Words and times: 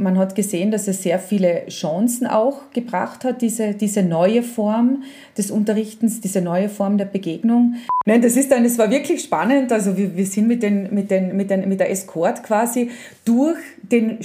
Man 0.00 0.16
hat 0.16 0.36
gesehen, 0.36 0.70
dass 0.70 0.86
es 0.86 1.02
sehr 1.02 1.18
viele 1.18 1.66
Chancen 1.66 2.28
auch 2.28 2.70
gebracht 2.70 3.24
hat, 3.24 3.42
diese, 3.42 3.74
diese 3.74 4.04
neue 4.04 4.44
Form 4.44 5.02
des 5.36 5.50
Unterrichtens, 5.50 6.20
diese 6.20 6.40
neue 6.40 6.68
Form 6.68 6.98
der 6.98 7.04
Begegnung. 7.06 7.74
Nein, 8.06 8.22
das 8.22 8.36
ist 8.36 8.52
dann, 8.52 8.64
es 8.64 8.78
war 8.78 8.92
wirklich 8.92 9.22
spannend. 9.22 9.72
Also 9.72 9.96
wir, 9.96 10.16
wir 10.16 10.24
sind 10.24 10.46
mit, 10.46 10.62
den, 10.62 10.94
mit, 10.94 11.10
den, 11.10 11.36
mit, 11.36 11.50
den, 11.50 11.68
mit 11.68 11.80
der 11.80 11.90
Escort 11.90 12.44
quasi 12.44 12.90
durch 13.24 13.58
den, 13.82 14.20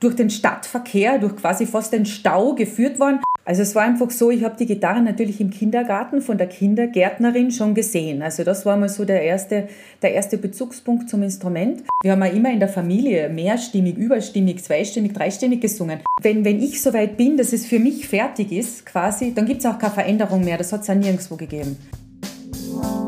durch 0.00 0.16
den 0.16 0.30
Stadtverkehr, 0.30 1.18
durch 1.18 1.36
quasi 1.36 1.64
fast 1.66 1.92
den 1.92 2.06
Stau 2.06 2.56
geführt 2.56 2.98
worden. 2.98 3.20
Also 3.46 3.60
es 3.60 3.74
war 3.74 3.82
einfach 3.82 4.10
so, 4.10 4.30
ich 4.30 4.42
habe 4.42 4.56
die 4.58 4.64
Gitarre 4.64 5.02
natürlich 5.02 5.38
im 5.38 5.50
Kindergarten 5.50 6.22
von 6.22 6.38
der 6.38 6.46
Kindergärtnerin 6.46 7.50
schon 7.50 7.74
gesehen. 7.74 8.22
Also 8.22 8.42
das 8.42 8.64
war 8.64 8.78
mal 8.78 8.88
so 8.88 9.04
der 9.04 9.22
erste, 9.22 9.68
der 10.00 10.14
erste 10.14 10.38
Bezugspunkt 10.38 11.10
zum 11.10 11.22
Instrument. 11.22 11.82
Wir 12.02 12.12
haben 12.12 12.22
ja 12.22 12.28
immer 12.28 12.50
in 12.50 12.58
der 12.58 12.70
Familie 12.70 13.28
mehrstimmig, 13.28 13.98
überstimmig, 13.98 14.64
zweistimmig, 14.64 15.12
dreistimmig 15.12 15.60
gesungen. 15.60 16.00
Wenn, 16.22 16.44
wenn 16.46 16.62
ich 16.62 16.80
so 16.80 16.94
weit 16.94 17.18
bin, 17.18 17.36
dass 17.36 17.52
es 17.52 17.66
für 17.66 17.78
mich 17.78 18.08
fertig 18.08 18.50
ist, 18.50 18.86
quasi, 18.86 19.34
dann 19.34 19.44
gibt 19.44 19.60
es 19.60 19.66
auch 19.66 19.78
keine 19.78 19.92
Veränderung 19.92 20.42
mehr. 20.42 20.56
Das 20.56 20.72
hat 20.72 20.80
es 20.80 20.86
ja 20.86 20.94
nirgendwo 20.94 21.36
gegeben. 21.36 21.76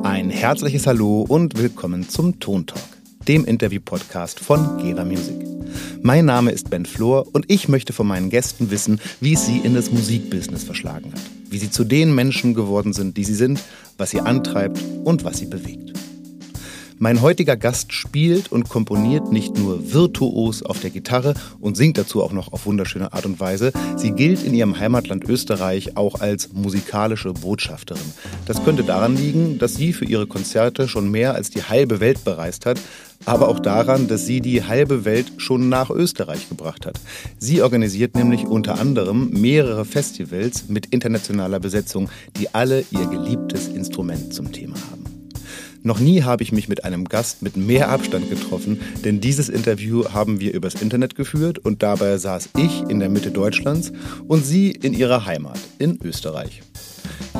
Ein 0.02 0.28
herzliches 0.28 0.86
Hallo 0.86 1.24
und 1.26 1.58
willkommen 1.58 2.06
zum 2.10 2.38
Tontalk, 2.40 2.84
dem 3.26 3.46
Interview-Podcast 3.46 4.38
von 4.38 4.76
Geva 4.82 5.04
Music. 5.04 5.55
Mein 6.06 6.26
Name 6.26 6.52
ist 6.52 6.70
Ben 6.70 6.86
Flor 6.86 7.26
und 7.32 7.46
ich 7.48 7.68
möchte 7.68 7.92
von 7.92 8.06
meinen 8.06 8.30
Gästen 8.30 8.70
wissen, 8.70 9.00
wie 9.20 9.32
es 9.32 9.44
sie 9.44 9.58
in 9.58 9.74
das 9.74 9.90
Musikbusiness 9.90 10.62
verschlagen 10.62 11.10
hat. 11.12 11.20
Wie 11.50 11.58
sie 11.58 11.68
zu 11.68 11.82
den 11.82 12.14
Menschen 12.14 12.54
geworden 12.54 12.92
sind, 12.92 13.16
die 13.16 13.24
sie 13.24 13.34
sind, 13.34 13.60
was 13.98 14.10
sie 14.10 14.20
antreibt 14.20 14.80
und 15.02 15.24
was 15.24 15.38
sie 15.38 15.46
bewegt. 15.46 15.94
Mein 16.98 17.20
heutiger 17.20 17.56
Gast 17.56 17.92
spielt 17.92 18.50
und 18.50 18.70
komponiert 18.70 19.30
nicht 19.30 19.58
nur 19.58 19.92
virtuos 19.92 20.62
auf 20.62 20.80
der 20.80 20.88
Gitarre 20.88 21.34
und 21.60 21.76
singt 21.76 21.98
dazu 21.98 22.22
auch 22.22 22.32
noch 22.32 22.52
auf 22.52 22.64
wunderschöne 22.64 23.12
Art 23.12 23.26
und 23.26 23.38
Weise. 23.38 23.72
Sie 23.96 24.12
gilt 24.12 24.42
in 24.44 24.54
ihrem 24.54 24.78
Heimatland 24.78 25.24
Österreich 25.24 25.96
auch 25.96 26.20
als 26.20 26.52
musikalische 26.54 27.34
Botschafterin. 27.34 28.14
Das 28.46 28.64
könnte 28.64 28.82
daran 28.82 29.14
liegen, 29.14 29.58
dass 29.58 29.74
sie 29.74 29.92
für 29.92 30.06
ihre 30.06 30.26
Konzerte 30.26 30.88
schon 30.88 31.10
mehr 31.10 31.34
als 31.34 31.50
die 31.50 31.64
halbe 31.64 32.00
Welt 32.00 32.24
bereist 32.24 32.64
hat, 32.64 32.80
aber 33.24 33.48
auch 33.48 33.58
daran, 33.58 34.08
dass 34.08 34.26
sie 34.26 34.40
die 34.40 34.64
halbe 34.64 35.04
Welt 35.04 35.32
schon 35.38 35.68
nach 35.68 35.90
Österreich 35.90 36.48
gebracht 36.48 36.86
hat. 36.86 37.00
Sie 37.38 37.62
organisiert 37.62 38.14
nämlich 38.14 38.44
unter 38.44 38.78
anderem 38.78 39.30
mehrere 39.30 39.84
Festivals 39.84 40.68
mit 40.68 40.86
internationaler 40.86 41.60
Besetzung, 41.60 42.08
die 42.36 42.54
alle 42.54 42.84
ihr 42.90 43.06
geliebtes 43.06 43.68
Instrument 43.68 44.32
zum 44.32 44.52
Thema 44.52 44.76
haben. 44.90 45.04
Noch 45.86 46.00
nie 46.00 46.24
habe 46.24 46.42
ich 46.42 46.50
mich 46.50 46.68
mit 46.68 46.82
einem 46.84 47.04
Gast 47.04 47.42
mit 47.42 47.56
mehr 47.56 47.90
Abstand 47.90 48.28
getroffen, 48.28 48.80
denn 49.04 49.20
dieses 49.20 49.48
Interview 49.48 50.04
haben 50.12 50.40
wir 50.40 50.52
übers 50.52 50.74
Internet 50.74 51.14
geführt 51.14 51.60
und 51.60 51.80
dabei 51.80 52.18
saß 52.18 52.48
ich 52.58 52.82
in 52.88 52.98
der 52.98 53.08
Mitte 53.08 53.30
Deutschlands 53.30 53.92
und 54.26 54.44
sie 54.44 54.72
in 54.72 54.94
ihrer 54.94 55.26
Heimat 55.26 55.60
in 55.78 55.96
Österreich. 56.02 56.62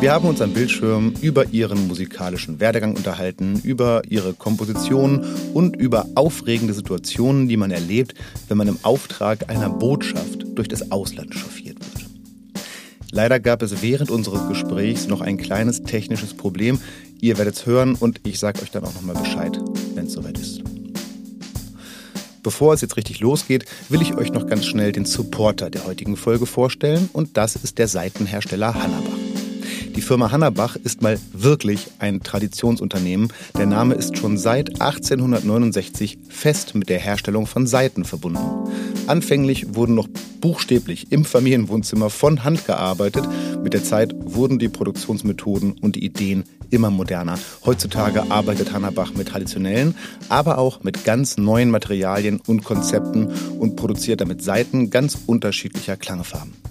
Wir 0.01 0.13
haben 0.13 0.29
uns 0.29 0.41
am 0.41 0.53
Bildschirm 0.53 1.15
über 1.21 1.47
ihren 1.47 1.89
musikalischen 1.89 2.61
Werdegang 2.61 2.97
unterhalten, 2.97 3.61
über 3.63 4.03
ihre 4.09 4.35
Kompositionen 4.35 5.25
und 5.55 5.77
über 5.77 6.07
aufregende 6.15 6.75
Situationen, 6.75 7.49
die 7.49 7.57
man 7.57 7.71
erlebt, 7.71 8.15
wenn 8.49 8.59
man 8.59 8.69
im 8.69 8.79
Auftrag 8.83 9.49
einer 9.49 9.71
Botschaft 9.71 10.45
durch 10.55 10.69
das 10.69 10.91
Ausland 10.93 11.35
chauffiert 11.35 11.79
wird. 11.79 12.07
Leider 13.11 13.41
gab 13.41 13.63
es 13.63 13.83
während 13.83 14.11
unseres 14.11 14.47
Gesprächs 14.49 15.07
noch 15.07 15.21
ein 15.21 15.39
kleines 15.39 15.83
technisches 15.83 16.35
Problem, 16.35 16.81
Ihr 17.21 17.39
werdet 17.39 17.57
es 17.57 17.67
hören 17.67 17.95
und 17.95 18.21
ich 18.25 18.39
sage 18.39 18.61
euch 18.63 18.71
dann 18.71 18.85
auch 18.85 18.95
nochmal 18.95 19.17
Bescheid, 19.17 19.59
wenn 19.95 20.07
es 20.07 20.13
soweit 20.13 20.39
ist. 20.39 20.63
Bevor 22.43 22.75
es 22.75 22.81
jetzt 22.83 22.97
richtig 22.97 23.21
losgeht, 23.21 23.65
will 23.89 24.03
ich 24.03 24.15
euch 24.15 24.33
noch 24.33 24.47
ganz 24.47 24.67
schnell 24.67 24.93
den 24.93 25.05
Supporter 25.05 25.71
der 25.71 25.87
heutigen 25.87 26.17
Folge 26.17 26.47
vorstellen 26.47 27.09
und 27.13 27.37
das 27.37 27.57
ist 27.57 27.79
der 27.79 27.89
Seitenhersteller 27.89 28.75
Hannabach. 28.75 29.26
Die 29.95 30.03
Firma 30.03 30.31
Hannabach 30.31 30.77
ist 30.77 31.03
mal 31.03 31.19
wirklich 31.33 31.89
ein 31.99 32.23
Traditionsunternehmen. 32.23 33.33
Der 33.57 33.67
Name 33.67 33.95
ist 33.95 34.17
schon 34.19 34.39
seit 34.39 34.81
1869 34.81 36.19
fest 36.29 36.75
mit 36.75 36.89
der 36.89 36.99
Herstellung 36.99 37.47
von 37.47 37.67
Seiten 37.67 38.05
verbunden. 38.05 38.41
Anfänglich 39.07 39.75
wurden 39.75 39.95
noch 39.95 40.09
buchstäblich 40.41 41.11
im 41.11 41.25
Familienwohnzimmer 41.25 42.11
von 42.11 42.45
Hand 42.45 42.67
gearbeitet. 42.67 43.25
Mit 43.63 43.73
der 43.73 43.85
Zeit 43.85 44.15
wurden 44.19 44.59
die 44.59 44.69
Produktionsmethoden 44.69 45.73
und 45.81 45.97
die 45.97 46.05
Ideen 46.05 46.45
immer 46.71 46.91
moderner. 46.91 47.39
Heutzutage 47.65 48.31
arbeitet 48.31 48.73
Hannabach 48.73 49.15
mit 49.15 49.29
traditionellen, 49.29 49.95
aber 50.29 50.59
auch 50.59 50.83
mit 50.83 51.05
ganz 51.05 51.37
neuen 51.37 51.71
Materialien 51.71 52.41
und 52.47 52.65
Konzepten 52.65 53.29
und 53.59 53.77
produziert 53.77 54.21
damit 54.21 54.43
Seiten 54.43 54.91
ganz 54.91 55.17
unterschiedlicher 55.27 55.97
Klangfarben. 55.97 56.66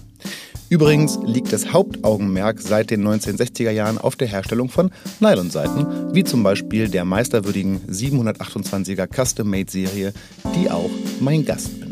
Übrigens 0.68 1.18
liegt 1.24 1.52
das 1.52 1.72
Hauptaugenmerk 1.72 2.60
seit 2.60 2.90
den 2.90 3.06
1960er 3.06 3.70
Jahren 3.70 3.98
auf 3.98 4.16
der 4.16 4.26
Herstellung 4.26 4.68
von 4.68 4.90
Nylonseiten, 5.20 6.12
wie 6.12 6.24
zum 6.24 6.42
Beispiel 6.42 6.88
der 6.88 7.04
meisterwürdigen 7.04 7.80
728er 7.88 9.06
Custom-Made-Serie, 9.06 10.12
die 10.56 10.70
auch 10.70 10.90
mein 11.20 11.44
Gast 11.44 11.78
benutzt. 11.78 11.85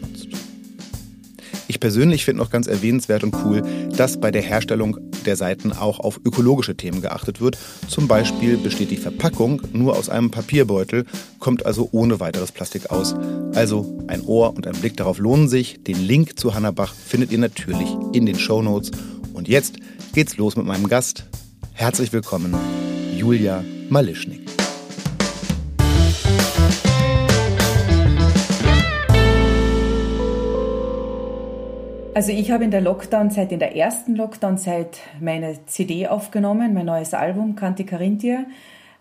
Ich 1.85 1.91
persönlich 1.91 2.25
finde 2.25 2.43
noch 2.43 2.49
ganz 2.49 2.67
erwähnenswert 2.67 3.25
und 3.25 3.37
cool, 3.45 3.63
dass 3.95 4.19
bei 4.19 4.31
der 4.31 4.41
Herstellung 4.41 4.97
der 5.27 5.37
Seiten 5.37 5.71
auch 5.71 6.01
auf 6.01 6.19
ökologische 6.25 6.75
Themen 6.75 7.03
geachtet 7.03 7.43
wird. 7.43 7.59
Zum 7.89 8.09
Beispiel 8.09 8.57
besteht 8.57 8.91
die 8.91 8.97
Verpackung 8.97 9.61
nur 9.75 9.95
aus 9.95 10.09
einem 10.09 10.31
Papierbeutel, 10.31 11.05
kommt 11.41 11.67
also 11.67 11.91
ohne 11.93 12.21
weiteres 12.21 12.53
Plastik 12.53 12.91
aus. 12.91 13.15
Also 13.55 13.99
ein 14.07 14.23
Ohr 14.23 14.57
und 14.57 14.67
ein 14.67 14.73
Blick 14.73 14.97
darauf 14.97 15.19
lohnen 15.19 15.51
sich. 15.51 15.85
Den 15.85 16.01
Link 16.01 16.39
zu 16.39 16.55
Hannabach 16.55 16.95
findet 16.95 17.31
ihr 17.33 17.39
natürlich 17.39 17.91
in 18.15 18.25
den 18.25 18.39
Show 18.39 18.63
Notes. 18.63 18.91
Und 19.35 19.47
jetzt 19.49 19.77
geht's 20.15 20.39
los 20.39 20.57
mit 20.57 20.65
meinem 20.65 20.89
Gast. 20.89 21.27
Herzlich 21.75 22.15
willkommen, 22.15 22.55
Julia 23.15 23.63
Malischnik. 23.91 24.64
Also 32.15 32.31
ich 32.31 32.53
habe 32.53 32.63
in 32.63 32.71
der 32.71 32.81
Lockdown-Zeit, 32.81 33.51
in 33.51 33.59
der 33.59 33.75
ersten 33.75 34.15
Lockdown-Zeit 34.15 35.01
meine 35.21 35.67
CD 35.67 36.07
aufgenommen, 36.07 36.73
mein 36.73 36.87
neues 36.87 37.13
Album 37.13 37.57
Canti 37.57 37.83
Carinthia, 37.83 38.45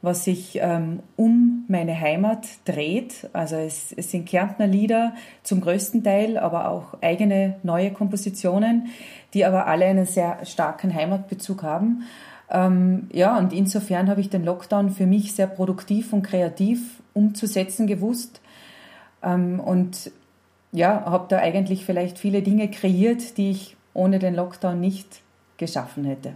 was 0.01 0.23
sich 0.23 0.57
ähm, 0.59 1.01
um 1.15 1.63
meine 1.67 1.99
Heimat 1.99 2.47
dreht. 2.65 3.29
Also 3.31 3.55
es, 3.55 3.93
es 3.95 4.09
sind 4.09 4.27
Kärntner 4.27 4.65
Lieder 4.65 5.13
zum 5.43 5.61
größten 5.61 6.03
Teil, 6.03 6.39
aber 6.39 6.69
auch 6.69 6.95
eigene 7.03 7.57
neue 7.61 7.91
Kompositionen, 7.91 8.87
die 9.35 9.45
aber 9.45 9.67
alle 9.67 9.85
einen 9.85 10.07
sehr 10.07 10.43
starken 10.43 10.91
Heimatbezug 10.91 11.61
haben. 11.61 12.05
Ähm, 12.49 13.09
ja, 13.13 13.37
und 13.37 13.53
insofern 13.53 14.09
habe 14.09 14.21
ich 14.21 14.31
den 14.31 14.43
Lockdown 14.43 14.89
für 14.89 15.05
mich 15.05 15.33
sehr 15.33 15.47
produktiv 15.47 16.13
und 16.13 16.23
kreativ 16.23 17.03
umzusetzen 17.13 17.85
gewusst. 17.85 18.41
Ähm, 19.21 19.59
und 19.59 20.11
ja, 20.73 21.05
habe 21.05 21.27
da 21.29 21.37
eigentlich 21.37 21.85
vielleicht 21.85 22.19
viele 22.19 22.41
Dinge 22.41 22.69
kreiert, 22.69 23.37
die 23.37 23.51
ich 23.51 23.77
ohne 23.93 24.19
den 24.19 24.35
Lockdown 24.35 24.79
nicht 24.79 25.21
geschaffen 25.57 26.03
hätte. 26.03 26.33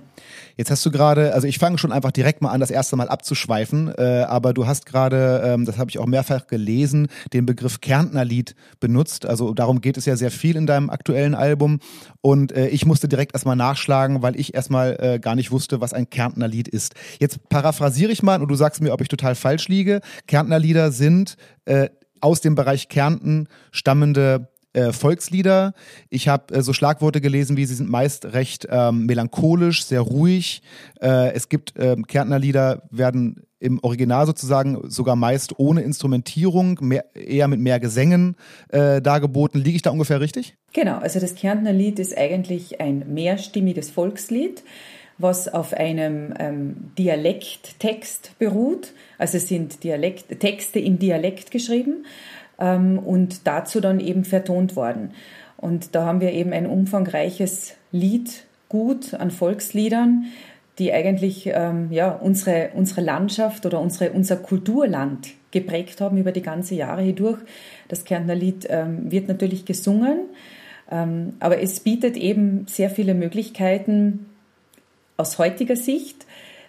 Jetzt 0.55 0.69
hast 0.69 0.85
du 0.85 0.91
gerade, 0.91 1.33
also 1.33 1.47
ich 1.47 1.57
fange 1.57 1.79
schon 1.79 1.91
einfach 1.91 2.11
direkt 2.11 2.41
mal 2.41 2.51
an, 2.51 2.59
das 2.59 2.69
erste 2.69 2.95
Mal 2.95 3.09
abzuschweifen, 3.09 3.93
äh, 3.97 4.25
aber 4.27 4.53
du 4.53 4.67
hast 4.67 4.85
gerade, 4.85 5.41
ähm, 5.43 5.65
das 5.65 5.77
habe 5.79 5.89
ich 5.89 5.97
auch 5.97 6.05
mehrfach 6.05 6.45
gelesen, 6.47 7.07
den 7.33 7.45
Begriff 7.45 7.81
Kärntner 7.81 8.23
Lied 8.23 8.55
benutzt. 8.79 9.25
Also 9.25 9.53
darum 9.53 9.81
geht 9.81 9.97
es 9.97 10.05
ja 10.05 10.15
sehr 10.15 10.31
viel 10.31 10.55
in 10.55 10.67
deinem 10.67 10.89
aktuellen 10.91 11.33
Album. 11.33 11.79
Und 12.21 12.51
äh, 12.51 12.67
ich 12.67 12.85
musste 12.85 13.07
direkt 13.07 13.33
erstmal 13.33 13.55
nachschlagen, 13.55 14.21
weil 14.21 14.39
ich 14.39 14.53
erstmal 14.53 14.97
äh, 14.99 15.19
gar 15.19 15.35
nicht 15.35 15.51
wusste, 15.51 15.81
was 15.81 15.93
ein 15.93 16.09
Kärntner 16.09 16.47
Lied 16.47 16.67
ist. 16.67 16.93
Jetzt 17.19 17.49
paraphrasiere 17.49 18.11
ich 18.11 18.21
mal 18.21 18.41
und 18.41 18.49
du 18.49 18.55
sagst 18.55 18.81
mir, 18.81 18.93
ob 18.93 19.01
ich 19.01 19.07
total 19.07 19.33
falsch 19.33 19.67
liege. 19.67 20.01
Kärntner 20.27 20.59
Lieder 20.59 20.91
sind 20.91 21.37
äh, 21.65 21.89
aus 22.21 22.41
dem 22.41 22.55
Bereich 22.55 22.89
Kärnten 22.89 23.47
stammende 23.71 24.49
äh, 24.73 24.91
Volkslieder. 24.91 25.73
Ich 26.09 26.27
habe 26.27 26.53
äh, 26.53 26.61
so 26.61 26.73
Schlagworte 26.73 27.21
gelesen, 27.21 27.57
wie 27.57 27.65
sie 27.65 27.73
sind 27.73 27.89
meist 27.89 28.25
recht 28.25 28.67
ähm, 28.69 29.05
melancholisch, 29.05 29.85
sehr 29.85 30.01
ruhig. 30.01 30.61
Äh, 31.01 31.33
es 31.33 31.49
gibt 31.49 31.73
ähm, 31.77 32.05
Kärntner 32.05 32.39
Lieder, 32.39 32.83
werden 32.91 33.43
im 33.59 33.79
Original 33.83 34.27
sozusagen 34.27 34.89
sogar 34.89 35.15
meist 35.15 35.57
ohne 35.57 35.81
Instrumentierung, 35.81 36.77
mehr, 36.81 37.05
eher 37.15 37.47
mit 37.47 37.59
mehr 37.59 37.79
Gesängen 37.79 38.35
äh, 38.69 39.01
dargeboten. 39.01 39.59
Liege 39.59 39.77
ich 39.77 39.81
da 39.81 39.89
ungefähr 39.89 40.21
richtig? 40.21 40.55
Genau, 40.73 40.99
also 40.99 41.19
das 41.19 41.33
Kärntner 41.33 41.73
Lied 41.73 41.97
ist 41.97 42.15
eigentlich 42.15 42.79
ein 42.79 43.13
mehrstimmiges 43.13 43.89
Volkslied 43.89 44.63
was 45.17 45.47
auf 45.47 45.73
einem 45.73 46.33
ähm, 46.39 46.91
Dialekttext 46.97 48.37
beruht. 48.37 48.93
Also 49.17 49.37
es 49.37 49.47
sind 49.47 49.83
Dialekt, 49.83 50.39
Texte 50.39 50.79
im 50.79 50.99
Dialekt 50.99 51.51
geschrieben 51.51 52.05
ähm, 52.59 52.99
und 52.99 53.47
dazu 53.47 53.81
dann 53.81 53.99
eben 53.99 54.25
vertont 54.25 54.75
worden. 54.75 55.11
Und 55.57 55.95
da 55.95 56.05
haben 56.05 56.21
wir 56.21 56.33
eben 56.33 56.53
ein 56.53 56.67
umfangreiches 56.67 57.75
Liedgut 57.91 59.15
an 59.15 59.31
Volksliedern, 59.31 60.25
die 60.77 60.93
eigentlich 60.93 61.49
ähm, 61.51 61.91
ja, 61.91 62.11
unsere, 62.11 62.69
unsere 62.75 63.01
Landschaft 63.01 63.65
oder 63.65 63.79
unsere, 63.81 64.11
unser 64.11 64.37
Kulturland 64.37 65.29
geprägt 65.49 66.01
haben 66.01 66.17
über 66.17 66.31
die 66.31 66.43
ganze 66.43 66.75
Jahre 66.75 67.01
hindurch. 67.01 67.39
Das 67.87 68.05
Kärntner 68.05 68.35
Lied 68.35 68.67
ähm, 68.69 69.11
wird 69.11 69.27
natürlich 69.27 69.65
gesungen, 69.65 70.19
ähm, 70.91 71.33
aber 71.39 71.59
es 71.61 71.79
bietet 71.79 72.15
eben 72.15 72.67
sehr 72.67 72.91
viele 72.91 73.15
Möglichkeiten 73.15 74.27
aus 75.17 75.37
heutiger 75.39 75.75
Sicht, 75.75 76.25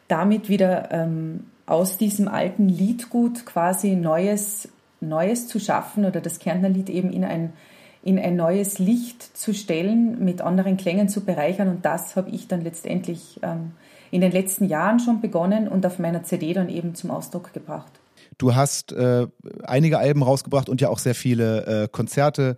damit 0.09 0.49
wieder 0.49 0.91
ähm, 0.91 1.45
aus 1.67 1.99
diesem 1.99 2.29
alten 2.29 2.69
Liedgut 2.69 3.45
quasi 3.47 3.95
Neues, 3.95 4.69
Neues 5.01 5.47
zu 5.47 5.61
schaffen 5.61 6.05
oder 6.05 6.21
das 6.21 6.39
Kärntner 6.39 6.71
Lied 6.71 6.89
eben 6.89 7.13
in 7.13 7.25
ein, 7.25 7.53
in 8.03 8.19
ein 8.19 8.37
neues 8.37 8.79
Licht 8.79 9.37
zu 9.37 9.53
stellen, 9.53 10.25
mit 10.25 10.41
anderen 10.41 10.77
Klängen 10.79 11.09
zu 11.09 11.25
bereichern. 11.25 11.69
Und 11.69 11.85
das 11.85 12.17
habe 12.17 12.31
ich 12.31 12.49
dann 12.49 12.63
letztendlich 12.63 13.39
ähm, 13.43 13.73
in 14.11 14.23
den 14.23 14.33
letzten 14.33 14.65
Jahren 14.65 14.99
schon 14.99 15.21
begonnen 15.21 15.69
und 15.69 15.85
auf 15.85 15.99
meiner 15.99 16.23
CD 16.23 16.55
dann 16.55 16.71
eben 16.71 16.95
zum 16.95 17.11
Ausdruck 17.11 17.53
gebracht. 17.53 17.93
Du 18.39 18.55
hast 18.55 18.93
äh, 18.93 19.27
einige 19.63 19.99
Alben 19.99 20.23
rausgebracht 20.23 20.69
und 20.69 20.81
ja 20.81 20.89
auch 20.89 20.99
sehr 20.99 21.15
viele 21.15 21.85
äh, 21.85 21.89
Konzerte 21.89 22.57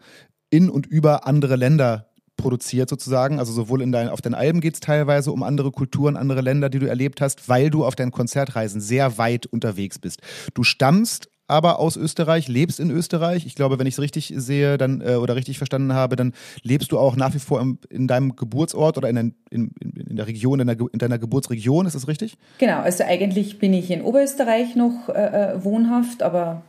in 0.51 0.69
und 0.69 0.87
über 0.87 1.27
andere 1.27 1.57
Länder 1.57 2.10
produziert 2.41 2.89
sozusagen. 2.89 3.39
Also 3.39 3.53
sowohl 3.53 3.83
in 3.83 3.93
dein, 3.93 4.09
auf 4.09 4.21
deinen 4.21 4.35
Alben 4.35 4.61
geht 4.61 4.75
es 4.75 4.81
teilweise 4.81 5.33
um 5.33 5.43
andere 5.43 5.71
Kulturen, 5.71 6.17
andere 6.17 6.41
Länder, 6.41 6.71
die 6.71 6.79
du 6.79 6.89
erlebt 6.89 7.21
hast, 7.21 7.49
weil 7.49 7.71
du 7.71 7.85
auf 7.85 7.95
deinen 7.95 8.11
Konzertreisen 8.11 8.81
sehr 8.81 9.19
weit 9.19 9.47
unterwegs 9.47 9.99
bist. 9.99 10.21
Du 10.55 10.63
stammst 10.63 11.29
aber 11.51 11.81
aus 11.81 11.97
Österreich, 11.97 12.47
lebst 12.47 12.79
in 12.79 12.91
Österreich. 12.91 13.45
Ich 13.45 13.57
glaube, 13.57 13.79
wenn 13.79 13.87
ich 13.87 13.95
es 13.95 14.01
richtig 14.01 14.33
sehe 14.37 14.79
dann, 14.79 15.01
äh, 15.01 15.17
oder 15.17 15.35
richtig 15.35 15.59
verstanden 15.59 15.93
habe, 15.93 16.15
dann 16.15 16.33
lebst 16.63 16.93
du 16.93 16.99
auch 16.99 17.17
nach 17.17 17.35
wie 17.35 17.41
vor 17.41 17.61
im, 17.61 17.79
in 17.91 18.07
deinem 18.07 18.37
Geburtsort 18.37 18.97
oder 18.97 19.09
in, 19.09 19.17
in, 19.17 19.35
in, 19.51 19.73
in 20.09 20.17
der 20.17 20.29
Region, 20.29 20.61
in, 20.61 20.69
der, 20.69 20.77
in, 20.93 20.99
deiner 21.01 21.19
Geburtsregion. 21.19 21.87
Ist 21.87 21.97
das 21.97 22.07
richtig? 22.07 22.37
Genau, 22.59 22.79
also 22.79 23.03
eigentlich 23.03 23.59
bin 23.59 23.75
ich 23.75 23.91
in 23.91 24.03
Oberösterreich 24.03 24.77
noch 24.77 25.09
äh, 25.09 25.55
äh 25.55 25.65
wohnhaft, 25.65 26.23
aber 26.23 26.63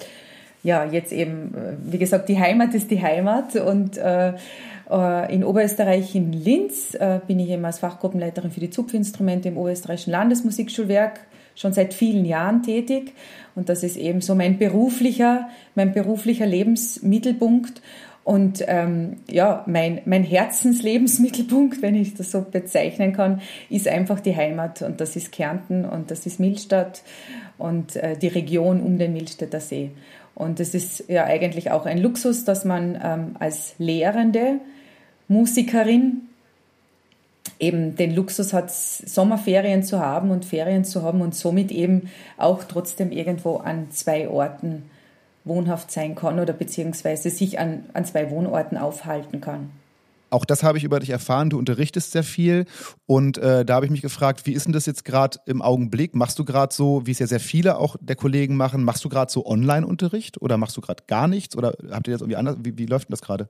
ja, 0.64 0.86
jetzt 0.86 1.12
eben, 1.12 1.54
äh, 1.54 1.74
wie 1.84 1.98
gesagt, 2.00 2.28
die 2.28 2.40
Heimat 2.40 2.74
ist 2.74 2.90
die 2.90 3.02
Heimat 3.02 3.56
und 3.56 3.98
äh, 3.98 4.34
in 4.92 5.44
Oberösterreich 5.44 6.16
in 6.16 6.34
Linz 6.34 6.96
äh, 6.96 7.20
bin 7.26 7.40
ich 7.40 7.50
eben 7.50 7.64
als 7.64 7.80
Fachgruppenleiterin 7.80 8.52
für 8.52 8.60
die 8.60 8.70
Zupfinstrumente 8.70 9.48
im 9.48 9.58
Oberösterreichischen 9.58 10.12
Landesmusikschulwerk 10.12 11.22
schon 11.56 11.74
seit 11.74 11.94
vielen 11.94 12.26
Jahren 12.26 12.64
tätig 12.64 13.14
und 13.56 13.70
das 13.70 13.84
ist 13.84 13.98
eben 13.98 14.22
so 14.22 14.36
mein 14.36 14.58
beruflicher, 14.58 15.50
mein 15.76 15.94
beruflicher 15.94 16.46
Lebensmittelpunkt 16.46 17.82
und 18.24 18.64
ähm, 18.68 19.18
ja, 19.30 19.64
mein, 19.66 20.02
mein 20.06 20.24
Herzenslebensmittelpunkt, 20.24 21.82
wenn 21.82 21.96
ich 21.96 22.14
das 22.14 22.32
so 22.32 22.42
bezeichnen 22.42 23.14
kann, 23.14 23.42
ist 23.70 23.88
einfach 23.88 24.20
die 24.20 24.36
Heimat 24.36 24.82
und 24.84 25.02
das 25.02 25.16
ist 25.16 25.32
Kärnten 25.32 25.86
und 25.86 26.12
das 26.12 26.26
ist 26.26 26.40
Millstatt 26.40 27.02
und 27.58 27.96
äh, 27.96 28.16
die 28.18 28.28
Region 28.28 28.82
um 28.82 29.00
den 29.00 29.14
Millstätter 29.14 29.60
See. 29.60 29.92
Und 30.36 30.60
es 30.60 30.76
ist 30.76 31.06
ja 31.10 31.26
eigentlich 31.26 31.72
auch 31.72 31.86
ein 31.86 31.98
Luxus, 31.98 32.46
dass 32.46 32.64
man 32.64 33.00
ähm, 33.04 33.36
als 33.40 33.76
Lehrende 33.80 34.60
Musikerin 35.32 36.24
eben 37.58 37.96
den 37.96 38.14
Luxus 38.14 38.52
hat, 38.52 38.70
Sommerferien 38.72 39.82
zu 39.82 40.00
haben 40.00 40.30
und 40.30 40.44
Ferien 40.44 40.84
zu 40.84 41.04
haben 41.04 41.22
und 41.22 41.34
somit 41.34 41.72
eben 41.72 42.10
auch 42.38 42.66
trotzdem 42.66 43.12
irgendwo 43.12 43.58
an 43.58 43.92
zwei 43.92 44.28
Orten 44.28 44.84
wohnhaft 45.46 45.90
sein 45.90 46.16
kann 46.16 46.40
oder 46.40 46.54
beziehungsweise 46.54 47.30
sich 47.30 47.60
an, 47.60 47.86
an 47.94 48.04
zwei 48.04 48.30
Wohnorten 48.30 48.78
aufhalten 48.78 49.40
kann. 49.40 49.72
Auch 50.32 50.46
das 50.46 50.64
habe 50.64 50.78
ich 50.78 50.84
über 50.84 51.00
dich 51.00 51.10
erfahren. 51.10 51.50
Du 51.50 51.58
unterrichtest 51.58 52.12
sehr 52.12 52.24
viel 52.24 52.66
und 53.06 53.38
äh, 53.38 53.64
da 53.66 53.76
habe 53.76 53.86
ich 53.86 53.92
mich 53.92 54.02
gefragt, 54.02 54.46
wie 54.46 54.54
ist 54.54 54.66
denn 54.66 54.74
das 54.74 54.86
jetzt 54.86 55.06
gerade 55.06 55.40
im 55.46 55.62
Augenblick? 55.62 56.14
Machst 56.14 56.40
du 56.40 56.46
gerade 56.46 56.74
so, 56.74 57.06
wie 57.06 57.12
es 57.12 57.20
ja 57.20 57.28
sehr 57.28 57.40
viele 57.40 57.78
auch 57.78 57.96
der 58.02 58.16
Kollegen 58.16 58.56
machen, 58.58 58.84
machst 58.84 59.04
du 59.06 59.10
gerade 59.10 59.32
so 59.32 59.46
Online-Unterricht 59.46 60.42
oder 60.42 60.58
machst 60.58 60.76
du 60.76 60.82
gerade 60.82 61.04
gar 61.08 61.28
nichts 61.28 61.56
oder 61.56 61.74
habt 61.90 62.08
ihr 62.08 62.14
das 62.14 62.22
irgendwie 62.22 62.38
anders? 62.38 62.58
Wie, 62.60 62.78
wie 62.78 62.86
läuft 62.86 63.08
denn 63.08 63.14
das 63.14 63.22
gerade? 63.22 63.50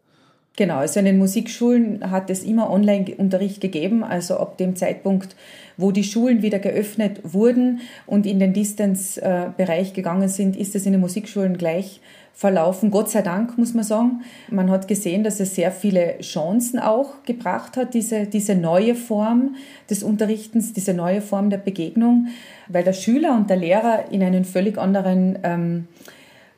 Genau, 0.58 0.78
also 0.78 1.00
in 1.00 1.06
den 1.06 1.18
Musikschulen 1.18 2.12
hat 2.12 2.30
es 2.30 2.44
immer 2.44 2.70
Online-Unterricht 2.70 3.62
gegeben, 3.62 4.04
also 4.04 4.38
ab 4.38 4.58
dem 4.58 4.76
Zeitpunkt, 4.76 5.36
wo 5.78 5.92
die 5.92 6.04
Schulen 6.04 6.42
wieder 6.42 6.60
geöffnet 6.60 7.22
wurden 7.24 7.80
und 8.06 8.26
in 8.26 8.40
den 8.40 8.52
Distance-Bereich 8.52 9.94
gegangen 9.94 10.28
sind, 10.28 10.58
ist 10.58 10.76
es 10.76 10.86
in 10.86 10.92
den 10.92 11.00
Musikschulen 11.00 11.58
gleich 11.58 12.02
verlaufen. 12.34 12.92
Gott 12.92 13.10
sei 13.10 13.22
Dank, 13.22 13.58
muss 13.58 13.74
man 13.74 13.86
sagen. 13.86 14.24
Man 14.50 14.70
hat 14.70 14.90
gesehen, 14.90 15.24
dass 15.24 15.40
es 15.40 15.56
sehr 15.56 15.72
viele 15.72 16.18
Chancen 16.20 16.80
auch 16.80 17.24
gebracht 17.24 17.78
hat, 17.78 17.94
diese, 17.94 18.26
diese 18.26 18.56
neue 18.56 18.96
Form 18.96 19.56
des 19.90 20.04
Unterrichtens, 20.04 20.74
diese 20.74 20.94
neue 20.94 21.22
Form 21.22 21.50
der 21.50 21.60
Begegnung, 21.60 22.28
weil 22.68 22.84
der 22.84 22.94
Schüler 22.94 23.36
und 23.36 23.50
der 23.50 23.58
Lehrer 23.58 24.12
in 24.12 24.22
einen 24.22 24.44
völlig 24.44 24.78
anderen, 24.78 25.40
ähm, 25.44 25.88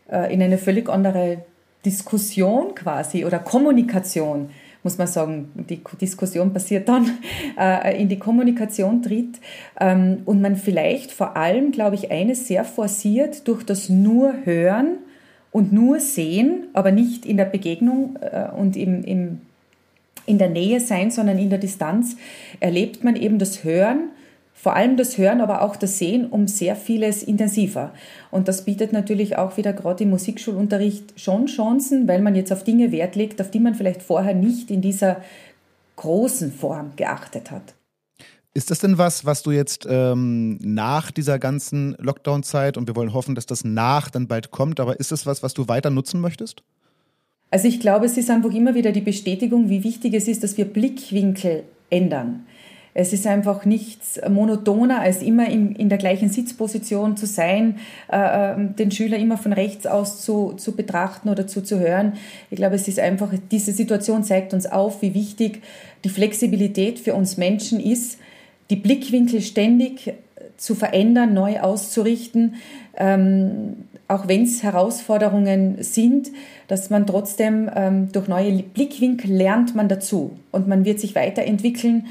äh, 0.09 0.33
in 0.33 0.41
eine 0.41 0.57
völlig 0.57 0.89
andere 0.89 1.43
Diskussion 1.85 2.75
quasi 2.75 3.25
oder 3.25 3.39
Kommunikation, 3.39 4.50
muss 4.83 4.97
man 4.97 5.07
sagen, 5.07 5.50
die 5.69 5.81
Diskussion 6.00 6.53
passiert 6.53 6.89
dann, 6.89 7.09
äh, 7.59 8.01
in 8.01 8.09
die 8.09 8.19
Kommunikation 8.19 9.01
tritt 9.01 9.39
ähm, 9.80 10.21
und 10.25 10.41
man 10.41 10.56
vielleicht 10.56 11.12
vor 11.12 11.38
allem, 11.38 11.71
glaube 11.71 11.95
ich, 11.95 12.12
eines 12.12 12.47
sehr 12.47 12.65
forciert 12.65 13.47
durch 13.47 13.63
das 13.63 13.89
nur 13.89 14.33
Hören 14.45 14.97
und 15.51 15.71
nur 15.71 16.00
Sehen, 16.00 16.68
aber 16.74 16.91
nicht 16.91 17.25
in 17.25 17.38
der 17.38 17.45
Begegnung 17.45 18.18
äh, 18.21 18.50
und 18.50 18.75
im, 18.75 19.03
im, 19.03 19.41
in 20.25 20.38
der 20.38 20.50
Nähe 20.50 20.79
sein, 20.79 21.12
sondern 21.12 21.38
in 21.38 21.50
der 21.50 21.59
Distanz, 21.59 22.18
erlebt 22.59 23.03
man 23.03 23.15
eben 23.15 23.39
das 23.39 23.63
Hören 23.63 24.09
vor 24.63 24.77
allem 24.77 24.95
das 24.95 25.18
Hören, 25.18 25.42
aber 25.42 25.62
auch 25.62 25.75
das 25.75 25.98
Sehen 25.98 26.25
um 26.25 26.48
sehr 26.48 26.77
vieles 26.77 27.21
intensiver. 27.21 27.92
Und 28.31 28.48
das 28.48 28.63
bietet 28.63 28.94
natürlich 28.94 29.38
auch 29.38 29.57
wieder 29.57 29.74
gerade 29.74 30.06
im 30.06 30.12
Musikschulunterricht 30.12 31.19
schon 31.19 31.48
Chancen, 31.48 32.07
weil 32.07 32.21
man 32.21 32.33
jetzt 32.33 32.54
auf 32.54 32.63
Dinge 32.63 32.94
Wert 32.94 33.18
legt, 33.18 33.42
auf 33.42 33.51
die 33.51 33.60
man 33.60 33.75
vielleicht 33.75 34.01
vorher 34.01 34.33
nicht 34.33 34.71
in 34.71 34.81
dieser 34.81 35.18
großen 35.98 36.54
Form 36.54 36.92
geachtet 36.95 37.51
hat. 37.51 37.74
Ist 38.54 38.71
das 38.71 38.80
denn 38.80 38.98
was, 38.98 39.25
was 39.25 39.44
du 39.44 39.51
jetzt 39.51 39.86
ähm, 39.89 40.57
nach 40.62 41.12
dieser 41.12 41.39
ganzen 41.39 41.98
Lockdown-Zeit 42.00 42.77
und 42.77 42.88
wir 42.88 42.95
wollen 42.95 43.13
hoffen, 43.13 43.36
dass 43.36 43.45
das 43.45 43.65
nach 43.65 44.10
dann 44.10 44.30
bald 44.30 44.51
kommt, 44.51 44.80
aber 44.80 44.98
ist 44.98 45.12
das 45.12 45.25
was, 45.25 45.44
was 45.44 45.54
du 45.54 45.68
weiter 45.68 45.89
nutzen 45.89 46.21
möchtest? 46.21 46.63
Also 47.51 47.68
ich 47.68 47.81
glaube, 47.81 48.06
es 48.06 48.15
ist 48.15 48.30
einfach 48.30 48.54
immer 48.54 48.75
wieder 48.75 48.94
die 48.94 49.01
Bestätigung, 49.01 49.68
wie 49.68 49.83
wichtig 49.83 50.13
es 50.13 50.30
ist, 50.30 50.42
dass 50.42 50.56
wir 50.56 50.63
Blickwinkel 50.63 51.63
ändern. 51.89 52.45
Es 52.95 53.11
ist 53.11 53.25
einfach 53.25 53.65
nichts 53.65 54.21
monotoner, 54.29 55.01
als 55.01 55.21
immer 55.21 55.49
in, 55.49 55.75
in 55.75 55.89
der 55.89 55.97
gleichen 55.97 56.29
Sitzposition 56.29 57.17
zu 57.17 57.25
sein, 57.25 57.77
äh, 58.11 58.53
ähm, 58.53 58.75
den 58.75 58.91
Schüler 58.91 59.17
immer 59.17 59.37
von 59.37 59.51
rechts 59.51 59.87
aus 59.87 60.21
zu, 60.21 60.53
zu 60.57 60.75
betrachten 60.75 61.29
oder 61.29 61.47
zuzuhören. 61.47 62.13
Ich 62.51 62.57
glaube, 62.57 62.75
es 62.75 62.87
ist 62.87 62.99
einfach, 62.99 63.31
diese 63.51 63.71
Situation 63.71 64.23
zeigt 64.23 64.53
uns 64.53 64.67
auf, 64.67 65.01
wie 65.01 65.15
wichtig 65.15 65.61
die 66.03 66.09
Flexibilität 66.09 67.00
für 67.00 67.15
uns 67.15 67.38
Menschen 67.38 67.79
ist, 67.79 68.19
die 68.69 68.75
Blickwinkel 68.75 69.41
ständig 69.41 70.13
zu 70.57 70.75
verändern, 70.75 71.33
neu 71.33 71.59
auszurichten, 71.59 72.55
ähm, 72.95 73.88
auch 74.07 74.27
wenn 74.27 74.43
es 74.43 74.62
Herausforderungen 74.62 75.77
sind, 75.81 76.29
dass 76.67 76.89
man 76.89 77.07
trotzdem 77.07 77.69
ähm, 77.73 78.12
durch 78.12 78.27
neue 78.27 78.62
Blickwinkel 78.62 79.31
lernt 79.31 79.73
man 79.75 79.88
dazu 79.88 80.38
und 80.51 80.67
man 80.67 80.85
wird 80.85 81.00
sich 81.00 81.15
weiterentwickeln 81.15 82.05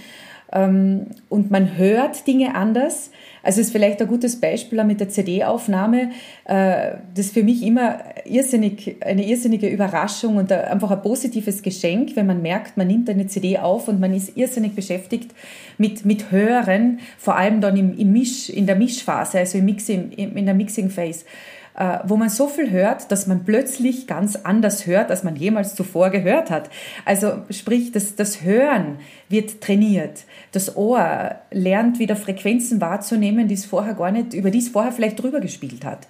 und 0.54 1.50
man 1.50 1.76
hört 1.76 2.26
Dinge 2.26 2.54
anders. 2.54 3.11
Also 3.42 3.61
ist 3.61 3.73
vielleicht 3.73 4.00
ein 4.00 4.06
gutes 4.06 4.38
Beispiel 4.38 4.85
mit 4.85 5.00
der 5.00 5.09
CD-Aufnahme. 5.09 6.11
Äh, 6.44 6.92
das 7.14 7.26
ist 7.26 7.35
für 7.35 7.42
mich 7.42 7.62
immer 7.62 7.99
irrsinnig, 8.25 8.97
eine 9.00 9.26
irrsinnige 9.26 9.68
Überraschung 9.68 10.37
und 10.37 10.52
einfach 10.52 10.90
ein 10.90 11.02
positives 11.02 11.62
Geschenk, 11.62 12.14
wenn 12.14 12.26
man 12.26 12.42
merkt, 12.42 12.76
man 12.76 12.87
nimmt 12.87 13.11
eine 13.11 13.26
CD 13.26 13.59
auf 13.59 13.88
und 13.88 13.99
man 13.99 14.14
ist 14.14 14.37
irrsinnig 14.37 14.75
beschäftigt 14.75 15.32
mit, 15.78 16.04
mit 16.04 16.30
Hören, 16.30 17.00
vor 17.18 17.37
allem 17.37 17.61
dann 17.61 17.76
im, 17.76 17.99
im 17.99 18.12
Misch, 18.12 18.49
in 18.49 18.66
der 18.66 18.76
Mischphase, 18.76 19.38
also 19.38 19.59
im 19.59 19.64
Mixing, 19.64 20.12
in 20.12 20.44
der 20.44 20.54
Mixing 20.54 20.90
Phase. 20.90 21.25
Äh, 21.74 22.00
wo 22.04 22.16
man 22.16 22.28
so 22.28 22.48
viel 22.48 22.70
hört, 22.70 23.10
dass 23.10 23.26
man 23.26 23.44
plötzlich 23.44 24.06
ganz 24.06 24.36
anders 24.36 24.86
hört, 24.86 25.10
als 25.10 25.24
man 25.24 25.36
jemals 25.36 25.74
zuvor 25.74 26.10
gehört 26.10 26.50
hat. 26.50 26.68
Also 27.06 27.44
sprich, 27.48 27.92
das, 27.92 28.14
das 28.14 28.42
Hören 28.42 28.98
wird 29.30 29.62
trainiert. 29.62 30.24
Das 30.52 30.76
Ohr 30.76 31.36
lernt 31.50 31.98
wieder 31.98 32.14
Frequenzen 32.14 32.82
wahrzunehmen, 32.82 33.48
die 33.48 33.54
es 33.54 33.64
vorher 33.64 33.94
gar 33.94 34.10
nicht, 34.10 34.34
über 34.34 34.50
die 34.50 34.58
es 34.58 34.68
vorher 34.68 34.92
vielleicht 34.92 35.22
drüber 35.22 35.40
gespielt 35.40 35.82
hat. 35.86 36.06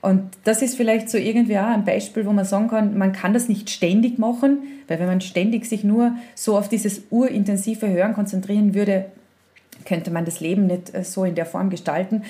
Und 0.00 0.30
das 0.44 0.62
ist 0.62 0.76
vielleicht 0.76 1.10
so 1.10 1.18
irgendwie 1.18 1.58
auch 1.58 1.66
ein 1.66 1.84
Beispiel, 1.84 2.24
wo 2.24 2.32
man 2.32 2.46
sagen 2.46 2.68
kann, 2.68 2.96
man 2.96 3.12
kann 3.12 3.34
das 3.34 3.48
nicht 3.48 3.68
ständig 3.68 4.18
machen, 4.18 4.62
weil 4.88 4.98
wenn 4.98 5.06
man 5.06 5.20
ständig 5.20 5.66
sich 5.66 5.84
nur 5.84 6.16
so 6.34 6.56
auf 6.56 6.70
dieses 6.70 7.02
urintensive 7.10 7.86
Hören 7.88 8.14
konzentrieren 8.14 8.74
würde, 8.74 9.04
könnte 9.84 10.10
man 10.10 10.24
das 10.24 10.40
Leben 10.40 10.66
nicht 10.66 10.94
äh, 10.94 11.04
so 11.04 11.24
in 11.24 11.34
der 11.34 11.46
Form 11.46 11.70
gestalten. 11.70 12.22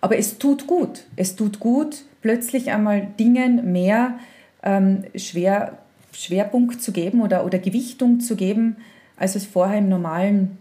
Aber 0.00 0.16
es 0.16 0.38
tut 0.38 0.66
gut. 0.66 1.04
Es 1.16 1.36
tut 1.36 1.60
gut, 1.60 2.04
plötzlich 2.22 2.70
einmal 2.70 3.08
Dingen 3.18 3.72
mehr 3.72 4.18
ähm, 4.62 5.04
Schwer, 5.14 5.78
Schwerpunkt 6.12 6.82
zu 6.82 6.92
geben 6.92 7.20
oder, 7.20 7.44
oder 7.44 7.58
Gewichtung 7.58 8.20
zu 8.20 8.36
geben, 8.36 8.76
als 9.16 9.36
es 9.36 9.46
vorher 9.46 9.78
im 9.78 9.88
normalen 9.88 10.58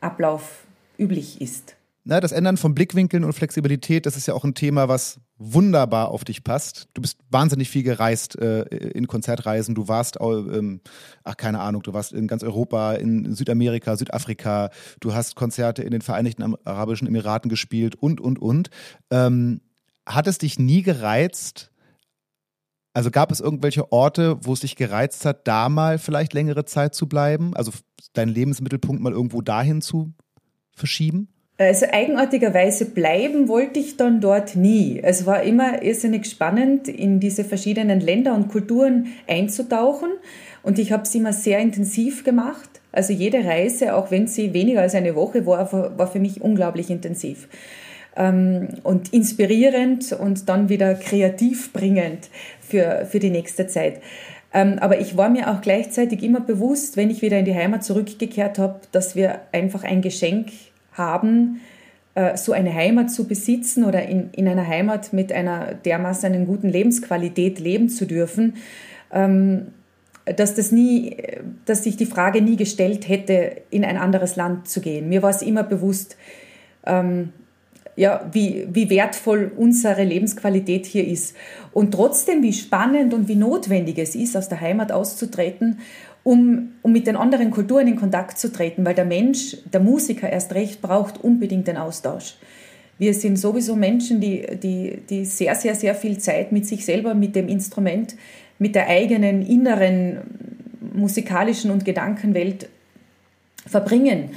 Ablauf 0.00 0.64
üblich 0.98 1.40
ist. 1.40 1.76
Na, 2.02 2.18
das 2.18 2.32
Ändern 2.32 2.56
von 2.56 2.74
Blickwinkeln 2.74 3.24
und 3.24 3.34
Flexibilität, 3.34 4.06
das 4.06 4.16
ist 4.16 4.26
ja 4.26 4.32
auch 4.32 4.44
ein 4.44 4.54
Thema, 4.54 4.88
was 4.88 5.20
wunderbar 5.36 6.08
auf 6.08 6.24
dich 6.24 6.42
passt. 6.44 6.88
Du 6.94 7.02
bist 7.02 7.18
wahnsinnig 7.28 7.68
viel 7.68 7.82
gereist 7.82 8.38
äh, 8.38 8.62
in 8.62 9.06
Konzertreisen. 9.06 9.74
Du 9.74 9.86
warst, 9.86 10.16
ähm, 10.20 10.80
ach 11.24 11.36
keine 11.36 11.60
Ahnung, 11.60 11.82
du 11.82 11.92
warst 11.92 12.12
in 12.14 12.26
ganz 12.26 12.42
Europa, 12.42 12.94
in 12.94 13.34
Südamerika, 13.34 13.96
Südafrika. 13.96 14.70
Du 15.00 15.12
hast 15.12 15.36
Konzerte 15.36 15.82
in 15.82 15.90
den 15.90 16.00
Vereinigten 16.00 16.54
Arabischen 16.64 17.06
Emiraten 17.06 17.50
gespielt 17.50 17.96
und, 17.96 18.20
und, 18.20 18.38
und. 18.38 18.70
Ähm, 19.10 19.60
hat 20.06 20.26
es 20.26 20.38
dich 20.38 20.58
nie 20.58 20.82
gereizt? 20.82 21.70
Also 22.94 23.10
gab 23.10 23.30
es 23.30 23.40
irgendwelche 23.40 23.92
Orte, 23.92 24.38
wo 24.42 24.54
es 24.54 24.60
dich 24.60 24.74
gereizt 24.74 25.26
hat, 25.26 25.46
da 25.46 25.68
mal 25.68 25.98
vielleicht 25.98 26.32
längere 26.32 26.64
Zeit 26.64 26.94
zu 26.94 27.08
bleiben? 27.08 27.54
Also 27.54 27.72
deinen 28.14 28.30
Lebensmittelpunkt 28.30 29.02
mal 29.02 29.12
irgendwo 29.12 29.42
dahin 29.42 29.82
zu 29.82 30.14
verschieben? 30.74 31.28
Also 31.60 31.84
eigenartigerweise 31.92 32.86
bleiben 32.86 33.46
wollte 33.46 33.80
ich 33.80 33.98
dann 33.98 34.22
dort 34.22 34.56
nie. 34.56 34.98
Es 35.02 35.26
war 35.26 35.42
immer 35.42 35.82
irrsinnig 35.82 36.24
spannend, 36.24 36.88
in 36.88 37.20
diese 37.20 37.44
verschiedenen 37.44 38.00
Länder 38.00 38.34
und 38.34 38.48
Kulturen 38.48 39.08
einzutauchen. 39.28 40.08
Und 40.62 40.78
ich 40.78 40.90
habe 40.90 41.02
es 41.02 41.14
immer 41.14 41.34
sehr 41.34 41.58
intensiv 41.58 42.24
gemacht. 42.24 42.70
Also 42.92 43.12
jede 43.12 43.44
Reise, 43.44 43.94
auch 43.94 44.10
wenn 44.10 44.26
sie 44.26 44.54
weniger 44.54 44.80
als 44.80 44.94
eine 44.94 45.14
Woche 45.14 45.44
war, 45.44 45.70
war 45.98 46.06
für 46.06 46.18
mich 46.18 46.40
unglaublich 46.40 46.88
intensiv. 46.88 47.46
Ähm, 48.16 48.68
und 48.82 49.12
inspirierend 49.12 50.14
und 50.14 50.48
dann 50.48 50.70
wieder 50.70 50.94
kreativ 50.94 51.74
bringend 51.74 52.30
für, 52.66 53.04
für 53.04 53.18
die 53.18 53.28
nächste 53.28 53.66
Zeit. 53.66 54.00
Ähm, 54.54 54.78
aber 54.80 54.98
ich 54.98 55.18
war 55.18 55.28
mir 55.28 55.50
auch 55.50 55.60
gleichzeitig 55.60 56.22
immer 56.22 56.40
bewusst, 56.40 56.96
wenn 56.96 57.10
ich 57.10 57.20
wieder 57.20 57.38
in 57.38 57.44
die 57.44 57.54
Heimat 57.54 57.84
zurückgekehrt 57.84 58.58
habe, 58.58 58.80
dass 58.92 59.14
wir 59.14 59.42
einfach 59.52 59.84
ein 59.84 60.00
Geschenk 60.00 60.46
haben, 61.00 61.60
äh, 62.14 62.36
so 62.36 62.52
eine 62.52 62.72
Heimat 62.72 63.10
zu 63.10 63.26
besitzen 63.26 63.84
oder 63.84 64.06
in, 64.06 64.30
in 64.32 64.46
einer 64.46 64.66
Heimat 64.66 65.12
mit 65.12 65.32
einer 65.32 65.74
dermaßen 65.74 66.32
einen 66.32 66.46
guten 66.46 66.68
Lebensqualität 66.68 67.58
leben 67.58 67.88
zu 67.88 68.06
dürfen, 68.06 68.54
ähm, 69.12 69.68
dass 70.24 70.54
das 70.54 70.70
nie, 70.70 71.16
dass 71.64 71.84
sich 71.84 71.96
die 71.96 72.06
Frage 72.06 72.42
nie 72.42 72.56
gestellt 72.56 73.08
hätte, 73.08 73.62
in 73.70 73.84
ein 73.84 73.96
anderes 73.96 74.36
Land 74.36 74.68
zu 74.68 74.80
gehen. 74.80 75.08
Mir 75.08 75.22
war 75.22 75.30
es 75.30 75.42
immer 75.42 75.64
bewusst, 75.64 76.16
ähm, 76.86 77.30
ja, 77.96 78.28
wie, 78.32 78.66
wie 78.70 78.88
wertvoll 78.90 79.50
unsere 79.56 80.04
Lebensqualität 80.04 80.86
hier 80.86 81.06
ist. 81.06 81.36
Und 81.72 81.92
trotzdem, 81.92 82.42
wie 82.42 82.52
spannend 82.52 83.12
und 83.12 83.28
wie 83.28 83.34
notwendig 83.34 83.98
es 83.98 84.14
ist, 84.14 84.36
aus 84.36 84.48
der 84.48 84.60
Heimat 84.60 84.92
auszutreten 84.92 85.80
um, 86.22 86.72
um 86.82 86.92
mit 86.92 87.06
den 87.06 87.16
anderen 87.16 87.50
Kulturen 87.50 87.88
in 87.88 87.96
Kontakt 87.96 88.38
zu 88.38 88.52
treten, 88.52 88.84
weil 88.84 88.94
der 88.94 89.04
Mensch, 89.04 89.56
der 89.72 89.80
Musiker 89.80 90.30
erst 90.30 90.54
recht 90.54 90.82
braucht 90.82 91.22
unbedingt 91.22 91.66
den 91.66 91.76
Austausch. 91.76 92.36
Wir 92.98 93.14
sind 93.14 93.38
sowieso 93.38 93.76
Menschen, 93.76 94.20
die, 94.20 94.46
die, 94.62 95.00
die 95.08 95.24
sehr, 95.24 95.54
sehr, 95.54 95.74
sehr 95.74 95.94
viel 95.94 96.18
Zeit 96.18 96.52
mit 96.52 96.66
sich 96.66 96.84
selber, 96.84 97.14
mit 97.14 97.34
dem 97.34 97.48
Instrument, 97.48 98.14
mit 98.58 98.74
der 98.74 98.88
eigenen 98.88 99.40
inneren 99.46 100.18
musikalischen 100.92 101.70
und 101.70 101.86
Gedankenwelt 101.86 102.68
verbringen 103.66 104.30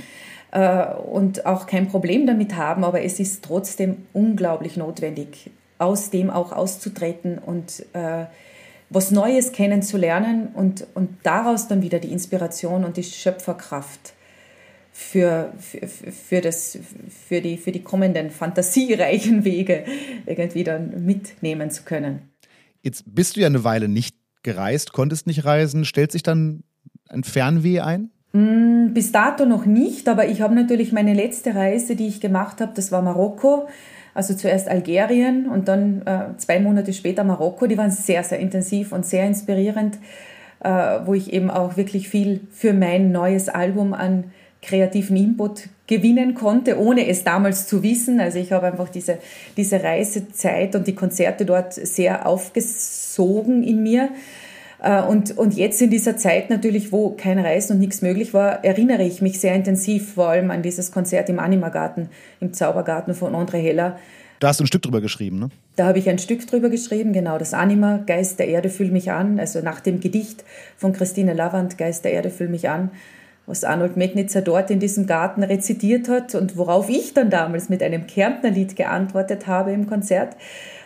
äh, 0.52 0.86
und 0.94 1.46
auch 1.46 1.68
kein 1.68 1.88
Problem 1.88 2.26
damit 2.26 2.56
haben, 2.56 2.84
aber 2.84 3.04
es 3.04 3.20
ist 3.20 3.44
trotzdem 3.44 3.98
unglaublich 4.14 4.78
notwendig, 4.78 5.52
aus 5.78 6.10
dem 6.10 6.30
auch 6.30 6.54
auszutreten 6.54 7.40
und 7.40 7.86
äh, 7.94 8.26
was 8.90 9.12
Neues 9.12 9.52
kennenzulernen 9.52 10.50
und, 10.54 10.86
und 10.94 11.10
daraus 11.24 11.68
dann 11.68 11.82
wieder 11.82 12.00
die 12.00 12.12
Inspiration 12.12 12.86
und 12.86 12.98
die 12.98 13.04
Schöpferkraft 13.04 14.14
für, 14.92 15.54
für, 15.58 15.88
für, 15.88 16.42
das, 16.42 16.78
für, 17.28 17.42
die, 17.42 17.58
für 17.58 17.72
die 17.72 17.82
kommenden 17.82 18.30
fantasiereichen 18.30 19.44
Wege 19.44 19.86
irgendwie 20.26 20.64
dann 20.64 21.04
mitnehmen 21.06 21.72
zu 21.72 21.84
können. 21.84 22.30
Jetzt 22.84 23.04
bist 23.08 23.36
du 23.36 23.42
ja 23.42 23.48
eine 23.48 23.64
Weile 23.64 23.88
nicht 23.88 24.16
gereist, 24.44 24.94
konntest 24.94 25.26
nicht 25.26 25.46
reisen. 25.46 25.86
Stellt 25.86 26.12
sich 26.12 26.22
dann 26.22 26.64
ein 27.10 27.24
Fernweh 27.24 27.80
ein? 27.80 28.12
Mm, 28.34 28.94
bis 28.94 29.12
dato 29.12 29.46
noch 29.46 29.66
nicht, 29.66 30.08
aber 30.08 30.28
ich 30.28 30.42
habe 30.42 30.54
natürlich 30.54 30.92
meine 30.92 31.14
letzte 31.14 31.56
Reise, 31.56 31.96
die 31.96 32.08
ich 32.08 32.22
gemacht 32.22 32.62
habe, 32.62 32.74
das 32.76 32.92
war 32.92 33.02
Marokko. 33.02 33.68
Also 34.14 34.36
zuerst 34.36 34.68
Algerien 34.68 35.48
und 35.48 35.68
dann 35.68 36.02
äh, 36.06 36.38
zwei 36.38 36.60
Monate 36.60 36.94
später 36.94 37.24
Marokko. 37.24 37.68
Die 37.68 37.78
waren 37.78 37.92
sehr, 37.92 38.24
sehr 38.24 38.40
intensiv 38.40 38.92
und 38.92 39.06
sehr 39.06 39.26
inspirierend, 39.26 39.98
äh, 40.64 40.70
wo 41.06 41.14
ich 41.14 41.34
eben 41.34 41.50
auch 41.50 41.78
wirklich 41.78 42.10
viel 42.10 42.42
für 42.52 42.74
mein 42.74 43.12
neues 43.12 43.50
Album 43.50 43.94
an 43.94 44.26
kreativen 44.62 45.18
Input 45.18 45.68
gewinnen 45.88 46.34
konnte, 46.34 46.80
ohne 46.80 47.08
es 47.08 47.24
damals 47.24 47.68
zu 47.68 47.84
wissen. 47.84 48.20
Also 48.22 48.40
ich 48.40 48.52
habe 48.52 48.68
einfach 48.68 48.90
diese, 48.90 49.18
diese 49.58 49.84
Reisezeit 49.84 50.76
und 50.76 50.88
die 50.88 50.96
Konzerte 50.96 51.46
dort 51.46 51.74
sehr 51.74 52.26
aufgesogen 52.26 53.64
in 53.64 53.84
mir. 53.84 54.10
Äh, 54.84 55.02
und, 55.02 55.36
und 55.38 55.56
jetzt 55.56 55.82
in 55.82 55.90
dieser 55.90 56.18
Zeit 56.18 56.50
natürlich, 56.50 56.92
wo 56.92 57.12
kein 57.12 57.40
Reisen 57.40 57.74
und 57.74 57.80
nichts 57.80 58.02
möglich 58.02 58.34
war, 58.34 58.64
erinnere 58.64 59.04
ich 59.04 59.22
mich 59.22 59.40
sehr 59.40 59.56
intensiv 59.56 60.14
vor 60.14 60.30
allem 60.30 60.52
an 60.52 60.62
dieses 60.62 60.92
Konzert 60.92 61.30
im 61.30 61.40
Animagarten, 61.40 62.10
im 62.42 62.54
Zaubergarten 62.54 63.16
von 63.16 63.34
André 63.34 63.58
Heller. 63.58 63.98
Da 64.40 64.50
hast 64.50 64.60
du 64.60 64.66
ein 64.66 64.68
Stück 64.68 64.82
drüber 64.82 65.00
geschrieben, 65.00 65.40
ne? 65.40 65.50
Da 65.78 65.86
habe 65.88 66.00
ich 66.00 66.10
ein 66.10 66.20
Stück 66.20 66.46
drüber 66.46 66.70
geschrieben, 66.70 67.14
genau, 67.14 67.38
das 67.38 67.54
Anima, 67.54 68.04
Geist 68.06 68.40
der 68.40 68.50
Erde 68.50 68.70
füll 68.70 68.92
mich 68.92 69.10
an, 69.10 69.40
also 69.40 69.62
nach 69.62 69.80
dem 69.80 70.02
Gedicht 70.02 70.44
von 70.76 70.92
Christine 70.92 71.34
Lavand, 71.34 71.78
Geist 71.78 72.04
der 72.04 72.12
Erde 72.12 72.30
füll 72.30 72.50
mich 72.50 72.68
an, 72.68 72.92
was 73.46 73.64
Arnold 73.64 73.96
Megnitzer 73.96 74.42
dort 74.42 74.70
in 74.70 74.80
diesem 74.80 75.08
Garten 75.08 75.44
rezitiert 75.44 76.10
hat 76.10 76.36
und 76.36 76.58
worauf 76.58 76.90
ich 76.90 77.14
dann 77.14 77.30
damals 77.30 77.70
mit 77.70 77.82
einem 77.82 78.06
Kärntnerlied 78.06 78.76
geantwortet 78.76 79.48
habe 79.48 79.72
im 79.72 79.88
Konzert. 79.88 80.36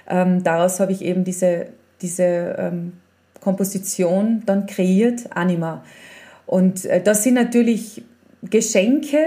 Ähm, 0.07 0.43
daraus 0.43 0.79
habe 0.79 0.91
ich 0.91 1.03
eben 1.03 1.23
diese, 1.23 1.67
diese 2.01 2.55
ähm, 2.59 2.93
Komposition 3.47 4.43
dann 4.45 4.65
kreiert, 4.65 5.29
Anima. 5.29 5.81
Und 6.45 6.83
äh, 6.83 7.01
das 7.01 7.23
sind 7.23 7.35
natürlich 7.35 8.03
Geschenke, 8.43 9.19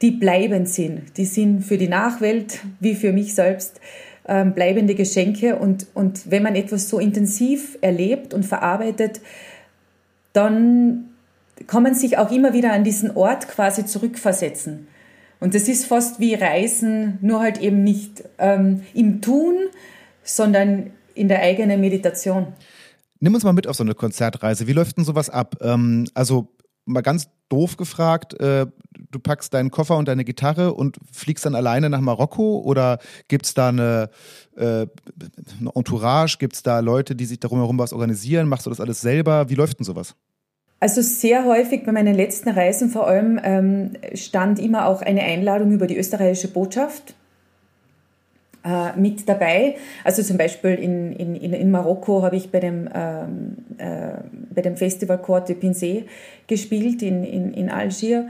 die 0.00 0.12
bleibend 0.12 0.68
sind. 0.68 1.16
Die 1.16 1.24
sind 1.24 1.62
für 1.62 1.76
die 1.76 1.88
Nachwelt 1.88 2.60
wie 2.78 2.94
für 2.94 3.12
mich 3.12 3.34
selbst 3.34 3.80
ähm, 4.28 4.54
bleibende 4.54 4.94
Geschenke. 4.94 5.56
Und, 5.56 5.88
und 5.92 6.30
wenn 6.30 6.44
man 6.44 6.54
etwas 6.54 6.88
so 6.88 7.00
intensiv 7.00 7.78
erlebt 7.80 8.32
und 8.32 8.44
verarbeitet, 8.44 9.20
dann 10.32 11.10
kann 11.66 11.82
man 11.82 11.96
sich 11.96 12.18
auch 12.18 12.30
immer 12.30 12.52
wieder 12.52 12.72
an 12.72 12.84
diesen 12.84 13.10
Ort 13.16 13.48
quasi 13.48 13.86
zurückversetzen. 13.86 14.86
Und 15.40 15.56
das 15.56 15.66
ist 15.66 15.86
fast 15.86 16.20
wie 16.20 16.34
Reisen, 16.34 17.18
nur 17.22 17.40
halt 17.40 17.60
eben 17.60 17.82
nicht 17.82 18.22
ähm, 18.38 18.82
im 18.94 19.20
Tun, 19.20 19.56
sondern 20.22 20.92
in 21.16 21.26
der 21.26 21.40
eigenen 21.40 21.80
Meditation. 21.80 22.46
Nimm 23.22 23.36
uns 23.36 23.44
mal 23.44 23.52
mit 23.52 23.68
auf 23.68 23.76
so 23.76 23.84
eine 23.84 23.94
Konzertreise. 23.94 24.66
Wie 24.66 24.72
läuft 24.72 24.96
denn 24.96 25.04
sowas 25.04 25.30
ab? 25.30 25.54
Ähm, 25.60 26.08
also 26.12 26.48
mal 26.86 27.02
ganz 27.02 27.28
doof 27.48 27.76
gefragt, 27.76 28.34
äh, 28.40 28.66
du 29.12 29.18
packst 29.20 29.54
deinen 29.54 29.70
Koffer 29.70 29.96
und 29.96 30.08
deine 30.08 30.24
Gitarre 30.24 30.74
und 30.74 30.96
fliegst 31.12 31.46
dann 31.46 31.54
alleine 31.54 31.88
nach 31.88 32.00
Marokko 32.00 32.58
oder 32.64 32.98
gibt 33.28 33.46
es 33.46 33.54
da 33.54 33.68
eine, 33.68 34.10
äh, 34.56 34.62
eine 35.60 35.70
Entourage, 35.72 36.38
gibt 36.38 36.56
es 36.56 36.64
da 36.64 36.80
Leute, 36.80 37.14
die 37.14 37.26
sich 37.26 37.38
darum 37.38 37.60
herum 37.60 37.78
was 37.78 37.92
organisieren? 37.92 38.48
Machst 38.48 38.66
du 38.66 38.70
das 38.70 38.80
alles 38.80 39.00
selber? 39.00 39.48
Wie 39.48 39.54
läuft 39.54 39.78
denn 39.78 39.84
sowas? 39.84 40.16
Also 40.80 41.00
sehr 41.00 41.44
häufig 41.44 41.84
bei 41.84 41.92
meinen 41.92 42.16
letzten 42.16 42.48
Reisen 42.48 42.90
vor 42.90 43.06
allem 43.06 43.38
ähm, 43.44 43.92
stand 44.14 44.58
immer 44.58 44.86
auch 44.86 45.00
eine 45.00 45.22
Einladung 45.22 45.70
über 45.70 45.86
die 45.86 45.96
österreichische 45.96 46.48
Botschaft 46.48 47.14
äh, 48.64 48.98
mit 48.98 49.28
dabei. 49.28 49.76
Also 50.04 50.22
zum 50.22 50.38
Beispiel 50.38 50.74
in, 50.74 51.12
in, 51.12 51.34
in 51.34 51.70
Marokko 51.70 52.22
habe 52.22 52.36
ich 52.36 52.50
bei 52.50 52.60
dem, 52.60 52.88
ähm, 52.94 53.56
äh, 53.78 54.22
bei 54.54 54.62
dem 54.62 54.76
Festival 54.76 55.18
Court 55.18 55.48
de 55.48 55.56
Pinsé 55.56 56.04
gespielt 56.46 57.02
in, 57.02 57.24
in, 57.24 57.52
in 57.54 57.70
Algier. 57.70 58.28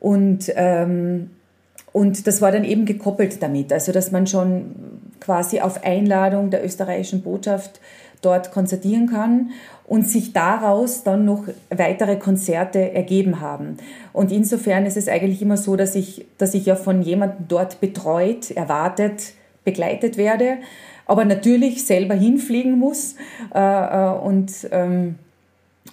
Und, 0.00 0.52
ähm, 0.54 1.30
und 1.92 2.26
das 2.26 2.40
war 2.40 2.52
dann 2.52 2.64
eben 2.64 2.84
gekoppelt 2.84 3.42
damit, 3.42 3.72
also 3.72 3.90
dass 3.90 4.12
man 4.12 4.26
schon 4.26 4.74
quasi 5.20 5.60
auf 5.60 5.84
Einladung 5.84 6.50
der 6.50 6.64
österreichischen 6.64 7.22
Botschaft 7.22 7.80
dort 8.22 8.52
konzertieren 8.52 9.08
kann 9.08 9.50
und 9.86 10.08
sich 10.08 10.32
daraus 10.32 11.02
dann 11.02 11.24
noch 11.24 11.44
weitere 11.70 12.16
Konzerte 12.16 12.92
ergeben 12.92 13.40
haben. 13.40 13.78
Und 14.12 14.30
insofern 14.30 14.86
ist 14.86 14.96
es 14.96 15.08
eigentlich 15.08 15.40
immer 15.42 15.56
so, 15.56 15.76
dass 15.76 15.94
ich, 15.94 16.26
dass 16.36 16.54
ich 16.54 16.66
ja 16.66 16.76
von 16.76 17.02
jemandem 17.02 17.46
dort 17.48 17.80
betreut, 17.80 18.50
erwartet, 18.50 19.32
begleitet 19.64 20.16
werde, 20.16 20.58
aber 21.06 21.24
natürlich 21.24 21.84
selber 21.86 22.14
hinfliegen 22.14 22.78
muss 22.78 23.16
äh, 23.54 23.58
äh, 23.58 24.10
und, 24.18 24.68
ähm, 24.70 25.16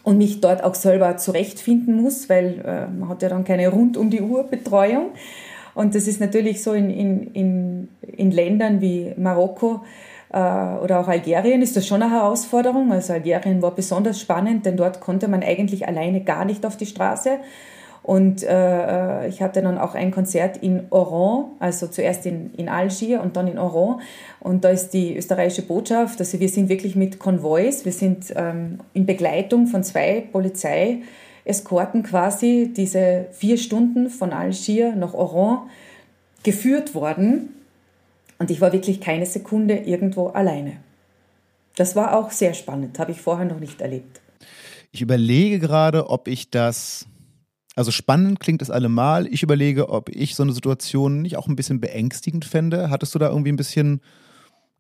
und 0.03 0.17
mich 0.17 0.41
dort 0.41 0.63
auch 0.63 0.75
selber 0.75 1.17
zurechtfinden 1.17 2.01
muss, 2.01 2.29
weil 2.29 2.61
äh, 2.65 2.87
man 2.87 3.09
hat 3.09 3.21
ja 3.21 3.29
dann 3.29 3.45
keine 3.45 3.69
rund 3.69 3.97
um 3.97 4.09
die 4.09 4.21
Uhr 4.21 4.43
Betreuung. 4.43 5.11
Und 5.73 5.93
das 5.93 6.07
ist 6.07 6.19
natürlich 6.21 6.63
so 6.63 6.73
in, 6.73 6.89
in, 6.89 7.33
in, 7.33 7.87
in 8.01 8.31
Ländern 8.31 8.81
wie 8.81 9.13
Marokko 9.17 9.81
äh, 10.31 10.37
oder 10.37 10.99
auch 10.99 11.07
Algerien 11.07 11.61
ist 11.61 11.75
das 11.75 11.87
schon 11.87 12.01
eine 12.01 12.11
Herausforderung. 12.11 12.91
Also 12.91 13.13
Algerien 13.13 13.61
war 13.61 13.75
besonders 13.75 14.19
spannend, 14.19 14.65
denn 14.65 14.77
dort 14.77 14.99
konnte 14.99 15.27
man 15.27 15.43
eigentlich 15.43 15.87
alleine 15.87 16.21
gar 16.21 16.45
nicht 16.45 16.65
auf 16.65 16.77
die 16.77 16.85
Straße. 16.85 17.39
Und 18.05 18.43
äh, 18.43 19.27
ich 19.27 19.41
hatte 19.41 19.63
dann 19.63 19.79
auch 19.79 19.95
ein 19.95 20.11
Konzert 20.11 20.57
in 20.57 20.83
Oran, 20.91 21.45
also 21.57 21.87
zuerst 21.87 22.27
in, 22.27 22.53
in 22.53 22.69
Algier 22.69 23.19
und 23.19 23.35
dann 23.35 23.47
in 23.47 23.57
Oran. 23.57 23.99
Und 24.39 24.63
da 24.63 24.69
ist 24.69 24.91
die 24.91 25.17
österreichische 25.17 25.63
Botschaft, 25.63 26.19
also 26.19 26.39
wir 26.39 26.49
sind 26.49 26.69
wirklich 26.69 26.95
mit 26.95 27.17
Konvois, 27.17 27.83
wir 27.83 27.91
sind 27.91 28.31
ähm, 28.35 28.77
in 28.93 29.07
Begleitung 29.07 29.65
von 29.65 29.81
zwei 29.81 30.23
Polizeieskorten 30.31 32.03
quasi 32.03 32.71
diese 32.77 33.25
vier 33.31 33.57
Stunden 33.57 34.11
von 34.11 34.33
Algier 34.33 34.95
nach 34.95 35.15
Oran 35.15 35.61
geführt 36.43 36.93
worden. 36.93 37.55
Und 38.37 38.51
ich 38.51 38.61
war 38.61 38.71
wirklich 38.71 39.01
keine 39.01 39.25
Sekunde 39.25 39.77
irgendwo 39.77 40.27
alleine. 40.27 40.73
Das 41.75 41.95
war 41.95 42.15
auch 42.15 42.29
sehr 42.29 42.53
spannend, 42.53 42.99
habe 42.99 43.13
ich 43.13 43.19
vorher 43.19 43.47
noch 43.47 43.59
nicht 43.59 43.81
erlebt. 43.81 44.21
Ich 44.91 45.01
überlege 45.01 45.57
gerade, 45.57 46.07
ob 46.11 46.27
ich 46.27 46.51
das 46.51 47.07
also 47.75 47.91
spannend 47.91 48.39
klingt 48.39 48.61
es 48.61 48.71
allemal. 48.71 49.27
Ich 49.27 49.43
überlege, 49.43 49.89
ob 49.89 50.09
ich 50.09 50.35
so 50.35 50.43
eine 50.43 50.53
Situation 50.53 51.21
nicht 51.21 51.37
auch 51.37 51.47
ein 51.47 51.55
bisschen 51.55 51.81
beängstigend 51.81 52.45
fände. 52.45 52.89
Hattest 52.89 53.13
du 53.13 53.19
da 53.19 53.29
irgendwie 53.29 53.51
ein 53.51 53.57
bisschen 53.57 54.01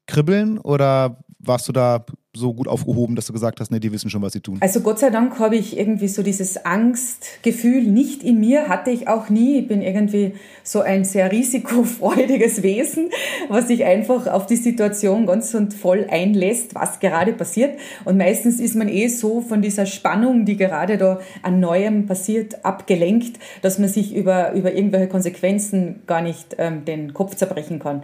Kribbeln 0.07 0.57
oder 0.57 1.23
warst 1.47 1.67
du 1.67 1.71
da 1.71 2.05
so 2.35 2.53
gut 2.53 2.67
aufgehoben, 2.67 3.15
dass 3.15 3.25
du 3.25 3.33
gesagt 3.33 3.59
hast, 3.59 3.71
nee, 3.71 3.79
die 3.79 3.91
wissen 3.91 4.09
schon, 4.09 4.21
was 4.21 4.33
sie 4.33 4.41
tun? 4.41 4.57
Also 4.61 4.81
Gott 4.81 4.99
sei 4.99 5.09
Dank 5.09 5.39
habe 5.39 5.55
ich 5.55 5.77
irgendwie 5.77 6.07
so 6.07 6.21
dieses 6.21 6.65
Angstgefühl 6.65 7.83
nicht 7.83 8.23
in 8.23 8.39
mir, 8.39 8.67
hatte 8.67 8.91
ich 8.91 9.07
auch 9.07 9.29
nie. 9.29 9.59
Ich 9.59 9.67
bin 9.67 9.81
irgendwie 9.81 10.33
so 10.63 10.81
ein 10.81 11.03
sehr 11.03 11.31
risikofreudiges 11.31 12.63
Wesen, 12.63 13.09
was 13.49 13.67
sich 13.67 13.85
einfach 13.85 14.27
auf 14.27 14.45
die 14.45 14.55
Situation 14.55 15.25
ganz 15.25 15.53
und 15.53 15.73
voll 15.73 16.07
einlässt, 16.09 16.75
was 16.75 16.99
gerade 16.99 17.33
passiert. 17.33 17.79
Und 18.03 18.17
meistens 18.17 18.59
ist 18.59 18.75
man 18.75 18.89
eh 18.89 19.07
so 19.07 19.41
von 19.41 19.61
dieser 19.61 19.85
Spannung, 19.85 20.45
die 20.45 20.57
gerade 20.57 20.97
da 20.97 21.19
an 21.41 21.59
Neuem 21.59 22.05
passiert, 22.05 22.65
abgelenkt, 22.65 23.39
dass 23.61 23.79
man 23.79 23.89
sich 23.89 24.15
über, 24.15 24.53
über 24.53 24.73
irgendwelche 24.73 25.07
Konsequenzen 25.07 26.01
gar 26.07 26.21
nicht 26.21 26.55
ähm, 26.57 26.85
den 26.85 27.13
Kopf 27.13 27.35
zerbrechen 27.35 27.79
kann. 27.79 28.03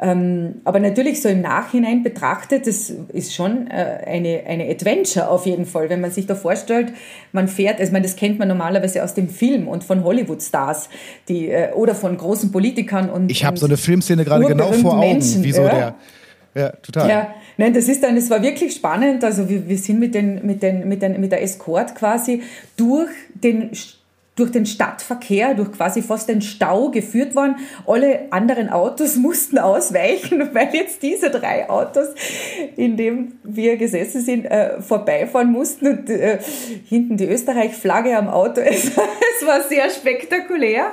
Ähm, 0.00 0.60
aber 0.64 0.78
natürlich 0.78 1.20
so 1.20 1.28
im 1.28 1.40
Nachhinein 1.40 2.02
betrachtet, 2.02 2.66
das 2.66 2.90
ist 3.12 3.34
schon 3.34 3.66
äh, 3.66 3.98
eine, 4.06 4.44
eine 4.46 4.68
Adventure 4.68 5.28
auf 5.28 5.44
jeden 5.44 5.66
Fall, 5.66 5.90
wenn 5.90 6.00
man 6.00 6.10
sich 6.10 6.26
da 6.26 6.34
vorstellt, 6.34 6.92
man 7.32 7.48
fährt, 7.48 7.80
also 7.80 7.92
man, 7.92 8.02
das 8.02 8.14
kennt 8.14 8.38
man 8.38 8.48
normalerweise 8.48 9.02
aus 9.02 9.14
dem 9.14 9.28
Film 9.28 9.66
und 9.66 9.82
von 9.82 10.04
Hollywood-Stars 10.04 10.88
die, 11.28 11.48
äh, 11.48 11.72
oder 11.72 11.94
von 11.94 12.16
großen 12.16 12.52
Politikern. 12.52 13.10
Und, 13.10 13.30
ich 13.30 13.44
habe 13.44 13.56
so 13.56 13.66
eine 13.66 13.76
Filmszene 13.76 14.24
gerade 14.24 14.46
genau 14.46 14.72
vor 14.72 14.92
Augen, 14.92 15.00
Menschen, 15.00 15.42
wie 15.42 15.52
so 15.52 15.62
ja. 15.62 15.68
der 15.68 15.94
ja, 16.54 16.70
total. 16.70 17.08
Ja, 17.08 17.34
nein, 17.56 17.72
das 17.74 17.88
ist 17.88 18.02
dann, 18.02 18.16
es 18.16 18.30
war 18.30 18.42
wirklich 18.42 18.74
spannend. 18.74 19.22
Also 19.22 19.48
wir, 19.48 19.68
wir 19.68 19.78
sind 19.78 20.00
mit, 20.00 20.14
den, 20.14 20.44
mit, 20.44 20.62
den, 20.62 20.88
mit, 20.88 21.02
den, 21.02 21.20
mit 21.20 21.30
der 21.30 21.42
Escort 21.42 21.94
quasi 21.94 22.42
durch 22.76 23.10
den 23.34 23.70
durch 24.38 24.52
den 24.52 24.66
Stadtverkehr, 24.66 25.54
durch 25.54 25.72
quasi 25.72 26.02
fast 26.02 26.28
den 26.28 26.42
Stau 26.42 26.90
geführt 26.90 27.34
worden. 27.34 27.56
Alle 27.86 28.30
anderen 28.30 28.68
Autos 28.68 29.16
mussten 29.28 29.58
ausweichen, 29.58 30.50
weil 30.52 30.68
jetzt 30.72 31.02
diese 31.02 31.30
drei 31.30 31.68
Autos, 31.68 32.08
in 32.76 32.96
dem 32.96 33.32
wir 33.42 33.76
gesessen 33.76 34.20
sind, 34.20 34.44
äh, 34.44 34.80
vorbeifahren 34.80 35.50
mussten 35.50 35.86
und 35.86 36.10
äh, 36.10 36.38
hinten 36.88 37.16
die 37.16 37.26
Österreich-Flagge 37.26 38.16
am 38.16 38.28
Auto. 38.28 38.60
Es, 38.68 38.84
es, 38.84 39.46
war 39.46 39.62
sehr 39.62 39.88
spektakulär. 39.90 40.92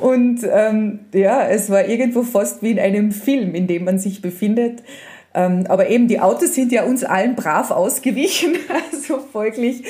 Und 0.00 0.40
ähm, 0.50 1.00
ja, 1.12 1.46
es 1.46 1.70
war 1.70 1.86
irgendwo 1.86 2.22
fast 2.22 2.62
wie 2.62 2.72
in 2.72 2.78
einem 2.78 3.12
Film, 3.12 3.54
in 3.54 3.66
dem 3.66 3.84
man 3.84 3.98
sich 3.98 4.22
befindet. 4.22 4.82
Ähm, 5.34 5.66
aber 5.68 5.88
eben 5.88 6.08
die 6.08 6.20
Autos 6.20 6.54
sind 6.54 6.72
ja 6.72 6.84
uns 6.84 7.04
allen 7.04 7.36
brav 7.36 7.70
ausgewichen, 7.70 8.56
also 8.92 9.18
folglich 9.18 9.84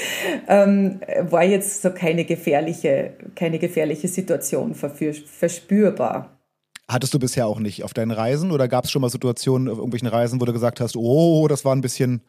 ähm, 0.47 1.01
war 1.31 1.45
jetzt 1.45 1.83
so 1.83 1.91
keine 1.91 2.25
gefährliche, 2.25 3.15
keine 3.35 3.59
gefährliche 3.59 4.09
Situation 4.09 4.75
verspürbar. 4.75 6.39
Hattest 6.89 7.15
du 7.15 7.19
bisher 7.19 7.47
auch 7.47 7.59
nicht 7.59 7.85
auf 7.85 7.95
deinen 7.95 8.11
Reisen 8.11 8.51
oder 8.51 8.69
gab 8.69 8.85
es 8.85 8.91
schon 8.91 9.03
mal 9.03 9.09
Situationen 9.09 9.69
auf 9.69 9.79
irgendwelchen 9.79 10.09
Reisen, 10.09 10.41
wo 10.41 10.45
du 10.45 10.53
gesagt 10.53 10.81
hast, 10.81 10.97
oh, 10.97 11.49
das 11.49 11.65
war 11.65 11.75
ein 11.75 11.81
bisschen 11.81 12.23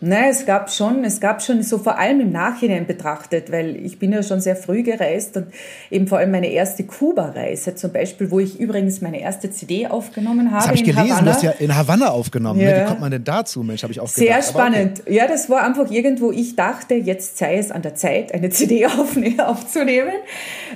Nein, 0.00 0.30
es 0.30 0.46
gab 0.46 0.70
schon, 0.70 1.02
es 1.02 1.18
gab 1.18 1.42
schon 1.42 1.60
so 1.64 1.76
vor 1.78 1.98
allem 1.98 2.20
im 2.20 2.30
Nachhinein 2.30 2.86
betrachtet, 2.86 3.50
weil 3.50 3.74
ich 3.84 3.98
bin 3.98 4.12
ja 4.12 4.22
schon 4.22 4.40
sehr 4.40 4.54
früh 4.54 4.84
gereist 4.84 5.36
und 5.36 5.48
eben 5.90 6.06
vor 6.06 6.18
allem 6.18 6.30
meine 6.30 6.46
erste 6.46 6.84
Kuba-Reise 6.84 7.74
zum 7.74 7.90
Beispiel, 7.90 8.30
wo 8.30 8.38
ich 8.38 8.60
übrigens 8.60 9.00
meine 9.00 9.20
erste 9.20 9.50
CD 9.50 9.88
aufgenommen 9.88 10.52
habe. 10.52 10.58
Das 10.58 10.66
habe 10.68 10.76
ich 10.76 10.84
gelesen, 10.84 11.10
Havanna. 11.10 11.22
du 11.22 11.30
hast 11.30 11.42
ja 11.42 11.50
in 11.50 11.76
Havanna 11.76 12.10
aufgenommen. 12.10 12.60
Ja. 12.60 12.82
Wie 12.82 12.86
kommt 12.86 13.00
man 13.00 13.10
denn 13.10 13.24
dazu, 13.24 13.64
Mensch, 13.64 13.82
habe 13.82 13.92
ich 13.92 13.98
auch 13.98 14.06
Sehr 14.06 14.36
gedacht. 14.36 14.50
spannend. 14.50 15.00
Okay. 15.00 15.16
Ja, 15.16 15.26
das 15.26 15.50
war 15.50 15.64
einfach 15.64 15.90
irgendwo, 15.90 16.30
ich 16.30 16.54
dachte, 16.54 16.94
jetzt 16.94 17.36
sei 17.38 17.56
es 17.58 17.72
an 17.72 17.82
der 17.82 17.96
Zeit, 17.96 18.32
eine 18.32 18.50
CD 18.50 18.86
aufzunehmen. 18.86 20.12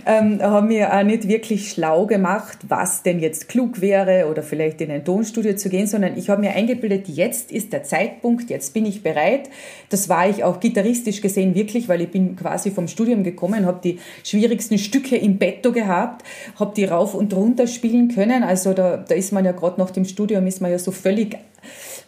Ähm, 0.05 0.43
habe 0.43 0.67
mir 0.67 0.93
auch 0.93 1.05
nicht 1.05 1.29
wirklich 1.29 1.71
schlau 1.71 2.07
gemacht, 2.07 2.59
was 2.67 3.05
denn 3.05 3.21
jetzt 3.21 3.49
klug 3.49 3.81
wäre 3.81 4.27
oder 4.29 4.43
vielleicht 4.43 4.81
in 4.81 4.91
ein 4.91 5.05
Tonstudio 5.05 5.55
zu 5.55 5.69
gehen, 5.69 5.87
sondern 5.87 6.17
ich 6.17 6.29
habe 6.29 6.41
mir 6.41 6.51
eingebildet, 6.51 7.07
jetzt 7.07 7.53
ist 7.53 7.73
der 7.73 7.85
Zeitpunkt, 7.85 8.51
jetzt 8.51 8.75
bin 8.75 8.85
ich 8.85 9.05
bereit 9.05 9.12
bereit. 9.13 9.51
Das 9.91 10.09
war 10.09 10.29
ich 10.29 10.45
auch 10.45 10.61
gitarristisch 10.61 11.21
gesehen 11.21 11.55
wirklich, 11.55 11.89
weil 11.89 12.01
ich 12.03 12.11
bin 12.11 12.37
quasi 12.37 12.71
vom 12.71 12.89
Studium 12.89 13.25
gekommen, 13.25 13.67
habe 13.67 13.81
die 13.83 13.99
schwierigsten 14.25 14.79
Stücke 14.79 15.17
im 15.17 15.39
Betto 15.39 15.73
gehabt, 15.73 16.25
habe 16.59 16.73
die 16.75 16.85
rauf 16.85 17.15
und 17.15 17.35
runter 17.35 17.67
spielen 17.67 18.09
können. 18.09 18.43
Also 18.43 18.73
da, 18.73 18.97
da 18.97 19.15
ist 19.15 19.33
man 19.33 19.45
ja 19.45 19.53
gerade 19.53 19.81
nach 19.81 19.91
dem 19.91 20.05
Studium, 20.05 20.47
ist 20.47 20.61
man 20.61 20.71
ja 20.71 20.79
so 20.79 20.91
völlig 20.91 21.37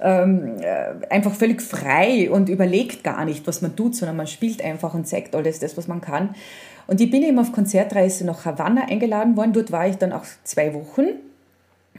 ähm, 0.00 0.56
äh, 0.60 1.06
einfach 1.10 1.34
völlig 1.34 1.62
frei 1.62 2.30
und 2.30 2.48
überlegt 2.48 3.04
gar 3.04 3.24
nicht, 3.24 3.46
was 3.46 3.62
man 3.62 3.76
tut, 3.76 3.94
sondern 3.94 4.16
man 4.16 4.26
spielt 4.26 4.62
einfach 4.62 4.94
und 4.94 5.06
zeigt 5.06 5.34
alles 5.34 5.60
das, 5.60 5.76
was 5.76 5.86
man 5.86 6.00
kann. 6.00 6.34
Und 6.86 7.00
ich 7.00 7.10
bin 7.10 7.22
eben 7.22 7.38
auf 7.38 7.52
Konzertreise 7.52 8.26
nach 8.26 8.44
Havanna 8.44 8.86
eingeladen 8.88 9.36
worden. 9.36 9.52
Dort 9.52 9.72
war 9.72 9.88
ich 9.88 9.96
dann 9.96 10.12
auch 10.12 10.24
zwei 10.42 10.74
Wochen 10.74 11.04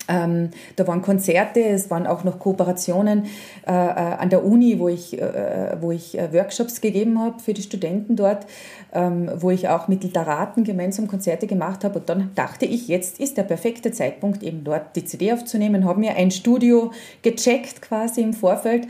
ähm, 0.08 0.52
da 0.76 0.88
waren 0.88 1.02
Konzerte, 1.02 1.62
es 1.62 1.90
waren 1.90 2.06
auch 2.06 2.24
noch 2.24 2.40
Kooperationen 2.40 3.26
äh, 3.68 3.72
äh 3.72 4.16
an 4.16 4.30
der 4.30 4.46
Uni, 4.46 4.80
wo 4.80 4.88
ich, 4.88 5.20
äh, 5.20 5.78
wo 5.82 5.92
ich 5.92 6.18
äh, 6.18 6.32
Workshops 6.34 6.82
gegeben 6.82 7.20
habe 7.20 7.40
für 7.40 7.54
die 7.54 7.64
Studenten 7.64 8.16
dort, 8.16 8.46
ähm, 8.94 9.30
wo 9.38 9.52
ich 9.52 9.68
auch 9.68 9.88
mit 9.88 10.04
Literaten 10.04 10.64
gemeinsam 10.64 11.08
Konzerte 11.08 11.48
gemacht 11.48 11.84
habe. 11.84 12.00
Und 12.00 12.10
dann 12.10 12.32
dachte 12.36 12.66
ich, 12.66 12.88
jetzt 12.88 13.20
ist 13.20 13.38
der 13.38 13.44
perfekte 13.44 13.92
Zeitpunkt, 13.92 14.44
eben 14.44 14.64
dort 14.64 14.96
die 14.96 15.06
CD 15.06 15.34
aufzunehmen, 15.34 15.86
habe 15.86 16.00
mir 16.00 16.16
ein 16.16 16.32
Studio 16.32 16.92
gecheckt 17.22 17.82
quasi 17.82 18.22
im 18.22 18.34
Vorfeld. 18.34 18.88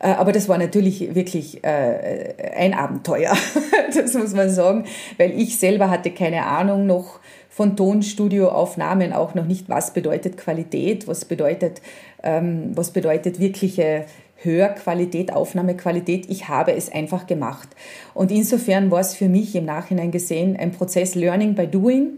Äh, 0.00 0.08
aber 0.08 0.32
das 0.32 0.48
war 0.48 0.58
natürlich 0.58 1.14
wirklich 1.14 1.64
äh, 1.64 2.34
ein 2.56 2.74
Abenteuer, 2.74 3.34
das 3.94 4.14
muss 4.14 4.34
man 4.34 4.50
sagen, 4.50 4.84
weil 5.16 5.38
ich 5.38 5.58
selber 5.58 5.90
hatte 5.90 6.10
keine 6.10 6.44
Ahnung 6.46 6.86
noch, 6.86 7.20
von 7.56 7.74
Tonstudioaufnahmen 7.74 9.14
auch 9.14 9.34
noch 9.34 9.46
nicht, 9.46 9.70
was 9.70 9.94
bedeutet 9.94 10.36
Qualität, 10.36 11.08
was 11.08 11.24
bedeutet, 11.24 11.80
ähm, 12.22 12.72
was 12.74 12.90
bedeutet 12.90 13.40
wirkliche 13.40 14.04
Hörqualität, 14.42 15.32
Aufnahmequalität. 15.32 16.28
Ich 16.28 16.50
habe 16.50 16.72
es 16.72 16.92
einfach 16.92 17.26
gemacht. 17.26 17.70
Und 18.12 18.30
insofern 18.30 18.90
war 18.90 19.00
es 19.00 19.14
für 19.14 19.30
mich 19.30 19.56
im 19.56 19.64
Nachhinein 19.64 20.10
gesehen 20.10 20.54
ein 20.58 20.72
Prozess 20.72 21.14
Learning 21.14 21.54
by 21.54 21.66
Doing, 21.66 22.08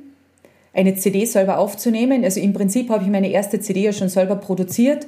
eine 0.75 0.97
CD 0.97 1.25
selber 1.25 1.59
aufzunehmen. 1.59 2.25
Also 2.25 2.41
im 2.41 2.53
Prinzip 2.53 2.91
habe 2.91 3.05
ich 3.05 3.11
meine 3.11 3.31
erste 3.31 3.61
CD 3.61 3.83
ja 3.83 3.93
schon 3.93 4.09
selber 4.09 4.35
produziert, 4.35 5.07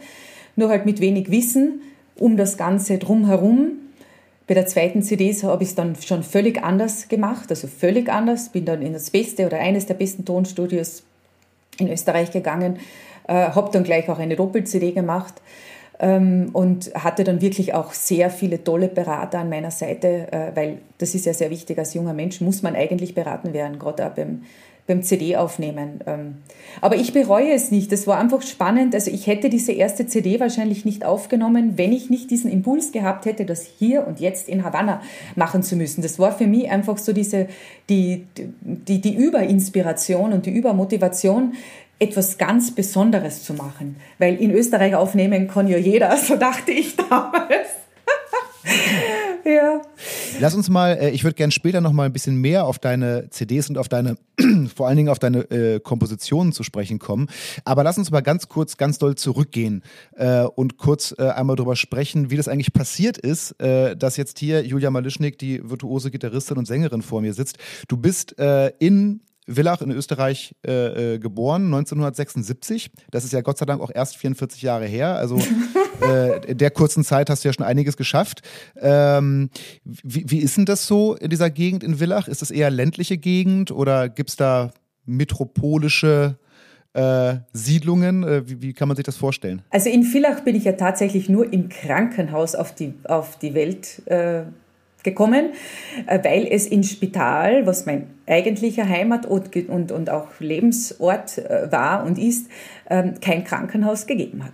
nur 0.54 0.68
halt 0.68 0.86
mit 0.86 1.00
wenig 1.00 1.32
Wissen 1.32 1.80
um 2.16 2.36
das 2.36 2.56
Ganze 2.56 2.98
drumherum. 2.98 3.72
Bei 4.50 4.54
der 4.54 4.66
zweiten 4.66 5.00
CD 5.00 5.32
habe 5.44 5.62
ich 5.62 5.68
es 5.68 5.74
dann 5.76 5.94
schon 5.94 6.24
völlig 6.24 6.60
anders 6.60 7.06
gemacht, 7.06 7.50
also 7.50 7.68
völlig 7.68 8.08
anders. 8.08 8.48
Bin 8.48 8.64
dann 8.64 8.82
in 8.82 8.92
das 8.92 9.10
beste 9.10 9.46
oder 9.46 9.60
eines 9.60 9.86
der 9.86 9.94
besten 9.94 10.24
Tonstudios 10.24 11.04
in 11.78 11.86
Österreich 11.86 12.32
gegangen, 12.32 12.80
äh, 13.28 13.32
habe 13.32 13.70
dann 13.70 13.84
gleich 13.84 14.08
auch 14.08 14.18
eine 14.18 14.34
Doppel-CD 14.34 14.90
gemacht 14.90 15.34
ähm, 16.00 16.50
und 16.52 16.92
hatte 16.96 17.22
dann 17.22 17.40
wirklich 17.40 17.74
auch 17.74 17.92
sehr 17.92 18.28
viele 18.28 18.64
tolle 18.64 18.88
Berater 18.88 19.38
an 19.38 19.50
meiner 19.50 19.70
Seite, 19.70 20.32
äh, 20.32 20.50
weil 20.56 20.78
das 20.98 21.14
ist 21.14 21.26
ja 21.26 21.32
sehr 21.32 21.50
wichtig. 21.50 21.78
Als 21.78 21.94
junger 21.94 22.12
Mensch 22.12 22.40
muss 22.40 22.60
man 22.64 22.74
eigentlich 22.74 23.14
beraten 23.14 23.52
werden, 23.52 23.78
gerade 23.78 24.04
auch 24.04 24.10
beim 24.16 24.42
beim 24.90 25.02
CD 25.02 25.36
aufnehmen. 25.36 26.00
Ähm. 26.06 26.38
Aber 26.80 26.96
ich 26.96 27.12
bereue 27.12 27.52
es 27.52 27.70
nicht. 27.70 27.92
Es 27.92 28.06
war 28.06 28.18
einfach 28.18 28.42
spannend. 28.42 28.94
Also 28.94 29.10
ich 29.10 29.28
hätte 29.28 29.48
diese 29.48 29.72
erste 29.72 30.06
CD 30.06 30.40
wahrscheinlich 30.40 30.84
nicht 30.84 31.04
aufgenommen, 31.04 31.78
wenn 31.78 31.92
ich 31.92 32.10
nicht 32.10 32.30
diesen 32.30 32.50
Impuls 32.50 32.90
gehabt 32.90 33.24
hätte, 33.24 33.44
das 33.44 33.64
hier 33.78 34.06
und 34.06 34.18
jetzt 34.18 34.48
in 34.48 34.64
Havanna 34.64 35.00
machen 35.36 35.62
zu 35.62 35.76
müssen. 35.76 36.02
Das 36.02 36.18
war 36.18 36.36
für 36.36 36.48
mich 36.48 36.68
einfach 36.70 36.98
so 36.98 37.12
diese, 37.12 37.46
die, 37.88 38.26
die, 38.34 39.00
die 39.00 39.14
Überinspiration 39.14 40.32
und 40.32 40.46
die 40.46 40.50
Übermotivation, 40.50 41.54
etwas 42.00 42.36
ganz 42.36 42.74
Besonderes 42.74 43.44
zu 43.44 43.54
machen. 43.54 43.96
Weil 44.18 44.36
in 44.36 44.50
Österreich 44.50 44.96
aufnehmen 44.96 45.46
kann 45.46 45.68
ja 45.68 45.78
jeder, 45.78 46.16
so 46.16 46.34
dachte 46.36 46.72
ich 46.72 46.96
damals. 46.96 47.68
Ja. 49.44 49.82
Lass 50.38 50.54
uns 50.54 50.68
mal, 50.68 50.92
äh, 50.92 51.10
ich 51.10 51.24
würde 51.24 51.34
gerne 51.34 51.52
später 51.52 51.80
noch 51.80 51.92
mal 51.92 52.04
ein 52.04 52.12
bisschen 52.12 52.36
mehr 52.36 52.66
auf 52.66 52.78
deine 52.78 53.30
CDs 53.30 53.68
und 53.68 53.78
auf 53.78 53.88
deine, 53.88 54.16
vor 54.74 54.86
allen 54.86 54.96
Dingen 54.96 55.08
auf 55.08 55.18
deine 55.18 55.50
äh, 55.50 55.80
Kompositionen 55.80 56.52
zu 56.52 56.62
sprechen 56.62 56.98
kommen. 56.98 57.28
Aber 57.64 57.84
lass 57.84 57.98
uns 57.98 58.10
mal 58.10 58.20
ganz 58.20 58.48
kurz, 58.48 58.76
ganz 58.76 58.98
doll 58.98 59.14
zurückgehen 59.14 59.82
äh, 60.16 60.42
und 60.42 60.76
kurz 60.76 61.14
äh, 61.18 61.28
einmal 61.28 61.56
darüber 61.56 61.76
sprechen, 61.76 62.30
wie 62.30 62.36
das 62.36 62.48
eigentlich 62.48 62.72
passiert 62.72 63.18
ist, 63.18 63.60
äh, 63.60 63.96
dass 63.96 64.16
jetzt 64.16 64.38
hier 64.38 64.64
Julia 64.64 64.90
Malischnik, 64.90 65.38
die 65.38 65.68
virtuose 65.68 66.10
Gitarristin 66.10 66.58
und 66.58 66.66
Sängerin 66.66 67.02
vor 67.02 67.20
mir 67.20 67.34
sitzt. 67.34 67.58
Du 67.88 67.96
bist 67.96 68.38
äh, 68.38 68.72
in 68.78 69.20
Villach 69.50 69.82
in 69.82 69.90
Österreich 69.90 70.54
äh, 70.66 71.14
äh, 71.14 71.18
geboren, 71.18 71.64
1976. 71.66 72.90
Das 73.10 73.24
ist 73.24 73.32
ja 73.32 73.40
Gott 73.40 73.58
sei 73.58 73.66
Dank 73.66 73.80
auch 73.80 73.90
erst 73.92 74.16
44 74.16 74.62
Jahre 74.62 74.86
her. 74.86 75.16
Also 75.16 75.38
äh, 76.02 76.44
in 76.46 76.58
der 76.58 76.70
kurzen 76.70 77.04
Zeit 77.04 77.30
hast 77.30 77.44
du 77.44 77.48
ja 77.48 77.52
schon 77.52 77.66
einiges 77.66 77.96
geschafft. 77.96 78.42
Ähm, 78.76 79.50
wie, 79.84 80.24
wie 80.28 80.38
ist 80.38 80.56
denn 80.56 80.66
das 80.66 80.86
so 80.86 81.14
in 81.14 81.30
dieser 81.30 81.50
Gegend 81.50 81.82
in 81.82 81.96
Villach? 81.96 82.28
Ist 82.28 82.42
es 82.42 82.50
eher 82.50 82.70
ländliche 82.70 83.18
Gegend 83.18 83.70
oder 83.70 84.08
gibt 84.08 84.30
es 84.30 84.36
da 84.36 84.70
metropolische 85.04 86.38
äh, 86.92 87.36
Siedlungen? 87.52 88.22
Äh, 88.22 88.48
wie, 88.48 88.62
wie, 88.62 88.72
kann 88.72 88.88
man 88.88 88.96
sich 88.96 89.04
das 89.04 89.16
vorstellen? 89.16 89.62
Also 89.70 89.90
in 89.90 90.04
Villach 90.04 90.40
bin 90.40 90.56
ich 90.56 90.64
ja 90.64 90.72
tatsächlich 90.72 91.28
nur 91.28 91.52
im 91.52 91.68
Krankenhaus 91.68 92.54
auf 92.54 92.74
die, 92.74 92.94
auf 93.04 93.38
die 93.38 93.54
Welt 93.54 94.02
äh, 94.06 94.44
gekommen, 95.02 95.50
äh, 96.06 96.18
weil 96.22 96.46
es 96.50 96.66
in 96.66 96.84
Spital, 96.84 97.66
was 97.66 97.86
mein 97.86 98.06
eigentlicher 98.26 98.88
Heimatort 98.88 99.54
und, 99.68 99.92
und 99.92 100.10
auch 100.10 100.28
Lebensort 100.38 101.38
äh, 101.38 101.70
war 101.70 102.04
und 102.04 102.18
ist, 102.18 102.46
ähm, 102.88 103.14
kein 103.20 103.44
Krankenhaus 103.44 104.06
gegeben 104.06 104.44
hat. 104.44 104.52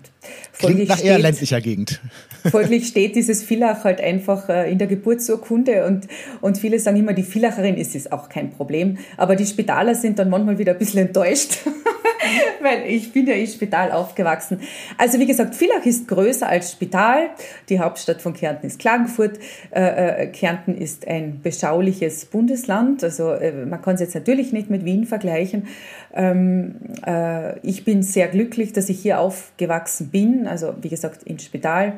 Folglich 0.52 0.76
Klingt 0.76 0.88
nach 0.88 0.98
steht, 0.98 1.10
eher 1.10 1.18
ländlicher 1.18 1.60
Gegend. 1.60 2.00
Folglich 2.50 2.86
steht 2.86 3.16
dieses 3.16 3.42
Villach 3.42 3.84
halt 3.84 4.00
einfach 4.00 4.48
äh, 4.48 4.70
in 4.70 4.78
der 4.78 4.86
Geburtsurkunde 4.86 5.86
und, 5.86 6.06
und 6.40 6.58
viele 6.58 6.78
sagen 6.78 6.98
immer, 6.98 7.12
die 7.12 7.22
Villacherin 7.22 7.76
ist 7.76 7.94
es 7.94 8.10
auch 8.12 8.28
kein 8.28 8.50
Problem. 8.50 8.98
Aber 9.16 9.36
die 9.36 9.46
Spitaler 9.46 9.94
sind 9.94 10.18
dann 10.18 10.30
manchmal 10.30 10.58
wieder 10.58 10.72
ein 10.72 10.78
bisschen 10.78 11.06
enttäuscht, 11.06 11.58
weil 12.62 12.84
ich 12.86 13.12
bin 13.12 13.26
ja 13.26 13.34
im 13.34 13.46
Spital 13.46 13.92
aufgewachsen. 13.92 14.60
Also 14.98 15.18
wie 15.18 15.26
gesagt, 15.26 15.54
Villach 15.54 15.84
ist 15.84 16.08
größer 16.08 16.48
als 16.48 16.72
Spital. 16.72 17.30
Die 17.68 17.80
Hauptstadt 17.80 18.22
von 18.22 18.34
Kärnten 18.34 18.66
ist 18.66 18.78
Klagenfurt. 18.78 19.38
Äh, 19.70 20.24
äh, 20.24 20.26
Kärnten 20.26 20.76
ist 20.76 21.06
ein 21.06 21.40
beschauliches 21.42 22.26
Bundesland. 22.26 23.02
Also 23.04 23.30
äh, 23.30 23.52
man 23.64 23.82
kann 23.82 23.94
es 23.94 24.00
jetzt 24.00 24.14
natürlich 24.14 24.52
nicht 24.52 24.70
mit 24.70 24.84
Wien 24.84 25.06
vergleichen. 25.06 25.68
Ähm, 26.14 26.76
äh, 27.06 27.58
ich 27.60 27.84
bin 27.84 28.02
sehr 28.02 28.28
glücklich, 28.28 28.72
dass 28.72 28.88
ich 28.88 29.00
hier 29.00 29.20
aufgewachsen 29.20 30.08
bin. 30.08 30.46
Also 30.46 30.74
wie 30.80 30.88
gesagt, 30.88 31.22
im 31.24 31.38
Spital. 31.38 31.94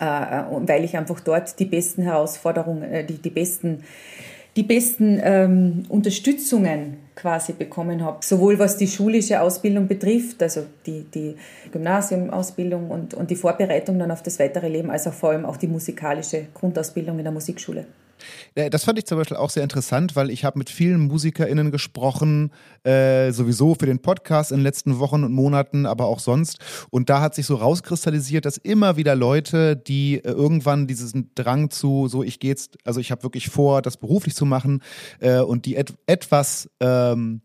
Äh, 0.00 0.04
weil 0.04 0.84
ich 0.84 0.96
einfach 0.96 1.20
dort 1.20 1.58
die 1.60 1.64
besten 1.64 2.02
Herausforderungen, 2.02 3.06
die, 3.06 3.18
die 3.18 3.30
besten 3.30 3.84
die 4.56 4.62
besten 4.62 5.20
ähm, 5.22 5.82
Unterstützungen 5.88 6.96
quasi 7.16 7.54
bekommen 7.54 8.04
habe. 8.04 8.18
Sowohl 8.20 8.58
was 8.58 8.76
die 8.76 8.86
schulische 8.86 9.40
Ausbildung 9.40 9.88
betrifft, 9.88 10.42
also 10.42 10.66
die, 10.84 11.04
die 11.04 11.34
Gymnasiumausbildung 11.72 12.90
und, 12.90 13.14
und 13.14 13.30
die 13.30 13.36
Vorbereitung 13.36 13.98
dann 13.98 14.10
auf 14.10 14.22
das 14.22 14.38
weitere 14.38 14.68
Leben, 14.68 14.90
als 14.90 15.06
auch 15.08 15.14
vor 15.14 15.30
allem 15.30 15.46
auch 15.46 15.56
die 15.56 15.66
musikalische 15.66 16.46
Grundausbildung 16.54 17.18
in 17.18 17.24
der 17.24 17.32
Musikschule. 17.32 17.86
Das 18.54 18.84
fand 18.84 18.98
ich 18.98 19.06
zum 19.06 19.18
Beispiel 19.18 19.36
auch 19.36 19.50
sehr 19.50 19.62
interessant, 19.62 20.16
weil 20.16 20.30
ich 20.30 20.44
habe 20.44 20.58
mit 20.58 20.70
vielen 20.70 21.00
MusikerInnen 21.00 21.70
gesprochen, 21.70 22.50
äh, 22.84 23.32
sowieso 23.32 23.74
für 23.74 23.86
den 23.86 24.00
Podcast 24.00 24.50
in 24.50 24.58
den 24.58 24.64
letzten 24.64 24.98
Wochen 24.98 25.24
und 25.24 25.32
Monaten, 25.32 25.86
aber 25.86 26.06
auch 26.06 26.20
sonst. 26.20 26.58
Und 26.90 27.10
da 27.10 27.20
hat 27.20 27.34
sich 27.34 27.46
so 27.46 27.56
rauskristallisiert, 27.56 28.44
dass 28.44 28.56
immer 28.56 28.96
wieder 28.96 29.14
Leute, 29.14 29.76
die 29.76 30.16
äh, 30.16 30.30
irgendwann 30.30 30.86
diesen 30.86 31.30
Drang 31.34 31.70
zu, 31.70 32.08
so 32.08 32.22
ich 32.22 32.40
gehe 32.40 32.50
jetzt, 32.50 32.76
also 32.84 33.00
ich 33.00 33.10
habe 33.10 33.22
wirklich 33.22 33.48
vor, 33.48 33.82
das 33.82 33.96
beruflich 33.96 34.34
zu 34.34 34.46
machen 34.46 34.82
äh, 35.20 35.40
und 35.40 35.66
die 35.66 35.76
et 35.76 35.94
etwas 36.06 36.68
ähm, 36.80 37.42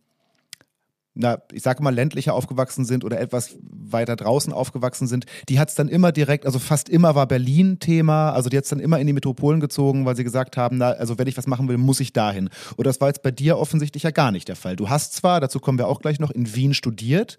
na, 1.21 1.41
ich 1.53 1.63
sage 1.63 1.84
mal, 1.84 1.93
ländlicher 1.93 2.34
aufgewachsen 2.34 2.86
sind 2.86 3.03
oder 3.03 3.19
etwas 3.19 3.55
weiter 3.62 4.15
draußen 4.15 4.51
aufgewachsen 4.51 5.07
sind, 5.07 5.25
die 5.49 5.60
hat 5.60 5.69
es 5.69 5.75
dann 5.75 5.88
immer 5.88 6.12
direkt, 6.12 6.45
also 6.45 6.60
fast 6.60 6.89
immer 6.89 7.15
war 7.15 7.27
Berlin 7.27 7.79
Thema, 7.79 8.31
also 8.31 8.49
die 8.49 8.57
hat 8.57 8.63
es 8.63 8.69
dann 8.69 8.79
immer 8.79 8.99
in 8.99 9.07
die 9.07 9.13
Metropolen 9.13 9.60
gezogen, 9.60 10.05
weil 10.05 10.15
sie 10.15 10.23
gesagt 10.23 10.57
haben, 10.57 10.77
na, 10.77 10.91
also 10.91 11.17
wenn 11.17 11.27
ich 11.27 11.38
was 11.38 11.47
machen 11.47 11.67
will, 11.67 11.77
muss 11.77 11.99
ich 11.99 12.13
dahin. 12.13 12.49
Und 12.75 12.88
das 12.88 12.99
war 12.99 13.07
jetzt 13.07 13.21
bei 13.21 13.31
dir 13.31 13.57
offensichtlich 13.57 14.03
ja 14.03 14.12
gar 14.12 14.31
nicht 14.31 14.47
der 14.47 14.55
Fall. 14.55 14.75
Du 14.75 14.89
hast 14.89 15.13
zwar, 15.13 15.39
dazu 15.39 15.60
kommen 15.60 15.77
wir 15.77 15.88
auch 15.88 16.01
gleich 16.01 16.19
noch, 16.19 16.31
in 16.31 16.55
Wien 16.55 16.73
studiert, 16.73 17.38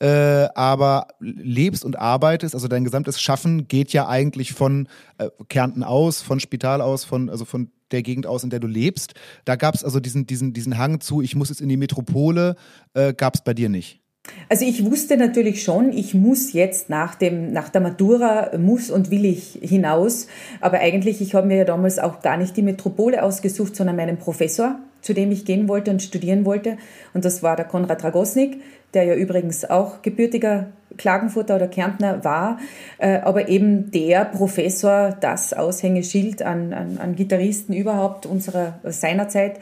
äh, 0.00 0.48
aber 0.54 1.08
lebst 1.20 1.84
und 1.84 1.98
arbeitest, 1.98 2.54
also 2.54 2.68
dein 2.68 2.84
gesamtes 2.84 3.20
Schaffen 3.20 3.68
geht 3.68 3.92
ja 3.92 4.08
eigentlich 4.08 4.52
von 4.52 4.88
äh, 5.18 5.28
Kärnten 5.48 5.84
aus, 5.84 6.22
von 6.22 6.40
Spital 6.40 6.80
aus, 6.80 7.04
von, 7.04 7.28
also 7.28 7.44
von 7.44 7.70
der 7.92 8.02
Gegend 8.02 8.26
aus, 8.26 8.44
in 8.44 8.50
der 8.50 8.60
du 8.60 8.66
lebst. 8.66 9.14
Da 9.44 9.56
gab 9.56 9.74
es 9.74 9.84
also 9.84 10.00
diesen, 10.00 10.26
diesen, 10.26 10.52
diesen 10.52 10.78
Hang 10.78 11.00
zu, 11.00 11.20
ich 11.20 11.34
muss 11.36 11.48
jetzt 11.48 11.60
in 11.60 11.68
die 11.68 11.76
Metropole, 11.76 12.56
äh, 12.94 13.12
gab 13.14 13.34
es 13.34 13.42
bei 13.42 13.54
dir 13.54 13.68
nicht. 13.68 14.00
Also 14.48 14.64
ich 14.64 14.84
wusste 14.84 15.16
natürlich 15.16 15.62
schon, 15.62 15.92
ich 15.92 16.14
muss 16.14 16.52
jetzt 16.52 16.90
nach, 16.90 17.14
dem, 17.14 17.52
nach 17.52 17.68
der 17.68 17.80
Matura, 17.80 18.56
muss 18.58 18.90
und 18.90 19.10
will 19.10 19.24
ich 19.24 19.58
hinaus. 19.62 20.26
Aber 20.60 20.80
eigentlich, 20.80 21.20
ich 21.20 21.34
habe 21.34 21.46
mir 21.46 21.58
ja 21.58 21.64
damals 21.64 21.98
auch 21.98 22.20
gar 22.20 22.36
nicht 22.36 22.56
die 22.56 22.62
Metropole 22.62 23.22
ausgesucht, 23.22 23.74
sondern 23.76 23.96
meinen 23.96 24.18
Professor, 24.18 24.78
zu 25.00 25.14
dem 25.14 25.32
ich 25.32 25.44
gehen 25.44 25.68
wollte 25.68 25.90
und 25.90 26.02
studieren 26.02 26.44
wollte. 26.44 26.76
Und 27.14 27.24
das 27.24 27.42
war 27.42 27.56
der 27.56 27.64
Konrad 27.64 28.02
Dragosnik, 28.02 28.60
der 28.92 29.04
ja 29.04 29.14
übrigens 29.14 29.64
auch 29.64 30.02
gebürtiger 30.02 30.72
Klagenfurter 31.00 31.56
oder 31.56 31.66
Kärntner 31.66 32.22
war, 32.24 32.58
äh, 32.98 33.18
aber 33.20 33.48
eben 33.48 33.90
der 33.90 34.26
Professor, 34.26 35.16
das 35.18 35.54
Aushängeschild 35.54 36.42
an, 36.42 36.74
an, 36.74 36.98
an 36.98 37.16
Gitarristen 37.16 37.72
überhaupt 37.72 38.26
unserer 38.26 38.78
seinerzeit 38.84 39.58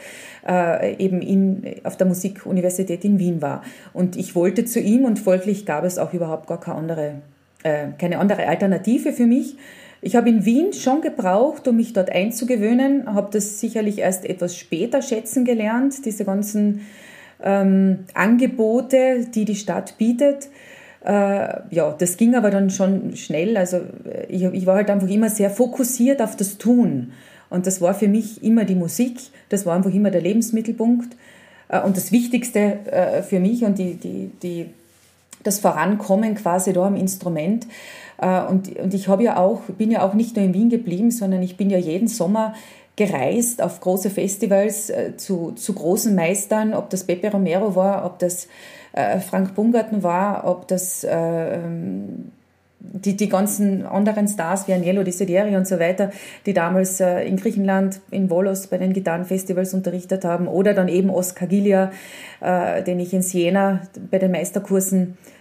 äh, 0.47 0.97
eben 0.97 1.23
in, 1.23 1.77
auf 1.85 1.97
der 1.97 2.09
Musikuniversität 2.09 3.05
in 3.05 3.21
Wien 3.21 3.41
war. 3.41 3.63
Und 3.93 4.17
ich 4.17 4.35
wollte 4.35 4.65
zu 4.65 4.81
ihm 4.81 5.05
und 5.05 5.21
folglich 5.21 5.65
gab 5.65 5.85
es 5.85 5.97
auch 5.99 6.13
überhaupt 6.13 6.49
gar 6.49 6.59
keine 6.61 6.77
andere, 6.77 7.13
äh, 7.63 7.87
keine 7.99 8.19
andere 8.19 8.49
Alternative 8.49 9.13
für 9.13 9.27
mich. 9.27 9.57
Ich 10.01 10.17
habe 10.17 10.29
in 10.29 10.45
Wien 10.45 10.73
schon 10.73 11.01
gebraucht, 11.01 11.69
um 11.69 11.77
mich 11.77 11.93
dort 11.93 12.11
einzugewöhnen, 12.11 13.15
habe 13.15 13.29
das 13.33 13.61
sicherlich 13.61 13.99
erst 13.99 14.25
etwas 14.25 14.57
später 14.57 15.03
schätzen 15.03 15.45
gelernt, 15.45 16.05
diese 16.05 16.25
ganzen 16.25 16.87
ähm, 17.43 18.05
Angebote, 18.15 19.27
die 19.33 19.45
die 19.45 19.57
Stadt 19.57 19.99
bietet. 19.99 20.49
Äh, 21.09 21.63
ja, 21.71 21.95
das 21.99 22.19
ging 22.19 22.35
aber 22.35 22.51
dann 22.51 22.69
schon 22.69 23.17
schnell. 23.17 23.57
Also 23.57 23.81
ich, 24.29 24.43
ich 24.43 24.67
war 24.67 24.77
halt 24.77 24.91
einfach 24.91 25.09
immer 25.09 25.31
sehr 25.31 25.49
fokussiert 25.49 26.21
auf 26.21 26.37
das 26.37 26.59
Tun. 26.59 27.13
Und 27.49 27.67
das 27.67 27.81
war 27.81 27.95
für 27.95 28.09
mich 28.09 28.45
immer 28.45 28.67
die 28.67 28.75
Musik, 28.75 29.19
das 29.49 29.65
war 29.65 29.75
einfach 29.75 29.93
immer 29.93 30.11
der 30.11 30.21
Lebensmittelpunkt. 30.21 31.17
Äh, 31.69 31.81
und 31.81 31.97
das 31.97 32.13
Wichtigste 32.13 32.79
äh, 32.91 33.23
für 33.23 33.41
mich 33.41 33.65
und 33.65 33.79
die, 33.79 33.95
die, 33.95 34.31
die, 34.43 34.67
das 35.43 35.61
Vorankommen 35.61 36.35
quasi 36.35 36.75
da 36.75 36.87
am 36.87 36.97
Instrument. 36.97 37.67
Äh, 38.21 38.43
und, 38.43 38.77
und 38.79 38.93
ich 38.93 39.07
ja 39.07 39.39
auch, 39.39 39.63
bin 39.79 39.91
ja 39.91 40.03
auch 40.03 40.13
nicht 40.13 40.37
nur 40.37 40.45
in 40.45 40.53
Wien 40.53 40.69
geblieben, 40.69 41.11
sondern 41.11 41.43
ich 41.43 41.57
bin 41.57 41.71
ja 41.71 41.79
jeden 41.79 42.09
Sommer 42.09 42.55
gereist 42.99 43.63
auf 43.63 43.81
große 43.81 44.11
Festivals 44.11 44.93
zu, 45.17 45.53
zu 45.53 45.73
großen 45.73 46.15
Meistern, 46.15 46.75
ob 46.75 46.91
das 46.91 47.05
Pepe 47.05 47.31
Romero 47.31 47.77
war, 47.77 48.05
ob 48.05 48.19
das 48.19 48.49
Frank 48.93 49.55
Bungarten 49.55 50.03
war, 50.03 50.45
ob 50.45 50.67
das 50.67 51.07
ähm, 51.09 52.33
die, 52.81 53.17
die 53.17 53.29
ganzen 53.29 53.85
anderen 53.87 54.29
Stars 54.29 54.69
wie 54.69 54.73
Agnello 54.73 55.03
Desideri 55.03 55.57
und 55.57 55.67
so 55.67 55.79
weiter, 55.79 56.11
die 56.47 56.55
damals 56.55 57.01
äh, 57.01 57.23
in 57.23 57.37
Griechenland, 57.37 58.01
in 58.11 58.29
Volos 58.29 58.69
bei 58.69 58.79
den 58.79 58.93
Gitarrenfestivals 58.93 59.75
unterrichtet 59.75 60.25
haben, 60.25 60.49
oder 60.49 60.75
dann 60.75 60.89
eben 60.89 61.11
Oskar 61.11 61.49
Gilia, 61.49 61.91
äh, 62.41 62.83
den 62.83 63.01
ich 63.01 63.13
in 63.13 63.23
Siena 63.23 63.83
bei 64.11 64.19
den 64.19 64.31
Meisterkursen 64.31 65.19
äh, 65.21 65.38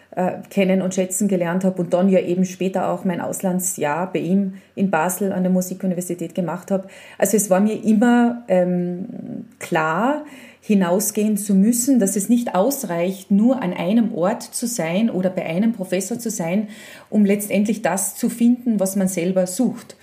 kennen 0.49 0.81
und 0.81 0.95
schätzen 0.95 1.27
gelernt 1.27 1.63
habe 1.63 1.81
und 1.81 1.93
dann 1.93 2.09
ja 2.09 2.19
eben 2.19 2.43
später 2.43 2.89
auch 2.89 3.05
mein 3.05 3.21
Auslandsjahr 3.21 4.11
bei 4.11 4.19
ihm 4.19 4.55
in 4.73 4.89
Basel 4.89 5.31
an 5.31 5.43
der 5.43 5.51
Musikuniversität 5.51 6.33
gemacht 6.33 6.71
habe. 6.71 6.87
Also 7.19 7.37
es 7.37 7.51
war 7.51 7.59
mir 7.59 7.83
immer 7.83 8.43
ähm, 8.47 9.45
klar, 9.59 10.25
hinausgehen 10.59 11.37
zu 11.37 11.53
müssen, 11.53 11.99
dass 11.99 12.15
es 12.15 12.29
nicht 12.29 12.55
ausreicht, 12.55 13.29
nur 13.29 13.61
an 13.61 13.73
einem 13.73 14.13
Ort 14.15 14.41
zu 14.41 14.65
sein 14.65 15.09
oder 15.11 15.29
bei 15.29 15.45
einem 15.45 15.73
Professor 15.73 16.17
zu 16.17 16.31
sein, 16.31 16.69
um 17.09 17.23
letztendlich 17.23 17.83
das 17.83 18.15
zu 18.15 18.27
finden, 18.29 18.79
was 18.79 18.95
man 18.95 19.07
selber 19.07 19.45
sucht. 19.45 19.95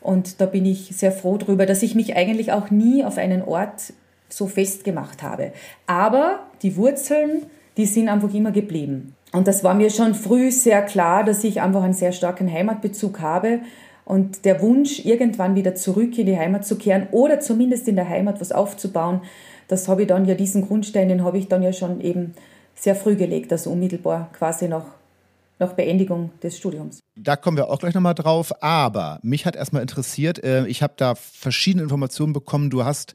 Und 0.00 0.40
da 0.40 0.46
bin 0.46 0.66
ich 0.66 0.90
sehr 0.96 1.12
froh 1.12 1.36
darüber, 1.36 1.66
dass 1.66 1.82
ich 1.82 1.94
mich 1.94 2.16
eigentlich 2.16 2.50
auch 2.50 2.70
nie 2.70 3.04
auf 3.04 3.16
einen 3.16 3.42
Ort 3.42 3.92
so 4.28 4.48
festgemacht 4.48 5.22
habe. 5.22 5.52
Aber 5.86 6.40
die 6.62 6.76
Wurzeln, 6.76 7.44
die 7.76 7.86
sind 7.86 8.08
einfach 8.08 8.34
immer 8.34 8.50
geblieben. 8.50 9.14
Und 9.32 9.48
das 9.48 9.64
war 9.64 9.74
mir 9.74 9.90
schon 9.90 10.14
früh 10.14 10.50
sehr 10.50 10.82
klar, 10.82 11.24
dass 11.24 11.42
ich 11.42 11.60
einfach 11.60 11.82
einen 11.82 11.94
sehr 11.94 12.12
starken 12.12 12.52
Heimatbezug 12.52 13.20
habe 13.20 13.60
und 14.04 14.44
der 14.44 14.60
Wunsch, 14.60 15.04
irgendwann 15.04 15.54
wieder 15.54 15.74
zurück 15.74 16.18
in 16.18 16.26
die 16.26 16.36
Heimat 16.36 16.66
zu 16.66 16.76
kehren 16.76 17.08
oder 17.12 17.40
zumindest 17.40 17.88
in 17.88 17.96
der 17.96 18.08
Heimat 18.08 18.40
was 18.40 18.52
aufzubauen, 18.52 19.22
das 19.68 19.88
habe 19.88 20.02
ich 20.02 20.08
dann 20.08 20.26
ja, 20.26 20.34
diesen 20.34 20.66
Grundstein, 20.66 21.08
den 21.08 21.24
habe 21.24 21.38
ich 21.38 21.48
dann 21.48 21.62
ja 21.62 21.72
schon 21.72 22.00
eben 22.00 22.34
sehr 22.74 22.94
früh 22.94 23.16
gelegt, 23.16 23.52
also 23.52 23.70
unmittelbar 23.70 24.28
quasi 24.36 24.68
nach, 24.68 24.84
nach 25.58 25.72
Beendigung 25.72 26.30
des 26.42 26.58
Studiums. 26.58 27.00
Da 27.14 27.36
kommen 27.36 27.56
wir 27.56 27.70
auch 27.70 27.78
gleich 27.78 27.94
nochmal 27.94 28.14
drauf. 28.14 28.52
Aber 28.62 29.18
mich 29.22 29.46
hat 29.46 29.56
erstmal 29.56 29.82
interessiert, 29.82 30.42
äh, 30.42 30.66
ich 30.66 30.82
habe 30.82 30.94
da 30.96 31.14
verschiedene 31.14 31.84
Informationen 31.84 32.32
bekommen. 32.32 32.70
Du 32.70 32.84
hast 32.84 33.14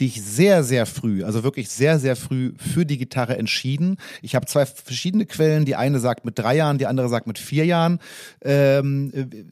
dich 0.00 0.22
sehr, 0.22 0.62
sehr 0.64 0.86
früh, 0.86 1.24
also 1.24 1.42
wirklich 1.42 1.68
sehr, 1.68 1.98
sehr 1.98 2.16
früh 2.16 2.52
für 2.56 2.86
die 2.86 2.98
Gitarre 2.98 3.36
entschieden. 3.36 3.96
Ich 4.22 4.34
habe 4.34 4.46
zwei 4.46 4.66
verschiedene 4.66 5.26
Quellen. 5.26 5.64
Die 5.64 5.76
eine 5.76 5.98
sagt 5.98 6.24
mit 6.24 6.38
drei 6.38 6.56
Jahren, 6.56 6.78
die 6.78 6.86
andere 6.86 7.08
sagt 7.08 7.26
mit 7.26 7.38
vier 7.38 7.64
Jahren. 7.64 7.98
Ähm, 8.42 9.12
äh, 9.14 9.44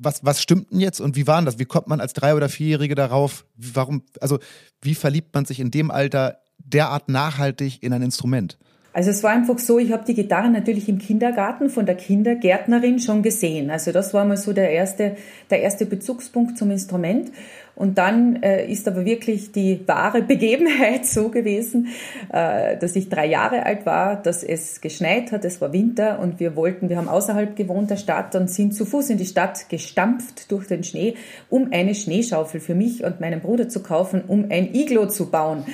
was, 0.00 0.24
was 0.24 0.42
stimmt 0.42 0.72
denn 0.72 0.80
jetzt 0.80 1.00
und 1.00 1.16
wie 1.16 1.26
war 1.26 1.42
das? 1.42 1.58
Wie 1.58 1.64
kommt 1.64 1.88
man 1.88 2.00
als 2.00 2.12
Drei- 2.12 2.34
oder 2.34 2.48
Vierjährige 2.48 2.94
darauf? 2.94 3.44
Warum, 3.56 4.02
also 4.20 4.38
wie 4.80 4.94
verliebt 4.94 5.34
man 5.34 5.44
sich 5.44 5.60
in 5.60 5.70
dem 5.70 5.90
Alter 5.90 6.38
derart 6.58 7.08
nachhaltig 7.08 7.82
in 7.82 7.92
ein 7.92 8.02
Instrument? 8.02 8.58
Also 8.94 9.10
es 9.10 9.22
war 9.22 9.30
einfach 9.30 9.58
so, 9.58 9.78
ich 9.78 9.90
habe 9.90 10.04
die 10.04 10.14
Gitarre 10.14 10.50
natürlich 10.50 10.88
im 10.88 10.98
Kindergarten 10.98 11.70
von 11.70 11.86
der 11.86 11.94
Kindergärtnerin 11.94 12.98
schon 12.98 13.22
gesehen. 13.22 13.70
Also 13.70 13.90
das 13.90 14.12
war 14.12 14.26
mal 14.26 14.36
so 14.36 14.52
der 14.52 14.70
erste, 14.70 15.16
der 15.50 15.62
erste 15.62 15.86
Bezugspunkt 15.86 16.58
zum 16.58 16.70
Instrument. 16.70 17.32
Und 17.74 17.96
dann 17.96 18.42
äh, 18.42 18.70
ist 18.70 18.86
aber 18.86 19.04
wirklich 19.04 19.52
die 19.52 19.80
wahre 19.86 20.22
Begebenheit 20.22 21.06
so 21.06 21.30
gewesen, 21.30 21.88
äh, 22.32 22.76
dass 22.76 22.96
ich 22.96 23.08
drei 23.08 23.26
Jahre 23.26 23.64
alt 23.64 23.86
war, 23.86 24.16
dass 24.16 24.42
es 24.42 24.80
geschneit 24.80 25.32
hat, 25.32 25.44
es 25.44 25.60
war 25.60 25.72
Winter 25.72 26.18
und 26.20 26.38
wir 26.38 26.54
wollten, 26.54 26.90
wir 26.90 26.98
haben 26.98 27.08
außerhalb 27.08 27.56
gewohnt 27.56 27.90
der 27.90 27.96
Stadt 27.96 28.34
und 28.34 28.50
sind 28.50 28.74
zu 28.74 28.84
Fuß 28.84 29.10
in 29.10 29.18
die 29.18 29.24
Stadt 29.24 29.68
gestampft 29.70 30.50
durch 30.52 30.66
den 30.66 30.84
Schnee, 30.84 31.14
um 31.48 31.68
eine 31.72 31.94
Schneeschaufel 31.94 32.60
für 32.60 32.74
mich 32.74 33.04
und 33.04 33.20
meinen 33.20 33.40
Bruder 33.40 33.68
zu 33.68 33.82
kaufen, 33.82 34.22
um 34.26 34.46
ein 34.50 34.74
Iglo 34.74 35.06
zu 35.06 35.30
bauen. 35.30 35.64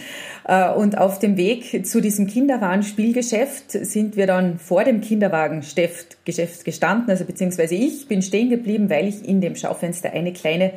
Äh, 0.49 0.73
und 0.73 0.97
auf 0.99 1.19
dem 1.19 1.37
Weg 1.37 1.85
zu 1.87 2.01
diesem 2.01 2.27
Kinderwagen-Spielgeschäft 2.27 3.73
sind 3.73 4.17
wir 4.17 4.27
dann 4.27 4.59
vor 4.59 4.85
dem 4.85 5.01
Kinderwagen-Geschäft 5.01 6.65
gestanden, 6.65 7.11
also 7.11 7.25
beziehungsweise 7.25 7.75
ich 7.75 8.09
bin 8.09 8.23
stehen 8.23 8.51
geblieben, 8.51 8.89
weil 8.89 9.09
ich 9.09 9.29
in 9.29 9.41
dem 9.41 9.57
Schaufenster 9.57 10.13
eine 10.13 10.33
kleine 10.33 10.73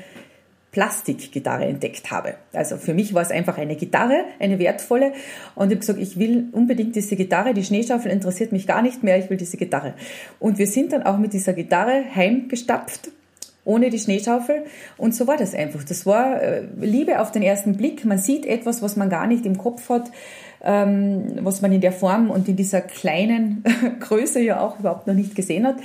Plastikgitarre 0.72 1.66
entdeckt 1.66 2.12
habe. 2.12 2.36
Also 2.54 2.78
für 2.78 2.94
mich 2.94 3.14
war 3.14 3.22
es 3.22 3.32
einfach 3.32 3.58
eine 3.58 3.76
Gitarre, 3.76 4.24
eine 4.40 4.58
wertvolle. 4.58 5.12
Und 5.54 5.68
ich 5.68 5.76
habe 5.76 5.80
gesagt, 5.80 6.00
ich 6.00 6.18
will 6.18 6.48
unbedingt 6.54 6.96
diese 6.96 7.18
Gitarre. 7.18 7.54
Die 7.54 7.64
Schneeschaufel 7.64 8.10
interessiert 8.10 8.54
mich 8.54 8.68
gar 8.68 8.82
nicht 8.82 9.04
mehr. 9.04 9.18
Ich 9.18 9.30
will 9.30 9.38
diese 9.38 9.58
Gitarre. 9.58 9.94
Und 10.40 10.60
wir 10.60 10.68
sind 10.68 10.94
dann 10.94 11.04
auch 11.04 11.18
mit 11.18 11.34
dieser 11.34 11.54
Gitarre 11.54 12.04
heimgestapft 12.16 13.12
ohne 13.64 13.90
die 13.90 14.00
Schneeschaufel. 14.00 14.64
Und 14.98 15.14
so 15.14 15.28
war 15.28 15.38
das 15.38 15.54
einfach. 15.54 15.84
Das 15.84 16.06
war 16.06 16.42
äh, 16.42 16.64
Liebe 16.80 17.20
auf 17.20 17.32
den 17.32 17.44
ersten 17.44 17.78
Blick. 17.78 18.06
Man 18.06 18.18
sieht 18.18 18.46
etwas, 18.46 18.82
was 18.82 18.96
man 18.96 19.10
gar 19.10 19.28
nicht 19.28 19.46
im 19.46 19.58
Kopf 19.58 19.90
hat, 19.90 20.10
ähm, 20.64 21.40
was 21.42 21.62
man 21.62 21.72
in 21.72 21.82
der 21.82 21.92
Form 21.92 22.32
und 22.32 22.48
in 22.48 22.56
dieser 22.56 22.82
kleinen 22.82 23.64
Größe 24.00 24.42
ja 24.42 24.62
auch 24.62 24.80
überhaupt 24.80 25.08
noch 25.08 25.14
nicht 25.14 25.36
gesehen 25.36 25.68
hat. 25.68 25.76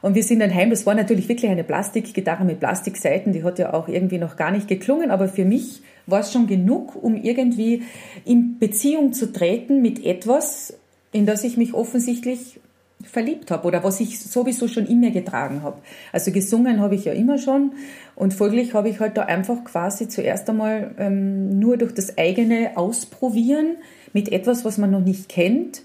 Und 0.00 0.14
wir 0.14 0.22
sind 0.22 0.40
dann 0.40 0.54
heim. 0.54 0.70
Das 0.70 0.86
war 0.86 0.94
natürlich 0.94 1.28
wirklich 1.28 1.50
eine 1.50 1.64
Plastikgitarre 1.64 2.44
mit 2.44 2.60
Plastikseiten. 2.60 3.32
Die 3.32 3.42
hat 3.42 3.58
ja 3.58 3.74
auch 3.74 3.88
irgendwie 3.88 4.18
noch 4.18 4.36
gar 4.36 4.50
nicht 4.50 4.68
geklungen. 4.68 5.10
Aber 5.10 5.28
für 5.28 5.44
mich 5.44 5.82
war 6.06 6.20
es 6.20 6.32
schon 6.32 6.46
genug, 6.46 6.96
um 7.00 7.16
irgendwie 7.16 7.82
in 8.24 8.58
Beziehung 8.58 9.12
zu 9.12 9.32
treten 9.32 9.82
mit 9.82 10.04
etwas, 10.04 10.74
in 11.12 11.26
das 11.26 11.44
ich 11.44 11.56
mich 11.56 11.74
offensichtlich 11.74 12.60
verliebt 13.04 13.50
habe 13.50 13.66
oder 13.66 13.84
was 13.84 14.00
ich 14.00 14.18
sowieso 14.18 14.66
schon 14.66 14.86
in 14.86 15.00
mir 15.00 15.10
getragen 15.10 15.62
habe. 15.62 15.78
Also 16.12 16.32
gesungen 16.32 16.80
habe 16.80 16.94
ich 16.94 17.04
ja 17.04 17.12
immer 17.12 17.38
schon 17.38 17.72
und 18.16 18.34
folglich 18.34 18.74
habe 18.74 18.88
ich 18.88 18.98
halt 18.98 19.16
da 19.16 19.22
einfach 19.22 19.62
quasi 19.64 20.08
zuerst 20.08 20.50
einmal 20.50 20.94
ähm, 20.98 21.58
nur 21.58 21.76
durch 21.76 21.94
das 21.94 22.18
eigene 22.18 22.76
Ausprobieren 22.76 23.76
mit 24.12 24.32
etwas, 24.32 24.64
was 24.64 24.78
man 24.78 24.90
noch 24.90 25.00
nicht 25.00 25.28
kennt, 25.28 25.82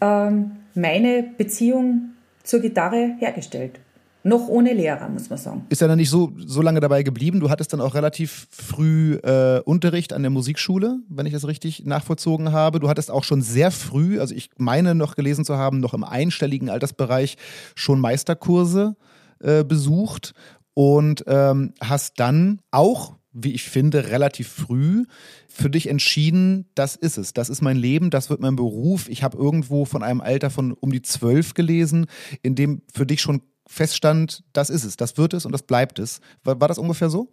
ähm, 0.00 0.52
meine 0.74 1.24
Beziehung 1.36 2.10
zur 2.42 2.60
Gitarre 2.60 3.16
hergestellt. 3.18 3.80
Noch 4.24 4.46
ohne 4.46 4.72
Lehrer, 4.72 5.08
muss 5.08 5.28
man 5.30 5.38
sagen. 5.38 5.66
Ist 5.68 5.82
er 5.82 5.88
dann 5.88 5.98
nicht 5.98 6.10
so, 6.10 6.32
so 6.36 6.62
lange 6.62 6.78
dabei 6.78 7.02
geblieben? 7.02 7.40
Du 7.40 7.50
hattest 7.50 7.72
dann 7.72 7.80
auch 7.80 7.94
relativ 7.94 8.46
früh 8.50 9.14
äh, 9.16 9.60
Unterricht 9.64 10.12
an 10.12 10.22
der 10.22 10.30
Musikschule, 10.30 11.00
wenn 11.08 11.26
ich 11.26 11.32
das 11.32 11.48
richtig 11.48 11.84
nachvollzogen 11.86 12.52
habe. 12.52 12.78
Du 12.78 12.88
hattest 12.88 13.10
auch 13.10 13.24
schon 13.24 13.42
sehr 13.42 13.72
früh, 13.72 14.20
also 14.20 14.32
ich 14.32 14.50
meine 14.58 14.94
noch 14.94 15.16
gelesen 15.16 15.44
zu 15.44 15.56
haben, 15.56 15.80
noch 15.80 15.92
im 15.92 16.04
einstelligen 16.04 16.70
Altersbereich 16.70 17.36
schon 17.74 17.98
Meisterkurse 17.98 18.94
äh, 19.40 19.64
besucht 19.64 20.34
und 20.74 21.24
ähm, 21.26 21.74
hast 21.80 22.20
dann 22.20 22.60
auch 22.70 23.16
wie 23.32 23.52
ich 23.52 23.64
finde, 23.64 24.10
relativ 24.10 24.48
früh 24.48 25.04
für 25.48 25.70
dich 25.70 25.88
entschieden, 25.88 26.66
das 26.74 26.96
ist 26.96 27.18
es, 27.18 27.32
das 27.32 27.48
ist 27.48 27.62
mein 27.62 27.76
Leben, 27.76 28.10
das 28.10 28.30
wird 28.30 28.40
mein 28.40 28.56
Beruf. 28.56 29.08
Ich 29.08 29.22
habe 29.22 29.38
irgendwo 29.38 29.84
von 29.84 30.02
einem 30.02 30.20
Alter 30.20 30.50
von 30.50 30.72
um 30.72 30.92
die 30.92 31.02
zwölf 31.02 31.54
gelesen, 31.54 32.06
in 32.42 32.54
dem 32.54 32.82
für 32.92 33.06
dich 33.06 33.20
schon 33.20 33.42
feststand, 33.66 34.44
das 34.52 34.70
ist 34.70 34.84
es, 34.84 34.96
das 34.96 35.16
wird 35.16 35.34
es 35.34 35.46
und 35.46 35.52
das 35.52 35.62
bleibt 35.62 35.98
es. 35.98 36.20
War, 36.44 36.60
war 36.60 36.68
das 36.68 36.78
ungefähr 36.78 37.08
so? 37.08 37.28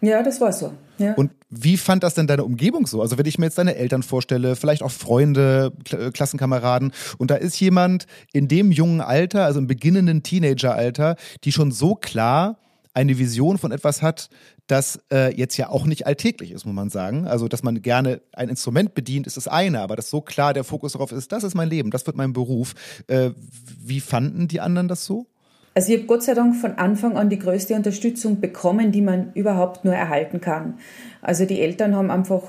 Ja, 0.00 0.22
das 0.22 0.40
war 0.40 0.52
so. 0.52 0.72
Ja. 0.98 1.14
Und 1.14 1.32
wie 1.48 1.76
fand 1.76 2.02
das 2.02 2.14
denn 2.14 2.26
deine 2.26 2.44
Umgebung 2.44 2.86
so? 2.86 3.00
Also 3.00 3.16
wenn 3.16 3.26
ich 3.26 3.38
mir 3.38 3.46
jetzt 3.46 3.58
deine 3.58 3.76
Eltern 3.76 4.02
vorstelle, 4.02 4.56
vielleicht 4.56 4.82
auch 4.82 4.90
Freunde, 4.90 5.72
Kl 5.84 6.10
Klassenkameraden, 6.12 6.92
und 7.18 7.30
da 7.30 7.36
ist 7.36 7.58
jemand 7.58 8.06
in 8.32 8.48
dem 8.48 8.70
jungen 8.70 9.00
Alter, 9.00 9.44
also 9.44 9.60
im 9.60 9.66
beginnenden 9.66 10.22
Teenageralter, 10.22 11.16
die 11.44 11.52
schon 11.52 11.72
so 11.72 11.94
klar 11.94 12.58
eine 12.92 13.18
Vision 13.18 13.58
von 13.58 13.72
etwas 13.72 14.02
hat, 14.02 14.28
das 14.66 14.98
äh, 15.12 15.34
jetzt 15.34 15.56
ja 15.56 15.68
auch 15.68 15.84
nicht 15.84 16.06
alltäglich 16.06 16.52
ist, 16.52 16.64
muss 16.64 16.74
man 16.74 16.88
sagen. 16.88 17.26
Also, 17.26 17.48
dass 17.48 17.62
man 17.62 17.82
gerne 17.82 18.22
ein 18.32 18.48
Instrument 18.48 18.94
bedient, 18.94 19.26
ist 19.26 19.36
das 19.36 19.48
eine, 19.48 19.80
aber 19.80 19.96
dass 19.96 20.08
so 20.08 20.20
klar 20.20 20.54
der 20.54 20.64
Fokus 20.64 20.92
darauf 20.92 21.12
ist, 21.12 21.32
das 21.32 21.44
ist 21.44 21.54
mein 21.54 21.68
Leben, 21.68 21.90
das 21.90 22.06
wird 22.06 22.16
mein 22.16 22.32
Beruf. 22.32 22.74
Äh, 23.06 23.30
wie 23.84 24.00
fanden 24.00 24.48
die 24.48 24.60
anderen 24.60 24.88
das 24.88 25.04
so? 25.04 25.26
Also 25.74 25.92
ich 25.92 25.98
habe 25.98 26.06
Gott 26.06 26.22
sei 26.22 26.34
Dank 26.34 26.56
von 26.56 26.72
Anfang 26.72 27.16
an 27.16 27.28
die 27.28 27.38
größte 27.38 27.74
Unterstützung 27.74 28.40
bekommen, 28.40 28.92
die 28.92 29.02
man 29.02 29.32
überhaupt 29.34 29.84
nur 29.84 29.94
erhalten 29.94 30.40
kann. 30.40 30.78
Also 31.20 31.46
die 31.46 31.60
Eltern 31.60 31.96
haben 31.96 32.10
einfach 32.10 32.42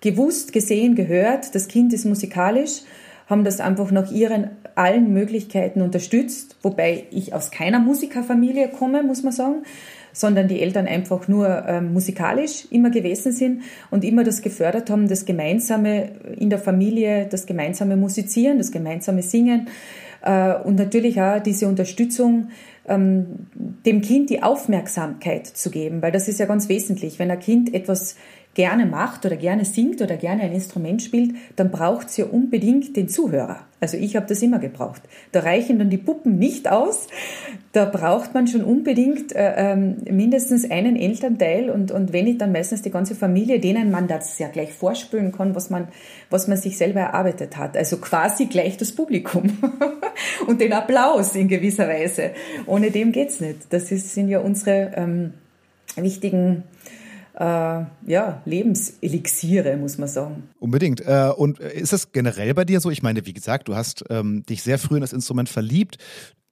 gewusst, 0.00 0.52
gesehen, 0.52 0.94
gehört, 0.94 1.54
das 1.54 1.68
Kind 1.68 1.92
ist 1.92 2.04
musikalisch, 2.04 2.82
haben 3.26 3.44
das 3.44 3.60
einfach 3.60 3.90
nach 3.90 4.12
ihren 4.12 4.50
allen 4.74 5.12
Möglichkeiten 5.12 5.82
unterstützt, 5.82 6.56
wobei 6.62 7.04
ich 7.10 7.34
aus 7.34 7.50
keiner 7.50 7.78
Musikerfamilie 7.80 8.68
komme, 8.68 9.02
muss 9.02 9.22
man 9.22 9.32
sagen 9.32 9.64
sondern 10.12 10.48
die 10.48 10.60
Eltern 10.60 10.86
einfach 10.86 11.28
nur 11.28 11.64
ähm, 11.66 11.92
musikalisch 11.92 12.66
immer 12.70 12.90
gewesen 12.90 13.32
sind 13.32 13.62
und 13.90 14.04
immer 14.04 14.24
das 14.24 14.42
gefördert 14.42 14.90
haben, 14.90 15.08
das 15.08 15.24
gemeinsame 15.24 16.10
in 16.36 16.50
der 16.50 16.58
Familie, 16.58 17.26
das 17.30 17.46
gemeinsame 17.46 17.96
Musizieren, 17.96 18.58
das 18.58 18.72
gemeinsame 18.72 19.22
Singen 19.22 19.68
äh, 20.22 20.54
und 20.54 20.76
natürlich 20.76 21.20
auch 21.20 21.40
diese 21.40 21.68
Unterstützung, 21.68 22.48
ähm, 22.86 23.46
dem 23.54 24.00
Kind 24.00 24.30
die 24.30 24.42
Aufmerksamkeit 24.42 25.46
zu 25.46 25.70
geben, 25.70 26.02
weil 26.02 26.12
das 26.12 26.28
ist 26.28 26.40
ja 26.40 26.46
ganz 26.46 26.68
wesentlich. 26.68 27.18
Wenn 27.18 27.30
ein 27.30 27.38
Kind 27.38 27.74
etwas 27.74 28.16
gerne 28.58 28.86
macht 28.86 29.24
oder 29.24 29.36
gerne 29.36 29.64
singt 29.64 30.02
oder 30.02 30.16
gerne 30.16 30.42
ein 30.42 30.52
Instrument 30.52 31.00
spielt, 31.00 31.36
dann 31.54 31.70
braucht 31.70 32.08
es 32.08 32.16
ja 32.16 32.24
unbedingt 32.24 32.96
den 32.96 33.08
Zuhörer. 33.08 33.60
Also 33.78 33.96
ich 33.96 34.16
habe 34.16 34.26
das 34.26 34.42
immer 34.42 34.58
gebraucht. 34.58 35.00
Da 35.30 35.40
reichen 35.40 35.78
dann 35.78 35.90
die 35.90 35.96
Puppen 35.96 36.40
nicht 36.40 36.68
aus. 36.68 37.06
Da 37.70 37.84
braucht 37.84 38.34
man 38.34 38.48
schon 38.48 38.64
unbedingt 38.64 39.32
äh, 39.32 39.54
ähm, 39.72 39.98
mindestens 40.10 40.68
einen 40.68 40.96
Elternteil 40.96 41.70
und, 41.70 41.92
und 41.92 42.12
wenn 42.12 42.24
nicht, 42.24 42.40
dann 42.40 42.50
meistens 42.50 42.82
die 42.82 42.90
ganze 42.90 43.14
Familie, 43.14 43.60
denen 43.60 43.92
man 43.92 44.08
das 44.08 44.36
ja 44.40 44.48
gleich 44.48 44.72
vorspülen 44.72 45.30
kann, 45.30 45.54
was 45.54 45.70
man, 45.70 45.86
was 46.28 46.48
man 46.48 46.56
sich 46.56 46.76
selber 46.76 46.98
erarbeitet 46.98 47.56
hat. 47.56 47.76
Also 47.76 47.98
quasi 47.98 48.46
gleich 48.46 48.76
das 48.76 48.90
Publikum 48.90 49.56
und 50.48 50.60
den 50.60 50.72
Applaus 50.72 51.36
in 51.36 51.46
gewisser 51.46 51.86
Weise. 51.86 52.32
Ohne 52.66 52.90
dem 52.90 53.12
geht's 53.12 53.38
nicht. 53.38 53.72
Das 53.72 53.92
ist, 53.92 54.14
sind 54.14 54.28
ja 54.28 54.40
unsere 54.40 54.90
ähm, 54.96 55.34
wichtigen 55.94 56.64
äh, 57.38 57.84
ja, 58.06 58.42
Lebenselixiere, 58.44 59.76
muss 59.76 59.96
man 59.96 60.08
sagen. 60.08 60.48
Unbedingt. 60.58 61.00
Äh, 61.00 61.30
und 61.36 61.60
ist 61.60 61.92
es 61.92 62.12
generell 62.12 62.52
bei 62.54 62.64
dir 62.64 62.80
so? 62.80 62.90
Ich 62.90 63.02
meine, 63.02 63.26
wie 63.26 63.32
gesagt, 63.32 63.68
du 63.68 63.76
hast 63.76 64.04
ähm, 64.10 64.42
dich 64.44 64.62
sehr 64.62 64.78
früh 64.78 64.96
in 64.96 65.02
das 65.02 65.12
Instrument 65.12 65.48
verliebt 65.48 65.98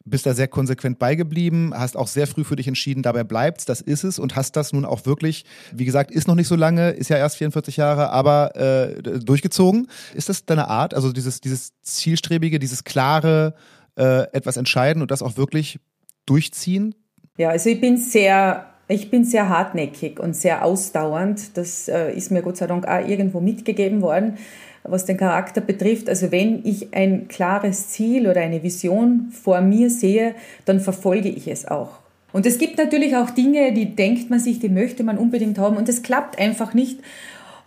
bist 0.08 0.24
da 0.24 0.34
sehr 0.34 0.46
konsequent 0.46 0.98
beigeblieben, 0.98 1.74
hast 1.74 1.96
auch 1.96 2.06
sehr 2.06 2.28
früh 2.28 2.44
für 2.44 2.54
dich 2.54 2.68
entschieden, 2.68 3.02
dabei 3.02 3.24
bleibt's, 3.24 3.64
das 3.64 3.80
ist 3.80 4.04
es 4.04 4.20
und 4.20 4.36
hast 4.36 4.54
das 4.54 4.72
nun 4.72 4.84
auch 4.84 5.04
wirklich, 5.04 5.44
wie 5.72 5.84
gesagt, 5.84 6.12
ist 6.12 6.28
noch 6.28 6.36
nicht 6.36 6.46
so 6.46 6.54
lange, 6.54 6.90
ist 6.90 7.10
ja 7.10 7.16
erst 7.16 7.36
44 7.38 7.76
Jahre, 7.76 8.10
aber 8.10 8.54
äh, 8.54 9.02
durchgezogen. 9.02 9.88
Ist 10.14 10.28
das 10.28 10.44
deine 10.46 10.68
Art, 10.68 10.94
also 10.94 11.12
dieses, 11.12 11.40
dieses 11.40 11.72
zielstrebige, 11.82 12.60
dieses 12.60 12.84
klare, 12.84 13.54
äh, 13.96 14.30
etwas 14.32 14.56
entscheiden 14.56 15.02
und 15.02 15.10
das 15.10 15.22
auch 15.22 15.36
wirklich 15.36 15.80
durchziehen? 16.24 16.94
Ja, 17.36 17.48
also 17.50 17.68
ich 17.68 17.80
bin 17.80 17.96
sehr 17.96 18.66
ich 18.88 19.10
bin 19.10 19.24
sehr 19.24 19.48
hartnäckig 19.48 20.20
und 20.20 20.36
sehr 20.36 20.64
ausdauernd. 20.64 21.56
Das 21.56 21.88
äh, 21.88 22.12
ist 22.12 22.30
mir 22.30 22.42
Gott 22.42 22.56
sei 22.56 22.66
Dank 22.66 22.86
auch 22.86 23.06
irgendwo 23.06 23.40
mitgegeben 23.40 24.00
worden, 24.00 24.38
was 24.84 25.04
den 25.04 25.16
Charakter 25.16 25.60
betrifft. 25.60 26.08
Also 26.08 26.30
wenn 26.30 26.64
ich 26.64 26.94
ein 26.94 27.26
klares 27.28 27.88
Ziel 27.88 28.28
oder 28.28 28.40
eine 28.40 28.62
Vision 28.62 29.32
vor 29.32 29.60
mir 29.60 29.90
sehe, 29.90 30.34
dann 30.64 30.78
verfolge 30.78 31.28
ich 31.28 31.48
es 31.48 31.66
auch. 31.66 31.98
Und 32.32 32.46
es 32.46 32.58
gibt 32.58 32.78
natürlich 32.78 33.16
auch 33.16 33.30
Dinge, 33.30 33.72
die 33.72 33.96
denkt 33.96 34.30
man 34.30 34.38
sich, 34.38 34.60
die 34.60 34.68
möchte 34.68 35.02
man 35.02 35.18
unbedingt 35.18 35.58
haben 35.58 35.76
und 35.76 35.88
es 35.88 36.02
klappt 36.02 36.38
einfach 36.38 36.74
nicht. 36.74 37.00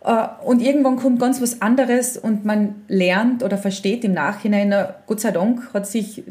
Äh, 0.05 0.27
und 0.45 0.62
irgendwann 0.62 0.95
kommt 0.95 1.19
ganz 1.19 1.41
was 1.41 1.62
anderes 1.62 2.17
und 2.17 2.45
man 2.45 2.75
lernt 2.88 3.43
oder 3.43 3.58
versteht 3.58 4.05
im 4.05 4.13
Nachhinein, 4.13 4.73
Gott 5.05 5.19
sei 5.19 5.32
Dank 5.32 5.73
hat 5.73 5.88
sich 5.88 6.23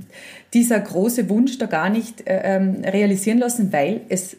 dieser 0.54 0.80
große 0.80 1.28
Wunsch 1.28 1.58
da 1.58 1.66
gar 1.66 1.90
nicht 1.90 2.26
äh, 2.26 2.56
ähm, 2.56 2.84
realisieren 2.84 3.38
lassen, 3.38 3.72
weil 3.72 4.02
es 4.08 4.36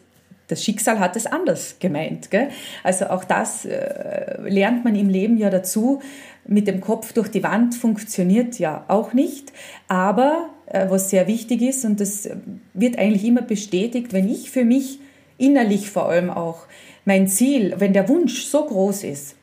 das 0.50 0.64
Schicksal 0.64 0.98
hat 0.98 1.16
es 1.16 1.26
anders 1.26 1.76
gemeint. 1.78 2.30
Gell? 2.30 2.48
Also 2.82 3.06
auch 3.06 3.24
das 3.24 3.64
äh, 3.64 4.40
lernt 4.48 4.84
man 4.84 4.94
im 4.94 5.08
Leben 5.08 5.36
ja 5.36 5.50
dazu. 5.50 6.00
Mit 6.46 6.66
dem 6.66 6.80
Kopf 6.80 7.12
durch 7.12 7.28
die 7.28 7.42
Wand 7.42 7.74
funktioniert 7.74 8.58
ja 8.58 8.84
auch 8.88 9.12
nicht. 9.12 9.52
Aber 9.88 10.50
äh, 10.66 10.88
was 10.88 11.10
sehr 11.10 11.26
wichtig 11.26 11.62
ist, 11.62 11.84
und 11.84 12.00
das 12.00 12.28
wird 12.74 12.98
eigentlich 12.98 13.24
immer 13.24 13.42
bestätigt, 13.42 14.12
wenn 14.12 14.28
ich 14.28 14.50
für 14.50 14.64
mich 14.64 15.00
innerlich 15.38 15.90
vor 15.90 16.08
allem 16.08 16.30
auch 16.30 16.66
mein 17.04 17.28
Ziel, 17.28 17.74
wenn 17.78 17.92
der 17.92 18.08
Wunsch 18.08 18.44
so 18.44 18.64
groß 18.64 19.04
ist, 19.04 19.36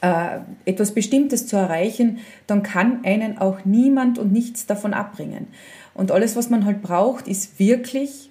äh, 0.00 0.38
etwas 0.64 0.92
Bestimmtes 0.92 1.46
zu 1.46 1.56
erreichen, 1.56 2.18
dann 2.46 2.62
kann 2.62 3.04
einen 3.04 3.38
auch 3.38 3.64
niemand 3.64 4.18
und 4.18 4.32
nichts 4.32 4.66
davon 4.66 4.94
abbringen. 4.94 5.48
Und 5.94 6.12
alles, 6.12 6.36
was 6.36 6.50
man 6.50 6.64
halt 6.64 6.82
braucht, 6.82 7.26
ist 7.26 7.58
wirklich 7.58 8.30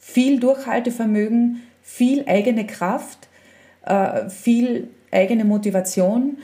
viel 0.00 0.40
Durchhaltevermögen, 0.40 1.62
viel 1.82 2.24
eigene 2.26 2.66
Kraft, 2.66 3.28
äh, 3.84 4.28
viel 4.28 4.88
eigene 5.12 5.44
Motivation. 5.44 6.38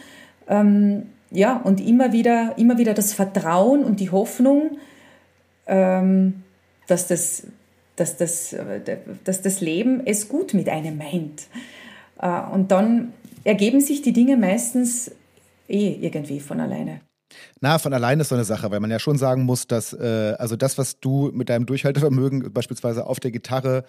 Ähm, 0.49 1.05
ja, 1.31 1.57
und 1.57 1.81
immer 1.81 2.12
wieder, 2.12 2.55
immer 2.57 2.79
wieder 2.79 2.95
das 2.95 3.12
Vertrauen 3.12 3.83
und 3.83 3.99
die 3.99 4.11
Hoffnung, 4.11 4.79
ähm, 5.66 6.45
dass, 6.87 7.09
das, 7.09 7.49
dass, 7.97 8.16
das, 8.16 8.55
dass 9.25 9.42
das 9.42 9.61
Leben 9.61 10.03
es 10.07 10.29
gut 10.29 10.55
mit 10.55 10.69
einem 10.69 10.99
meint. 10.99 11.49
Äh, 12.21 12.40
und 12.53 12.71
dann 12.71 13.12
ergeben 13.42 13.81
sich 13.81 14.03
die 14.03 14.12
Dinge 14.12 14.37
meistens 14.37 15.11
eh 15.69 15.92
irgendwie 16.01 16.40
von 16.40 16.61
alleine. 16.61 17.01
Na, 17.61 17.79
von 17.79 17.92
allein 17.92 18.20
ist 18.20 18.29
so 18.29 18.35
eine 18.35 18.44
Sache, 18.44 18.70
weil 18.70 18.81
man 18.81 18.90
ja 18.90 18.99
schon 18.99 19.18
sagen 19.18 19.44
muss, 19.44 19.66
dass 19.66 19.92
äh, 19.92 20.35
also 20.38 20.57
das, 20.57 20.79
was 20.79 21.01
du 21.01 21.31
mit 21.33 21.49
deinem 21.49 21.66
Durchhaltevermögen 21.66 22.53
beispielsweise 22.53 23.07
auf 23.07 23.20
der 23.20 23.31
Gitarre 23.31 23.85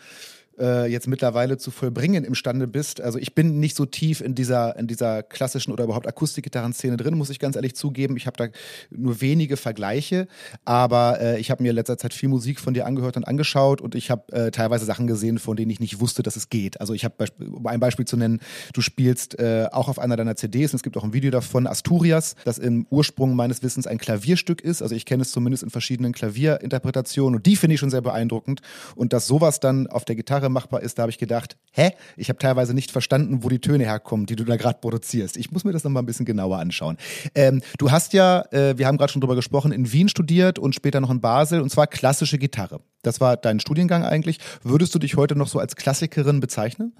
äh, 0.60 0.92
jetzt 0.92 1.08
mittlerweile 1.08 1.58
zu 1.58 1.72
vollbringen 1.72 2.24
imstande 2.24 2.68
bist. 2.68 3.02
Also 3.02 3.20
ich 3.20 3.36
bin 3.36 3.60
nicht 3.60 3.76
so 3.76 3.86
tief 3.86 4.22
in 4.22 4.36
dieser, 4.36 4.78
in 4.78 4.88
dieser 4.88 5.24
klassischen 5.24 5.72
oder 5.72 5.84
überhaupt 5.84 6.08
Akustikgitarrenszene 6.08 6.98
drin, 6.98 7.16
muss 7.16 7.30
ich 7.30 7.40
ganz 7.40 7.56
ehrlich 7.56 7.76
zugeben. 7.76 8.18
Ich 8.18 8.28
habe 8.28 8.38
da 8.38 8.48
nur 8.90 9.22
wenige 9.22 9.58
Vergleiche, 9.58 10.28
aber 10.66 11.20
äh, 11.22 11.40
ich 11.40 11.52
habe 11.52 11.64
mir 11.64 11.70
in 11.70 11.76
letzter 11.76 11.98
Zeit 11.98 12.14
viel 12.14 12.30
Musik 12.30 12.60
von 12.60 12.74
dir 12.74 12.86
angehört 12.86 13.18
und 13.18 13.28
angeschaut 13.28 13.82
und 13.82 13.96
ich 13.96 14.12
habe 14.12 14.32
äh, 14.34 14.52
teilweise 14.52 14.86
Sachen 14.86 15.08
gesehen, 15.08 15.40
von 15.40 15.56
denen 15.56 15.72
ich 15.72 15.80
nicht 15.80 16.00
wusste, 16.00 16.24
dass 16.24 16.36
es 16.36 16.50
geht. 16.50 16.82
Also 16.82 16.94
ich 16.94 17.06
habe, 17.06 17.26
um 17.40 17.66
ein 17.68 17.80
Beispiel 17.80 18.06
zu 18.06 18.18
nennen, 18.18 18.40
du 18.74 18.82
spielst 18.82 19.40
äh, 19.40 19.68
auch 19.72 19.88
auf 19.88 20.00
einer 20.00 20.16
deiner 20.16 20.36
CDs 20.36 20.74
und 20.74 20.78
es 20.78 20.84
gibt 20.84 20.98
auch 20.98 21.04
ein 21.04 21.14
Video 21.14 21.32
davon, 21.32 21.68
Asturias, 21.68 22.36
das 22.46 22.58
im 22.58 22.88
Ursprung 22.90 23.36
meines 23.36 23.64
Wissens 23.64 23.88
ein 23.88 23.98
Klavierstück 23.98 24.62
ist. 24.62 24.82
Also 24.82 24.96
ich 24.96 25.06
kenne 25.06 25.22
es 25.22 25.32
zumindest 25.32 25.64
in 25.64 25.70
verschiedenen 25.70 26.14
Klavierinterpretationen 26.14 27.38
und 27.38 27.46
die 27.46 27.56
finde 27.56 27.76
ich 27.76 27.80
schon 27.80 27.90
sehr 27.90 28.02
beeindruckend. 28.02 28.62
Und 28.96 29.14
dass 29.14 29.28
sowas 29.28 29.60
dann 29.60 29.88
auf 29.88 30.06
der 30.06 30.16
Gitarre 30.16 30.47
Gitarre 30.48 30.50
machbar 30.50 30.82
ist, 30.82 30.98
da 30.98 31.04
habe 31.04 31.12
ich 31.12 31.18
gedacht, 31.18 31.58
hä? 31.72 31.92
Ich 32.16 32.30
habe 32.30 32.40
teilweise 32.40 32.74
nicht 32.74 32.92
verstanden, 32.92 33.44
wo 33.44 33.50
die 33.50 33.60
Töne 33.60 33.86
herkommen, 33.86 34.26
die 34.26 34.36
du 34.36 34.44
da 34.44 34.56
gerade 34.56 34.80
produzierst. 34.80 35.38
Ich 35.38 35.52
muss 35.52 35.64
mir 35.64 35.72
das 35.72 35.84
nochmal 35.84 36.04
ein 36.04 36.06
bisschen 36.06 36.26
genauer 36.26 36.58
anschauen. 36.58 36.98
Ähm, 37.36 37.62
du 37.78 37.92
hast 37.92 38.14
ja, 38.14 38.44
äh, 38.52 38.78
wir 38.78 38.88
haben 38.88 38.98
gerade 38.98 39.12
schon 39.12 39.22
drüber 39.22 39.36
gesprochen, 39.36 39.72
in 39.72 39.92
Wien 39.92 40.10
studiert 40.10 40.60
und 40.60 40.74
später 40.74 41.00
noch 41.02 41.12
in 41.12 41.22
Basel 41.22 41.62
und 41.62 41.70
zwar 41.70 41.88
klassische 41.88 42.38
Gitarre. 42.38 42.80
Das 43.04 43.22
war 43.22 43.38
dein 43.38 43.60
Studiengang 43.60 44.04
eigentlich. 44.04 44.40
Würdest 44.64 44.94
du 44.96 45.00
dich 45.00 45.16
heute 45.16 45.36
noch 45.36 45.48
so 45.48 45.60
als 45.60 45.76
Klassikerin 45.76 46.40
bezeichnen? 46.40 46.94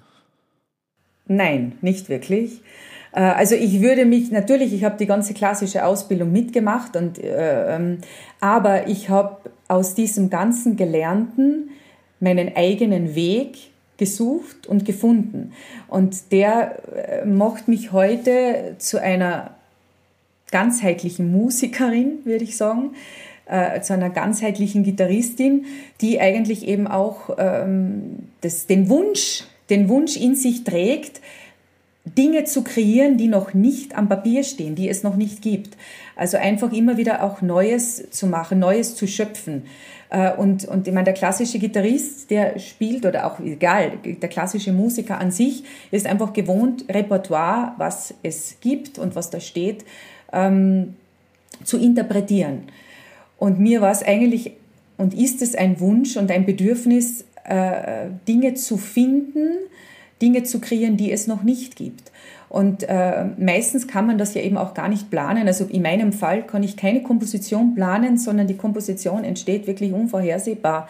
Nein, 1.26 1.72
nicht 1.82 2.08
wirklich. 2.08 2.62
Äh, 3.12 3.20
also 3.20 3.54
ich 3.54 3.80
würde 3.80 4.04
mich 4.04 4.30
natürlich, 4.30 4.72
ich 4.72 4.84
habe 4.84 4.96
die 4.96 5.06
ganze 5.06 5.34
klassische 5.34 5.84
Ausbildung 5.84 6.32
mitgemacht 6.32 6.96
und 6.96 7.18
äh, 7.18 7.76
ähm, 7.76 7.98
aber 8.40 8.88
ich 8.88 9.08
habe 9.08 9.50
aus 9.68 9.94
diesem 9.94 10.30
ganzen 10.30 10.76
Gelernten 10.76 11.70
meinen 12.20 12.56
eigenen 12.56 13.14
Weg 13.14 13.56
gesucht 13.96 14.66
und 14.66 14.84
gefunden. 14.84 15.52
Und 15.88 16.32
der 16.32 16.78
äh, 16.94 17.24
macht 17.26 17.68
mich 17.68 17.92
heute 17.92 18.76
zu 18.78 19.00
einer 19.00 19.50
ganzheitlichen 20.50 21.30
Musikerin, 21.32 22.24
würde 22.24 22.44
ich 22.44 22.56
sagen, 22.56 22.94
äh, 23.46 23.80
zu 23.80 23.92
einer 23.92 24.10
ganzheitlichen 24.10 24.84
Gitarristin, 24.84 25.66
die 26.00 26.20
eigentlich 26.20 26.66
eben 26.66 26.86
auch 26.86 27.36
ähm, 27.38 28.28
das, 28.40 28.66
den 28.66 28.88
Wunsch, 28.88 29.44
den 29.70 29.88
Wunsch 29.88 30.16
in 30.16 30.34
sich 30.36 30.64
trägt, 30.64 31.20
Dinge 32.04 32.44
zu 32.44 32.62
kreieren, 32.62 33.18
die 33.18 33.28
noch 33.28 33.52
nicht 33.52 33.96
am 33.96 34.08
Papier 34.08 34.42
stehen, 34.42 34.74
die 34.74 34.88
es 34.88 35.02
noch 35.02 35.16
nicht 35.16 35.42
gibt. 35.42 35.76
Also 36.16 36.36
einfach 36.36 36.72
immer 36.72 36.96
wieder 36.96 37.22
auch 37.22 37.42
Neues 37.42 38.10
zu 38.10 38.26
machen, 38.26 38.58
Neues 38.58 38.94
zu 38.96 39.06
schöpfen. 39.06 39.64
Äh, 40.10 40.32
und, 40.34 40.64
und 40.66 40.86
ich 40.86 40.94
meine, 40.94 41.04
der 41.04 41.14
klassische 41.14 41.58
Gitarrist, 41.58 42.30
der 42.30 42.58
spielt, 42.58 43.04
oder 43.04 43.26
auch 43.26 43.40
egal, 43.40 43.92
der 44.04 44.28
klassische 44.28 44.72
Musiker 44.72 45.18
an 45.18 45.30
sich 45.30 45.64
ist 45.90 46.06
einfach 46.06 46.32
gewohnt, 46.32 46.84
Repertoire, 46.88 47.72
was 47.76 48.14
es 48.22 48.56
gibt 48.60 48.98
und 48.98 49.14
was 49.14 49.30
da 49.30 49.40
steht, 49.40 49.84
ähm, 50.32 50.96
zu 51.64 51.78
interpretieren. 51.78 52.64
Und 53.38 53.60
mir 53.60 53.80
war 53.80 53.90
es 53.90 54.02
eigentlich 54.02 54.52
und 54.96 55.14
ist 55.14 55.42
es 55.42 55.54
ein 55.54 55.78
Wunsch 55.80 56.16
und 56.16 56.30
ein 56.30 56.44
Bedürfnis, 56.44 57.24
äh, 57.44 58.08
Dinge 58.26 58.54
zu 58.54 58.76
finden, 58.76 59.58
Dinge 60.20 60.42
zu 60.42 60.60
kreieren, 60.60 60.96
die 60.96 61.12
es 61.12 61.26
noch 61.26 61.42
nicht 61.42 61.76
gibt. 61.76 62.10
Und 62.48 62.82
äh, 62.84 63.26
meistens 63.36 63.86
kann 63.86 64.06
man 64.06 64.16
das 64.16 64.34
ja 64.34 64.40
eben 64.40 64.56
auch 64.56 64.72
gar 64.72 64.88
nicht 64.88 65.10
planen. 65.10 65.46
Also 65.46 65.64
in 65.64 65.82
meinem 65.82 66.12
Fall 66.12 66.46
kann 66.46 66.62
ich 66.62 66.76
keine 66.76 67.02
Komposition 67.02 67.74
planen, 67.74 68.16
sondern 68.16 68.46
die 68.46 68.56
Komposition 68.56 69.24
entsteht 69.24 69.66
wirklich 69.66 69.92
unvorhersehbar. 69.92 70.88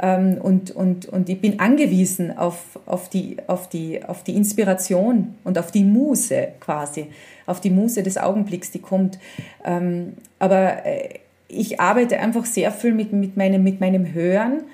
Ähm, 0.00 0.38
und, 0.42 0.72
und, 0.72 1.06
und 1.06 1.28
ich 1.28 1.40
bin 1.40 1.60
angewiesen 1.60 2.36
auf, 2.36 2.78
auf, 2.86 3.08
die, 3.08 3.36
auf, 3.46 3.68
die, 3.68 4.04
auf 4.04 4.24
die 4.24 4.36
Inspiration 4.36 5.34
und 5.44 5.58
auf 5.58 5.70
die 5.70 5.84
Muse 5.84 6.48
quasi, 6.60 7.06
auf 7.46 7.60
die 7.60 7.70
Muse 7.70 8.02
des 8.02 8.18
Augenblicks, 8.18 8.72
die 8.72 8.80
kommt. 8.80 9.18
Ähm, 9.64 10.14
aber 10.38 10.84
äh, 10.84 11.20
ich 11.48 11.80
arbeite 11.80 12.18
einfach 12.18 12.44
sehr 12.44 12.72
viel 12.72 12.92
mit, 12.92 13.12
mit, 13.12 13.36
meinem, 13.36 13.62
mit 13.62 13.80
meinem 13.80 14.12
Hören 14.12 14.64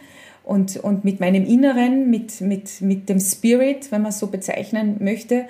und, 0.44 0.76
und 0.78 1.04
mit 1.04 1.20
meinem 1.20 1.44
Inneren, 1.44 2.10
mit, 2.10 2.40
mit, 2.40 2.80
mit 2.80 3.08
dem 3.08 3.20
Spirit, 3.20 3.92
wenn 3.92 4.02
man 4.02 4.10
es 4.10 4.18
so 4.18 4.26
bezeichnen 4.28 4.96
möchte. 5.00 5.44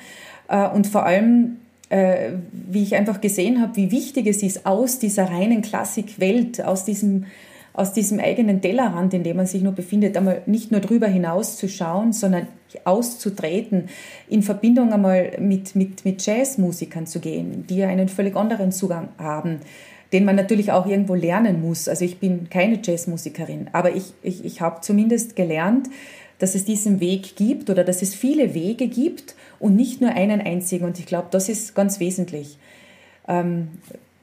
Äh, 0.53 0.69
und 0.69 0.87
vor 0.87 1.05
allem, 1.05 1.57
äh, 1.89 2.33
wie 2.53 2.85
ich 2.85 2.95
einfach 2.95 3.21
gesehen 3.21 3.61
habe, 3.61 3.75
wie 3.77 3.91
wichtig 3.91 4.27
es 4.29 4.43
ist, 4.45 4.67
aus 4.67 5.01
dieser 5.01 5.25
reinen 5.25 5.63
Klassikwelt, 5.63 6.65
aus 6.65 6.85
diesem, 6.85 7.25
aus 7.73 7.95
diesem 7.95 8.21
eigenen 8.21 8.61
Tellerrand, 8.61 9.15
in 9.15 9.25
dem 9.25 9.39
man 9.39 9.47
sich 9.47 9.63
nur 9.63 9.73
befindet, 9.73 10.17
einmal 10.17 10.43
nicht 10.47 10.71
nur 10.71 10.81
drüber 10.81 11.09
hinaus 11.09 11.57
zu 11.57 11.69
schauen, 11.69 12.13
sondern 12.13 12.47
auszutreten, 12.85 13.89
in 14.29 14.43
Verbindung 14.43 14.93
einmal 14.93 15.33
mit, 15.41 15.75
mit, 15.75 16.05
mit 16.05 16.25
Jazzmusikern 16.25 17.07
zu 17.07 17.19
gehen, 17.19 17.67
die 17.69 17.77
ja 17.77 17.89
einen 17.89 18.09
völlig 18.09 18.37
anderen 18.37 18.73
Zugang 18.73 19.09
haben, 19.19 19.61
den 20.13 20.27
man 20.27 20.37
natürlich 20.37 20.71
auch 20.71 20.87
irgendwo 20.87 21.15
lernen 21.15 21.63
muss. 21.63 21.89
Also 21.89 22.05
ich 22.05 22.19
bin 22.19 22.51
keine 22.51 22.79
Jazzmusikerin, 22.83 23.71
aber 23.73 23.97
ich, 23.97 24.13
ich, 24.23 24.45
ich 24.45 24.61
habe 24.61 24.83
zumindest 24.83 25.35
gelernt, 25.35 25.89
dass 26.39 26.55
es 26.55 26.67
diesen 26.67 27.01
Weg 27.01 27.37
gibt 27.37 27.71
oder 27.71 27.85
dass 27.85 28.03
es 28.03 28.15
viele 28.15 28.53
Wege 28.53 28.89
gibt 28.89 29.35
und 29.63 29.77
nicht 29.77 30.01
nur 30.01 30.11
einen 30.11 30.41
einzigen. 30.41 30.85
Und 30.85 30.99
ich 30.99 31.07
glaube, 31.07 31.29
das 31.31 31.49
ist 31.49 31.75
ganz 31.75 32.01
wesentlich. 32.01 32.59
Ähm, 33.29 33.69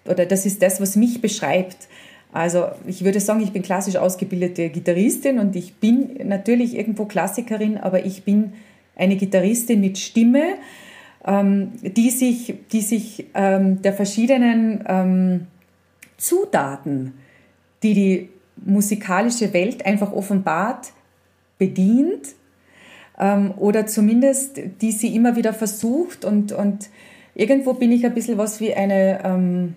oder 0.05 0.25
das 0.25 0.45
ist 0.45 0.61
das, 0.61 0.81
was 0.81 0.97
mich 0.97 1.21
beschreibt. 1.21 1.87
Also 2.33 2.67
ich 2.85 3.03
würde 3.03 3.21
sagen, 3.21 3.41
ich 3.41 3.53
bin 3.53 3.63
klassisch 3.63 3.95
ausgebildete 3.95 4.69
Gitarristin 4.69 5.39
und 5.39 5.55
ich 5.55 5.75
bin 5.75 6.19
natürlich 6.25 6.75
irgendwo 6.75 7.05
Klassikerin, 7.05 7.77
aber 7.77 8.05
ich 8.05 8.23
bin 8.23 8.53
eine 8.95 9.15
Gitarristin 9.15 9.79
mit 9.79 9.97
Stimme, 9.97 10.55
ähm, 11.25 11.71
die 11.81 12.09
sich, 12.09 12.55
die 12.71 12.81
sich 12.81 13.27
ähm, 13.33 13.81
der 13.81 13.93
verschiedenen 13.93 14.83
ähm, 14.87 15.47
Zutaten, 16.17 17.13
die 17.81 17.93
die 17.93 18.29
musikalische 18.57 19.53
Welt 19.53 19.85
einfach 19.85 20.11
offenbart, 20.11 20.91
bedient 21.57 22.35
ähm, 23.19 23.53
oder 23.57 23.85
zumindest 23.85 24.59
die 24.81 24.91
sie 24.91 25.15
immer 25.15 25.35
wieder 25.35 25.53
versucht 25.53 26.25
und, 26.25 26.51
und 26.51 26.89
irgendwo 27.35 27.73
bin 27.73 27.91
ich 27.91 28.05
ein 28.05 28.13
bisschen 28.13 28.37
was 28.37 28.59
wie 28.59 28.73
eine, 28.73 29.19
ähm, 29.23 29.75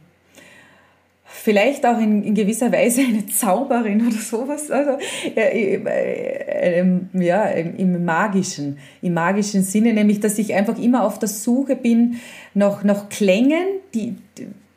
vielleicht 1.25 1.85
auch 1.87 1.99
in, 1.99 2.23
in, 2.23 2.35
gewisser 2.35 2.71
Weise 2.73 3.03
eine 3.03 3.27
Zauberin 3.27 4.07
oder 4.07 4.17
sowas, 4.17 4.71
also 4.71 4.99
äh, 5.35 5.75
äh, 5.75 6.85
ja, 7.15 7.45
im 7.45 8.05
magischen, 8.05 8.79
im 9.01 9.15
magischen 9.15 9.63
Sinne, 9.63 9.93
nämlich, 9.93 10.21
dass 10.21 10.39
ich 10.39 10.55
einfach 10.55 10.79
immer 10.79 11.05
auf 11.05 11.19
der 11.19 11.29
Suche 11.29 11.77
bin 11.77 12.21
nach, 12.55 12.85
nach 12.85 13.09
Klängen, 13.09 13.65
die, 13.95 14.15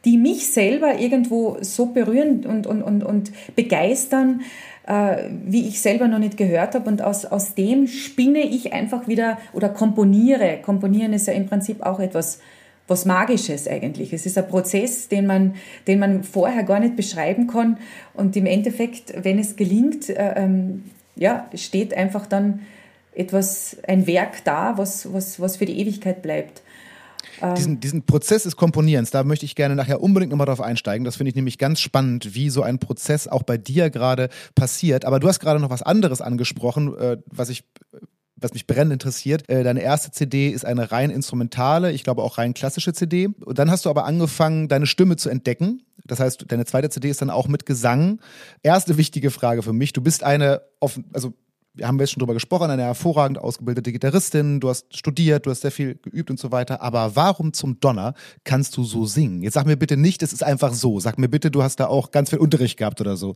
die 0.06 0.18
mich 0.18 0.48
selber 0.52 1.00
irgendwo 1.00 1.58
so 1.62 1.88
berühren 1.88 2.46
und, 2.46 2.68
und, 2.68 2.82
und, 2.82 3.04
und 3.04 3.32
begeistern, 3.56 4.42
äh, 4.88 5.30
wie 5.46 5.68
ich 5.68 5.82
selber 5.82 6.08
noch 6.08 6.20
nicht 6.20 6.38
gehört 6.38 6.76
habe. 6.76 6.90
Und 6.90 7.02
aus, 7.02 7.26
aus 7.26 7.56
dem 7.56 7.88
spinne 7.88 8.42
ich 8.42 8.74
einfach 8.74 9.08
wieder 9.08 9.38
oder 9.54 9.70
komponiere. 9.70 10.60
Komponieren 10.62 11.14
ist 11.14 11.28
ja 11.28 11.34
im 11.34 11.48
Prinzip 11.48 11.82
auch 11.82 12.00
etwas 12.00 12.40
was 12.88 13.06
Magisches 13.06 13.68
eigentlich. 13.68 14.14
Es 14.14 14.26
ist 14.26 14.38
ein 14.38 14.48
Prozess, 14.48 15.08
den 15.08 15.26
man, 15.26 15.56
den 15.88 16.00
man 16.00 16.24
vorher 16.24 16.64
gar 16.64 16.80
nicht 16.80 16.96
beschreiben 16.96 17.48
kann. 17.48 17.78
Und 18.14 18.36
im 18.36 18.46
Endeffekt, 18.46 19.14
wenn 19.24 19.40
es 19.40 19.56
gelingt, 19.56 20.10
äh, 20.10 20.34
ähm, 20.36 20.84
ja, 21.16 21.50
steht 21.56 21.96
einfach 21.96 22.28
dann 22.28 22.62
etwas, 23.16 23.78
ein 23.88 24.08
Werk 24.08 24.44
da, 24.44 24.78
was, 24.78 25.12
was, 25.14 25.40
was 25.40 25.58
für 25.58 25.66
die 25.66 25.80
Ewigkeit 25.80 26.22
bleibt. 26.22 26.62
Ähm. 27.42 27.56
Diesen, 27.56 27.80
diesen 27.80 28.06
Prozess 28.06 28.44
des 28.44 28.56
Komponierens, 28.56 29.12
da 29.12 29.24
möchte 29.24 29.46
ich 29.46 29.56
gerne 29.56 29.76
nachher 29.76 30.02
unbedingt 30.02 30.32
nochmal 30.32 30.48
drauf 30.48 30.62
einsteigen. 30.62 31.06
Das 31.06 31.18
finde 31.18 31.30
ich 31.30 31.36
nämlich 31.36 31.58
ganz 31.58 31.80
spannend, 31.80 32.36
wie 32.36 32.50
so 32.50 32.62
ein 32.64 32.80
Prozess 32.80 33.28
auch 33.28 33.44
bei 33.44 33.58
dir 33.58 33.90
gerade 33.90 34.30
passiert. 34.56 35.06
Aber 35.06 35.20
du 35.20 35.28
hast 35.28 35.40
gerade 35.40 35.60
noch 35.60 35.70
was 35.70 35.82
anderes 35.82 36.22
angesprochen, 36.22 36.98
äh, 36.98 37.18
was 37.28 37.50
ich 37.50 37.64
was 38.38 38.54
mich 38.54 38.68
brennend 38.68 38.94
interessiert. 38.94 39.50
Äh, 39.50 39.64
deine 39.64 39.82
erste 39.82 40.12
CD 40.12 40.50
ist 40.50 40.66
eine 40.66 40.92
rein 40.92 41.10
instrumentale, 41.10 41.92
ich 41.92 42.04
glaube 42.04 42.22
auch 42.22 42.38
rein 42.38 42.54
klassische 42.54 42.94
CD. 42.94 43.28
Und 43.28 43.60
dann 43.60 43.72
hast 43.72 43.86
du 43.86 43.90
aber 43.90 44.06
angefangen, 44.06 44.68
deine 44.68 44.88
Stimme 44.88 45.16
zu 45.16 45.30
entdecken. 45.30 45.84
Das 46.06 46.20
heißt, 46.20 46.46
deine 46.50 46.66
zweite 46.66 46.90
CD 46.90 47.10
ist 47.10 47.22
dann 47.22 47.30
auch 47.30 47.48
mit 47.48 47.66
Gesang. 47.66 48.20
Erste 48.62 48.98
wichtige 48.98 49.32
Frage 49.32 49.64
für 49.64 49.74
mich. 49.74 49.94
Du 49.94 50.02
bist 50.02 50.24
eine, 50.24 50.62
offen, 50.80 51.06
also 51.14 51.34
wir 51.76 51.88
haben 51.88 52.00
jetzt 52.00 52.12
schon 52.12 52.20
drüber 52.20 52.34
gesprochen, 52.34 52.72
eine 52.72 52.84
hervorragend 52.84 53.38
ausgebildete 53.38 53.92
Gitarristin, 53.92 54.60
du 54.60 54.70
hast 54.70 54.96
studiert, 54.96 55.46
du 55.46 55.52
hast 55.52 55.62
sehr 55.62 55.72
viel 55.72 55.96
geübt 56.02 56.30
und 56.30 56.40
so 56.40 56.52
weiter, 56.52 56.82
aber 56.82 57.16
warum 57.16 57.54
zum 57.54 57.80
Donner 57.80 58.14
kannst 58.44 58.78
du 58.78 58.84
so 58.84 59.06
singen? 59.06 59.42
Jetzt 59.42 59.56
sag 59.56 59.66
mir 59.66 59.78
bitte 59.78 59.98
nicht, 59.98 60.24
es 60.24 60.34
ist 60.34 60.44
einfach 60.44 60.74
so. 60.74 61.00
Sag 61.00 61.18
mir 61.18 61.28
bitte, 61.28 61.52
du 61.52 61.64
hast 61.64 61.80
da 61.80 61.88
auch 61.88 62.12
ganz 62.12 62.30
viel 62.30 62.40
Unterricht 62.40 62.78
gehabt 62.78 63.02
oder 63.02 63.18
so. 63.18 63.36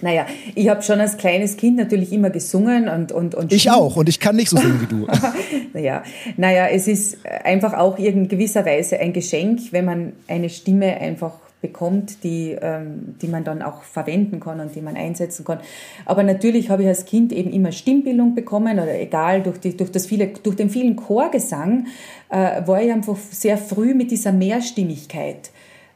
Naja, 0.00 0.26
ich 0.54 0.68
habe 0.68 0.82
schon 0.82 1.00
als 1.00 1.16
kleines 1.16 1.56
Kind 1.56 1.76
natürlich 1.76 2.12
immer 2.12 2.30
gesungen 2.30 2.88
und 2.88 3.12
und 3.12 3.34
und. 3.34 3.52
Ich 3.52 3.70
auch 3.70 3.96
und 3.96 4.08
ich 4.08 4.18
kann 4.18 4.36
nicht 4.36 4.48
so 4.48 4.56
singen 4.56 4.80
wie 4.80 4.86
du. 4.86 5.06
naja, 5.72 6.02
naja, 6.36 6.66
es 6.68 6.88
ist 6.88 7.18
einfach 7.24 7.74
auch 7.74 7.98
in 7.98 8.28
gewisser 8.28 8.64
Weise 8.64 8.98
ein 8.98 9.12
Geschenk, 9.12 9.60
wenn 9.70 9.84
man 9.84 10.12
eine 10.28 10.50
Stimme 10.50 10.96
einfach 10.96 11.34
bekommt, 11.62 12.22
die, 12.24 12.56
ähm, 12.60 13.14
die 13.22 13.28
man 13.28 13.44
dann 13.44 13.62
auch 13.62 13.82
verwenden 13.82 14.40
kann 14.40 14.60
und 14.60 14.74
die 14.74 14.82
man 14.82 14.96
einsetzen 14.96 15.44
kann. 15.44 15.60
Aber 16.04 16.22
natürlich 16.22 16.68
habe 16.68 16.82
ich 16.82 16.88
als 16.88 17.06
Kind 17.06 17.32
eben 17.32 17.50
immer 17.50 17.72
Stimmbildung 17.72 18.34
bekommen 18.34 18.78
oder 18.78 19.00
egal, 19.00 19.42
durch, 19.42 19.58
die, 19.58 19.74
durch, 19.74 19.90
das 19.90 20.06
viele, 20.06 20.26
durch 20.26 20.56
den 20.56 20.68
vielen 20.68 20.96
Chorgesang 20.96 21.86
äh, 22.28 22.66
war 22.66 22.82
ich 22.82 22.92
einfach 22.92 23.16
sehr 23.16 23.56
früh 23.56 23.94
mit 23.94 24.10
dieser 24.10 24.32
Mehrstimmigkeit 24.32 25.50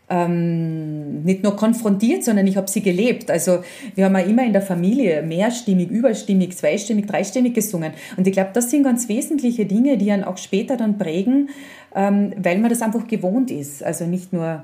ähm, 0.08 1.22
nicht 1.24 1.42
nur 1.42 1.56
konfrontiert, 1.56 2.24
sondern 2.24 2.46
ich 2.46 2.56
habe 2.56 2.70
sie 2.70 2.80
gelebt. 2.80 3.30
Also 3.30 3.60
wir 3.94 4.04
haben 4.04 4.14
ja 4.14 4.20
immer 4.20 4.44
in 4.44 4.52
der 4.52 4.62
Familie 4.62 5.22
mehrstimmig, 5.22 5.90
überstimmig, 5.90 6.56
zweistimmig, 6.56 7.06
dreistimmig 7.06 7.54
gesungen. 7.54 7.92
Und 8.16 8.26
ich 8.26 8.32
glaube, 8.32 8.50
das 8.52 8.70
sind 8.70 8.84
ganz 8.84 9.08
wesentliche 9.08 9.66
Dinge, 9.66 9.96
die 9.98 10.12
einen 10.12 10.24
auch 10.24 10.36
später 10.36 10.76
dann 10.76 10.98
prägen, 10.98 11.50
ähm, 11.94 12.32
weil 12.36 12.58
man 12.58 12.70
das 12.70 12.82
einfach 12.82 13.06
gewohnt 13.06 13.50
ist. 13.50 13.82
Also 13.82 14.06
nicht 14.06 14.32
nur 14.32 14.62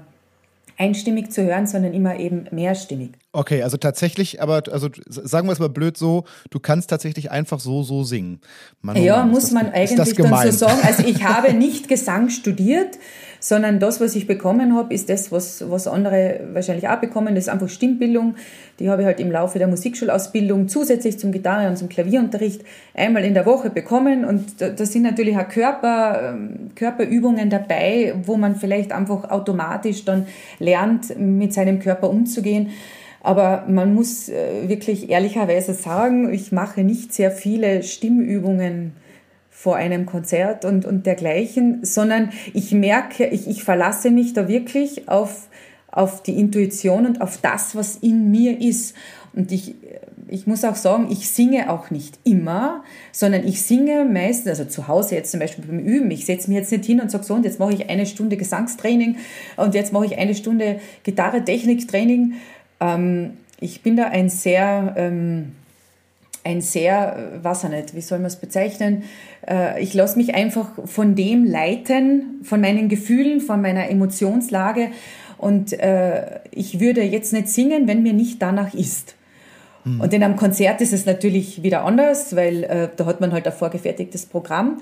einstimmig 0.78 1.30
zu 1.30 1.44
hören, 1.44 1.66
sondern 1.66 1.94
immer 1.94 2.18
eben 2.18 2.46
mehrstimmig. 2.50 3.12
Okay, 3.32 3.62
also 3.62 3.76
tatsächlich, 3.76 4.42
aber 4.42 4.62
also 4.70 4.88
sagen 5.08 5.48
wir 5.48 5.52
es 5.52 5.58
mal 5.58 5.68
blöd 5.68 5.96
so, 5.96 6.24
du 6.50 6.60
kannst 6.60 6.90
tatsächlich 6.90 7.30
einfach 7.30 7.60
so 7.60 7.82
so 7.82 8.04
singen. 8.04 8.40
Mann, 8.80 8.96
oh 8.96 9.00
ja, 9.00 9.18
Mann, 9.18 9.30
muss 9.30 9.44
das, 9.44 9.52
man 9.52 9.70
eigentlich 9.70 10.14
dann 10.14 10.50
so 10.50 10.66
sagen. 10.66 10.80
Also 10.82 11.04
ich 11.04 11.24
habe 11.24 11.52
nicht 11.54 11.88
Gesang 11.88 12.28
studiert, 12.28 12.98
sondern 13.42 13.80
das, 13.80 14.00
was 14.00 14.14
ich 14.14 14.28
bekommen 14.28 14.76
habe, 14.76 14.94
ist 14.94 15.08
das, 15.08 15.32
was, 15.32 15.68
was 15.68 15.88
andere 15.88 16.40
wahrscheinlich 16.52 16.88
auch 16.88 17.00
bekommen. 17.00 17.34
Das 17.34 17.44
ist 17.44 17.50
einfach 17.50 17.68
Stimmbildung. 17.68 18.36
Die 18.78 18.88
habe 18.88 19.02
ich 19.02 19.06
halt 19.06 19.18
im 19.18 19.32
Laufe 19.32 19.58
der 19.58 19.66
Musikschulausbildung 19.66 20.68
zusätzlich 20.68 21.18
zum 21.18 21.32
Gitarre- 21.32 21.68
und 21.68 21.76
zum 21.76 21.88
Klavierunterricht 21.88 22.62
einmal 22.94 23.24
in 23.24 23.34
der 23.34 23.44
Woche 23.44 23.68
bekommen. 23.68 24.24
Und 24.24 24.60
da, 24.60 24.68
da 24.68 24.86
sind 24.86 25.02
natürlich 25.02 25.36
auch 25.36 25.48
Körper, 25.48 26.34
ähm, 26.34 26.70
Körperübungen 26.76 27.50
dabei, 27.50 28.14
wo 28.24 28.36
man 28.36 28.54
vielleicht 28.54 28.92
einfach 28.92 29.28
automatisch 29.28 30.04
dann 30.04 30.28
lernt, 30.60 31.18
mit 31.18 31.52
seinem 31.52 31.80
Körper 31.80 32.10
umzugehen. 32.10 32.70
Aber 33.24 33.64
man 33.66 33.92
muss 33.92 34.28
äh, 34.28 34.68
wirklich 34.68 35.10
ehrlicherweise 35.10 35.74
sagen, 35.74 36.32
ich 36.32 36.52
mache 36.52 36.84
nicht 36.84 37.12
sehr 37.12 37.32
viele 37.32 37.82
Stimmübungen 37.82 38.92
vor 39.62 39.76
einem 39.76 40.06
Konzert 40.06 40.64
und, 40.64 40.84
und 40.84 41.06
dergleichen, 41.06 41.84
sondern 41.84 42.30
ich 42.52 42.72
merke, 42.72 43.26
ich, 43.26 43.46
ich 43.46 43.62
verlasse 43.62 44.10
mich 44.10 44.32
da 44.32 44.48
wirklich 44.48 45.08
auf, 45.08 45.48
auf 45.92 46.20
die 46.20 46.36
Intuition 46.36 47.06
und 47.06 47.20
auf 47.20 47.38
das, 47.40 47.76
was 47.76 47.94
in 47.94 48.32
mir 48.32 48.60
ist. 48.60 48.96
Und 49.34 49.52
ich, 49.52 49.76
ich 50.26 50.48
muss 50.48 50.64
auch 50.64 50.74
sagen, 50.74 51.06
ich 51.12 51.30
singe 51.30 51.70
auch 51.70 51.90
nicht 51.90 52.18
immer, 52.24 52.82
sondern 53.12 53.46
ich 53.46 53.62
singe 53.62 54.04
meistens, 54.04 54.48
also 54.48 54.64
zu 54.64 54.88
Hause 54.88 55.14
jetzt 55.14 55.30
zum 55.30 55.38
Beispiel 55.38 55.64
beim 55.64 55.78
Üben, 55.78 56.10
ich 56.10 56.26
setze 56.26 56.50
mich 56.50 56.58
jetzt 56.58 56.72
nicht 56.72 56.84
hin 56.84 57.00
und 57.00 57.12
sage 57.12 57.22
so, 57.22 57.34
und 57.34 57.44
jetzt 57.44 57.60
mache 57.60 57.74
ich 57.74 57.88
eine 57.88 58.04
Stunde 58.06 58.36
Gesangstraining 58.36 59.18
und 59.56 59.76
jetzt 59.76 59.92
mache 59.92 60.06
ich 60.06 60.18
eine 60.18 60.34
Stunde 60.34 60.80
Gitarre-Technik-Training. 61.04 62.32
Ähm, 62.80 63.34
ich 63.60 63.84
bin 63.84 63.96
da 63.96 64.06
ein 64.06 64.28
sehr... 64.28 64.94
Ähm, 64.96 65.52
ein 66.44 66.60
sehr, 66.60 67.38
was 67.42 67.64
auch 67.64 67.68
nicht, 67.68 67.94
wie 67.94 68.00
soll 68.00 68.18
man 68.18 68.26
es 68.26 68.36
bezeichnen? 68.36 69.04
Äh, 69.48 69.82
ich 69.82 69.94
lasse 69.94 70.16
mich 70.16 70.34
einfach 70.34 70.70
von 70.84 71.14
dem 71.14 71.44
leiten, 71.44 72.40
von 72.42 72.60
meinen 72.60 72.88
Gefühlen, 72.88 73.40
von 73.40 73.60
meiner 73.60 73.88
Emotionslage. 73.88 74.88
Und 75.38 75.72
äh, 75.72 76.40
ich 76.50 76.80
würde 76.80 77.02
jetzt 77.02 77.32
nicht 77.32 77.48
singen, 77.48 77.88
wenn 77.88 78.02
mir 78.02 78.12
nicht 78.12 78.40
danach 78.40 78.74
ist. 78.74 79.16
Mhm. 79.84 80.00
Und 80.00 80.14
in 80.14 80.22
einem 80.22 80.36
Konzert 80.36 80.80
ist 80.80 80.92
es 80.92 81.06
natürlich 81.06 81.62
wieder 81.62 81.84
anders, 81.84 82.36
weil 82.36 82.64
äh, 82.64 82.88
da 82.96 83.06
hat 83.06 83.20
man 83.20 83.32
halt 83.32 83.46
ein 83.46 83.52
vorgefertigtes 83.52 84.26
Programm. 84.26 84.80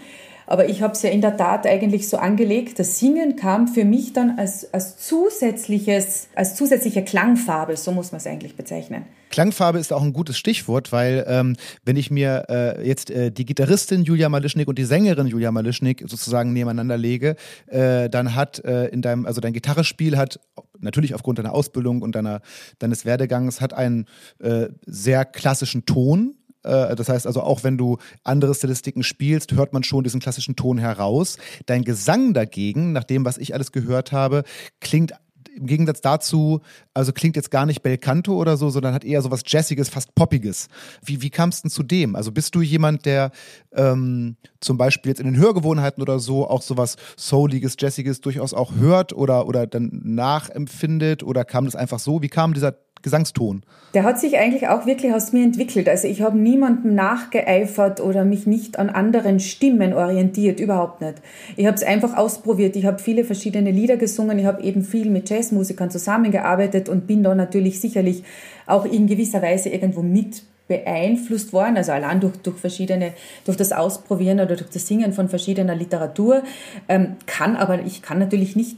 Aber 0.51 0.69
ich 0.69 0.83
habe 0.83 0.95
es 0.95 1.03
ja 1.03 1.11
in 1.11 1.21
der 1.21 1.37
Tat 1.37 1.65
eigentlich 1.65 2.09
so 2.09 2.17
angelegt. 2.17 2.81
Das 2.81 2.99
Singen 2.99 3.37
kam 3.37 3.69
für 3.69 3.85
mich 3.85 4.13
dann 4.13 4.37
als, 4.37 4.75
als 4.75 4.99
zusätzliches, 4.99 6.27
als 6.35 6.57
zusätzliche 6.57 7.05
Klangfarbe, 7.05 7.77
so 7.77 7.93
muss 7.93 8.11
man 8.11 8.17
es 8.19 8.27
eigentlich 8.27 8.57
bezeichnen. 8.57 9.05
Klangfarbe 9.31 9.79
ist 9.79 9.93
auch 9.93 10.03
ein 10.03 10.13
gutes 10.13 10.37
Stichwort, 10.37 10.91
weil 10.91 11.25
ähm, 11.29 11.55
wenn 11.85 11.97
ich 11.97 12.11
mir 12.11 12.47
äh, 12.49 12.85
jetzt 12.85 13.13
äh, 13.13 13.31
die 13.31 13.45
Gitarristin 13.45 14.03
Julia 14.03 14.29
Malischnik 14.29 14.67
und 14.67 14.77
die 14.77 14.85
Sängerin 14.85 15.29
Julia 15.29 15.53
Malischnik 15.53 16.03
sozusagen 16.09 16.53
nebeneinander 16.53 16.97
lege, 16.97 17.37
äh, 17.69 18.11
dann 18.11 18.35
hat 18.35 18.59
äh, 18.65 18.87
in 18.87 19.03
deinem, 19.03 19.27
also 19.27 19.41
dein 19.41 19.53
Gitarrespiel 19.53 20.19
hat 20.19 20.41
natürlich 20.81 21.15
aufgrund 21.15 21.39
deiner 21.39 21.55
Ausbildung 21.55 22.03
und 22.03 22.17
deiner, 22.17 22.41
deines 22.81 23.05
Werdegangs 23.05 23.61
hat 23.61 23.73
einen 23.73 24.07
äh, 24.41 24.67
sehr 24.85 25.25
klassischen 25.25 25.87
Ton, 25.87 26.35
das 26.63 27.09
heißt 27.09 27.27
also, 27.27 27.43
auch 27.43 27.65
wenn 27.65 27.79
du 27.79 27.99
andere 28.23 28.55
Stilistiken 28.55 29.03
spielst, 29.03 29.53
hört 29.53 29.73
man 29.73 29.83
schon 29.83 30.05
diesen 30.05 30.21
klassischen 30.21 30.57
Ton 30.57 30.79
heraus. 30.79 31.39
Dein 31.67 31.85
Gesang 31.85 32.35
dagegen, 32.35 32.93
nach 32.93 33.05
dem, 33.05 33.25
was 33.25 33.39
ich 33.39 33.55
alles 33.55 33.73
gehört 33.73 34.13
habe, 34.13 34.45
klingt 34.81 35.13
im 35.57 35.67
Gegensatz 35.67 36.01
dazu, 36.01 36.61
also 36.95 37.13
klingt 37.13 37.37
jetzt 37.37 37.51
gar 37.51 37.67
nicht 37.67 37.83
Bel 37.83 37.99
Canto 37.99 38.35
oder 38.35 38.57
so, 38.57 38.71
sondern 38.71 38.95
hat 38.95 39.05
eher 39.05 39.23
so 39.23 39.31
was 39.31 39.43
Jazziges, 39.47 39.89
fast 39.89 40.15
Poppiges. 40.15 40.69
Wie, 41.05 41.23
wie 41.23 41.31
kam 41.31 41.51
es 41.51 41.63
denn 41.63 41.71
zu 41.71 41.83
dem? 41.83 42.17
Also 42.17 42.33
bist 42.33 42.55
du 42.55 42.63
jemand, 42.63 43.05
der 43.05 43.31
ähm, 43.73 44.37
zum 44.61 44.79
Beispiel 44.79 45.11
jetzt 45.11 45.21
in 45.21 45.27
den 45.27 45.37
Hörgewohnheiten 45.37 46.03
oder 46.03 46.19
so 46.19 46.49
auch 46.49 46.63
sowas 46.63 46.97
Souliges, 47.17 47.77
Jazziges 47.79 48.21
durchaus 48.21 48.55
auch 48.55 48.75
hört 48.77 49.13
oder, 49.13 49.47
oder 49.47 49.67
dann 49.67 49.91
nachempfindet? 50.05 51.23
Oder 51.23 51.45
kam 51.45 51.65
das 51.65 51.77
einfach 51.77 51.99
so? 51.99 52.23
Wie 52.23 52.29
kam 52.29 52.55
dieser 52.55 52.77
Gesangston? 53.03 53.63
Der 53.95 54.05
hat 54.05 54.21
sich 54.21 54.39
eigentlich 54.39 54.69
auch 54.69 54.87
wirklich 54.87 55.13
aus 55.13 55.33
mir 55.33 55.43
entwickelt. 55.43 55.89
Also 55.89 56.07
ich 56.07 56.23
habe 56.23 56.39
niemandem 56.39 56.95
nachgeeifert 56.95 58.01
oder 58.01 58.25
mich 58.25 58.47
nicht 58.47 58.79
an 58.79 58.91
anderen 58.91 59.41
Stimmen 59.41 59.95
orientiert, 59.95 60.61
überhaupt 60.61 61.01
nicht. 61.01 61.15
Ich 61.57 61.67
habe 61.67 61.77
es 61.77 61.83
einfach 61.83 62.17
ausprobiert. 62.17 62.77
Ich 62.77 62.87
habe 62.87 62.99
viele 62.99 63.25
verschiedene 63.25 63.71
Lieder 63.71 63.97
gesungen. 63.97 64.39
Ich 64.39 64.47
habe 64.47 64.63
eben 64.63 64.83
viel 64.83 65.11
mit 65.11 65.31
Jazzmusikern 65.31 65.91
zusammengearbeitet 65.91 66.89
und 66.89 67.07
bin 67.07 67.23
da 67.23 67.35
natürlich 67.35 67.81
sicherlich 67.81 68.23
auch 68.67 68.85
in 68.85 69.07
gewisser 69.07 69.43
Weise 69.43 69.71
irgendwo 69.71 70.03
mit 70.03 70.45
beeinflusst 70.71 71.53
worden, 71.53 71.77
also 71.77 71.91
allein 71.91 72.21
durch, 72.21 72.37
durch 72.37 72.57
verschiedene, 72.57 73.13
durch 73.45 73.57
das 73.57 73.73
Ausprobieren 73.73 74.39
oder 74.39 74.55
durch 74.55 74.71
das 74.71 74.87
Singen 74.87 75.13
von 75.13 75.29
verschiedener 75.29 75.75
Literatur, 75.75 76.45
ähm, 76.89 77.17
kann 77.27 77.57
aber, 77.57 77.81
ich 77.85 78.03
kann 78.03 78.21
natürlich 78.21 78.55
nicht 78.55 78.77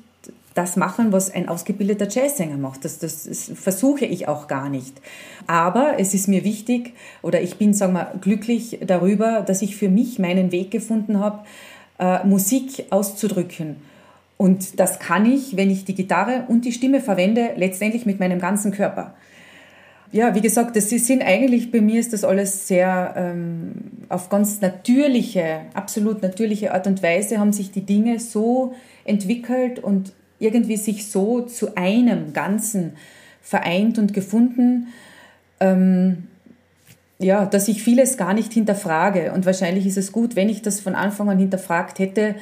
das 0.54 0.76
machen, 0.76 1.12
was 1.12 1.32
ein 1.32 1.48
ausgebildeter 1.48 2.08
Jazzsänger 2.08 2.56
macht. 2.56 2.84
Das, 2.84 2.98
das, 2.98 3.24
das, 3.24 3.50
versuche 3.54 4.04
ich 4.04 4.28
auch 4.28 4.48
gar 4.48 4.68
nicht. 4.68 5.00
Aber 5.46 5.94
es 5.98 6.14
ist 6.14 6.28
mir 6.28 6.44
wichtig 6.44 6.94
oder 7.22 7.40
ich 7.40 7.56
bin, 7.56 7.74
sagen 7.74 7.94
wir, 7.94 8.12
glücklich 8.20 8.78
darüber, 8.86 9.42
dass 9.42 9.62
ich 9.62 9.76
für 9.76 9.88
mich 9.88 10.18
meinen 10.18 10.52
Weg 10.52 10.70
gefunden 10.70 11.18
habe, 11.18 11.44
äh, 11.98 12.24
Musik 12.26 12.86
auszudrücken. 12.90 13.76
Und 14.36 14.80
das 14.80 14.98
kann 14.98 15.24
ich, 15.24 15.56
wenn 15.56 15.70
ich 15.70 15.84
die 15.84 15.94
Gitarre 15.94 16.44
und 16.48 16.64
die 16.64 16.72
Stimme 16.72 17.00
verwende, 17.00 17.50
letztendlich 17.56 18.06
mit 18.06 18.18
meinem 18.18 18.40
ganzen 18.40 18.72
Körper. 18.72 19.14
Ja, 20.10 20.34
wie 20.34 20.42
gesagt, 20.42 20.76
das 20.76 20.90
sind 20.90 21.22
eigentlich, 21.22 21.70
bei 21.70 21.80
mir 21.80 21.98
ist 21.98 22.12
das 22.12 22.22
alles 22.22 22.68
sehr 22.68 23.14
ähm, 23.16 23.72
auf 24.10 24.28
ganz 24.28 24.60
natürliche, 24.60 25.60
absolut 25.72 26.22
natürliche 26.22 26.74
Art 26.74 26.86
und 26.86 27.02
Weise 27.02 27.38
haben 27.38 27.52
sich 27.52 27.70
die 27.70 27.86
Dinge 27.86 28.20
so 28.20 28.74
entwickelt 29.04 29.78
und 29.78 30.12
irgendwie 30.42 30.76
sich 30.76 31.10
so 31.10 31.42
zu 31.42 31.76
einem 31.76 32.32
Ganzen 32.32 32.92
vereint 33.40 33.98
und 33.98 34.12
gefunden, 34.12 34.88
ähm, 35.60 36.28
ja, 37.18 37.46
dass 37.46 37.68
ich 37.68 37.82
vieles 37.82 38.16
gar 38.16 38.34
nicht 38.34 38.52
hinterfrage. 38.52 39.32
Und 39.32 39.46
wahrscheinlich 39.46 39.86
ist 39.86 39.96
es 39.96 40.12
gut, 40.12 40.36
wenn 40.36 40.48
ich 40.48 40.62
das 40.62 40.80
von 40.80 40.94
Anfang 40.94 41.30
an 41.30 41.38
hinterfragt 41.38 41.98
hätte, 41.98 42.34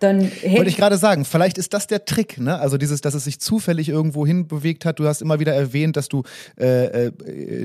dann 0.00 0.20
hätte 0.20 0.56
Wollte 0.56 0.70
ich 0.70 0.76
gerade 0.76 0.98
sagen, 0.98 1.24
vielleicht 1.24 1.56
ist 1.56 1.72
das 1.72 1.86
der 1.86 2.04
Trick, 2.04 2.38
ne? 2.38 2.58
Also 2.58 2.78
dieses, 2.78 3.00
dass 3.00 3.14
es 3.14 3.24
sich 3.24 3.40
zufällig 3.40 3.88
irgendwo 3.88 4.26
hin 4.26 4.48
bewegt 4.48 4.84
hat. 4.84 4.98
Du 4.98 5.06
hast 5.06 5.22
immer 5.22 5.40
wieder 5.40 5.54
erwähnt, 5.54 5.96
dass 5.96 6.08
du 6.08 6.24
äh, 6.58 7.06
äh, 7.06 7.12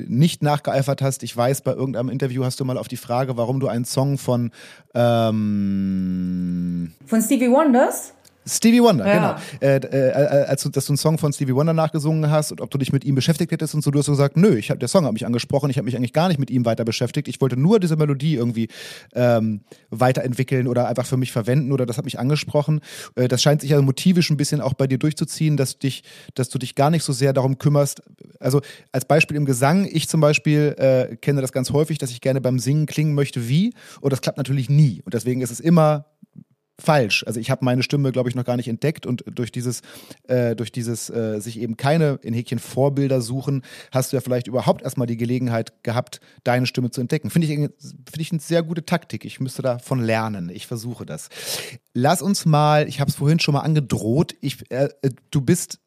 nicht 0.07 0.43
nachgeeifert 0.43 1.01
hast. 1.01 1.23
Ich 1.23 1.35
weiß, 1.35 1.61
bei 1.61 1.71
irgendeinem 1.71 2.09
Interview 2.09 2.45
hast 2.45 2.59
du 2.59 2.65
mal 2.65 2.77
auf 2.77 2.87
die 2.87 2.97
Frage, 2.97 3.35
warum 3.35 3.59
du 3.59 3.67
einen 3.67 3.85
Song 3.85 4.17
von 4.17 4.51
ähm 4.93 6.93
von 7.05 7.21
Stevie 7.21 7.49
Wonders 7.49 8.13
Stevie 8.49 8.81
Wonder, 8.81 9.07
ja. 9.07 9.13
genau. 9.13 9.35
Äh, 9.61 9.77
äh, 9.77 10.09
äh, 10.09 10.45
als 10.45 10.63
du, 10.63 10.69
dass 10.69 10.85
du 10.85 10.93
einen 10.93 10.97
Song 10.97 11.17
von 11.17 11.31
Stevie 11.33 11.55
Wonder 11.55 11.73
nachgesungen 11.73 12.29
hast 12.29 12.51
und 12.51 12.61
ob 12.61 12.71
du 12.71 12.77
dich 12.77 12.91
mit 12.91 13.03
ihm 13.03 13.15
beschäftigt 13.15 13.51
hättest 13.51 13.75
und 13.75 13.83
so, 13.83 13.91
du 13.91 13.99
hast 13.99 14.07
gesagt, 14.07 14.37
nö, 14.37 14.55
ich 14.57 14.71
hab, 14.71 14.79
der 14.79 14.87
Song 14.87 15.05
hat 15.05 15.13
mich 15.13 15.25
angesprochen, 15.25 15.69
ich 15.69 15.77
habe 15.77 15.85
mich 15.85 15.95
eigentlich 15.95 16.13
gar 16.13 16.27
nicht 16.27 16.39
mit 16.39 16.49
ihm 16.49 16.65
weiter 16.65 16.85
beschäftigt. 16.85 17.27
Ich 17.27 17.41
wollte 17.41 17.57
nur 17.57 17.79
diese 17.79 17.95
Melodie 17.95 18.35
irgendwie 18.35 18.67
ähm, 19.13 19.61
weiterentwickeln 19.89 20.67
oder 20.67 20.87
einfach 20.87 21.05
für 21.05 21.17
mich 21.17 21.31
verwenden 21.31 21.71
oder 21.71 21.85
das 21.85 21.97
hat 21.97 22.05
mich 22.05 22.19
angesprochen. 22.19 22.81
Äh, 23.15 23.27
das 23.27 23.41
scheint 23.41 23.61
sich 23.61 23.71
ja 23.71 23.81
motivisch 23.81 24.29
ein 24.29 24.37
bisschen 24.37 24.61
auch 24.61 24.73
bei 24.73 24.87
dir 24.87 24.97
durchzuziehen, 24.97 25.57
dass 25.57 25.77
dich, 25.77 26.03
dass 26.35 26.49
du 26.49 26.57
dich 26.57 26.75
gar 26.75 26.89
nicht 26.89 27.03
so 27.03 27.13
sehr 27.13 27.33
darum 27.33 27.57
kümmerst. 27.57 28.01
Also 28.39 28.61
als 28.91 29.05
Beispiel 29.05 29.37
im 29.37 29.45
Gesang, 29.45 29.87
ich 29.89 30.07
zum 30.07 30.21
Beispiel 30.21 30.75
äh, 30.77 31.15
kenne 31.17 31.41
das 31.41 31.51
ganz 31.51 31.71
häufig, 31.71 31.97
dass 31.97 32.11
ich 32.11 32.21
gerne 32.21 32.41
beim 32.41 32.59
Singen 32.59 32.85
klingen 32.85 33.13
möchte 33.13 33.47
wie 33.47 33.73
und 34.01 34.11
das 34.11 34.21
klappt 34.21 34.37
natürlich 34.37 34.69
nie. 34.69 35.01
Und 35.05 35.13
deswegen 35.13 35.41
ist 35.41 35.51
es 35.51 35.59
immer 35.59 36.05
falsch. 36.79 37.23
Also 37.27 37.39
ich 37.39 37.51
habe 37.51 37.65
meine 37.65 37.83
Stimme, 37.83 38.11
glaube 38.11 38.29
ich, 38.29 38.35
noch 38.35 38.45
gar 38.45 38.57
nicht 38.57 38.67
entdeckt 38.67 39.05
und 39.05 39.23
durch 39.27 39.51
dieses, 39.51 39.81
äh, 40.27 40.55
durch 40.55 40.71
dieses 40.71 41.09
äh, 41.09 41.39
sich 41.39 41.59
eben 41.59 41.77
keine 41.77 42.19
in 42.23 42.33
Häkchen 42.33 42.59
Vorbilder 42.59 43.21
suchen, 43.21 43.63
hast 43.91 44.11
du 44.11 44.17
ja 44.17 44.21
vielleicht 44.21 44.47
überhaupt 44.47 44.81
erstmal 44.81 45.07
die 45.07 45.17
Gelegenheit 45.17 45.83
gehabt, 45.83 46.21
deine 46.43 46.65
Stimme 46.65 46.91
zu 46.91 47.01
entdecken. 47.01 47.29
Finde 47.29 47.47
ich, 47.47 47.53
finde 47.53 47.73
ich 48.17 48.31
eine 48.31 48.41
sehr 48.41 48.63
gute 48.63 48.85
Taktik. 48.85 49.25
Ich 49.25 49.39
müsste 49.39 49.61
davon 49.61 49.99
lernen. 49.99 50.49
Ich 50.49 50.67
versuche 50.67 51.05
das. 51.05 51.29
Lass 51.93 52.21
uns 52.21 52.45
mal, 52.45 52.87
ich 52.87 52.99
habe 52.99 53.09
es 53.09 53.15
vorhin 53.15 53.39
schon 53.39 53.53
mal 53.53 53.61
angedroht, 53.61 54.35
ich, 54.41 54.69
äh, 54.71 54.89
du 55.31 55.41
bist 55.41 55.79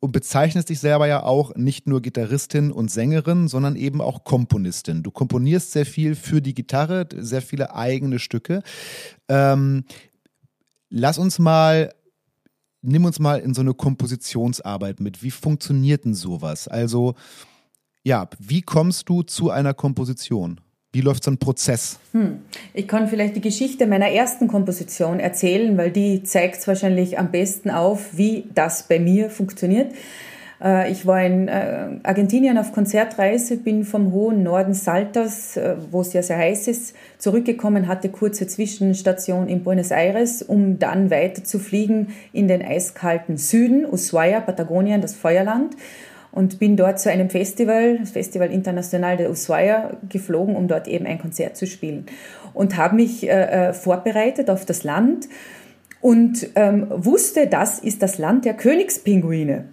und 0.00 0.12
bezeichnest 0.12 0.70
dich 0.70 0.80
selber 0.80 1.06
ja 1.06 1.22
auch 1.22 1.54
nicht 1.56 1.86
nur 1.86 2.00
Gitarristin 2.00 2.72
und 2.72 2.90
Sängerin, 2.90 3.48
sondern 3.48 3.76
eben 3.76 4.00
auch 4.00 4.24
Komponistin. 4.24 5.02
Du 5.02 5.10
komponierst 5.10 5.72
sehr 5.72 5.84
viel 5.84 6.14
für 6.14 6.40
die 6.40 6.54
Gitarre, 6.54 7.06
sehr 7.14 7.42
viele 7.42 7.74
eigene 7.74 8.18
Stücke. 8.18 8.62
Ähm, 9.28 9.84
Lass 10.90 11.18
uns 11.18 11.38
mal, 11.38 11.94
nimm 12.82 13.04
uns 13.04 13.20
mal 13.20 13.38
in 13.38 13.54
so 13.54 13.60
eine 13.60 13.74
Kompositionsarbeit 13.74 14.98
mit. 14.98 15.22
Wie 15.22 15.30
funktioniert 15.30 16.04
denn 16.04 16.14
sowas? 16.14 16.66
Also, 16.66 17.14
ja, 18.02 18.28
wie 18.40 18.62
kommst 18.62 19.08
du 19.08 19.22
zu 19.22 19.50
einer 19.50 19.72
Komposition? 19.72 20.60
Wie 20.92 21.02
läuft 21.02 21.22
so 21.22 21.30
ein 21.30 21.38
Prozess? 21.38 22.00
Hm. 22.10 22.40
Ich 22.74 22.88
kann 22.88 23.06
vielleicht 23.06 23.36
die 23.36 23.40
Geschichte 23.40 23.86
meiner 23.86 24.08
ersten 24.08 24.48
Komposition 24.48 25.20
erzählen, 25.20 25.78
weil 25.78 25.92
die 25.92 26.24
zeigt 26.24 26.66
wahrscheinlich 26.66 27.16
am 27.16 27.30
besten 27.30 27.70
auf, 27.70 28.16
wie 28.16 28.46
das 28.54 28.88
bei 28.88 28.98
mir 28.98 29.30
funktioniert. 29.30 29.94
Äh, 30.62 30.90
ich 30.92 31.06
war 31.06 31.24
in 31.24 31.48
äh, 31.48 31.88
Argentinien 32.02 32.58
auf 32.58 32.72
Konzertreise, 32.72 33.56
bin 33.56 33.84
vom 33.84 34.12
hohen 34.12 34.42
Norden 34.42 34.74
Saltas, 34.74 35.56
äh, 35.56 35.76
wo 35.90 36.02
es 36.02 36.12
ja 36.12 36.22
sehr 36.22 36.38
heiß 36.38 36.68
ist, 36.68 36.94
zurückgekommen, 37.18 37.88
hatte 37.88 38.08
kurze 38.08 38.46
Zwischenstation 38.46 39.48
in 39.48 39.62
Buenos 39.62 39.90
Aires, 39.90 40.42
um 40.42 40.78
dann 40.78 41.10
weiter 41.10 41.44
zu 41.44 41.58
fliegen 41.58 42.08
in 42.32 42.48
den 42.48 42.62
eiskalten 42.62 43.36
Süden, 43.36 43.86
Ushuaia, 43.86 44.40
Patagonien, 44.40 45.00
das 45.00 45.14
Feuerland 45.14 45.76
und 46.32 46.58
bin 46.58 46.76
dort 46.76 47.00
zu 47.00 47.10
einem 47.10 47.28
Festival, 47.28 47.98
das 47.98 48.10
Festival 48.10 48.52
International 48.52 49.16
de 49.16 49.28
Ushuaia, 49.28 49.96
geflogen, 50.08 50.54
um 50.54 50.68
dort 50.68 50.86
eben 50.86 51.06
ein 51.06 51.18
Konzert 51.18 51.56
zu 51.56 51.66
spielen. 51.66 52.06
Und 52.54 52.76
habe 52.76 52.96
mich 52.96 53.28
äh, 53.28 53.72
vorbereitet 53.72 54.50
auf 54.50 54.64
das 54.64 54.84
Land 54.84 55.28
und 56.00 56.48
ähm, 56.54 56.86
wusste, 56.90 57.46
das 57.46 57.78
ist 57.78 58.02
das 58.02 58.18
Land 58.18 58.44
der 58.44 58.54
Königspinguine 58.54 59.64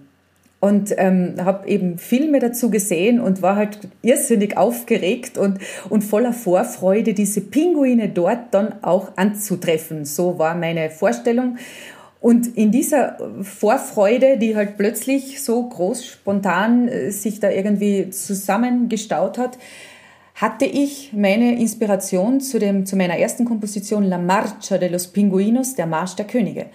und 0.60 0.93
ähm, 0.97 1.36
habe 1.43 1.68
eben 1.68 1.99
Filme 1.99 2.39
dazu 2.39 2.72
gesehen 2.72 3.20
und 3.20 3.41
war 3.41 3.55
halt 3.55 3.80
irrsinnig 4.01 4.58
aufgeregt 4.58 5.38
und, 5.38 5.60
und 5.89 6.03
voller 6.03 6.34
Vorfreude, 6.34 7.14
diese 7.14 7.41
Pinguine 7.41 8.10
dort 8.10 8.53
dann 8.53 8.84
auch 8.84 9.12
anzutreffen. 9.18 10.05
So 10.05 10.39
war 10.39 10.55
meine 10.55 10.89
Vorstellung. 10.89 11.58
Und 12.20 12.58
in 12.58 12.72
dieser 12.72 13.18
Vorfreude, 13.43 14.38
die 14.38 14.55
halt 14.55 14.78
plötzlich 14.78 15.43
so 15.43 15.64
groß 15.64 16.03
spontan 16.03 16.88
äh, 16.88 17.12
sich 17.12 17.39
da 17.39 17.51
irgendwie 17.51 18.10
zusammengestaut 18.10 19.38
hat, 19.38 19.60
hatte 20.34 20.66
ich 20.66 21.14
meine 21.14 21.60
Inspiration 21.60 22.41
zu, 22.41 22.60
dem, 22.60 22.86
zu 22.86 22.95
meiner 22.95 23.18
ersten 23.18 23.45
Komposition 23.45 24.03
La 24.03 24.18
Marcha 24.18 24.78
de 24.78 24.89
los 24.89 25.08
Pinguinos, 25.08 25.76
der 25.76 25.88
Marsch 25.88 26.16
der 26.16 26.26
Könige. 26.26 26.68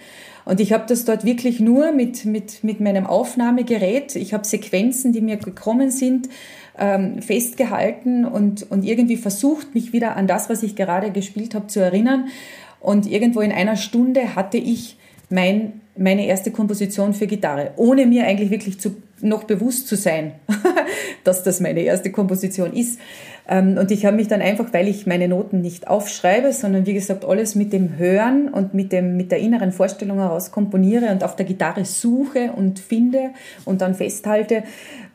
Und 0.45 0.59
ich 0.59 0.73
habe 0.73 0.85
das 0.87 1.05
dort 1.05 1.25
wirklich 1.25 1.59
nur 1.59 1.91
mit, 1.91 2.25
mit, 2.25 2.63
mit 2.63 2.79
meinem 2.79 3.05
Aufnahmegerät. 3.05 4.15
Ich 4.15 4.33
habe 4.33 4.45
Sequenzen, 4.45 5.13
die 5.13 5.21
mir 5.21 5.37
gekommen 5.37 5.89
sind, 5.89 6.29
ähm, 6.77 7.21
festgehalten 7.21 8.25
und, 8.25 8.69
und 8.69 8.83
irgendwie 8.83 9.17
versucht, 9.17 9.73
mich 9.75 9.93
wieder 9.93 10.15
an 10.15 10.27
das, 10.27 10.49
was 10.49 10.63
ich 10.63 10.75
gerade 10.75 11.11
gespielt 11.11 11.55
habe, 11.55 11.67
zu 11.67 11.79
erinnern. 11.79 12.27
Und 12.79 13.09
irgendwo 13.09 13.41
in 13.41 13.51
einer 13.51 13.77
Stunde 13.77 14.35
hatte 14.35 14.57
ich 14.57 14.97
mein, 15.29 15.81
meine 15.95 16.25
erste 16.25 16.51
Komposition 16.51 17.13
für 17.13 17.27
Gitarre, 17.27 17.71
ohne 17.77 18.05
mir 18.05 18.25
eigentlich 18.25 18.49
wirklich 18.49 18.79
zu, 18.79 18.95
noch 19.21 19.45
bewusst 19.45 19.87
zu 19.87 19.95
sein, 19.95 20.33
dass 21.23 21.43
das 21.43 21.59
meine 21.59 21.81
erste 21.81 22.11
Komposition 22.11 22.73
ist. 22.73 22.99
Ähm, 23.47 23.77
und 23.77 23.91
ich 23.91 24.05
habe 24.05 24.15
mich 24.15 24.27
dann 24.27 24.41
einfach, 24.41 24.71
weil 24.71 24.87
ich 24.87 25.05
meine 25.05 25.27
Noten 25.27 25.61
nicht 25.61 25.87
aufschreibe, 25.87 26.53
sondern 26.53 26.85
wie 26.85 26.93
gesagt 26.93 27.25
alles 27.25 27.55
mit 27.55 27.73
dem 27.73 27.97
Hören 27.97 28.47
und 28.47 28.73
mit, 28.73 28.91
dem, 28.91 29.17
mit 29.17 29.31
der 29.31 29.39
inneren 29.39 29.71
Vorstellung 29.71 30.19
heraus 30.19 30.51
komponiere 30.51 31.11
und 31.11 31.23
auf 31.23 31.35
der 31.35 31.45
Gitarre 31.45 31.85
suche 31.85 32.51
und 32.55 32.79
finde 32.79 33.31
und 33.65 33.81
dann 33.81 33.95
festhalte, 33.95 34.63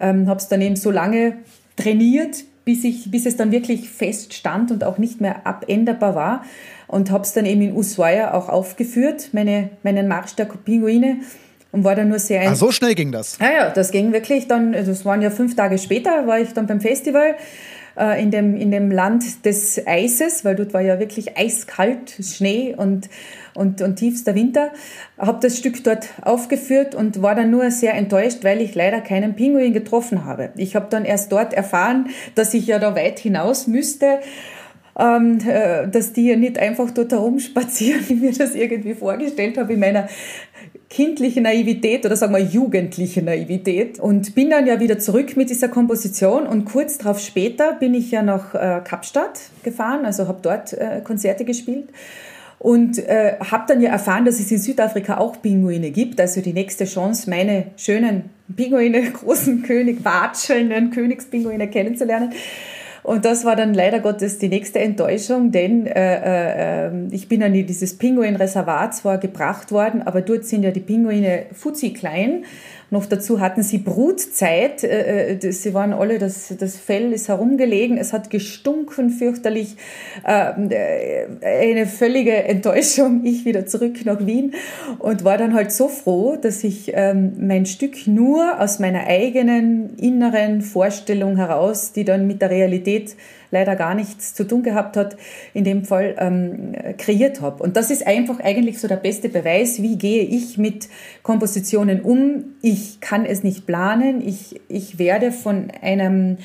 ähm, 0.01 0.29
habe 0.29 0.41
es 0.41 0.49
dann 0.49 0.61
eben 0.61 0.77
so 0.77 0.91
lange 0.91 1.35
trainiert, 1.77 2.45
bis, 2.65 2.85
ich, 2.85 3.11
bis 3.11 3.25
es 3.25 3.37
dann 3.37 3.51
wirklich 3.51 3.89
fest 3.89 4.35
stand 4.35 4.71
und 4.71 4.85
auch 4.85 4.99
nicht 4.99 5.23
mehr 5.23 5.47
abänderbar 5.47 6.15
war. 6.15 6.45
Und 6.87 7.11
habe 7.11 7.23
es 7.23 7.33
dann 7.35 7.45
eben 7.45 7.63
in 7.63 7.77
Ushuaia 7.77 8.33
auch 8.33 8.49
aufgeführt, 8.49 9.31
meine, 9.33 9.71
meinen 9.83 10.09
Marsch 10.09 10.35
der 10.37 10.47
Pinguine 10.47 11.19
und 11.71 11.85
war 11.85 11.95
dann 11.95 12.09
nur 12.09 12.19
sehr... 12.19 12.49
Ah, 12.49 12.55
so 12.55 12.73
schnell 12.73 12.95
ging 12.95 13.13
das? 13.13 13.39
Ja, 13.39 13.51
ja, 13.51 13.71
das 13.71 13.91
ging 13.91 14.13
wirklich 14.13 14.49
dann, 14.49 14.73
das 14.73 15.05
waren 15.05 15.21
ja 15.21 15.31
fünf 15.31 15.55
Tage 15.55 15.79
später, 15.79 16.27
war 16.27 16.41
ich 16.41 16.55
dann 16.55 16.67
beim 16.67 16.81
Festival 16.81 17.37
äh, 17.99 18.23
in, 18.23 18.31
dem, 18.31 18.57
in 18.57 18.71
dem 18.71 18.91
Land 18.91 19.45
des 19.45 19.87
Eises, 19.87 20.45
weil 20.45 20.57
dort 20.57 20.73
war 20.73 20.81
ja 20.81 20.99
wirklich 20.99 21.37
eiskalt, 21.37 22.17
Schnee 22.23 22.75
und, 22.77 23.09
und, 23.55 23.83
und 23.83 23.97
tiefster 23.97 24.35
Winter. 24.35 24.71
Habe 25.19 25.39
das 25.43 25.59
Stück 25.59 25.83
dort 25.85 26.09
aufgeführt 26.23 26.95
und 26.95 27.23
war 27.23 27.35
dann 27.35 27.51
nur 27.51 27.71
sehr 27.71 27.95
enttäuscht, 27.95 28.45
weil 28.45 28.61
ich 28.61 28.75
leider 28.75 29.01
keinen 29.01 29.35
Pinguin 29.35 29.73
getroffen 29.73 30.25
habe. 30.25 30.51
Ich 30.57 30.77
habe 30.77 30.87
dann 30.91 31.05
erst 31.05 31.33
dort 31.33 31.53
erfahren, 31.53 32.09
dass 32.35 32.55
ich 32.55 32.67
ja 32.67 32.79
da 32.79 32.95
weit 32.95 33.19
hinaus 33.19 33.67
müsste 33.67 34.21
ähm, 34.99 35.39
äh, 35.47 35.87
dass 35.89 36.13
die 36.13 36.29
ja 36.29 36.37
nicht 36.37 36.59
einfach 36.59 36.91
dort 36.91 37.13
herumspazieren, 37.13 38.05
wie 38.09 38.15
mir 38.15 38.33
das 38.33 38.55
irgendwie 38.55 38.95
vorgestellt 38.95 39.57
habe 39.57 39.75
in 39.75 39.81
meiner 39.81 40.09
kindliche 40.89 41.43
Naivität 41.43 42.07
oder 42.07 42.17
sagen 42.17 42.33
wir 42.33 42.41
jugendliche 42.41 43.23
Naivität. 43.23 43.99
Und 43.99 44.35
bin 44.35 44.51
dann 44.51 44.67
ja 44.67 44.81
wieder 44.81 44.99
zurück 44.99 45.37
mit 45.37 45.51
dieser 45.51 45.69
Komposition. 45.69 46.47
Und 46.47 46.65
kurz 46.65 46.99
darauf 46.99 47.21
später 47.21 47.75
bin 47.75 47.95
ich 47.95 48.11
ja 48.11 48.23
nach 48.23 48.55
äh, 48.55 48.81
Kapstadt 48.83 49.41
gefahren, 49.63 50.07
also 50.07 50.29
habe 50.29 50.39
dort 50.43 50.73
äh, 50.73 51.01
Konzerte 51.05 51.45
gespielt. 51.45 51.89
Und 52.59 52.99
äh, 52.99 53.37
habe 53.39 53.65
dann 53.69 53.81
ja 53.81 53.91
erfahren, 53.91 54.25
dass 54.25 54.41
es 54.41 54.51
in 54.51 54.59
Südafrika 54.59 55.19
auch 55.19 55.41
Pinguine 55.41 55.93
gibt, 55.93 56.21
also 56.21 56.41
die 56.41 56.53
nächste 56.53 56.87
Chance, 56.87 57.31
meine 57.31 57.67
schönen 57.77 58.31
Pinguine, 58.55 59.03
großen 59.13 59.63
König, 59.63 60.05
watschelnden 60.05 60.91
Königspinguine 60.91 61.69
kennenzulernen. 61.69 62.33
Und 63.09 63.25
das 63.25 63.47
war 63.47 63.57
dann 63.57 63.73
leider 63.73 64.01
Gottes 64.01 64.37
die 64.37 64.51
nächste 64.51 64.81
Enttäuschung, 64.81 65.51
denn 65.51 65.87
äh, 65.87 66.89
äh, 66.89 67.07
ich 67.11 67.27
bin 67.27 67.41
dann 67.41 67.55
in 67.55 67.67
dieses 67.67 67.97
Pinguinreservat 67.97 68.95
zwar 68.95 69.17
gebracht 69.17 69.73
worden, 69.73 70.03
aber 70.03 70.21
dort 70.21 70.45
sind 70.45 70.63
ja 70.63 70.73
die 70.73 70.81
Pinguine 70.81 71.47
fuzzi 71.55 71.95
klein 71.95 72.45
noch 72.91 73.07
dazu 73.07 73.41
hatten 73.41 73.63
sie 73.63 73.79
Brutzeit. 73.79 74.83
Äh, 74.83 75.35
äh, 75.35 75.53
sie 75.53 75.75
waren 75.75 75.93
alle, 75.93 76.19
das, 76.19 76.55
das 76.59 76.77
Fell 76.77 77.13
ist 77.13 77.29
herumgelegen. 77.29 77.99
Es 77.99 78.13
hat 78.13 78.31
gestunken 78.31 79.11
fürchterlich. 79.11 79.77
Ähm, 80.27 80.71
äh, 80.71 81.27
eine 81.43 81.87
völlige 81.87 82.35
Enttäuschung. 82.45 83.23
Ich 83.29 83.45
wieder 83.45 83.67
zurück 83.67 84.05
nach 84.05 84.25
Wien 84.25 84.55
und 84.99 85.25
war 85.25 85.37
dann 85.37 85.53
halt 85.53 85.71
so 85.71 85.89
froh, 85.89 86.37
dass 86.41 86.65
ich 86.65 86.93
ähm, 86.95 87.33
mein 87.39 87.67
Stück 87.67 88.07
nur 88.07 88.61
aus 88.61 88.79
meiner 88.79 89.07
eigenen 89.07 89.97
inneren 89.97 90.63
Vorstellung 90.63 91.37
heraus, 91.37 91.93
die 91.93 92.05
dann 92.05 92.27
mit 92.27 92.41
der 92.41 92.51
Realität 92.51 93.17
leider 93.51 93.77
gar 93.77 93.95
nichts 93.95 94.35
zu 94.35 94.45
tun 94.45 94.63
gehabt 94.63 94.97
hat, 94.97 95.17
in 95.55 95.65
dem 95.65 95.85
Fall 95.85 96.15
ähm, 96.19 96.73
kreiert 96.97 97.41
habe. 97.41 97.63
Und 97.63 97.77
das 97.77 97.91
ist 97.91 98.07
einfach 98.07 98.41
eigentlich 98.41 98.81
so 98.81 98.89
der 98.89 98.97
beste 98.97 99.29
Beweis, 99.29 99.83
wie 99.83 99.97
gehe 99.97 100.23
ich 100.23 100.59
mit 100.59 100.89
Kompositionen 101.23 102.01
um. 102.03 102.45
Ich 102.63 103.01
kann 103.01 103.25
es 103.25 103.43
nicht 103.43 103.67
planen, 103.67 104.27
ich, 104.27 104.61
ich 104.69 104.99
werde 104.99 105.33
von 105.33 105.71
einem 105.83 106.39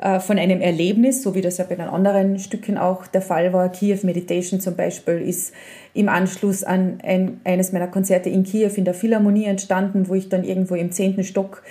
äh, 0.00 0.18
von 0.18 0.38
einem 0.38 0.62
Erlebnis, 0.62 1.22
so 1.22 1.34
wie 1.34 1.42
das 1.42 1.58
ja 1.58 1.64
bei 1.68 1.74
den 1.74 1.88
anderen 1.88 2.38
Stücken 2.38 2.78
auch 2.78 3.06
der 3.06 3.20
Fall 3.20 3.52
war. 3.52 3.70
Kiew 3.70 3.98
Meditation 4.02 4.58
zum 4.58 4.74
Beispiel 4.74 5.20
ist 5.20 5.52
im 5.92 6.08
Anschluss 6.08 6.64
an 6.64 7.00
ein, 7.02 7.40
eines 7.44 7.72
meiner 7.72 7.88
Konzerte 7.88 8.30
in 8.30 8.44
Kiew 8.44 8.70
in 8.76 8.86
der 8.86 8.94
Philharmonie 8.94 9.44
entstanden, 9.44 10.08
wo 10.08 10.14
ich 10.14 10.30
dann 10.30 10.42
irgendwo 10.42 10.74
im 10.74 10.90
zehnten 10.90 11.22
Stock 11.22 11.62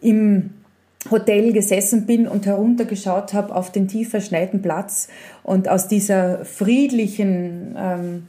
im 0.00 0.50
Hotel 1.10 1.52
gesessen 1.52 2.06
bin 2.06 2.28
und 2.28 2.46
heruntergeschaut 2.46 3.32
habe 3.34 3.54
auf 3.54 3.72
den 3.72 3.88
tief 3.88 4.10
verschneiten 4.10 4.62
Platz 4.62 5.08
und 5.42 5.68
aus 5.68 5.88
dieser 5.88 6.44
friedlichen 6.44 7.76
ähm, 7.78 8.22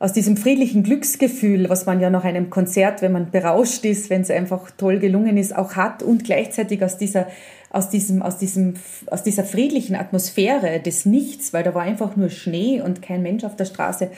aus 0.00 0.12
diesem 0.12 0.36
friedlichen 0.36 0.82
Glücksgefühl, 0.82 1.70
was 1.70 1.86
man 1.86 1.98
ja 1.98 2.10
nach 2.10 2.24
einem 2.24 2.50
Konzert, 2.50 3.00
wenn 3.00 3.12
man 3.12 3.30
berauscht 3.30 3.86
ist, 3.86 4.10
wenn 4.10 4.20
es 4.20 4.30
einfach 4.30 4.70
toll 4.72 4.98
gelungen 4.98 5.38
ist, 5.38 5.56
auch 5.56 5.76
hat 5.76 6.02
und 6.02 6.24
gleichzeitig 6.24 6.82
aus 6.84 6.98
dieser 6.98 7.28
aus 7.70 7.88
diesem, 7.88 8.22
aus 8.22 8.38
diesem, 8.38 8.74
aus 9.10 9.24
dieser 9.24 9.42
friedlichen 9.42 9.96
Atmosphäre 9.96 10.78
des 10.78 11.06
Nichts, 11.06 11.52
weil 11.52 11.64
da 11.64 11.74
war 11.74 11.82
einfach 11.82 12.14
nur 12.14 12.28
Schnee 12.28 12.80
und 12.80 13.02
kein 13.02 13.20
Mensch 13.22 13.42
auf 13.42 13.56
der 13.56 13.64
Straße. 13.64 14.10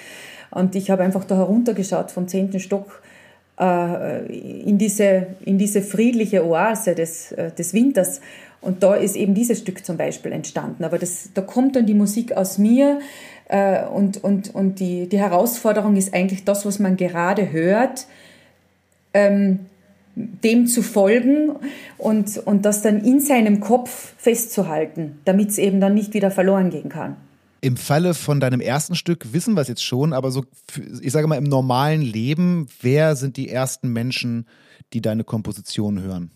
Und 0.51 0.74
ich 0.74 0.91
habe 0.91 1.03
einfach 1.03 1.24
da 1.24 1.37
heruntergeschaut 1.37 2.11
vom 2.11 2.28
zehnten 2.28 2.61
Stock 2.61 3.01
in, 3.59 4.79
diese, 4.79 5.29
in 5.45 5.59
diese 5.59 5.83
friedliche 5.83 6.47
Oase 6.47 6.95
des, 6.95 7.33
äh, 7.33 7.51
des 7.53 7.73
Winters. 7.73 8.21
Und 8.61 8.83
da 8.83 8.95
ist 8.95 9.17
eben 9.17 9.35
dieses 9.35 9.61
Stück 9.61 9.85
zum 9.85 9.97
Beispiel 9.97 10.33
entstanden. 10.33 10.85
Aber 10.85 10.99
das, 10.99 11.31
da 11.35 11.41
kommt 11.41 11.77
dann 11.77 11.87
die 11.87 11.95
Musik 11.95 12.33
aus 12.33 12.59
mir 12.59 13.01
äh, 13.49 13.85
und, 13.87 14.23
und, 14.23 14.55
und 14.55 14.81
die, 14.81 15.09
die 15.09 15.19
Herausforderung 15.19 15.97
ist 15.97 16.13
eigentlich 16.13 16.45
das, 16.45 16.67
was 16.67 16.79
man 16.79 16.97
gerade 16.97 17.53
hört. 17.53 18.07
Ähm, 19.15 19.61
dem 20.17 20.67
zu 20.67 20.83
folgen 20.83 21.57
und, 21.99 22.39
und 22.39 22.65
das 22.65 22.81
dann 22.81 23.05
in 23.05 23.21
seinem 23.21 23.61
Kopf 23.61 24.15
festzuhalten, 24.17 25.21
damit 25.27 25.51
es 25.51 25.59
eben 25.59 25.79
dann 25.79 25.95
nicht 25.95 26.15
wieder 26.15 26.31
verloren 26.31 26.71
gehen 26.71 26.89
kann. 26.89 27.17
Im 27.61 27.77
Falle 27.77 28.15
von 28.15 28.41
deinem 28.41 28.61
ersten 28.61 28.95
Stück 28.95 29.33
wissen 29.33 29.55
wir 29.55 29.63
es 29.63 29.69
jetzt 29.69 29.85
schon, 29.85 30.13
aber 30.13 30.31
so, 30.31 30.45
ich 31.01 31.13
sage 31.13 31.27
mal, 31.27 31.37
im 31.37 31.45
normalen 31.45 32.03
Leben, 32.03 32.67
wer 32.81 33.17
sind 33.17 33.37
die 33.37 33.49
ersten 33.49 33.93
Menschen, 33.93 34.47
die 34.93 35.01
deine 35.01 35.25
Komposition 35.25 36.01
hören? 36.01 36.31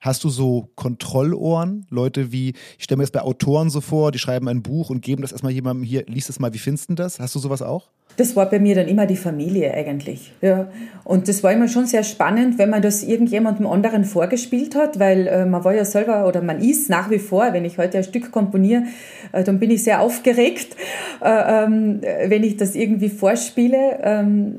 Hast 0.00 0.22
du 0.22 0.28
so 0.28 0.68
Kontrollohren? 0.74 1.86
Leute 1.88 2.30
wie, 2.30 2.50
ich 2.78 2.84
stelle 2.84 2.98
mir 2.98 3.04
das 3.04 3.10
bei 3.10 3.22
Autoren 3.22 3.70
so 3.70 3.80
vor, 3.80 4.12
die 4.12 4.18
schreiben 4.18 4.48
ein 4.48 4.62
Buch 4.62 4.90
und 4.90 5.00
geben 5.00 5.22
das 5.22 5.32
erstmal 5.32 5.52
jemandem 5.52 5.82
hier, 5.82 6.04
liest 6.06 6.28
es 6.28 6.38
mal, 6.38 6.52
wie 6.52 6.58
findest 6.58 6.90
du 6.90 6.94
das? 6.94 7.20
Hast 7.20 7.34
du 7.34 7.38
sowas 7.38 7.62
auch? 7.62 7.88
Das 8.16 8.36
war 8.36 8.48
bei 8.48 8.58
mir 8.58 8.74
dann 8.74 8.86
immer 8.86 9.06
die 9.06 9.16
Familie 9.16 9.74
eigentlich. 9.74 10.32
Ja. 10.40 10.68
Und 11.02 11.28
das 11.28 11.42
war 11.42 11.52
immer 11.52 11.68
schon 11.68 11.86
sehr 11.86 12.04
spannend, 12.04 12.58
wenn 12.58 12.70
man 12.70 12.80
das 12.80 13.02
irgendjemandem 13.02 13.66
anderen 13.66 14.04
vorgespielt 14.04 14.76
hat, 14.76 14.98
weil 14.98 15.26
äh, 15.26 15.44
man 15.44 15.64
war 15.64 15.74
ja 15.74 15.84
selber 15.84 16.26
oder 16.28 16.40
man 16.40 16.60
ist 16.60 16.88
nach 16.88 17.10
wie 17.10 17.18
vor, 17.18 17.52
wenn 17.52 17.64
ich 17.64 17.78
heute 17.78 17.98
ein 17.98 18.04
Stück 18.04 18.30
komponiere, 18.30 18.84
äh, 19.32 19.42
dann 19.42 19.58
bin 19.58 19.70
ich 19.70 19.82
sehr 19.82 20.00
aufgeregt, 20.00 20.76
äh, 21.20 21.64
ähm, 21.64 22.00
wenn 22.26 22.44
ich 22.44 22.56
das 22.56 22.74
irgendwie 22.74 23.08
vorspiele. 23.08 23.98
Ähm, 24.02 24.54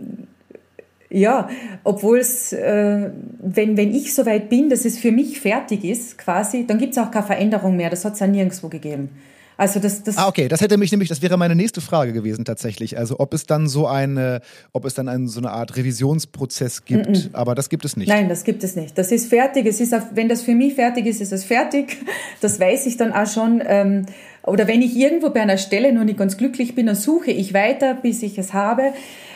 ja, 1.09 1.49
obwohl 1.83 2.19
es, 2.19 2.51
äh, 2.51 3.09
wenn, 3.39 3.77
wenn 3.77 3.93
ich 3.93 4.13
so 4.13 4.25
weit 4.25 4.49
bin, 4.49 4.69
dass 4.69 4.83
es 4.83 4.99
für 4.99 5.11
mich 5.11 5.39
fertig 5.39 5.85
ist, 5.85 6.17
quasi, 6.17 6.65
dann 6.67 6.77
gibt 6.77 6.91
es 6.91 6.97
auch 6.97 7.09
keine 7.09 7.25
Veränderung 7.25 7.77
mehr. 7.77 7.89
Das 7.89 8.03
hat 8.03 8.13
es 8.13 8.19
ja 8.19 8.27
nirgendwo 8.27 8.67
gegeben. 8.67 9.09
Also 9.57 9.79
das, 9.79 10.03
das 10.03 10.17
ah, 10.17 10.27
okay, 10.27 10.47
das 10.47 10.61
hätte 10.61 10.77
mich 10.77 10.91
nämlich, 10.91 11.09
das 11.09 11.21
wäre 11.21 11.37
meine 11.37 11.55
nächste 11.55 11.81
Frage 11.81 12.13
gewesen 12.13 12.45
tatsächlich. 12.45 12.97
Also 12.97 13.19
ob 13.19 13.33
es 13.33 13.45
dann 13.45 13.67
so 13.67 13.87
eine, 13.87 14.41
ob 14.73 14.85
es 14.85 14.93
dann 14.93 15.07
einen, 15.07 15.27
so 15.27 15.39
eine 15.39 15.51
Art 15.51 15.75
Revisionsprozess 15.77 16.85
gibt, 16.85 17.09
mm 17.09 17.13
-mm. 17.13 17.29
aber 17.33 17.55
das 17.55 17.69
gibt 17.69 17.85
es 17.85 17.95
nicht. 17.95 18.09
Nein, 18.09 18.27
das 18.27 18.43
gibt 18.43 18.63
es 18.63 18.75
nicht. 18.75 18.97
Das 18.97 19.11
ist 19.11 19.27
fertig. 19.27 19.65
Es 19.65 19.79
ist, 19.79 19.93
auf, 19.93 20.03
wenn 20.13 20.27
das 20.27 20.41
für 20.41 20.55
mich 20.55 20.75
fertig 20.75 21.05
ist, 21.05 21.21
ist 21.21 21.31
es 21.31 21.43
fertig. 21.43 21.97
Das 22.41 22.59
weiß 22.59 22.85
ich 22.85 22.97
dann 22.97 23.13
auch 23.13 23.27
schon. 23.27 23.63
Ähm, 23.65 24.05
oder 24.43 24.67
wenn 24.67 24.81
ich 24.81 24.95
irgendwo 24.95 25.29
bei 25.29 25.41
einer 25.41 25.57
Stelle 25.57 25.91
noch 25.93 26.03
nicht 26.03 26.19
ganz 26.19 26.37
glücklich 26.37 26.75
bin, 26.75 26.85
dann 26.85 26.95
suche 26.95 27.31
ich 27.31 27.53
weiter, 27.53 27.95
bis 27.95 28.21
ich 28.23 28.37
es 28.37 28.53
habe. 28.53 28.93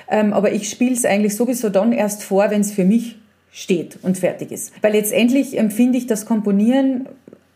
Ähm, 0.09 0.33
aber 0.33 0.51
ich 0.51 0.69
spiele 0.69 0.93
es 0.93 1.05
eigentlich 1.05 1.35
sowieso 1.35 1.69
dann 1.69 1.91
erst 1.91 2.23
vor, 2.23 2.49
wenn 2.51 2.61
es 2.61 2.71
für 2.71 2.83
mich 2.83 3.17
steht 3.51 3.97
und 4.01 4.17
fertig 4.17 4.51
ist. 4.51 4.73
Weil 4.81 4.93
letztendlich 4.93 5.57
empfinde 5.57 5.97
ich 5.97 6.07
das 6.07 6.25
Komponieren 6.25 7.07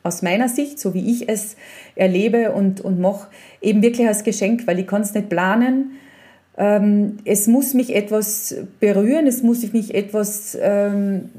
aus 0.03 0.21
meiner 0.21 0.49
Sicht, 0.49 0.79
so 0.79 0.93
wie 0.93 1.11
ich 1.11 1.29
es 1.29 1.55
erlebe 1.95 2.51
und, 2.51 2.81
und 2.81 2.99
mache, 2.99 3.27
eben 3.61 3.81
wirklich 3.81 4.07
als 4.07 4.23
Geschenk, 4.23 4.67
weil 4.67 4.79
ich 4.79 4.87
kann 4.87 5.01
es 5.01 5.13
nicht 5.13 5.29
planen. 5.29 5.91
Ähm, 6.57 7.17
es 7.25 7.47
muss 7.47 7.73
mich 7.73 7.95
etwas 7.95 8.55
berühren, 8.79 9.25
es 9.25 9.41
muss 9.41 9.71
mich 9.73 9.95
etwas 9.95 10.57
ähm, 10.61 11.29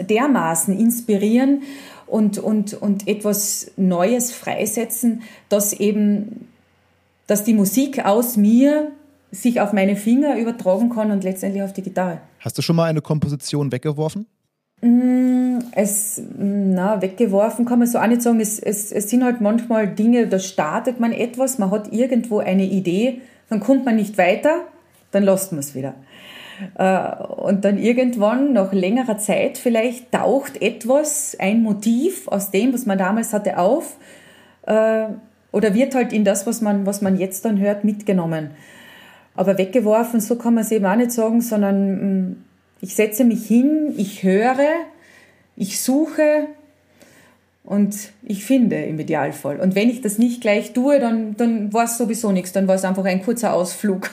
dermaßen 0.00 0.76
inspirieren 0.76 1.62
und, 2.06 2.38
und, 2.38 2.74
und 2.74 3.06
etwas 3.06 3.70
Neues 3.76 4.32
freisetzen, 4.32 5.22
dass 5.48 5.72
eben, 5.72 6.48
dass 7.26 7.44
die 7.44 7.54
Musik 7.54 8.04
aus 8.04 8.36
mir 8.36 8.90
sich 9.30 9.60
auf 9.60 9.72
meine 9.72 9.96
Finger 9.96 10.36
übertragen 10.38 10.90
kann 10.90 11.10
und 11.10 11.22
letztendlich 11.22 11.62
auf 11.62 11.72
die 11.72 11.82
Gitarre. 11.82 12.20
Hast 12.40 12.56
du 12.56 12.62
schon 12.62 12.76
mal 12.76 12.84
eine 12.84 13.02
Komposition 13.02 13.70
weggeworfen? 13.70 14.26
Mm, 14.82 15.58
es, 15.72 16.20
na, 16.38 17.00
weggeworfen 17.00 17.64
kann 17.64 17.78
man 17.78 17.88
so 17.88 17.98
auch 17.98 18.06
nicht 18.06 18.22
sagen. 18.22 18.40
Es, 18.40 18.58
es, 18.58 18.92
es 18.92 19.08
sind 19.10 19.24
halt 19.24 19.40
manchmal 19.40 19.88
Dinge, 19.88 20.26
da 20.26 20.38
startet 20.38 21.00
man 21.00 21.12
etwas, 21.12 21.58
man 21.58 21.70
hat 21.70 21.92
irgendwo 21.92 22.38
eine 22.38 22.64
Idee, 22.64 23.22
dann 23.48 23.60
kommt 23.60 23.84
man 23.84 23.96
nicht 23.96 24.18
weiter, 24.18 24.64
dann 25.12 25.22
lässt 25.22 25.52
man 25.52 25.60
es 25.60 25.74
wieder. 25.74 25.94
Äh, 26.76 27.24
und 27.24 27.64
dann 27.64 27.78
irgendwann, 27.78 28.52
nach 28.52 28.72
längerer 28.72 29.18
Zeit 29.18 29.58
vielleicht, 29.58 30.12
taucht 30.12 30.60
etwas, 30.60 31.36
ein 31.38 31.62
Motiv 31.62 32.28
aus 32.28 32.50
dem, 32.50 32.72
was 32.72 32.86
man 32.86 32.98
damals 32.98 33.32
hatte, 33.32 33.58
auf 33.58 33.96
äh, 34.66 35.06
oder 35.52 35.74
wird 35.74 35.94
halt 35.94 36.12
in 36.12 36.24
das, 36.24 36.46
was 36.46 36.60
man, 36.60 36.84
was 36.84 37.00
man 37.00 37.16
jetzt 37.16 37.44
dann 37.44 37.58
hört, 37.58 37.84
mitgenommen. 37.84 38.50
Aber 39.34 39.58
weggeworfen, 39.58 40.20
so 40.20 40.36
kann 40.36 40.54
man 40.54 40.64
es 40.64 40.72
eben 40.72 40.84
auch 40.86 40.96
nicht 40.96 41.12
sagen, 41.12 41.40
sondern 41.40 42.28
mm, 42.28 42.36
ich 42.80 42.94
setze 42.94 43.24
mich 43.24 43.46
hin, 43.46 43.94
ich 43.96 44.22
höre, 44.22 44.86
ich 45.56 45.80
suche 45.80 46.48
und 47.66 47.96
ich 48.22 48.44
finde 48.44 48.76
im 48.76 48.98
Idealfall. 48.98 49.58
Und 49.58 49.74
wenn 49.74 49.90
ich 49.90 50.00
das 50.00 50.18
nicht 50.18 50.40
gleich 50.40 50.72
tue, 50.72 51.00
dann, 51.00 51.36
dann 51.36 51.72
war 51.72 51.84
es 51.84 51.98
sowieso 51.98 52.30
nichts, 52.30 52.52
dann 52.52 52.68
war 52.68 52.76
es 52.76 52.84
einfach 52.84 53.04
ein 53.04 53.22
kurzer 53.22 53.52
Ausflug 53.52 54.10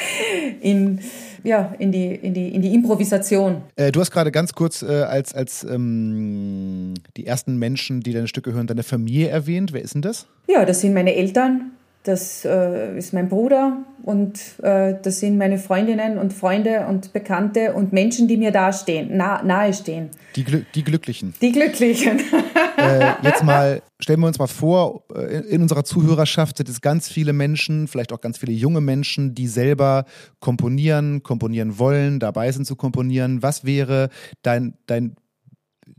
in, 0.60 1.00
ja, 1.44 1.74
in, 1.78 1.92
die, 1.92 2.14
in, 2.14 2.34
die, 2.34 2.48
in 2.48 2.62
die 2.62 2.74
Improvisation. 2.74 3.62
Äh, 3.76 3.92
du 3.92 4.00
hast 4.00 4.10
gerade 4.10 4.32
ganz 4.32 4.52
kurz 4.52 4.82
äh, 4.82 4.86
als, 4.86 5.32
als 5.32 5.62
ähm, 5.62 6.94
die 7.16 7.26
ersten 7.26 7.56
Menschen, 7.56 8.00
die 8.00 8.12
deine 8.12 8.26
Stücke 8.26 8.52
hören, 8.52 8.66
deine 8.66 8.82
Familie 8.82 9.28
erwähnt. 9.28 9.72
Wer 9.72 9.82
ist 9.82 9.94
denn 9.94 10.02
das? 10.02 10.26
Ja, 10.48 10.64
das 10.64 10.80
sind 10.80 10.92
meine 10.92 11.14
Eltern, 11.14 11.72
das 12.04 12.44
äh, 12.44 12.96
ist 12.96 13.12
mein 13.12 13.28
Bruder 13.28 13.84
und 14.02 14.38
äh, 14.62 14.94
das 15.02 15.20
sind 15.20 15.36
meine 15.36 15.58
Freundinnen 15.58 16.16
und 16.16 16.32
Freunde 16.32 16.86
und 16.86 17.12
Bekannte 17.12 17.74
und 17.74 17.92
Menschen, 17.92 18.28
die 18.28 18.36
mir 18.36 18.50
dastehen, 18.50 19.16
nah, 19.16 19.42
nahe 19.42 19.74
stehen. 19.74 20.10
Die, 20.36 20.44
die 20.44 20.84
Glücklichen. 20.84 21.34
Die 21.42 21.52
Glücklichen. 21.52 22.20
äh, 22.78 23.12
jetzt 23.22 23.42
mal, 23.42 23.82
stellen 24.00 24.20
wir 24.20 24.28
uns 24.28 24.38
mal 24.38 24.46
vor, 24.46 25.04
äh, 25.14 25.40
in 25.48 25.60
unserer 25.60 25.84
Zuhörerschaft 25.84 26.56
sind 26.56 26.68
es 26.68 26.80
ganz 26.80 27.08
viele 27.08 27.32
Menschen, 27.32 27.88
vielleicht 27.88 28.12
auch 28.12 28.20
ganz 28.20 28.38
viele 28.38 28.52
junge 28.52 28.80
Menschen, 28.80 29.34
die 29.34 29.48
selber 29.48 30.04
komponieren, 30.40 31.22
komponieren 31.22 31.78
wollen, 31.78 32.20
dabei 32.20 32.50
sind 32.52 32.64
zu 32.64 32.76
komponieren. 32.76 33.42
Was 33.42 33.64
wäre 33.64 34.08
dein, 34.42 34.74
dein, 34.86 35.16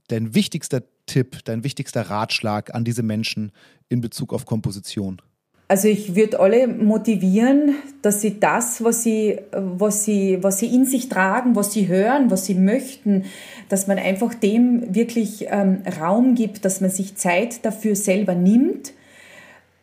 dein 0.08 0.34
wichtigster 0.34 0.82
Tipp, 1.06 1.40
dein 1.44 1.64
wichtigster 1.64 2.02
Ratschlag 2.10 2.74
an 2.74 2.86
diese 2.86 3.04
Menschen 3.04 3.52
in 3.90 4.02
Bezug 4.02 4.34
auf 4.34 4.46
Komposition? 4.46 5.22
Also 5.70 5.88
ich 5.88 6.16
würde 6.16 6.40
alle 6.40 6.68
motivieren, 6.68 7.76
dass 8.02 8.22
sie 8.22 8.40
das, 8.40 8.84
was 8.84 9.04
sie, 9.04 9.38
was, 9.52 10.04
sie, 10.04 10.40
was 10.42 10.58
sie 10.58 10.74
in 10.74 10.84
sich 10.84 11.10
tragen, 11.10 11.56
was 11.56 11.72
sie 11.72 11.88
hören, 11.88 12.32
was 12.32 12.48
sie 12.48 12.56
möchten, 12.56 13.26
dass 13.70 13.86
man 13.86 14.00
einfach 14.00 14.34
dem 14.34 14.96
wirklich 14.96 15.46
ähm, 15.48 15.84
Raum 16.02 16.34
gibt, 16.34 16.66
dass 16.66 16.82
man 16.82 16.90
sich 16.90 17.18
Zeit 17.18 17.64
dafür 17.66 17.96
selber 17.96 18.34
nimmt 18.34 18.94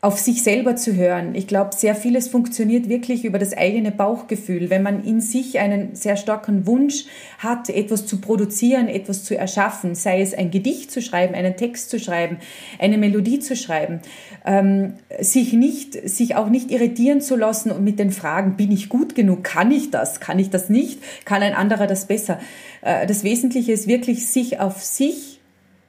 auf 0.07 0.21
sich 0.21 0.45
selber 0.45 0.77
zu 0.77 0.95
hören. 0.95 1.35
Ich 1.35 1.49
glaube, 1.49 1.75
sehr 1.75 1.97
vieles 1.97 2.29
funktioniert 2.29 2.89
wirklich 2.89 3.25
über 3.25 3.41
das 3.41 3.57
eigene 3.57 3.91
Bauchgefühl. 3.91 4.71
Wenn 4.71 4.85
man 4.85 5.03
in 5.03 5.21
sich 5.21 5.59
einen 5.59 5.97
sehr 5.97 6.17
starken 6.17 6.65
Wunsch 6.65 7.07
hat, 7.39 7.69
etwas 7.71 8.07
zu 8.07 8.21
produzieren, 8.21 8.87
etwas 8.87 9.25
zu 9.25 9.37
erschaffen, 9.37 9.97
sei 9.97 10.21
es 10.21 10.33
ein 10.33 10.53
Gedicht 10.53 10.93
zu 10.93 11.03
schreiben, 11.03 11.35
einen 11.35 11.57
Text 11.57 11.91
zu 11.91 11.99
schreiben, 11.99 12.39
eine 12.79 12.99
Melodie 12.99 13.41
zu 13.41 13.57
schreiben, 13.57 13.99
ähm, 14.45 14.95
sich 15.19 15.55
nicht, 15.55 15.95
sich 16.09 16.37
auch 16.37 16.51
nicht 16.51 16.71
irritieren 16.71 17.21
zu 17.21 17.35
lassen 17.35 17.73
und 17.73 17.83
mit 17.83 17.99
den 17.99 18.13
Fragen, 18.13 18.57
bin 18.57 18.71
ich 18.71 18.89
gut 18.89 19.17
genug? 19.17 19.43
Kann 19.43 19.73
ich 19.73 19.91
das? 19.91 20.21
Kann 20.21 20.39
ich 20.39 20.51
das 20.51 20.69
nicht? 20.69 21.01
Kann 21.25 21.43
ein 21.43 21.55
anderer 21.55 21.89
das 21.89 22.07
besser? 22.07 22.39
Äh, 22.83 23.09
das 23.09 23.25
Wesentliche 23.25 23.73
ist 23.73 23.89
wirklich, 23.89 24.29
sich 24.29 24.61
auf 24.61 24.85
sich, 24.85 25.41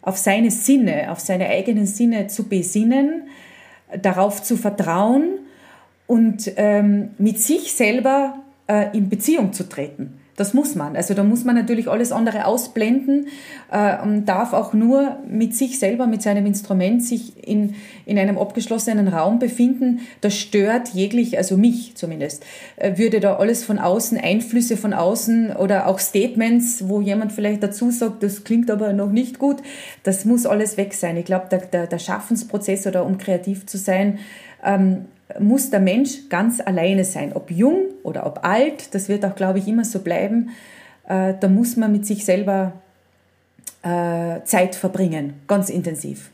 auf 0.01 0.17
seine 0.17 0.49
Sinne, 0.49 1.11
auf 1.11 1.19
seine 1.19 1.49
eigenen 1.49 1.85
Sinne 1.85 2.25
zu 2.25 2.45
besinnen, 2.49 3.27
darauf 4.01 4.43
zu 4.43 4.57
vertrauen 4.57 5.39
und 6.07 6.51
ähm, 6.55 7.11
mit 7.17 7.39
sich 7.39 7.73
selber 7.73 8.39
äh, 8.67 8.95
in 8.97 9.09
Beziehung 9.09 9.53
zu 9.53 9.67
treten. 9.67 10.16
Das 10.37 10.53
muss 10.53 10.75
man. 10.75 10.95
Also 10.95 11.15
da 11.15 11.23
muss 11.23 11.43
man 11.45 11.55
natürlich 11.55 11.87
alles 11.89 12.11
andere 12.11 12.45
ausblenden 12.45 13.25
äh, 13.71 13.99
und 14.03 14.25
darf 14.25 14.53
auch 14.53 14.71
nur 14.71 15.17
mit 15.27 15.55
sich 15.55 15.79
selber, 15.79 16.05
mit 16.05 16.21
seinem 16.21 16.45
Instrument 16.45 17.03
sich 17.03 17.43
in, 17.43 17.73
in 18.05 18.19
einem 18.19 18.37
abgeschlossenen 18.37 19.07
Raum 19.07 19.39
befinden. 19.39 20.01
Das 20.21 20.37
stört 20.37 20.89
jeglich, 20.89 21.39
also 21.39 21.57
mich 21.57 21.95
zumindest, 21.95 22.45
äh, 22.75 22.99
würde 22.99 23.19
da 23.19 23.37
alles 23.37 23.63
von 23.63 23.79
außen, 23.79 24.19
Einflüsse 24.19 24.77
von 24.77 24.93
außen 24.93 25.55
oder 25.55 25.87
auch 25.87 25.97
Statements, 25.97 26.87
wo 26.87 27.01
jemand 27.01 27.31
vielleicht 27.31 27.63
dazu 27.63 27.89
sagt, 27.89 28.21
das 28.21 28.43
klingt 28.43 28.69
aber 28.69 28.93
noch 28.93 29.11
nicht 29.11 29.39
gut, 29.39 29.57
das 30.03 30.23
muss 30.23 30.45
alles 30.45 30.77
weg 30.77 30.93
sein. 30.93 31.17
Ich 31.17 31.25
glaube, 31.25 31.47
der, 31.49 31.61
der, 31.61 31.87
der 31.87 31.99
Schaffensprozess 31.99 32.85
oder 32.85 33.07
um 33.07 33.17
kreativ 33.17 33.65
zu 33.65 33.79
sein, 33.79 34.19
ähm, 34.63 35.05
muss 35.39 35.69
der 35.69 35.79
Mensch 35.79 36.29
ganz 36.29 36.59
alleine 36.61 37.03
sein, 37.03 37.33
ob 37.33 37.51
jung 37.51 37.85
oder 38.03 38.25
ob 38.25 38.45
alt, 38.45 38.93
das 38.95 39.09
wird 39.09 39.25
auch, 39.25 39.35
glaube 39.35 39.59
ich, 39.59 39.67
immer 39.67 39.83
so 39.83 39.99
bleiben. 39.99 40.49
Äh, 41.07 41.33
da 41.39 41.47
muss 41.47 41.75
man 41.75 41.91
mit 41.91 42.05
sich 42.05 42.25
selber 42.25 42.73
äh, 43.83 44.43
Zeit 44.43 44.75
verbringen, 44.75 45.33
ganz 45.47 45.69
intensiv. 45.69 46.31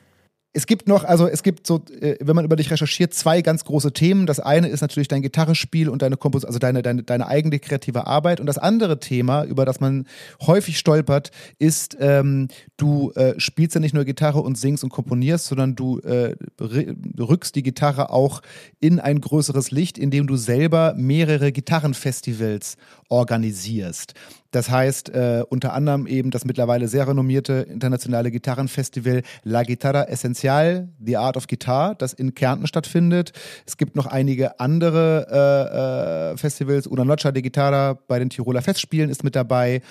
Es 0.56 0.68
gibt 0.68 0.88
noch, 0.88 1.04
also 1.04 1.28
es 1.28 1.42
gibt 1.42 1.66
so, 1.66 1.84
äh, 2.00 2.16
wenn 2.20 2.36
man 2.36 2.46
über 2.46 2.56
dich 2.56 2.70
recherchiert, 2.70 3.16
zwei 3.16 3.42
ganz 3.42 3.66
große 3.66 3.92
Themen. 3.92 4.28
Das 4.28 4.40
eine 4.40 4.68
ist 4.68 4.82
natürlich 4.82 5.08
dein 5.08 5.24
Gitarrespiel 5.24 5.90
und 5.90 6.04
deine 6.04 6.16
Kompos 6.16 6.46
also 6.46 6.60
deine, 6.60 6.84
deine, 6.84 7.02
deine 7.02 7.28
eigene 7.28 7.58
kreative 7.58 8.06
Arbeit. 8.06 8.40
Und 8.40 8.46
das 8.46 8.60
andere 8.60 9.00
Thema, 9.00 9.46
über 9.46 9.66
das 9.66 9.80
man 9.80 10.06
häufig 10.46 10.78
stolpert, 10.78 11.32
ist, 11.58 11.98
ähm, 12.00 12.50
du 12.78 13.12
äh, 13.14 13.34
spielst 13.40 13.74
ja 13.74 13.82
nicht 13.82 13.96
nur 13.96 14.06
Gitarre 14.06 14.42
und 14.42 14.56
singst 14.56 14.84
und 14.84 14.92
komponierst, 14.92 15.48
sondern 15.48 15.76
du 15.76 15.98
äh, 16.02 16.36
rückst 16.62 17.56
die 17.56 17.64
Gitarre 17.64 18.12
auch 18.12 18.44
in 18.80 19.00
ein 19.00 19.22
größeres 19.22 19.72
Licht, 19.72 19.98
indem 19.98 20.28
du 20.28 20.36
selber 20.36 20.94
mehrere 20.96 21.52
Gitarrenfestivals 21.52 22.78
organisierst. 23.10 24.14
Das 24.54 24.70
heißt 24.70 25.10
äh, 25.10 25.44
unter 25.50 25.74
anderem 25.74 26.06
eben 26.06 26.30
das 26.30 26.46
mittlerweile 26.46 26.88
sehr 26.88 27.08
renommierte 27.08 27.66
internationale 27.72 28.30
Gitarrenfestival 28.30 29.24
La 29.44 29.64
Guitarra 29.64 30.04
Essential, 30.04 30.90
The 31.04 31.18
Art 31.18 31.38
of 31.38 31.48
Guitar, 31.48 31.96
das 31.96 32.14
in 32.14 32.36
Kärnten 32.36 32.68
stattfindet. 32.68 33.32
Es 33.66 33.78
gibt 33.78 33.96
noch 33.96 34.06
einige 34.06 34.60
andere 34.60 35.26
äh, 35.32 36.34
äh, 36.34 36.38
Festivals. 36.38 36.86
Una 36.86 37.04
Noche 37.04 37.34
de 37.34 37.42
Guitarra 37.42 37.98
bei 38.08 38.20
den 38.20 38.30
Tiroler 38.30 38.62
Festspielen 38.62 39.10
ist 39.10 39.24
mit 39.24 39.36
dabei. 39.36 39.82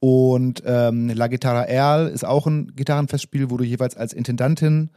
Und 0.00 0.62
ähm, 0.64 1.10
La 1.10 1.26
Guitarra 1.28 1.64
Erl 1.64 2.08
ist 2.08 2.24
auch 2.24 2.46
ein 2.46 2.72
Gitarrenfestspiel, 2.74 3.50
wo 3.50 3.58
du 3.58 3.64
jeweils 3.64 3.98
als 3.98 4.14
Intendantin 4.14 4.88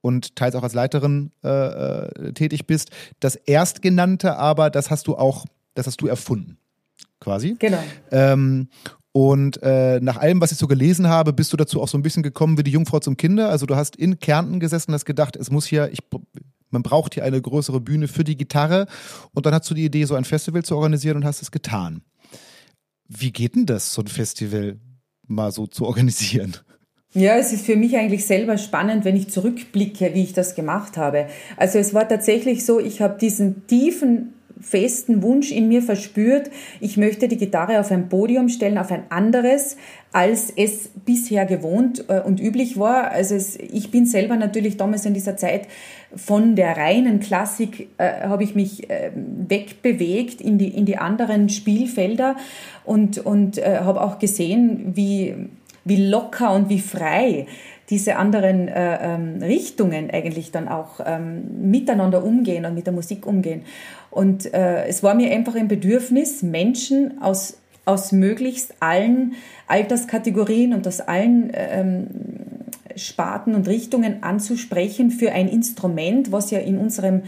und 0.00 0.36
teils 0.36 0.54
auch 0.54 0.62
als 0.62 0.72
Leiterin 0.72 1.32
äh, 1.44 1.48
äh, 1.48 2.32
tätig 2.32 2.66
bist. 2.66 2.90
Das 3.20 3.36
erstgenannte 3.36 4.38
aber, 4.38 4.70
das 4.70 4.90
hast 4.90 5.06
du 5.06 5.16
auch, 5.16 5.44
das 5.74 5.86
hast 5.86 6.00
du 6.00 6.06
erfunden 6.06 6.56
quasi. 7.24 7.56
Genau. 7.58 7.82
Ähm, 8.10 8.68
und 9.12 9.62
äh, 9.62 10.00
nach 10.00 10.16
allem, 10.16 10.40
was 10.40 10.52
ich 10.52 10.58
so 10.58 10.66
gelesen 10.66 11.08
habe, 11.08 11.32
bist 11.32 11.52
du 11.52 11.56
dazu 11.56 11.80
auch 11.80 11.88
so 11.88 11.96
ein 11.96 12.02
bisschen 12.02 12.22
gekommen 12.22 12.58
wie 12.58 12.64
die 12.64 12.72
Jungfrau 12.72 12.98
zum 12.98 13.16
Kinder. 13.16 13.48
Also 13.48 13.64
du 13.64 13.76
hast 13.76 13.96
in 13.96 14.18
Kärnten 14.18 14.60
gesessen 14.60 14.90
und 14.90 14.94
hast 14.94 15.04
gedacht, 15.04 15.36
es 15.36 15.50
muss 15.50 15.66
hier, 15.66 15.88
ich, 15.92 16.00
man 16.70 16.82
braucht 16.82 17.14
hier 17.14 17.24
eine 17.24 17.40
größere 17.40 17.80
Bühne 17.80 18.08
für 18.08 18.24
die 18.24 18.36
Gitarre. 18.36 18.86
Und 19.32 19.46
dann 19.46 19.54
hast 19.54 19.70
du 19.70 19.74
die 19.74 19.84
Idee, 19.84 20.04
so 20.04 20.16
ein 20.16 20.24
Festival 20.24 20.64
zu 20.64 20.76
organisieren 20.76 21.16
und 21.18 21.24
hast 21.24 21.42
es 21.42 21.50
getan. 21.50 22.02
Wie 23.08 23.30
geht 23.30 23.54
denn 23.54 23.66
das, 23.66 23.94
so 23.94 24.02
ein 24.02 24.08
Festival 24.08 24.78
mal 25.26 25.52
so 25.52 25.66
zu 25.66 25.86
organisieren? 25.86 26.56
Ja, 27.12 27.36
es 27.36 27.52
ist 27.52 27.64
für 27.64 27.76
mich 27.76 27.96
eigentlich 27.96 28.26
selber 28.26 28.58
spannend, 28.58 29.04
wenn 29.04 29.14
ich 29.14 29.30
zurückblicke, 29.30 30.12
wie 30.14 30.24
ich 30.24 30.32
das 30.32 30.56
gemacht 30.56 30.96
habe. 30.96 31.28
Also 31.56 31.78
es 31.78 31.94
war 31.94 32.08
tatsächlich 32.08 32.66
so, 32.66 32.80
ich 32.80 33.00
habe 33.00 33.16
diesen 33.16 33.68
tiefen 33.68 34.34
festen 34.64 35.22
Wunsch 35.22 35.52
in 35.52 35.68
mir 35.68 35.82
verspürt, 35.82 36.50
ich 36.80 36.96
möchte 36.96 37.28
die 37.28 37.36
Gitarre 37.36 37.80
auf 37.80 37.90
ein 37.90 38.08
Podium 38.08 38.48
stellen, 38.48 38.78
auf 38.78 38.90
ein 38.90 39.04
anderes, 39.10 39.76
als 40.12 40.52
es 40.56 40.90
bisher 41.04 41.44
gewohnt 41.44 42.04
äh, 42.08 42.20
und 42.20 42.40
üblich 42.40 42.78
war. 42.78 43.10
Also 43.10 43.34
es, 43.34 43.56
ich 43.56 43.90
bin 43.90 44.06
selber 44.06 44.36
natürlich 44.36 44.76
damals 44.76 45.04
in 45.06 45.14
dieser 45.14 45.36
Zeit 45.36 45.68
von 46.16 46.54
der 46.56 46.76
reinen 46.76 47.20
Klassik 47.20 47.88
äh, 47.98 48.22
habe 48.22 48.44
ich 48.44 48.54
mich 48.54 48.88
äh, 48.90 49.10
wegbewegt 49.14 50.40
in 50.40 50.58
die, 50.58 50.68
in 50.68 50.86
die 50.86 50.96
anderen 50.96 51.48
Spielfelder 51.48 52.36
und, 52.84 53.18
und 53.18 53.58
äh, 53.58 53.80
habe 53.80 54.00
auch 54.02 54.18
gesehen, 54.18 54.92
wie, 54.94 55.34
wie 55.84 56.08
locker 56.08 56.54
und 56.54 56.68
wie 56.68 56.80
frei 56.80 57.46
diese 57.90 58.16
anderen 58.16 58.68
äh, 58.68 59.14
ähm, 59.14 59.42
Richtungen 59.42 60.10
eigentlich 60.10 60.50
dann 60.50 60.68
auch 60.68 61.00
ähm, 61.04 61.70
miteinander 61.70 62.24
umgehen 62.24 62.64
und 62.64 62.74
mit 62.74 62.86
der 62.86 62.94
Musik 62.94 63.26
umgehen. 63.26 63.62
Und 64.14 64.54
äh, 64.54 64.86
es 64.86 65.02
war 65.02 65.14
mir 65.14 65.32
einfach 65.32 65.56
ein 65.56 65.66
Bedürfnis, 65.66 66.44
Menschen 66.44 67.20
aus, 67.20 67.58
aus 67.84 68.12
möglichst 68.12 68.74
allen 68.78 69.34
Alterskategorien 69.66 70.72
und 70.72 70.86
aus 70.86 71.00
allen 71.00 71.50
ähm, 71.52 72.06
Sparten 72.94 73.56
und 73.56 73.66
Richtungen 73.66 74.22
anzusprechen 74.22 75.10
für 75.10 75.32
ein 75.32 75.48
Instrument, 75.48 76.30
was 76.30 76.52
ja 76.52 76.60
in 76.60 76.78
unserem 76.78 77.22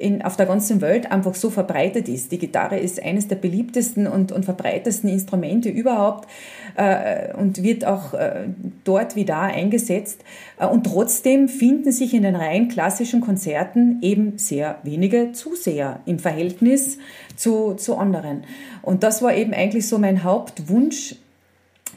in, 0.00 0.22
auf 0.22 0.36
der 0.36 0.46
ganzen 0.46 0.80
Welt 0.80 1.12
einfach 1.12 1.34
so 1.34 1.50
verbreitet 1.50 2.08
ist. 2.08 2.32
Die 2.32 2.38
Gitarre 2.38 2.78
ist 2.78 3.02
eines 3.02 3.28
der 3.28 3.36
beliebtesten 3.36 4.06
und, 4.06 4.32
und 4.32 4.44
verbreitesten 4.44 5.10
Instrumente 5.10 5.68
überhaupt 5.68 6.28
äh, 6.76 7.34
und 7.34 7.62
wird 7.62 7.84
auch 7.84 8.14
äh, 8.14 8.46
dort 8.84 9.14
wie 9.14 9.24
da 9.24 9.42
eingesetzt. 9.42 10.24
Äh, 10.58 10.66
und 10.66 10.84
trotzdem 10.84 11.48
finden 11.48 11.92
sich 11.92 12.14
in 12.14 12.22
den 12.22 12.36
rein 12.36 12.68
klassischen 12.68 13.20
Konzerten 13.20 13.98
eben 14.02 14.38
sehr 14.38 14.78
wenige 14.82 15.32
Zuseher 15.32 16.00
im 16.06 16.18
Verhältnis 16.18 16.98
zu, 17.36 17.74
zu 17.74 17.96
anderen. 17.96 18.44
Und 18.82 19.02
das 19.02 19.22
war 19.22 19.34
eben 19.34 19.52
eigentlich 19.52 19.86
so 19.86 19.98
mein 19.98 20.24
Hauptwunsch 20.24 21.16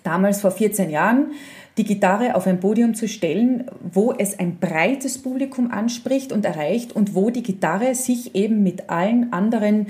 damals 0.04 0.42
vor 0.42 0.52
14 0.52 0.90
Jahren 0.90 1.32
die 1.78 1.86
Gitarre 1.86 2.36
auf 2.36 2.46
ein 2.46 2.60
Podium 2.60 2.94
zu 2.94 3.08
stellen, 3.08 3.66
wo 3.82 4.14
es 4.14 4.38
ein 4.38 4.60
breites 4.60 5.18
Publikum 5.18 5.72
anspricht 5.72 6.32
und 6.32 6.46
erreicht 6.46 6.96
und 6.96 7.16
wo 7.16 7.32
die 7.32 7.42
Gitarre 7.42 7.96
sich 7.96 8.36
eben 8.36 8.62
mit 8.62 8.92
allen 8.92 9.34
anderen 9.34 9.88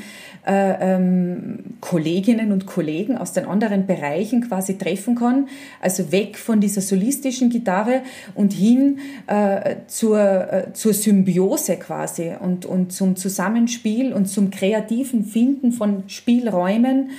äh, 0.48 0.96
ähm, 0.96 1.76
Kolleginnen 1.82 2.54
und 2.54 2.68
Kollegen 2.68 3.18
aus 3.18 3.34
den 3.34 3.46
anderen 3.46 3.86
Bereichen 3.86 4.48
quasi 4.48 4.78
treffen 4.78 5.16
kann. 5.16 5.50
Also 5.82 6.14
weg 6.14 6.38
von 6.38 6.62
dieser 6.62 6.80
solistischen 6.80 7.50
Gitarre 7.50 8.04
und 8.34 8.54
hin 8.54 9.00
äh, 9.28 9.76
zur, 9.88 10.20
äh, 10.20 10.74
zur 10.74 10.94
Symbiose 10.94 11.76
quasi 11.76 12.32
und, 12.40 12.66
und 12.66 12.94
zum 12.94 13.18
Zusammenspiel 13.18 14.14
und 14.14 14.28
zum 14.28 14.52
kreativen 14.52 15.26
Finden 15.26 15.74
von 15.74 16.04
Spielräumen 16.08 17.10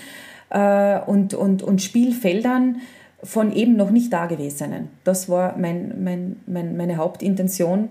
äh, 0.49 1.01
und, 1.01 1.35
und, 1.35 1.63
und 1.63 1.83
Spielfeldern 1.83 2.81
von 3.25 3.53
eben 3.53 3.77
noch 3.77 3.91
nicht 3.91 4.13
Dagewesenen. 4.13 4.89
Das 5.03 5.29
war 5.29 5.57
mein, 5.59 6.05
mein, 6.05 6.37
mein, 6.47 6.77
meine 6.77 6.97
Hauptintention. 6.97 7.89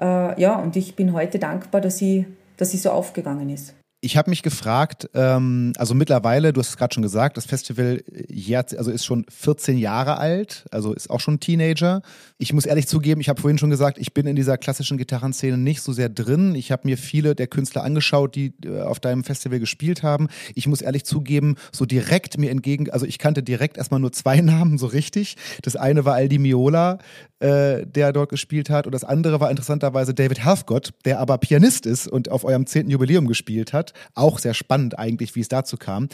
Äh, 0.00 0.40
ja, 0.40 0.56
und 0.56 0.76
ich 0.76 0.94
bin 0.94 1.12
heute 1.12 1.38
dankbar, 1.38 1.80
dass 1.80 1.98
sie, 1.98 2.26
dass 2.56 2.70
sie 2.70 2.78
so 2.78 2.90
aufgegangen 2.90 3.50
ist 3.50 3.74
ich 4.04 4.16
habe 4.16 4.30
mich 4.30 4.42
gefragt, 4.42 5.08
ähm, 5.14 5.72
also 5.76 5.94
mittlerweile, 5.94 6.52
du 6.52 6.60
hast 6.60 6.70
es 6.70 6.76
gerade 6.76 6.92
schon 6.92 7.04
gesagt, 7.04 7.36
das 7.36 7.46
Festival 7.46 8.02
jetzt, 8.28 8.76
also 8.76 8.90
ist 8.90 9.04
schon 9.04 9.24
14 9.30 9.78
Jahre 9.78 10.18
alt, 10.18 10.64
also 10.72 10.92
ist 10.92 11.08
auch 11.08 11.20
schon 11.20 11.38
Teenager. 11.38 12.02
Ich 12.36 12.52
muss 12.52 12.66
ehrlich 12.66 12.88
zugeben, 12.88 13.20
ich 13.20 13.28
habe 13.28 13.40
vorhin 13.40 13.58
schon 13.58 13.70
gesagt, 13.70 13.98
ich 13.98 14.12
bin 14.12 14.26
in 14.26 14.34
dieser 14.34 14.58
klassischen 14.58 14.98
Gitarrenszene 14.98 15.56
nicht 15.56 15.82
so 15.82 15.92
sehr 15.92 16.08
drin. 16.08 16.56
Ich 16.56 16.72
habe 16.72 16.82
mir 16.88 16.98
viele 16.98 17.36
der 17.36 17.46
Künstler 17.46 17.84
angeschaut, 17.84 18.34
die 18.34 18.52
äh, 18.64 18.80
auf 18.80 18.98
deinem 18.98 19.22
Festival 19.22 19.60
gespielt 19.60 20.02
haben. 20.02 20.26
Ich 20.56 20.66
muss 20.66 20.82
ehrlich 20.82 21.04
zugeben, 21.04 21.54
so 21.70 21.86
direkt 21.86 22.38
mir 22.38 22.50
entgegen, 22.50 22.90
also 22.90 23.06
ich 23.06 23.20
kannte 23.20 23.44
direkt 23.44 23.76
erstmal 23.76 24.00
nur 24.00 24.10
zwei 24.10 24.40
Namen 24.40 24.78
so 24.78 24.86
richtig. 24.86 25.36
Das 25.62 25.76
eine 25.76 26.04
war 26.04 26.14
Aldi 26.14 26.40
Miola, 26.40 26.98
äh, 27.42 27.84
der 27.86 28.12
dort 28.12 28.30
gespielt 28.30 28.70
hat, 28.70 28.86
und 28.86 28.92
das 28.92 29.02
andere 29.02 29.40
war 29.40 29.50
interessanterweise 29.50 30.14
David 30.14 30.44
Halfgott, 30.44 30.90
der 31.04 31.18
aber 31.18 31.38
Pianist 31.38 31.86
ist 31.86 32.06
und 32.06 32.30
auf 32.30 32.44
eurem 32.44 32.66
zehnten 32.66 32.90
Jubiläum 32.90 33.26
gespielt 33.26 33.72
hat. 33.72 33.92
Auch 34.14 34.38
sehr 34.38 34.54
spannend 34.54 34.96
eigentlich, 34.96 35.34
wie 35.34 35.40
es 35.40 35.48
dazu 35.48 35.76
kam. 35.76 36.08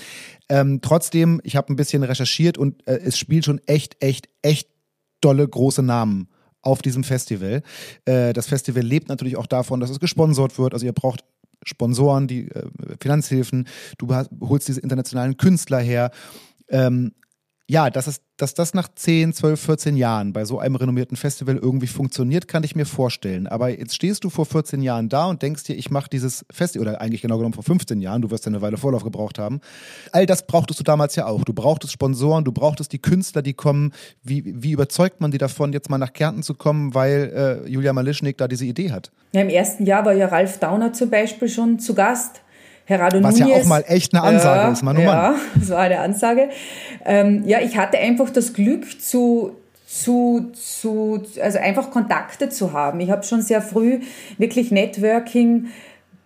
Ähm, 0.48 0.80
trotzdem, 0.80 1.40
ich 1.44 1.54
habe 1.54 1.70
ein 1.70 1.76
bisschen 1.76 2.02
recherchiert 2.02 2.56
und 2.56 2.86
äh, 2.88 2.98
es 3.04 3.18
spielt 3.18 3.44
schon 3.44 3.60
echt, 3.66 4.02
echt, 4.02 4.30
echt 4.40 4.70
dolle 5.20 5.46
große 5.46 5.82
Namen 5.82 6.28
auf 6.62 6.80
diesem 6.80 7.04
Festival. 7.04 7.62
Äh, 8.06 8.32
das 8.32 8.46
Festival 8.46 8.82
lebt 8.82 9.08
natürlich 9.10 9.36
auch 9.36 9.46
davon, 9.46 9.80
dass 9.80 9.90
es 9.90 10.00
gesponsert 10.00 10.58
wird. 10.58 10.72
Also 10.72 10.86
ihr 10.86 10.92
braucht 10.92 11.24
Sponsoren, 11.62 12.26
die 12.26 12.48
äh, 12.48 12.66
Finanzhilfen, 13.02 13.68
du 13.98 14.08
holst 14.40 14.68
diese 14.68 14.80
internationalen 14.80 15.36
Künstler 15.36 15.80
her. 15.80 16.10
Ähm, 16.70 17.12
ja, 17.70 17.90
dass, 17.90 18.06
es, 18.06 18.22
dass 18.38 18.54
das 18.54 18.72
nach 18.72 18.88
10, 18.88 19.34
12, 19.34 19.60
14 19.60 19.96
Jahren 19.98 20.32
bei 20.32 20.46
so 20.46 20.58
einem 20.58 20.76
renommierten 20.76 21.18
Festival 21.18 21.56
irgendwie 21.58 21.86
funktioniert, 21.86 22.48
kann 22.48 22.64
ich 22.64 22.74
mir 22.74 22.86
vorstellen. 22.86 23.46
Aber 23.46 23.68
jetzt 23.68 23.94
stehst 23.94 24.24
du 24.24 24.30
vor 24.30 24.46
14 24.46 24.80
Jahren 24.80 25.10
da 25.10 25.26
und 25.26 25.42
denkst 25.42 25.64
dir, 25.64 25.76
ich 25.76 25.90
mache 25.90 26.08
dieses 26.08 26.46
Festival, 26.50 26.88
oder 26.88 27.00
eigentlich 27.02 27.20
genau 27.20 27.36
genommen 27.36 27.52
vor 27.52 27.64
15 27.64 28.00
Jahren, 28.00 28.22
du 28.22 28.30
wirst 28.30 28.46
ja 28.46 28.50
eine 28.50 28.62
Weile 28.62 28.78
Vorlauf 28.78 29.04
gebraucht 29.04 29.38
haben. 29.38 29.60
All 30.12 30.24
das 30.24 30.46
brauchtest 30.46 30.80
du 30.80 30.84
damals 30.84 31.14
ja 31.14 31.26
auch. 31.26 31.44
Du 31.44 31.52
brauchtest 31.52 31.92
Sponsoren, 31.92 32.44
du 32.44 32.52
brauchtest 32.52 32.90
die 32.92 33.00
Künstler, 33.00 33.42
die 33.42 33.52
kommen. 33.52 33.92
Wie, 34.22 34.42
wie 34.62 34.72
überzeugt 34.72 35.20
man 35.20 35.30
die 35.30 35.38
davon, 35.38 35.74
jetzt 35.74 35.90
mal 35.90 35.98
nach 35.98 36.14
Kärnten 36.14 36.42
zu 36.42 36.54
kommen, 36.54 36.94
weil 36.94 37.64
äh, 37.66 37.70
Julia 37.70 37.92
Malischnik 37.92 38.38
da 38.38 38.48
diese 38.48 38.64
Idee 38.64 38.92
hat? 38.92 39.12
Ja, 39.32 39.42
Im 39.42 39.50
ersten 39.50 39.84
Jahr 39.84 40.06
war 40.06 40.14
ja 40.14 40.28
Ralf 40.28 40.58
Dauner 40.58 40.94
zum 40.94 41.10
Beispiel 41.10 41.50
schon 41.50 41.78
zu 41.78 41.94
Gast. 41.94 42.40
Gerardo 42.88 43.22
Was 43.22 43.38
Nunez, 43.38 43.54
ja 43.54 43.62
auch 43.62 43.66
mal 43.66 43.84
echt 43.86 44.14
eine 44.14 44.22
Ansage 44.22 44.60
ja, 44.60 44.72
ist, 44.72 44.82
Mann, 44.82 44.96
oh 44.96 45.02
Mann. 45.02 45.14
Ja, 45.14 45.34
das 45.54 45.68
war 45.68 45.80
eine 45.80 46.00
Ansage. 46.00 46.48
Ähm, 47.04 47.42
ja, 47.46 47.60
ich 47.60 47.76
hatte 47.76 47.98
einfach 47.98 48.30
das 48.30 48.54
Glück 48.54 49.00
zu, 49.00 49.52
zu, 49.86 50.50
zu, 50.54 51.22
also 51.42 51.58
einfach 51.58 51.90
Kontakte 51.90 52.48
zu 52.48 52.72
haben. 52.72 53.00
Ich 53.00 53.10
habe 53.10 53.24
schon 53.24 53.42
sehr 53.42 53.60
früh 53.60 54.00
wirklich 54.38 54.70
Networking 54.70 55.66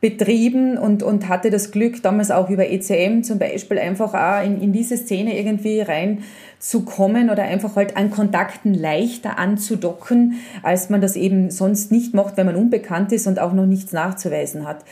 betrieben 0.01 0.79
und, 0.79 1.03
und 1.03 1.29
hatte 1.29 1.51
das 1.51 1.73
Glück, 1.73 2.01
damals 2.03 2.31
auch 2.31 2.49
über 2.49 2.71
ECM 2.71 3.23
zum 3.23 3.41
Beispiel, 3.41 3.79
einfach 3.81 4.15
auch 4.15 4.45
in, 4.45 4.61
in 4.61 4.73
diese 4.73 4.97
Szene 4.97 5.37
irgendwie 5.37 5.81
reinzukommen 5.81 7.29
oder 7.29 7.43
einfach 7.43 7.75
halt 7.75 7.97
an 7.97 8.11
Kontakten 8.11 8.73
leichter 8.73 9.37
anzudocken, 9.37 10.35
als 10.63 10.91
man 10.91 11.01
das 11.01 11.17
eben 11.17 11.51
sonst 11.51 11.91
nicht 11.91 12.15
macht, 12.15 12.37
wenn 12.37 12.47
man 12.47 12.57
unbekannt 12.57 13.11
ist 13.11 13.27
und 13.27 13.41
auch 13.41 13.53
noch 13.53 13.67
nichts 13.67 13.93
nachzuweisen 13.93 14.67
hat. 14.67 14.85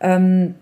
Ähm, 0.00 0.54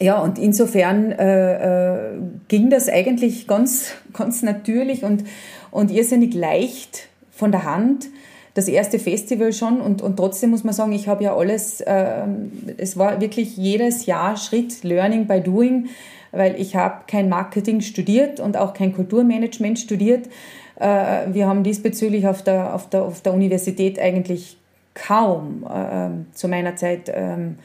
ja, 0.00 0.20
und 0.20 0.38
insofern 0.38 1.12
äh, 1.12 1.96
äh, 1.96 2.10
ging 2.48 2.70
das 2.70 2.88
eigentlich 2.88 3.46
ganz, 3.46 3.92
ganz 4.12 4.42
natürlich 4.42 5.04
und, 5.04 5.24
und 5.70 5.90
irrsinnig 5.90 6.34
leicht 6.34 7.08
von 7.30 7.50
der 7.50 7.64
Hand. 7.64 8.06
Das 8.54 8.68
erste 8.68 8.98
Festival 8.98 9.52
schon 9.52 9.80
und, 9.80 10.02
und 10.02 10.16
trotzdem 10.16 10.50
muss 10.50 10.64
man 10.64 10.74
sagen, 10.74 10.92
ich 10.92 11.08
habe 11.08 11.24
ja 11.24 11.36
alles, 11.36 11.80
äh, 11.80 12.26
es 12.76 12.96
war 12.96 13.20
wirklich 13.20 13.56
jedes 13.56 14.06
Jahr 14.06 14.36
Schritt 14.36 14.82
Learning 14.84 15.26
by 15.26 15.40
Doing, 15.40 15.88
weil 16.32 16.60
ich 16.60 16.76
habe 16.76 17.02
kein 17.06 17.28
Marketing 17.28 17.80
studiert 17.80 18.40
und 18.40 18.56
auch 18.56 18.74
kein 18.74 18.94
Kulturmanagement 18.94 19.78
studiert. 19.78 20.26
Äh, 20.76 21.32
wir 21.32 21.46
haben 21.46 21.62
diesbezüglich 21.64 22.26
auf 22.26 22.42
der, 22.42 22.74
auf 22.74 22.88
der, 22.88 23.02
auf 23.02 23.20
der 23.20 23.34
Universität 23.34 23.98
eigentlich 23.98 24.56
kaum 24.94 25.64
äh, 25.64 26.34
zu 26.34 26.48
meiner 26.48 26.76
Zeit 26.76 27.10
ähm, 27.12 27.58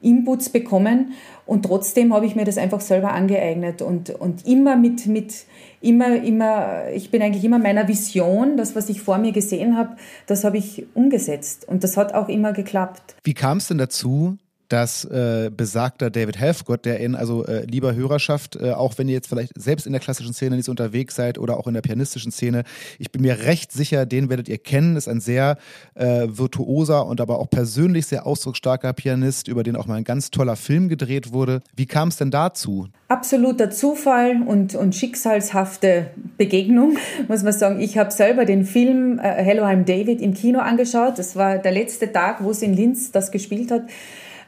Inputs 0.00 0.48
bekommen 0.48 1.12
und 1.46 1.64
trotzdem 1.64 2.14
habe 2.14 2.26
ich 2.26 2.36
mir 2.36 2.44
das 2.44 2.58
einfach 2.58 2.80
selber 2.80 3.12
angeeignet 3.12 3.82
und, 3.82 4.10
und 4.10 4.46
immer 4.46 4.76
mit, 4.76 5.06
mit, 5.06 5.44
immer, 5.80 6.22
immer, 6.22 6.88
ich 6.94 7.10
bin 7.10 7.22
eigentlich 7.22 7.44
immer 7.44 7.58
meiner 7.58 7.86
Vision, 7.88 8.56
das, 8.56 8.74
was 8.74 8.88
ich 8.88 9.02
vor 9.02 9.18
mir 9.18 9.32
gesehen 9.32 9.76
habe, 9.76 9.96
das 10.26 10.44
habe 10.44 10.58
ich 10.58 10.86
umgesetzt 10.94 11.68
und 11.68 11.84
das 11.84 11.96
hat 11.96 12.14
auch 12.14 12.28
immer 12.28 12.52
geklappt. 12.52 13.16
Wie 13.24 13.34
kam 13.34 13.58
es 13.58 13.68
denn 13.68 13.78
dazu, 13.78 14.38
dass 14.70 15.04
äh, 15.04 15.50
besagter 15.54 16.10
David 16.10 16.38
Helfgott, 16.38 16.84
der 16.84 17.00
in, 17.00 17.14
also 17.16 17.44
äh, 17.44 17.66
lieber 17.66 17.94
Hörerschaft, 17.94 18.56
äh, 18.56 18.70
auch 18.70 18.98
wenn 18.98 19.08
ihr 19.08 19.14
jetzt 19.14 19.28
vielleicht 19.28 19.52
selbst 19.60 19.84
in 19.84 19.92
der 19.92 20.00
klassischen 20.00 20.32
Szene 20.32 20.56
nicht 20.56 20.66
so 20.66 20.70
unterwegs 20.70 21.16
seid 21.16 21.38
oder 21.38 21.58
auch 21.58 21.66
in 21.66 21.74
der 21.74 21.82
pianistischen 21.82 22.30
Szene, 22.30 22.62
ich 22.98 23.10
bin 23.10 23.22
mir 23.22 23.40
recht 23.40 23.72
sicher, 23.72 24.06
den 24.06 24.30
werdet 24.30 24.48
ihr 24.48 24.58
kennen, 24.58 24.96
ist 24.96 25.08
ein 25.08 25.20
sehr 25.20 25.58
äh, 25.94 26.28
virtuoser 26.28 27.04
und 27.06 27.20
aber 27.20 27.40
auch 27.40 27.50
persönlich 27.50 28.06
sehr 28.06 28.26
ausdrucksstarker 28.26 28.92
Pianist, 28.92 29.48
über 29.48 29.64
den 29.64 29.74
auch 29.74 29.86
mal 29.86 29.96
ein 29.96 30.04
ganz 30.04 30.30
toller 30.30 30.54
Film 30.54 30.88
gedreht 30.88 31.32
wurde. 31.32 31.60
Wie 31.74 31.86
kam 31.86 32.08
es 32.08 32.16
denn 32.16 32.30
dazu? 32.30 32.86
Absoluter 33.08 33.70
Zufall 33.70 34.40
und, 34.46 34.76
und 34.76 34.94
schicksalshafte 34.94 36.10
Begegnung, 36.38 36.96
muss 37.28 37.42
man 37.42 37.52
sagen. 37.52 37.80
Ich 37.80 37.98
habe 37.98 38.12
selber 38.12 38.44
den 38.44 38.64
Film 38.64 39.18
äh, 39.18 39.42
Hello, 39.42 39.64
I'm 39.64 39.82
David 39.84 40.20
im 40.20 40.32
Kino 40.32 40.60
angeschaut. 40.60 41.18
Das 41.18 41.34
war 41.34 41.58
der 41.58 41.72
letzte 41.72 42.12
Tag, 42.12 42.44
wo 42.44 42.52
es 42.52 42.62
in 42.62 42.72
Linz 42.72 43.10
das 43.10 43.32
gespielt 43.32 43.72
hat. 43.72 43.82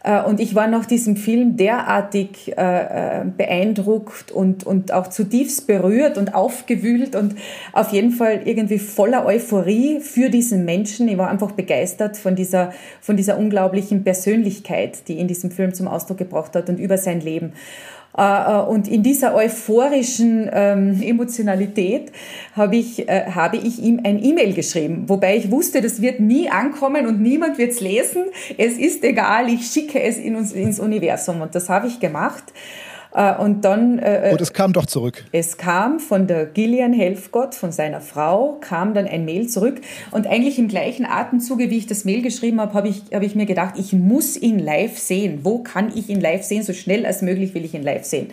Äh, 0.02 0.22
und 0.22 0.40
ich 0.40 0.54
war 0.54 0.66
nach 0.66 0.86
diesem 0.86 1.16
Film 1.16 1.56
derartig 1.56 2.56
äh, 2.56 3.20
äh, 3.20 3.24
beeindruckt 3.24 4.30
und, 4.32 4.64
und 4.64 4.92
auch 4.92 5.08
zutiefst 5.08 5.66
berührt 5.66 6.18
und 6.18 6.34
aufgewühlt 6.34 7.14
und 7.14 7.36
auf 7.72 7.92
jeden 7.92 8.10
Fall 8.10 8.42
irgendwie 8.44 8.78
voller 8.78 9.24
Euphorie 9.26 10.00
für 10.00 10.30
diesen 10.30 10.64
Menschen. 10.64 11.08
Ich 11.08 11.18
war 11.18 11.28
einfach 11.28 11.52
begeistert 11.52 12.16
von 12.16 12.34
dieser, 12.34 12.72
von 13.00 13.16
dieser 13.16 13.38
unglaublichen 13.38 14.04
Persönlichkeit, 14.04 15.08
die 15.08 15.18
in 15.18 15.28
diesem 15.28 15.50
Film 15.50 15.74
zum 15.74 15.88
Ausdruck 15.88 16.18
gebracht 16.18 16.54
hat 16.56 16.68
und 16.68 16.78
über 16.78 16.98
sein 16.98 17.20
Leben. 17.20 17.52
Äh, 18.16 18.22
äh, 18.22 18.62
und 18.64 18.88
in 18.88 19.02
dieser 19.02 19.34
euphorischen 19.34 20.50
ähm, 20.52 21.00
Emotionalität 21.02 22.12
habe 22.54 22.76
ich, 22.76 23.08
äh, 23.08 23.30
habe 23.34 23.56
ich 23.56 23.82
ihm 23.82 24.00
ein 24.04 24.22
E-Mail 24.22 24.52
geschrieben, 24.52 25.04
wobei 25.08 25.36
ich 25.36 25.50
wusste, 25.50 25.80
das 25.80 26.02
wird 26.02 26.20
nie 26.20 26.50
ankommen 26.50 27.06
und 27.06 27.20
niemand 27.20 27.58
wird 27.58 27.72
es 27.72 27.80
lesen. 27.80 28.24
Es 28.58 28.74
ist 28.78 29.02
egal, 29.04 29.48
ich 29.48 29.66
schicke 29.66 30.00
es 30.00 30.18
ins 30.18 30.78
Universum 30.78 31.40
und 31.40 31.54
das 31.54 31.68
habe 31.68 31.86
ich 31.86 32.00
gemacht. 32.00 32.52
Äh, 33.14 33.36
und 33.36 33.64
dann. 33.64 33.98
Äh, 33.98 34.30
und 34.32 34.40
es 34.40 34.52
kam 34.52 34.72
doch 34.72 34.86
zurück. 34.86 35.24
Es 35.32 35.56
kam 35.56 36.00
von 36.00 36.26
der 36.26 36.46
Gillian 36.46 36.92
Helfgott, 36.92 37.54
von 37.54 37.72
seiner 37.72 38.00
Frau, 38.00 38.58
kam 38.60 38.94
dann 38.94 39.06
ein 39.06 39.24
Mail 39.24 39.48
zurück. 39.48 39.80
Und 40.10 40.26
eigentlich 40.26 40.58
im 40.58 40.68
gleichen 40.68 41.04
Atemzuge, 41.04 41.70
wie 41.70 41.78
ich 41.78 41.86
das 41.86 42.04
Mail 42.04 42.22
geschrieben 42.22 42.60
habe, 42.60 42.74
habe 42.74 42.88
ich, 42.88 43.02
hab 43.12 43.22
ich 43.22 43.34
mir 43.34 43.46
gedacht, 43.46 43.74
ich 43.76 43.92
muss 43.92 44.36
ihn 44.36 44.58
live 44.58 44.98
sehen. 44.98 45.40
Wo 45.42 45.58
kann 45.58 45.92
ich 45.94 46.08
ihn 46.08 46.20
live 46.20 46.42
sehen? 46.42 46.62
So 46.62 46.72
schnell 46.72 47.04
als 47.06 47.22
möglich 47.22 47.54
will 47.54 47.64
ich 47.64 47.74
ihn 47.74 47.82
live 47.82 48.04
sehen. 48.04 48.28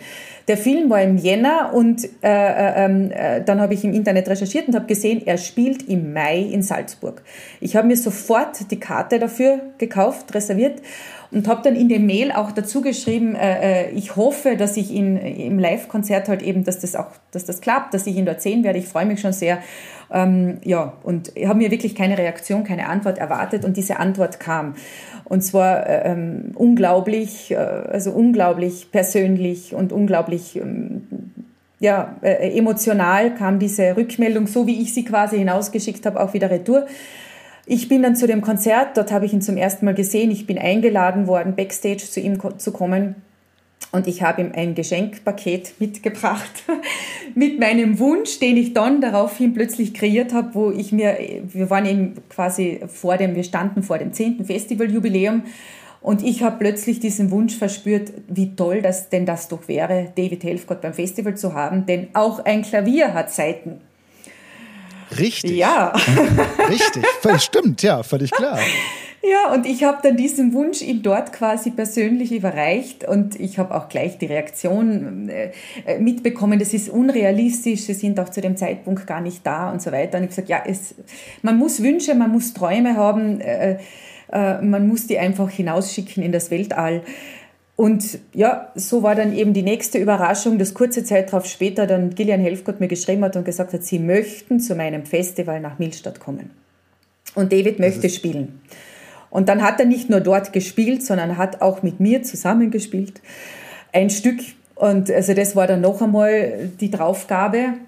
Der 0.48 0.56
Film 0.56 0.90
war 0.90 1.00
im 1.02 1.16
Jänner 1.16 1.70
und 1.74 2.04
äh, 2.04 2.08
äh, 2.22 2.84
ähm, 2.84 3.10
äh, 3.12 3.44
dann 3.44 3.60
habe 3.60 3.74
ich 3.74 3.84
im 3.84 3.92
Internet 3.92 4.28
recherchiert 4.28 4.66
und 4.66 4.74
habe 4.74 4.86
gesehen, 4.86 5.22
er 5.24 5.36
spielt 5.36 5.88
im 5.88 6.12
Mai 6.12 6.40
in 6.40 6.62
Salzburg. 6.62 7.22
Ich 7.60 7.76
habe 7.76 7.86
mir 7.86 7.96
sofort 7.96 8.70
die 8.70 8.80
Karte 8.80 9.18
dafür 9.18 9.60
gekauft, 9.78 10.34
reserviert 10.34 10.80
und 11.30 11.46
habe 11.46 11.62
dann 11.62 11.76
in 11.76 11.88
dem 11.88 12.06
Mail 12.06 12.32
auch 12.32 12.50
dazu 12.52 12.80
geschrieben, 12.80 13.34
äh, 13.34 13.88
äh, 13.88 13.90
ich 13.90 14.16
hoffe, 14.16 14.56
dass 14.56 14.76
ich 14.76 14.90
ihn 14.90 15.16
im 15.16 15.58
Live-Konzert 15.58 16.28
halt 16.28 16.42
eben, 16.42 16.64
dass 16.64 16.80
das 16.80 16.96
auch, 16.96 17.08
dass 17.30 17.44
das 17.44 17.60
klappt, 17.60 17.94
dass 17.94 18.06
ich 18.06 18.16
ihn 18.16 18.26
dort 18.26 18.42
sehen 18.42 18.64
werde. 18.64 18.78
Ich 18.78 18.88
freue 18.88 19.06
mich 19.06 19.20
schon 19.20 19.32
sehr. 19.32 19.58
Ähm, 20.12 20.58
ja, 20.64 20.94
und 21.04 21.36
ich 21.36 21.46
habe 21.46 21.58
mir 21.58 21.70
wirklich 21.70 21.94
keine 21.94 22.18
Reaktion, 22.18 22.64
keine 22.64 22.88
Antwort 22.88 23.18
erwartet 23.18 23.64
und 23.64 23.76
diese 23.76 23.98
Antwort 23.98 24.40
kam. 24.40 24.74
Und 25.24 25.42
zwar 25.42 25.86
äh, 25.86 26.10
ähm, 26.10 26.52
unglaublich, 26.56 27.52
äh, 27.52 27.56
also 27.56 28.10
unglaublich 28.10 28.90
persönlich 28.90 29.72
und 29.72 29.92
unglaublich 29.92 30.56
ähm, 30.56 31.06
ja, 31.78 32.16
äh, 32.22 32.56
emotional 32.58 33.34
kam 33.34 33.58
diese 33.58 33.96
Rückmeldung, 33.96 34.46
so 34.48 34.66
wie 34.66 34.82
ich 34.82 34.92
sie 34.92 35.04
quasi 35.04 35.38
hinausgeschickt 35.38 36.04
habe, 36.04 36.20
auch 36.20 36.34
wieder 36.34 36.50
retour. 36.50 36.86
Ich 37.72 37.86
bin 37.86 38.02
dann 38.02 38.16
zu 38.16 38.26
dem 38.26 38.40
Konzert, 38.40 38.96
dort 38.96 39.12
habe 39.12 39.26
ich 39.26 39.32
ihn 39.32 39.42
zum 39.42 39.56
ersten 39.56 39.84
Mal 39.84 39.94
gesehen. 39.94 40.32
Ich 40.32 40.44
bin 40.44 40.58
eingeladen 40.58 41.28
worden, 41.28 41.54
backstage 41.54 41.98
zu 41.98 42.18
ihm 42.18 42.36
zu 42.58 42.72
kommen. 42.72 43.14
Und 43.92 44.08
ich 44.08 44.22
habe 44.22 44.42
ihm 44.42 44.50
ein 44.52 44.74
Geschenkpaket 44.74 45.74
mitgebracht 45.78 46.64
mit 47.36 47.60
meinem 47.60 48.00
Wunsch, 48.00 48.40
den 48.40 48.56
ich 48.56 48.74
dann 48.74 49.00
daraufhin 49.00 49.54
plötzlich 49.54 49.94
kreiert 49.94 50.34
habe, 50.34 50.52
wo 50.56 50.72
ich 50.72 50.90
mir, 50.90 51.16
wir 51.44 51.70
waren 51.70 51.86
eben 51.86 52.14
quasi 52.28 52.80
vor 52.88 53.16
dem, 53.18 53.36
wir 53.36 53.44
standen 53.44 53.84
vor 53.84 53.98
dem 53.98 54.12
10. 54.12 54.46
Festivaljubiläum 54.46 55.44
und 56.00 56.24
ich 56.24 56.42
habe 56.42 56.56
plötzlich 56.58 56.98
diesen 56.98 57.30
Wunsch 57.30 57.56
verspürt, 57.56 58.10
wie 58.26 58.56
toll 58.56 58.82
das 58.82 59.10
denn 59.10 59.26
das 59.26 59.46
doch 59.46 59.68
wäre, 59.68 60.12
David 60.16 60.42
Helfgott 60.42 60.80
beim 60.80 60.94
Festival 60.94 61.36
zu 61.36 61.54
haben, 61.54 61.86
denn 61.86 62.08
auch 62.14 62.44
ein 62.44 62.62
Klavier 62.62 63.14
hat 63.14 63.30
Seiten. 63.30 63.80
Richtig. 65.18 65.52
Ja. 65.52 65.92
Richtig. 66.68 67.04
Völlig 67.20 67.42
stimmt, 67.42 67.82
ja, 67.82 68.02
völlig 68.02 68.30
klar. 68.30 68.58
Ja, 69.22 69.52
und 69.52 69.66
ich 69.66 69.84
habe 69.84 69.98
dann 70.02 70.16
diesen 70.16 70.54
Wunsch 70.54 70.80
ihm 70.80 71.02
dort 71.02 71.32
quasi 71.32 71.70
persönlich 71.70 72.32
überreicht 72.32 73.06
und 73.06 73.38
ich 73.38 73.58
habe 73.58 73.74
auch 73.74 73.90
gleich 73.90 74.16
die 74.16 74.26
Reaktion 74.26 75.28
äh, 75.28 75.52
mitbekommen, 75.98 76.58
das 76.58 76.72
ist 76.72 76.88
unrealistisch, 76.88 77.82
sie 77.82 77.92
sind 77.92 78.18
auch 78.18 78.30
zu 78.30 78.40
dem 78.40 78.56
Zeitpunkt 78.56 79.06
gar 79.06 79.20
nicht 79.20 79.46
da 79.46 79.70
und 79.70 79.82
so 79.82 79.92
weiter. 79.92 80.16
Und 80.16 80.24
ich 80.24 80.30
habe 80.30 80.42
gesagt, 80.42 80.48
ja, 80.48 80.62
es, 80.66 80.94
man 81.42 81.58
muss 81.58 81.82
Wünsche, 81.82 82.14
man 82.14 82.32
muss 82.32 82.54
Träume 82.54 82.96
haben, 82.96 83.42
äh, 83.42 83.76
äh, 84.32 84.62
man 84.62 84.88
muss 84.88 85.06
die 85.06 85.18
einfach 85.18 85.50
hinausschicken 85.50 86.22
in 86.22 86.32
das 86.32 86.50
Weltall. 86.50 87.02
Und 87.80 88.18
ja, 88.34 88.70
so 88.74 89.02
war 89.02 89.14
dann 89.14 89.34
eben 89.34 89.54
die 89.54 89.62
nächste 89.62 89.96
Überraschung, 89.96 90.58
dass 90.58 90.74
kurze 90.74 91.02
Zeit 91.02 91.32
darauf 91.32 91.46
später 91.46 91.86
dann 91.86 92.14
Gillian 92.14 92.38
Helfgott 92.38 92.78
mir 92.78 92.88
geschrieben 92.88 93.24
hat 93.24 93.36
und 93.36 93.46
gesagt 93.46 93.72
hat, 93.72 93.82
sie 93.84 93.98
möchten 93.98 94.60
zu 94.60 94.74
meinem 94.74 95.06
Festival 95.06 95.60
nach 95.60 95.78
Milstadt 95.78 96.20
kommen. 96.20 96.50
Und 97.34 97.54
David 97.54 97.78
möchte 97.78 98.10
spielen. 98.10 98.60
Und 99.30 99.48
dann 99.48 99.62
hat 99.62 99.80
er 99.80 99.86
nicht 99.86 100.10
nur 100.10 100.20
dort 100.20 100.52
gespielt, 100.52 101.02
sondern 101.02 101.38
hat 101.38 101.62
auch 101.62 101.82
mit 101.82 102.00
mir 102.00 102.22
zusammengespielt. 102.22 103.22
Ein 103.94 104.10
Stück. 104.10 104.40
Und 104.74 105.10
also 105.10 105.32
das 105.32 105.56
war 105.56 105.66
dann 105.66 105.80
noch 105.80 106.02
einmal 106.02 106.68
die 106.82 106.90
Draufgabe. 106.90 107.78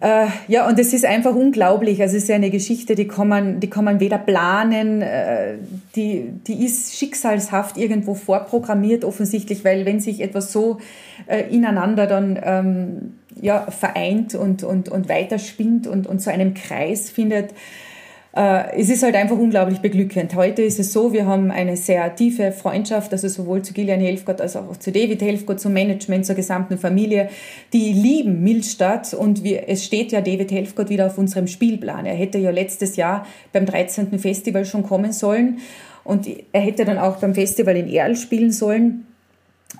Äh, 0.00 0.26
ja, 0.46 0.68
und 0.68 0.78
es 0.78 0.92
ist 0.92 1.04
einfach 1.04 1.34
unglaublich. 1.34 2.00
Also 2.00 2.16
es 2.16 2.24
ist 2.24 2.28
ja 2.28 2.36
eine 2.36 2.50
Geschichte, 2.50 2.94
die 2.94 3.08
kann 3.08 3.28
man, 3.28 3.60
die 3.60 3.68
kann 3.68 3.84
man 3.84 3.98
weder 3.98 4.18
planen, 4.18 5.02
äh, 5.02 5.54
die, 5.96 6.30
die 6.46 6.64
ist 6.64 6.96
schicksalshaft 6.96 7.76
irgendwo 7.76 8.14
vorprogrammiert 8.14 9.04
offensichtlich, 9.04 9.64
weil 9.64 9.86
wenn 9.86 9.98
sich 9.98 10.20
etwas 10.20 10.52
so 10.52 10.78
äh, 11.26 11.42
ineinander 11.52 12.06
dann 12.06 12.38
ähm, 12.42 13.14
ja, 13.40 13.70
vereint 13.70 14.34
und, 14.34 14.62
und, 14.62 14.88
und 14.88 15.08
weiterspinnt 15.08 15.86
und, 15.86 16.06
und 16.06 16.20
zu 16.20 16.30
einem 16.30 16.54
Kreis 16.54 17.10
findet. 17.10 17.50
Äh, 18.36 18.80
es 18.80 18.90
ist 18.90 19.02
halt 19.02 19.14
einfach 19.14 19.36
unglaublich 19.36 19.80
beglückend. 19.80 20.34
Heute 20.34 20.62
ist 20.62 20.78
es 20.78 20.92
so, 20.92 21.12
wir 21.12 21.26
haben 21.26 21.50
eine 21.50 21.76
sehr 21.76 22.14
tiefe 22.14 22.52
Freundschaft, 22.52 23.12
also 23.12 23.28
sowohl 23.28 23.62
zu 23.62 23.72
Gillian 23.72 24.00
Helfgott 24.00 24.40
als 24.40 24.56
auch 24.56 24.76
zu 24.76 24.92
David 24.92 25.22
Helfgott, 25.22 25.60
zum 25.60 25.72
Management, 25.72 26.26
zur 26.26 26.34
gesamten 26.34 26.78
Familie. 26.78 27.30
Die 27.72 27.92
lieben 27.92 28.42
Milstadt 28.42 29.14
und 29.14 29.44
wir, 29.44 29.68
es 29.68 29.84
steht 29.84 30.12
ja 30.12 30.20
David 30.20 30.50
Helfgott 30.50 30.90
wieder 30.90 31.06
auf 31.06 31.16
unserem 31.16 31.46
Spielplan. 31.46 32.04
Er 32.04 32.14
hätte 32.14 32.38
ja 32.38 32.50
letztes 32.50 32.96
Jahr 32.96 33.26
beim 33.52 33.64
13. 33.64 34.18
Festival 34.18 34.64
schon 34.66 34.82
kommen 34.82 35.12
sollen 35.12 35.58
und 36.04 36.28
er 36.52 36.60
hätte 36.60 36.84
dann 36.84 36.98
auch 36.98 37.16
beim 37.16 37.34
Festival 37.34 37.76
in 37.76 37.88
Erl 37.88 38.16
spielen 38.16 38.52
sollen. 38.52 39.06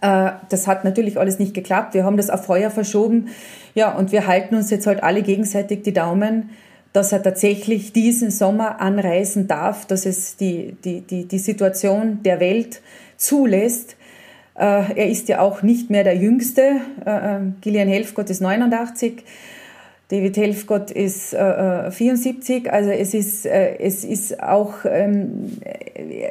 Äh, 0.01 0.31
das 0.49 0.67
hat 0.67 0.85
natürlich 0.85 1.19
alles 1.19 1.39
nicht 1.39 1.55
geklappt. 1.55 1.95
Wir 1.95 2.05
haben 2.05 2.17
das 2.17 2.31
auf 2.31 2.47
Feuer 2.47 2.71
verschoben. 2.71 3.29
Ja, 3.75 3.95
und 3.95 4.13
wir 4.13 4.27
halten 4.27 4.55
uns 4.55 4.71
jetzt 4.71 4.87
halt 4.87 5.03
alle 5.03 5.23
gegenseitig 5.23 5.83
die 5.83 5.93
Daumen, 5.93 6.51
dass 6.99 7.13
er 7.13 7.23
tatsächlich 7.23 7.93
diesen 7.93 8.33
Sommer 8.33 8.81
anreisen 8.81 9.47
darf, 9.47 9.87
dass 9.87 10.05
es 10.05 10.37
die, 10.37 10.77
die, 10.85 11.03
die, 11.03 11.27
die 11.27 11.39
Situation 11.39 12.25
der 12.25 12.41
Welt 12.41 12.81
zulässt. 13.17 13.95
Äh, 14.57 14.97
er 14.97 15.09
ist 15.09 15.29
ja 15.29 15.39
auch 15.39 15.63
nicht 15.63 15.91
mehr 15.91 16.03
der 16.03 16.17
Jüngste. 16.17 16.81
Äh, 17.05 17.39
Gillian 17.61 17.87
Helfgott 17.87 18.31
ist 18.31 18.41
89. 18.41 19.23
David 20.09 20.39
Helfgott 20.39 20.91
ist 20.91 21.35
äh, 21.35 21.91
74, 21.91 22.73
also 22.73 22.89
es 22.89 23.13
ist, 23.13 23.45
äh, 23.45 23.77
es 23.79 24.05
ist 24.05 24.43
auch, 24.43 24.87
ähm, 24.87 25.59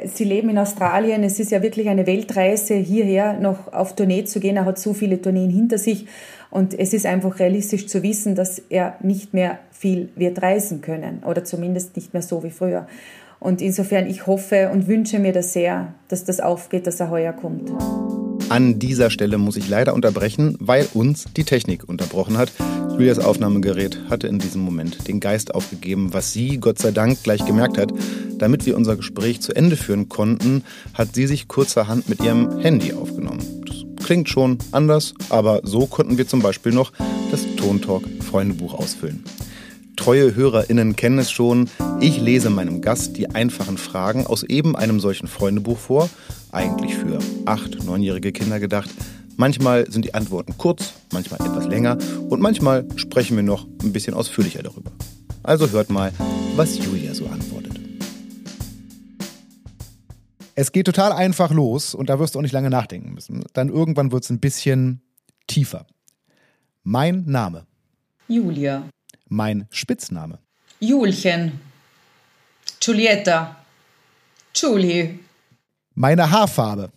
sie 0.04 0.24
leben 0.24 0.48
in 0.48 0.58
Australien, 0.58 1.22
es 1.22 1.38
ist 1.38 1.52
ja 1.52 1.62
wirklich 1.62 1.88
eine 1.88 2.04
Weltreise, 2.04 2.74
hierher 2.74 3.34
noch 3.34 3.72
auf 3.72 3.94
Tournee 3.94 4.24
zu 4.24 4.40
gehen. 4.40 4.56
Er 4.56 4.64
hat 4.64 4.80
so 4.80 4.94
viele 4.94 5.22
Tourneen 5.22 5.50
hinter 5.50 5.78
sich 5.78 6.06
und 6.50 6.76
es 6.76 6.92
ist 6.92 7.06
einfach 7.06 7.38
realistisch 7.38 7.86
zu 7.86 8.02
wissen, 8.02 8.34
dass 8.34 8.58
er 8.58 8.96
nicht 9.00 9.32
mehr 9.32 9.60
viel 9.70 10.08
wird 10.16 10.42
reisen 10.42 10.80
können 10.80 11.22
oder 11.24 11.44
zumindest 11.44 11.94
nicht 11.94 12.12
mehr 12.12 12.22
so 12.22 12.42
wie 12.42 12.50
früher. 12.50 12.88
Und 13.38 13.62
insofern, 13.62 14.08
ich 14.08 14.26
hoffe 14.26 14.70
und 14.72 14.88
wünsche 14.88 15.20
mir 15.20 15.32
das 15.32 15.52
sehr, 15.52 15.94
dass 16.08 16.24
das 16.24 16.40
aufgeht, 16.40 16.88
dass 16.88 16.98
er 16.98 17.10
heuer 17.10 17.32
kommt. 17.32 17.70
An 18.48 18.80
dieser 18.80 19.10
Stelle 19.10 19.38
muss 19.38 19.56
ich 19.56 19.68
leider 19.68 19.94
unterbrechen, 19.94 20.56
weil 20.58 20.88
uns 20.94 21.26
die 21.36 21.44
Technik 21.44 21.88
unterbrochen 21.88 22.38
hat. 22.38 22.50
Julias 22.98 23.20
Aufnahmegerät 23.20 23.96
hatte 24.10 24.26
in 24.26 24.40
diesem 24.40 24.60
Moment 24.62 25.06
den 25.06 25.20
Geist 25.20 25.54
aufgegeben, 25.54 26.12
was 26.14 26.32
sie 26.32 26.58
Gott 26.58 26.80
sei 26.80 26.90
Dank 26.90 27.22
gleich 27.22 27.46
gemerkt 27.46 27.78
hat. 27.78 27.92
Damit 28.38 28.66
wir 28.66 28.76
unser 28.76 28.96
Gespräch 28.96 29.40
zu 29.40 29.54
Ende 29.54 29.76
führen 29.76 30.08
konnten, 30.08 30.64
hat 30.94 31.14
sie 31.14 31.28
sich 31.28 31.46
kurzerhand 31.46 32.08
mit 32.08 32.20
ihrem 32.20 32.58
Handy 32.58 32.92
aufgenommen. 32.92 33.62
Das 33.64 33.76
klingt 34.04 34.28
schon 34.28 34.58
anders, 34.72 35.14
aber 35.28 35.60
so 35.62 35.86
konnten 35.86 36.18
wir 36.18 36.26
zum 36.26 36.42
Beispiel 36.42 36.72
noch 36.72 36.90
das 37.30 37.42
Tontalk 37.56 38.02
Freundebuch 38.20 38.74
ausfüllen. 38.74 39.22
Treue 39.94 40.34
HörerInnen 40.34 40.96
kennen 40.96 41.20
es 41.20 41.30
schon. 41.30 41.70
Ich 42.00 42.20
lese 42.20 42.50
meinem 42.50 42.80
Gast 42.80 43.16
die 43.16 43.30
einfachen 43.30 43.78
Fragen 43.78 44.26
aus 44.26 44.42
eben 44.42 44.74
einem 44.74 44.98
solchen 44.98 45.28
Freundebuch 45.28 45.78
vor. 45.78 46.10
Eigentlich 46.50 46.96
für 46.96 47.20
acht, 47.44 47.84
neunjährige 47.84 48.32
Kinder 48.32 48.58
gedacht. 48.58 48.90
Manchmal 49.38 49.90
sind 49.90 50.04
die 50.04 50.12
Antworten 50.12 50.58
kurz, 50.58 50.92
manchmal 51.10 51.40
etwas 51.40 51.66
länger 51.66 51.96
und 52.28 52.42
manchmal 52.42 52.86
sprechen 52.96 53.36
wir 53.36 53.42
noch 53.42 53.66
ein 53.82 53.92
bisschen 53.92 54.12
ausführlicher 54.12 54.62
darüber. 54.62 54.92
Also 55.42 55.70
hört 55.70 55.88
mal, 55.88 56.12
was 56.56 56.76
Julia 56.76 57.14
so 57.14 57.26
antwortet. 57.26 57.80
Es 60.54 60.72
geht 60.72 60.84
total 60.84 61.12
einfach 61.12 61.50
los 61.50 61.94
und 61.94 62.10
da 62.10 62.18
wirst 62.18 62.34
du 62.34 62.40
auch 62.40 62.42
nicht 62.42 62.52
lange 62.52 62.68
nachdenken 62.68 63.14
müssen. 63.14 63.44
Dann 63.54 63.70
irgendwann 63.70 64.12
wird 64.12 64.24
es 64.24 64.30
ein 64.30 64.40
bisschen 64.40 65.00
tiefer. 65.46 65.86
Mein 66.82 67.24
Name. 67.24 67.66
Julia 68.26 68.90
mein 69.28 69.66
Spitzname? 69.70 70.38
Julchen. 70.80 71.60
Giulietta. 72.80 73.56
Julie. 74.54 75.18
Meine 75.94 76.30
Haarfarbe. 76.30 76.90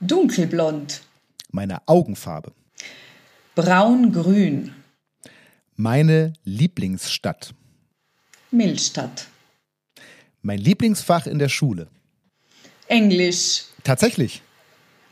Dunkelblond. 0.00 1.02
Meine 1.50 1.86
Augenfarbe. 1.86 2.52
Braungrün. 3.54 4.74
Meine 5.76 6.32
Lieblingsstadt. 6.44 7.54
Millstadt. 8.50 9.26
Mein 10.42 10.58
Lieblingsfach 10.58 11.26
in 11.26 11.38
der 11.38 11.48
Schule. 11.48 11.88
Englisch. 12.86 13.64
Tatsächlich? 13.84 14.42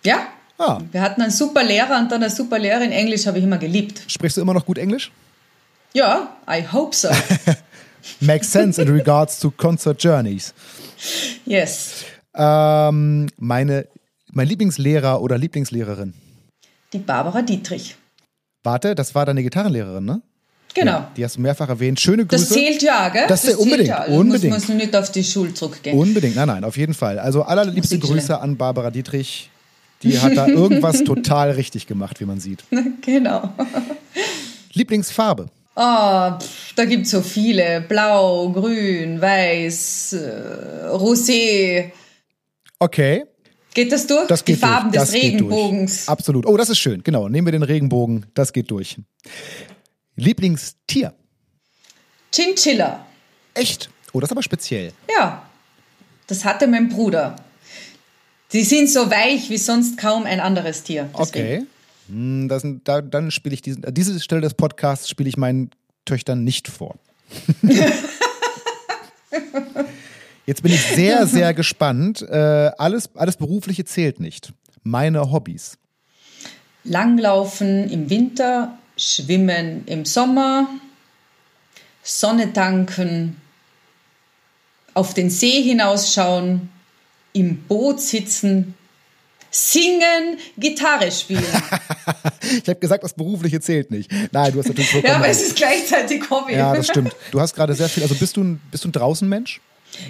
Ja. 0.05 0.29
Ah. 0.59 0.81
Wir 0.91 1.03
hatten 1.03 1.21
einen 1.21 1.31
super 1.31 1.63
Lehrer 1.63 1.99
und 1.99 2.11
dann 2.11 2.23
eine 2.23 2.31
super 2.31 2.59
Lehrerin. 2.59 2.91
Englisch 2.91 3.27
habe 3.27 3.39
ich 3.39 3.45
immer 3.45 3.59
geliebt. 3.59 4.03
Sprichst 4.07 4.37
du 4.37 4.41
immer 4.41 4.55
noch 4.55 4.65
gut 4.65 4.79
Englisch? 4.79 5.11
Ja, 5.93 6.37
I 6.49 6.65
hope 6.73 6.95
so. 6.95 7.09
Makes 8.21 8.53
sense 8.53 8.81
in 8.81 8.89
regards 8.89 9.41
to 9.41 9.51
concert 9.51 10.03
journeys. 10.03 10.55
Yes. 11.45 12.05
Ähm, 12.35 13.29
meine, 13.39 13.87
mein 14.33 14.49
Lieblingslehrer 14.49 15.21
oder 15.21 15.37
Lieblingslehrerin? 15.37 16.15
Die 16.97 17.03
Barbara 17.03 17.43
Dietrich. 17.43 17.95
Warte, 18.63 18.95
das 18.95 19.15
war 19.15 19.27
deine 19.27 19.43
Gitarrenlehrerin, 19.43 20.03
ne? 20.03 20.23
Genau. 20.73 20.93
Ja, 20.93 21.11
die 21.15 21.25
hast 21.27 21.37
du 21.37 21.43
mehrfach 21.43 21.69
erwähnt. 21.69 22.01
Schöne 22.01 22.25
Grüße. 22.25 22.45
Das 22.45 22.53
zählt 22.55 22.83
ja, 22.83 23.11
gell? 23.11 23.27
Das, 23.29 23.43
das 23.43 23.51
zählt 23.51 23.59
unbedingt, 23.59 23.89
ja. 23.91 23.99
Also 23.99 24.19
unbedingt. 24.19 24.55
Muss 24.55 24.69
man 24.69 24.79
nicht 24.79 24.97
auf 24.97 25.13
die 25.13 25.25
Schule 25.25 25.53
zurückgehen. 25.53 25.99
Unbedingt, 25.99 26.37
nein, 26.37 26.49
nein, 26.49 26.65
auf 26.65 26.79
jeden 26.79 26.95
Fall. 26.95 27.19
Also 27.19 27.43
allerliebste 27.43 27.99
Grüße 27.99 28.41
an 28.41 28.57
Barbara 28.57 28.91
Dietrich. 28.91 29.51
Die 30.03 30.19
hat 30.19 30.39
da 30.39 30.47
irgendwas 30.49 31.05
total 31.05 31.51
richtig 31.51 31.87
gemacht, 31.87 32.19
wie 32.21 32.25
man 32.25 32.41
sieht. 32.41 32.65
Genau. 33.03 33.51
Lieblingsfarbe? 34.73 35.49
Oh, 35.75 36.31
pff, 36.39 36.73
da 36.77 36.87
gibt 36.87 37.05
es 37.05 37.11
so 37.11 37.21
viele. 37.21 37.83
Blau, 37.83 38.49
grün, 38.53 39.21
weiß, 39.21 40.15
äh, 40.15 40.89
rosé. 40.93 41.91
Okay. 42.79 43.25
Geht 43.77 43.93
das 43.93 44.07
durch? 44.07 44.27
Das 44.27 44.43
geht 44.43 44.57
Die 44.57 44.61
Farben 44.61 44.91
durch. 44.91 45.05
des 45.05 45.13
Regenbogens. 45.13 46.09
Absolut. 46.09 46.47
Oh, 46.47 46.57
das 46.57 46.71
ist 46.71 46.79
schön. 46.79 47.03
Genau. 47.03 47.29
Nehmen 47.29 47.47
wir 47.47 47.53
den 47.53 47.63
Regenbogen. 47.63 48.25
Das 48.33 48.55
geht 48.55 48.71
durch. 48.71 48.97
Lieblingstier? 50.15 51.13
Chinchilla. 52.35 53.05
Echt? 53.53 53.91
Oh, 54.15 54.21
das 54.21 54.29
ist 54.29 54.33
aber 54.33 54.43
speziell. 54.43 54.95
Ja. 55.15 55.47
Das 56.27 56.47
hatte 56.47 56.67
mein 56.69 56.89
Bruder. 56.89 57.37
Die 58.55 58.63
sind 58.65 58.89
so 58.89 59.11
weich 59.11 59.51
wie 59.51 59.59
sonst 59.59 59.99
kaum 59.99 60.25
ein 60.25 60.41
anderes 60.41 60.83
Tier. 60.83 61.11
Deswegen. 61.19 61.45
Okay. 61.45 61.67
Hm, 62.09 62.49
das, 62.49 62.63
da, 62.83 63.03
dann 63.03 63.31
spiele 63.31 63.53
ich 63.55 63.61
diesen, 63.61 63.85
diese 63.93 64.19
Stelle 64.21 64.41
des 64.41 64.55
Podcasts 64.55 65.07
spiele 65.11 65.29
ich 65.29 65.37
meinen 65.37 65.69
Töchtern 66.07 66.45
nicht 66.45 66.69
vor. 66.69 66.95
Jetzt 70.47 70.63
bin 70.63 70.73
ich 70.73 70.83
sehr, 70.83 71.27
sehr 71.27 71.53
gespannt. 71.55 72.23
Äh, 72.23 72.71
alles, 72.79 73.11
alles 73.15 73.37
Berufliche 73.37 73.85
zählt 73.85 74.21
nicht. 74.21 74.53
Meine 74.83 75.33
Hobbys. 75.33 75.79
Langlaufen 76.85 77.91
im 77.91 78.09
Winter, 78.09 78.79
Schwimmen 78.97 79.85
im 79.87 80.05
Sommer, 80.05 80.69
Sonne 82.03 82.53
tanken, 82.53 83.37
auf 84.95 85.13
den 85.13 85.29
See 85.29 85.63
hinausschauen, 85.63 86.71
im 87.33 87.65
Boot 87.65 88.01
sitzen, 88.01 88.75
Singen, 89.51 90.39
Gitarre 90.57 91.11
spielen. 91.11 91.43
ich 92.43 92.69
habe 92.69 92.77
gesagt, 92.79 93.03
das 93.03 93.15
Berufliche 93.15 93.61
zählt 93.61 93.91
nicht. 93.91 94.11
Nein, 94.33 94.53
du 94.53 94.59
hast 94.59 94.69
natürlich 94.69 94.91
vollkommen 94.91 95.13
Ja, 95.13 95.17
aber 95.17 95.29
es 95.29 95.43
ist 95.43 95.57
gleichzeitig 95.57 96.31
Hobby. 96.31 96.55
Ja, 96.55 96.75
das 96.75 96.87
stimmt. 96.87 97.17
Du 97.33 97.41
hast 97.41 97.55
gerade 97.55 97.75
sehr 97.75 97.89
viel. 97.89 98.03
Also 98.03 98.15
bist 98.15 98.37
du 98.37 98.45
ein, 98.45 98.61
bist 98.71 98.85
du 98.85 98.89
ein 98.89 98.93
Draußenmensch? 98.93 99.61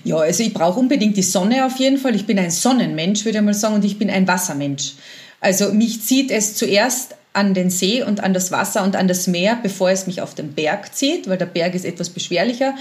Ja, 0.05 0.17
also 0.17 0.43
ich 0.43 0.53
brauche 0.55 0.79
unbedingt 0.79 1.17
die 1.17 1.23
Sonne 1.23 1.65
auf 1.67 1.77
jeden 1.79 1.99
Fall. 1.99 2.15
Ich 2.15 2.27
bin 2.27 2.39
ein 2.39 2.51
Sonnenmensch, 2.51 3.25
würde 3.25 3.39
ich 3.39 3.45
mal 3.45 3.55
sagen, 3.55 3.75
und 3.75 3.85
ich 3.85 3.99
bin 3.99 4.11
ein 4.11 4.27
Wassermensch. 4.27 4.95
Also 5.41 5.73
mich 5.73 6.03
zieht 6.03 6.31
es 6.31 6.55
zuerst 6.55 7.15
an 7.37 7.53
den 7.53 7.69
See 7.69 8.03
und 8.03 8.21
an 8.25 8.33
das 8.33 8.51
Wasser 8.51 8.83
und 8.83 8.97
an 8.97 9.09
das 9.09 9.27
Meer, 9.27 9.59
bevor 9.63 9.91
es 9.91 10.07
mich 10.07 10.23
auf 10.23 10.35
den 10.35 10.55
Berg 10.55 10.95
zieht, 10.95 11.29
weil 11.29 11.37
der 11.37 11.47
Berg 11.47 11.75
ist 11.75 11.85
etwas 11.85 12.09
beschwerlicher, 12.09 12.75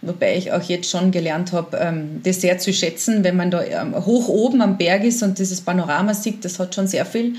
wobei 0.00 0.36
ich 0.36 0.50
auch 0.50 0.62
jetzt 0.62 0.90
schon 0.90 1.10
gelernt 1.10 1.52
habe, 1.52 1.76
ähm, 1.76 2.20
das 2.22 2.40
sehr 2.40 2.58
zu 2.58 2.72
schätzen, 2.72 3.22
wenn 3.22 3.36
man 3.36 3.50
da 3.50 3.62
ähm, 3.62 3.94
hoch 4.06 4.28
oben 4.28 4.62
am 4.62 4.78
Berg 4.78 5.04
ist 5.04 5.22
und 5.22 5.38
dieses 5.38 5.60
Panorama 5.60 6.14
sieht, 6.14 6.44
das 6.44 6.58
hat 6.58 6.74
schon 6.74 6.86
sehr 6.86 7.04
viel. 7.04 7.34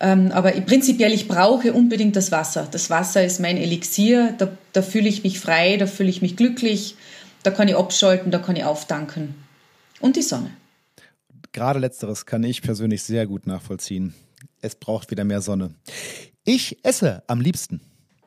Ähm, 0.00 0.32
aber 0.32 0.50
prinzipiell, 0.50 1.12
ich 1.12 1.28
brauche 1.28 1.72
unbedingt 1.72 2.16
das 2.16 2.32
Wasser. 2.32 2.66
Das 2.68 2.90
Wasser 2.90 3.24
ist 3.24 3.38
mein 3.38 3.56
Elixier, 3.56 4.34
da, 4.36 4.48
da 4.72 4.82
fühle 4.82 5.08
ich 5.08 5.22
mich 5.22 5.38
frei, 5.38 5.76
da 5.76 5.86
fühle 5.86 6.10
ich 6.10 6.22
mich 6.22 6.36
glücklich, 6.36 6.96
da 7.42 7.50
kann 7.50 7.68
ich 7.68 7.76
abschalten, 7.76 8.30
da 8.30 8.38
kann 8.38 8.56
ich 8.56 8.64
aufdanken. 8.64 9.34
Und 10.00 10.16
die 10.16 10.22
Sonne. 10.22 10.50
Gerade 11.52 11.78
letzteres 11.78 12.26
kann 12.26 12.44
ich 12.44 12.62
persönlich 12.62 13.02
sehr 13.02 13.26
gut 13.26 13.46
nachvollziehen 13.46 14.14
es 14.62 14.74
braucht 14.74 15.10
wieder 15.10 15.24
mehr 15.24 15.40
Sonne. 15.40 15.74
Ich 16.44 16.84
esse 16.84 17.22
am 17.26 17.40
liebsten. 17.40 17.80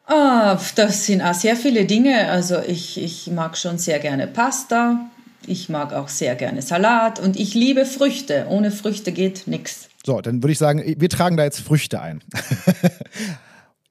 Ah, 0.06 0.60
das 0.76 1.06
sind 1.06 1.22
auch 1.22 1.34
sehr 1.34 1.56
viele 1.56 1.86
Dinge. 1.86 2.30
Also 2.30 2.60
ich, 2.60 3.02
ich 3.02 3.28
mag 3.28 3.58
schon 3.58 3.78
sehr 3.78 4.00
gerne 4.00 4.28
Pasta. 4.28 5.10
Ich 5.46 5.70
mag 5.70 5.94
auch 5.94 6.10
sehr 6.10 6.36
gerne 6.36 6.62
Salat 6.62 7.20
und 7.20 7.38
ich 7.38 7.54
liebe 7.54 7.86
Früchte. 7.86 8.48
Ohne 8.50 8.72
Früchte 8.72 9.12
geht 9.12 9.48
nichts. 9.48 9.90
So, 10.06 10.22
dann 10.22 10.44
würde 10.44 10.52
ich 10.52 10.58
sagen, 10.58 10.84
wir 10.98 11.10
tragen 11.10 11.38
da 11.38 11.44
jetzt 11.44 11.62
Früchte 11.62 12.02
ein. 12.02 12.24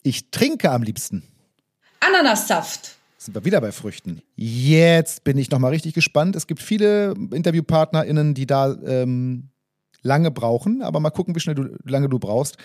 Ich 0.04 0.32
trinke 0.32 0.68
am 0.72 0.82
liebsten. 0.82 1.22
Ananassaft. 2.00 2.96
Sind 3.22 3.36
wir 3.36 3.44
wieder 3.44 3.60
bei 3.60 3.70
Früchten. 3.70 4.20
Jetzt 4.34 5.22
bin 5.22 5.38
ich 5.38 5.48
nochmal 5.48 5.70
richtig 5.70 5.94
gespannt. 5.94 6.34
Es 6.34 6.48
gibt 6.48 6.60
viele 6.60 7.14
InterviewpartnerInnen, 7.32 8.34
die 8.34 8.48
da 8.48 8.76
ähm, 8.84 9.50
lange 10.02 10.32
brauchen, 10.32 10.82
aber 10.82 10.98
mal 10.98 11.10
gucken, 11.10 11.32
wie 11.36 11.38
schnell 11.38 11.54
du, 11.54 11.68
lange 11.84 12.08
du 12.08 12.18
brauchst. 12.18 12.56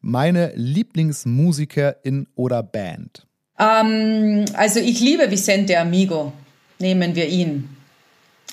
Meine 0.00 0.52
Lieblingsmusikerin 0.54 2.28
oder 2.34 2.62
Band? 2.62 3.26
Ähm, 3.58 4.46
also 4.54 4.80
ich 4.80 5.00
liebe 5.00 5.30
Vicente 5.30 5.78
Amigo. 5.78 6.32
Nehmen 6.78 7.14
wir 7.14 7.28
ihn. 7.28 7.68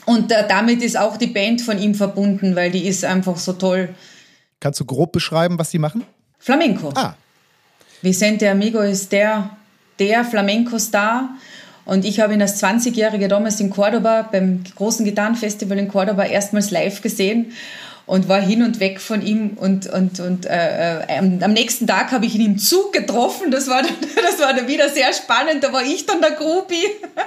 Und 0.05 0.33
äh, 0.33 0.45
damit 0.45 0.81
ist 0.81 0.99
auch 0.99 1.15
die 1.15 1.27
Band 1.27 1.61
von 1.61 1.79
ihm 1.79 1.95
verbunden, 1.95 2.57
weil 2.57 2.71
die 2.71 2.85
ist 2.85 3.05
einfach 3.05 3.37
so 3.37 3.53
toll. 3.53 3.87
Kannst 4.59 4.81
du 4.81 4.85
grob 4.85 5.13
beschreiben, 5.13 5.57
was 5.57 5.71
sie 5.71 5.79
machen? 5.79 6.03
Flamenco. 6.39 6.89
Ah. 6.95 7.15
Vicente 8.01 8.51
Amigo 8.51 8.81
ist 8.81 9.13
der, 9.13 9.55
der 9.99 10.23
Flamenco-Star. 10.23 11.29
Und 11.85 12.05
ich 12.05 12.19
habe 12.19 12.33
ihn 12.33 12.41
als 12.41 12.63
20-Jährige 12.63 13.27
damals 13.27 13.59
in 13.59 13.69
Cordoba 13.69 14.21
beim 14.23 14.63
großen 14.75 15.05
Gitarrenfestival 15.05 15.77
in 15.77 15.89
Cordoba 15.89 16.23
erstmals 16.23 16.71
live 16.71 17.01
gesehen 17.01 17.53
und 18.05 18.27
war 18.27 18.41
hin 18.41 18.63
und 18.63 18.79
weg 18.79 18.99
von 18.99 19.21
ihm 19.21 19.51
und, 19.55 19.87
und, 19.87 20.19
und 20.19 20.45
äh, 20.45 20.99
äh, 20.99 21.39
am 21.41 21.53
nächsten 21.53 21.87
Tag 21.87 22.11
habe 22.11 22.25
ich 22.25 22.35
ihn 22.35 22.45
im 22.45 22.57
Zug 22.57 22.91
getroffen. 22.91 23.49
Das 23.49 23.67
war, 23.69 23.81
dann, 23.81 23.95
das 24.15 24.39
war 24.39 24.53
dann 24.53 24.67
wieder 24.67 24.89
sehr 24.89 25.13
spannend. 25.13 25.63
Da 25.63 25.71
war 25.71 25.83
ich 25.83 26.05
dann 26.05 26.21
der 26.21 26.31
Groupie. 26.31 26.85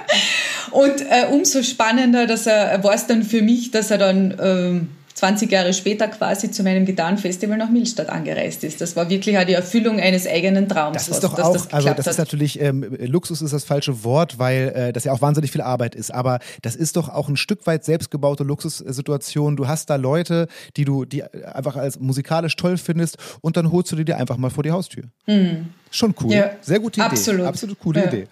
Und 0.71 1.01
äh, 1.01 1.27
umso 1.31 1.63
spannender, 1.63 2.27
dass 2.27 2.45
er 2.45 2.83
war 2.83 2.93
es 2.93 3.07
dann 3.07 3.23
für 3.23 3.41
mich, 3.41 3.71
dass 3.71 3.89
er 3.89 3.97
dann 3.97 4.37
ähm, 4.41 4.89
20 5.17 5.51
Jahre 5.51 5.73
später 5.73 6.07
quasi 6.09 6.51
zu 6.51 6.61
meinem 6.61 6.85
Gitarrenfestival 6.85 7.57
nach 7.57 7.71
Milstadt 7.71 8.07
angereist 8.07 8.63
ist. 8.63 8.81
Das 8.81 8.95
war 8.95 9.09
wirklich 9.09 9.35
auch 9.39 9.45
die 9.45 9.53
Erfüllung 9.53 9.99
eines 9.99 10.27
eigenen 10.27 10.69
Traums. 10.69 10.93
Das 10.93 11.07
ist 11.07 11.23
doch 11.23 11.33
auch, 11.39 11.53
das 11.53 11.73
also 11.73 11.89
das 11.89 12.05
ist 12.05 12.19
natürlich, 12.19 12.61
ähm, 12.61 12.85
Luxus 12.99 13.41
ist 13.41 13.51
das 13.51 13.63
falsche 13.63 14.03
Wort, 14.03 14.37
weil 14.37 14.71
äh, 14.75 14.93
das 14.93 15.05
ja 15.05 15.13
auch 15.13 15.21
wahnsinnig 15.21 15.51
viel 15.51 15.61
Arbeit 15.61 15.95
ist. 15.95 16.13
Aber 16.13 16.37
das 16.61 16.75
ist 16.75 16.97
doch 16.97 17.09
auch 17.09 17.29
ein 17.29 17.35
Stück 17.35 17.65
weit 17.65 17.83
selbstgebaute 17.83 18.43
Luxussituation. 18.43 19.55
Du 19.55 19.67
hast 19.67 19.89
da 19.89 19.95
Leute, 19.95 20.47
die 20.75 20.85
du 20.85 21.03
die 21.03 21.23
einfach 21.23 21.77
als 21.77 21.99
musikalisch 21.99 22.55
toll 22.55 22.77
findest 22.77 23.17
und 23.41 23.57
dann 23.57 23.71
holst 23.71 23.91
du 23.91 23.95
die 23.95 24.05
dir 24.05 24.17
einfach 24.17 24.37
mal 24.37 24.51
vor 24.51 24.61
die 24.61 24.71
Haustür. 24.71 25.05
Mhm. 25.25 25.69
Schon 25.89 26.13
cool. 26.21 26.31
Ja, 26.31 26.51
Sehr 26.61 26.79
gute 26.79 27.01
Idee. 27.01 27.09
Absolut. 27.09 27.47
Absolut 27.47 27.79
coole 27.79 28.01
ja. 28.01 28.07
Idee. 28.07 28.27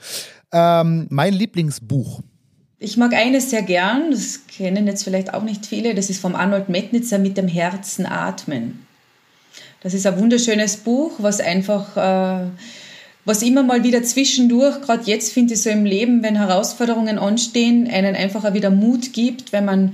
Ähm, 0.52 1.08
mein 1.10 1.34
Lieblingsbuch. 1.34 2.22
Ich 2.80 2.98
mag 2.98 3.14
eines 3.14 3.50
sehr 3.50 3.62
gern, 3.62 4.12
das 4.12 4.48
kennen 4.48 4.86
jetzt 4.86 5.04
vielleicht 5.04 5.34
auch 5.34 5.44
nicht 5.44 5.66
viele, 5.66 5.96
das 5.96 6.10
ist 6.10 6.20
vom 6.20 6.36
Arnold 6.36 6.68
Metnitzer 6.68 7.18
mit 7.18 7.38
dem 7.38 7.48
Herzen 7.48 8.06
atmen. 8.06 8.86
Das 9.82 9.94
ist 9.94 10.06
ein 10.06 10.20
wunderschönes 10.20 10.78
Buch, 10.78 11.14
was 11.20 11.40
einfach, 11.40 11.96
äh, 11.96 12.48
was 13.24 13.44
immer 13.44 13.64
mal 13.64 13.84
wieder 13.84 14.04
zwischendurch, 14.04 14.82
gerade 14.82 15.04
jetzt 15.06 15.32
finde 15.32 15.54
ich 15.54 15.62
so 15.62 15.70
im 15.70 15.86
Leben, 15.86 16.22
wenn 16.22 16.36
Herausforderungen 16.36 17.18
anstehen, 17.18 17.88
einen 17.88 18.16
einfach 18.16 18.54
wieder 18.54 18.72
Mut 18.72 19.14
gibt, 19.14 19.54
wenn 19.54 19.66
man 19.66 19.94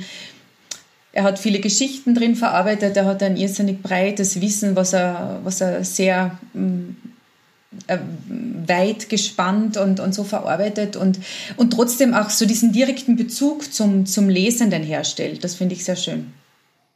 er 1.13 1.23
hat 1.23 1.39
viele 1.39 1.59
Geschichten 1.59 2.15
drin 2.15 2.35
verarbeitet, 2.35 2.95
er 2.95 3.05
hat 3.05 3.21
ein 3.21 3.35
irrsinnig 3.35 3.81
breites 3.81 4.39
Wissen, 4.39 4.75
was 4.75 4.93
er, 4.93 5.41
was 5.43 5.59
er 5.59 5.83
sehr 5.83 6.39
mm, 6.53 7.10
weit 8.67 9.09
gespannt 9.09 9.77
und, 9.77 9.99
und 9.99 10.13
so 10.13 10.23
verarbeitet 10.23 10.97
und, 10.97 11.19
und 11.55 11.71
trotzdem 11.71 12.13
auch 12.13 12.29
so 12.29 12.45
diesen 12.45 12.73
direkten 12.73 13.15
Bezug 13.15 13.73
zum, 13.73 14.05
zum 14.05 14.29
Lesenden 14.29 14.83
herstellt. 14.83 15.43
Das 15.43 15.55
finde 15.55 15.75
ich 15.75 15.85
sehr 15.85 15.95
schön. 15.95 16.33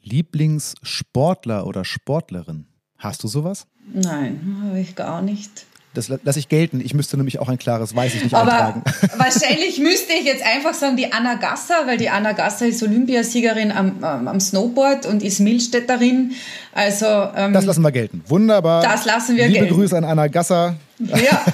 Lieblingssportler 0.04 1.66
oder 1.66 1.86
Sportlerin? 1.86 2.66
Hast 2.98 3.24
du 3.24 3.28
sowas? 3.28 3.68
Nein, 3.94 4.62
habe 4.64 4.80
ich 4.80 4.96
gar 4.96 5.22
nicht. 5.22 5.66
Das 5.96 6.10
lasse 6.10 6.40
ich 6.40 6.50
gelten. 6.50 6.82
Ich 6.82 6.94
müsste 6.94 7.18
nämlich 7.18 7.40
auch 7.40 7.50
ein 7.50 7.58
klares 7.58 7.96
Weiß 7.96 8.14
ich 8.14 8.24
nicht 8.24 8.36
Aber 8.36 8.52
eintragen. 8.52 8.84
wahrscheinlich 9.18 9.80
müsste 9.80 10.14
ich 10.14 10.26
jetzt 10.26 10.44
einfach 10.44 10.74
sagen, 10.74 10.98
die 10.98 11.12
Anna 11.12 11.36
Gasser, 11.36 11.88
weil 11.88 11.98
die 11.98 12.10
Anna 12.10 12.34
Gasser 12.34 12.68
ist 12.68 12.84
Olympiasiegerin 12.84 13.72
am, 13.72 14.04
am 14.04 14.40
Snowboard 14.40 15.06
und 15.06 15.24
ist 15.24 15.40
Milstädterin. 15.40 16.34
Also, 16.74 17.06
ähm, 17.36 17.54
das 17.54 17.66
lassen 17.66 17.82
wir 17.82 17.92
gelten. 17.92 18.24
Wunderbar. 18.28 18.84
Das 18.84 19.06
lassen 19.06 19.36
wir 19.36 19.48
Liebe 19.48 19.62
gelten. 19.62 19.76
Grüße 19.76 19.98
an 19.98 20.04
Anna 20.04 20.28
Gasser. 20.28 20.76
Ja. 21.00 21.46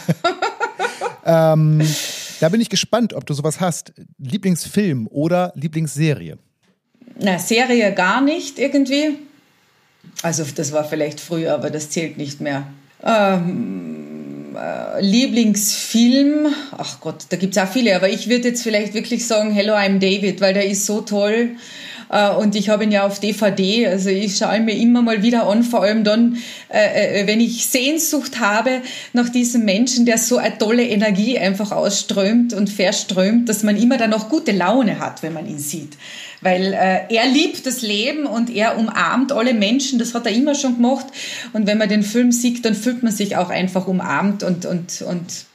ähm, 1.54 1.82
da 2.40 2.50
bin 2.50 2.60
ich 2.60 2.70
gespannt, 2.70 3.14
ob 3.14 3.26
du 3.26 3.34
sowas 3.34 3.62
hast. 3.62 3.94
Lieblingsfilm 4.18 5.08
oder 5.08 5.54
Lieblingsserie? 5.56 6.38
Na, 7.20 7.38
Serie 7.38 7.94
gar 7.94 8.22
nicht 8.22 8.58
irgendwie. 8.58 9.20
Also 10.24 10.44
das 10.56 10.72
war 10.72 10.84
vielleicht 10.84 11.20
früher, 11.20 11.54
aber 11.54 11.70
das 11.70 11.92
zählt 11.92 12.18
nicht 12.18 12.42
mehr. 12.42 12.66
Ähm, 13.04 14.21
äh, 14.56 15.02
Lieblingsfilm, 15.02 16.48
ach 16.78 17.00
Gott, 17.00 17.26
da 17.30 17.38
gibt 17.38 17.56
es 17.56 17.62
auch 17.62 17.68
viele, 17.72 17.96
aber 17.96 18.10
ich 18.10 18.30
würde 18.30 18.50
jetzt 18.50 18.64
vielleicht 18.64 18.94
wirklich 18.94 19.26
sagen 19.26 19.52
Hello, 19.52 19.74
I'm 19.74 20.00
David, 20.00 20.42
weil 20.42 20.54
der 20.54 20.66
ist 20.66 20.86
so 20.86 21.02
toll. 21.02 21.52
Äh, 22.12 22.30
und 22.32 22.56
ich 22.56 22.70
habe 22.70 22.84
ihn 22.84 22.92
ja 22.92 23.06
auf 23.06 23.20
DVD, 23.20 23.88
also 23.88 24.10
ich 24.10 24.38
schaue 24.38 24.58
ihn 24.58 24.66
mir 24.66 24.76
immer 24.76 25.02
mal 25.02 25.24
wieder 25.24 25.48
an, 25.48 25.64
vor 25.64 25.82
allem 25.82 26.04
dann, 26.04 26.38
äh, 26.70 27.26
wenn 27.26 27.40
ich 27.40 27.66
Sehnsucht 27.66 28.40
habe 28.40 28.82
nach 29.14 29.30
diesem 29.30 29.66
Menschen, 29.66 30.06
der 30.06 30.18
so 30.18 30.38
eine 30.38 30.58
tolle 30.58 30.88
Energie 30.88 31.40
einfach 31.40 31.72
ausströmt 31.72 32.54
und 32.54 32.70
verströmt, 32.70 33.50
dass 33.50 33.64
man 33.64 33.78
immer 33.78 33.98
dann 33.98 34.10
noch 34.10 34.30
gute 34.30 34.52
Laune 34.52 35.00
hat, 35.00 35.24
wenn 35.24 35.34
man 35.34 35.48
ihn 35.48 35.60
sieht 35.60 35.98
weil 36.42 36.74
äh, 36.74 37.14
er 37.14 37.28
liebt 37.28 37.66
das 37.66 37.82
Leben 37.82 38.26
und 38.26 38.50
er 38.50 38.78
umarmt 38.78 39.32
alle 39.32 39.54
Menschen, 39.54 40.00
das 40.00 40.14
hat 40.14 40.26
er 40.26 40.34
immer 40.34 40.56
schon 40.56 40.76
gemacht. 40.76 41.06
Und 41.54 41.68
wenn 41.68 41.78
man 41.78 41.88
den 41.88 42.04
Film 42.04 42.32
sieht, 42.32 42.66
dann 42.66 42.76
fühlt 42.76 43.04
man 43.04 43.12
sich 43.12 43.38
auch 43.38 43.50
einfach 43.50 43.88
umarmt 43.88 44.44
und, 44.44 44.66
und, 44.66 45.04
und 45.04 45.46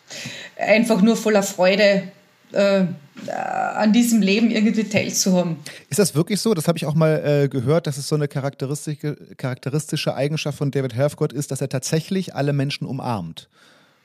einfach 0.57 1.02
nur 1.02 1.16
voller 1.16 1.42
Freude. 1.42 2.04
Äh, 2.53 2.84
an 3.30 3.92
diesem 3.92 4.20
Leben 4.20 4.51
irgendwie 4.51 4.84
teilzuhaben. 4.84 5.57
Ist 5.88 5.99
das 5.99 6.14
wirklich 6.14 6.40
so? 6.40 6.53
Das 6.53 6.68
habe 6.68 6.76
ich 6.76 6.84
auch 6.84 6.94
mal 6.94 7.44
äh, 7.44 7.49
gehört, 7.49 7.86
dass 7.86 7.97
es 7.97 8.09
so 8.09 8.14
eine 8.14 8.28
charakteristische, 8.28 9.16
charakteristische 9.36 10.14
Eigenschaft 10.14 10.59
von 10.59 10.70
David 10.70 10.94
Helfgott 10.94 11.32
ist, 11.32 11.51
dass 11.51 11.61
er 11.61 11.68
tatsächlich 11.68 12.34
alle 12.34 12.53
Menschen 12.53 12.86
umarmt. 12.86 13.49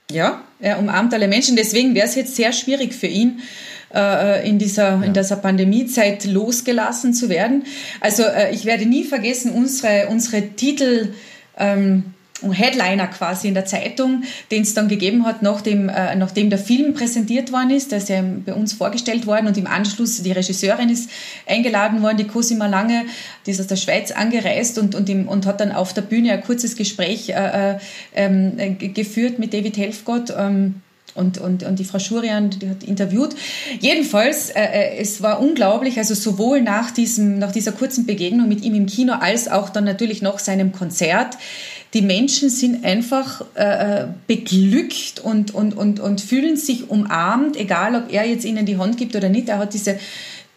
Ja, 0.09 0.41
er 0.59 0.79
umarmt 0.79 1.13
alle 1.13 1.27
Menschen. 1.27 1.55
Deswegen 1.55 1.93
wäre 1.93 2.07
es 2.07 2.15
jetzt 2.15 2.35
sehr 2.35 2.53
schwierig 2.53 2.93
für 2.93 3.07
ihn, 3.07 3.41
äh, 3.93 4.47
in, 4.47 4.59
dieser, 4.59 4.91
ja. 4.91 5.03
in 5.03 5.13
dieser 5.13 5.35
Pandemiezeit 5.35 6.25
losgelassen 6.25 7.13
zu 7.13 7.29
werden. 7.29 7.65
Also 7.99 8.23
äh, 8.23 8.53
ich 8.53 8.65
werde 8.65 8.85
nie 8.85 9.03
vergessen, 9.03 9.51
unsere, 9.51 10.07
unsere 10.07 10.41
Titel. 10.55 11.13
Ähm, 11.57 12.13
Headliner 12.49 13.07
quasi 13.07 13.47
in 13.47 13.53
der 13.53 13.65
Zeitung, 13.65 14.23
den 14.49 14.63
es 14.63 14.73
dann 14.73 14.87
gegeben 14.87 15.25
hat, 15.25 15.41
nachdem, 15.41 15.89
äh, 15.89 16.15
nachdem 16.15 16.49
der 16.49 16.59
Film 16.59 16.93
präsentiert 16.93 17.51
worden 17.51 17.69
ist. 17.69 17.91
Der 17.91 17.99
ist 17.99 18.09
ja 18.09 18.23
bei 18.45 18.53
uns 18.53 18.73
vorgestellt 18.73 19.27
worden 19.27 19.47
und 19.47 19.57
im 19.57 19.67
Anschluss 19.67 20.21
die 20.23 20.31
Regisseurin 20.31 20.89
ist 20.89 21.09
eingeladen 21.45 22.01
worden, 22.01 22.17
die 22.17 22.27
Cosima 22.27 22.67
Lange, 22.67 23.05
die 23.45 23.51
ist 23.51 23.59
aus 23.59 23.67
der 23.67 23.75
Schweiz 23.75 24.11
angereist 24.11 24.79
und, 24.79 24.95
und, 24.95 25.09
im, 25.09 25.27
und 25.27 25.45
hat 25.45 25.59
dann 25.59 25.71
auf 25.71 25.93
der 25.93 26.01
Bühne 26.01 26.31
ein 26.31 26.41
kurzes 26.41 26.75
Gespräch 26.75 27.29
äh, 27.29 27.73
äh, 27.73 27.77
ähm, 28.15 28.77
geführt 28.79 29.39
mit 29.39 29.53
David 29.53 29.77
Helfgott. 29.77 30.33
Ähm, 30.37 30.81
und, 31.13 31.39
und, 31.39 31.63
und 31.63 31.77
die 31.79 31.83
Frau 31.83 31.99
Schurian, 31.99 32.51
die 32.51 32.69
hat 32.69 32.83
interviewt. 32.83 33.35
Jedenfalls, 33.79 34.49
äh, 34.51 34.61
äh, 34.61 34.97
es 34.97 35.21
war 35.21 35.41
unglaublich, 35.41 35.97
also 35.97 36.13
sowohl 36.13 36.61
nach, 36.61 36.91
diesem, 36.91 37.37
nach 37.37 37.51
dieser 37.51 37.73
kurzen 37.73 38.05
Begegnung 38.05 38.47
mit 38.47 38.63
ihm 38.63 38.75
im 38.75 38.85
Kino 38.85 39.13
als 39.19 39.49
auch 39.49 39.69
dann 39.69 39.83
natürlich 39.83 40.21
nach 40.21 40.39
seinem 40.39 40.71
Konzert 40.71 41.37
die 41.93 42.01
Menschen 42.01 42.49
sind 42.49 42.85
einfach 42.85 43.43
äh, 43.55 44.03
äh, 44.03 44.07
beglückt 44.27 45.19
und, 45.21 45.53
und, 45.53 45.75
und, 45.75 45.99
und 45.99 46.21
fühlen 46.21 46.55
sich 46.55 46.89
umarmt, 46.89 47.57
egal 47.57 47.95
ob 47.95 48.11
er 48.11 48.25
jetzt 48.25 48.45
ihnen 48.45 48.65
die 48.65 48.77
Hand 48.77 48.97
gibt 48.97 49.15
oder 49.15 49.27
nicht. 49.27 49.49
Er 49.49 49.57
hat 49.57 49.73
diese 49.73 49.99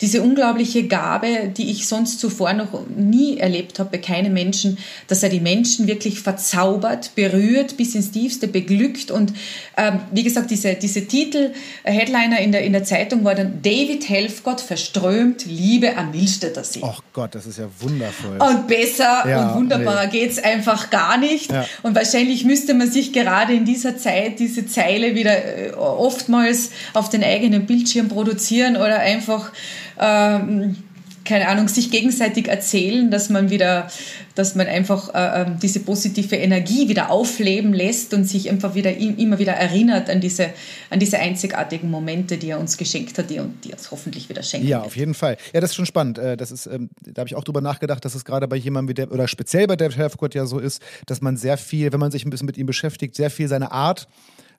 diese 0.05 0.21
unglaubliche 0.21 0.87
Gabe, 0.87 1.51
die 1.57 1.71
ich 1.71 1.89
sonst 1.89 2.21
zuvor 2.21 2.53
noch 2.53 2.87
nie 2.95 3.39
erlebt 3.39 3.79
habe 3.79 3.89
bei 3.93 3.97
keinem 3.97 4.35
Menschen, 4.35 4.77
dass 5.09 5.23
er 5.23 5.31
die 5.31 5.41
Menschen 5.41 5.87
wirklich 5.87 6.21
verzaubert, 6.21 7.15
berührt, 7.15 7.79
bis 7.79 7.95
ins 7.95 8.11
Tiefste 8.11 8.47
beglückt. 8.47 9.11
Und 9.11 9.33
ähm, 9.79 10.01
wie 10.13 10.23
gesagt, 10.23 10.51
diese, 10.51 10.75
diese 10.75 11.07
Titel, 11.07 11.53
Headliner 11.85 12.39
in 12.41 12.53
der, 12.53 12.65
in 12.65 12.75
der 12.75 12.85
Zeitung 12.85 13.25
war 13.25 13.35
dann 13.35 13.63
David 13.63 14.07
Helfgott 14.07 14.61
verströmt 14.61 15.47
Liebe 15.47 15.97
am 15.97 16.11
Milstädter 16.11 16.65
See. 16.65 16.81
Ach 16.83 17.01
Gott, 17.15 17.35
das 17.35 17.47
ist 17.47 17.59
ja 17.59 17.69
wundervoll. 17.81 18.37
Und 18.43 18.69
besser 18.69 19.27
ja, 19.27 19.53
und 19.53 19.61
wunderbarer 19.61 20.09
nee. 20.13 20.27
es 20.27 20.39
einfach 20.39 20.91
gar 20.91 21.17
nicht. 21.17 21.51
Ja. 21.51 21.65
Und 21.83 21.95
wahrscheinlich 21.95 22.45
müsste 22.45 22.75
man 22.75 22.91
sich 22.91 23.15
gerade 23.15 23.55
in 23.55 23.65
dieser 23.65 23.97
Zeit 23.97 24.39
diese 24.39 24.67
Zeile 24.67 25.15
wieder 25.15 25.33
äh, 25.33 25.71
oftmals 25.73 26.73
auf 26.93 27.09
den 27.09 27.25
eigenen 27.25 27.65
Bildschirm 27.65 28.11
produzieren 28.11 28.77
oder 28.77 28.99
einfach 28.99 29.51
ähm, 29.99 30.77
keine 31.25 31.49
Ahnung, 31.49 31.69
sich 31.69 31.91
gegenseitig 31.91 32.49
erzählen, 32.49 33.11
dass 33.11 33.31
man 33.31 33.51
wieder, 33.51 33.89
dass 34.35 34.55
man 34.55 34.67
einfach 34.67 35.15
äh, 35.15 35.43
ähm, 35.43 35.59
diese 35.61 35.81
positive 35.81 36.37
Energie 36.37 36.89
wieder 36.89 37.11
aufleben 37.11 37.73
lässt 37.73 38.15
und 38.15 38.25
sich 38.25 38.51
einfach 38.51 38.75
wieder 38.75 38.95
immer 38.97 39.39
wieder 39.39 39.53
erinnert 39.53 40.11
an 40.11 40.21
diese, 40.21 40.51
an 40.91 41.01
diese 41.01 41.19
einzigartigen 41.19 41.91
Momente, 41.91 42.37
die 42.37 42.51
er 42.51 42.61
uns 42.61 42.77
geschenkt 42.77 43.19
hat, 43.19 43.31
die, 43.31 43.41
die 43.65 43.71
er 43.71 43.79
uns 43.79 43.91
hoffentlich 43.91 44.29
wieder 44.29 44.43
schenkt. 44.43 44.69
Ja, 44.69 44.83
auf 44.83 44.97
jeden 44.97 45.15
Fall. 45.15 45.37
Ja, 45.53 45.61
das 45.61 45.71
ist 45.71 45.77
schon 45.77 45.87
spannend. 45.87 46.19
Äh, 46.19 46.37
das 46.37 46.53
ist, 46.53 46.67
ähm, 46.67 46.91
da 47.01 47.21
habe 47.21 47.29
ich 47.29 47.35
auch 47.35 47.45
drüber 47.45 47.61
nachgedacht, 47.61 48.05
dass 48.05 48.15
es 48.15 48.25
gerade 48.25 48.47
bei 48.47 48.57
jemandem 48.57 48.91
wie 48.91 48.95
der, 48.95 49.13
oder 49.13 49.29
speziell 49.29 49.67
bei 49.67 49.77
David 49.77 49.97
Helfgott 49.97 50.35
ja 50.35 50.47
so 50.47 50.59
ist, 50.59 50.83
dass 51.07 51.21
man 51.21 51.37
sehr 51.37 51.57
viel, 51.57 51.93
wenn 51.93 52.01
man 52.01 52.11
sich 52.11 52.25
ein 52.25 52.31
bisschen 52.31 52.47
mit 52.47 52.59
ihm 52.59 52.67
beschäftigt, 52.67 53.15
sehr 53.15 53.31
viel 53.31 53.49
seine 53.49 53.73
Art 53.73 54.09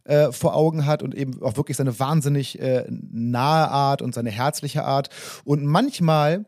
äh, 0.06 0.32
vor 0.32 0.56
Augen 0.56 0.86
hat 0.86 1.04
und 1.04 1.14
eben 1.16 1.42
auch 1.42 1.58
wirklich 1.58 1.78
seine 1.78 2.00
wahnsinnig 2.00 2.60
äh, 2.60 2.86
nahe 2.90 3.70
Art 3.70 4.02
und 4.02 4.14
seine 4.14 4.32
herzliche 4.32 4.86
Art. 4.86 5.10
Und 5.44 5.66
manchmal 5.66 6.46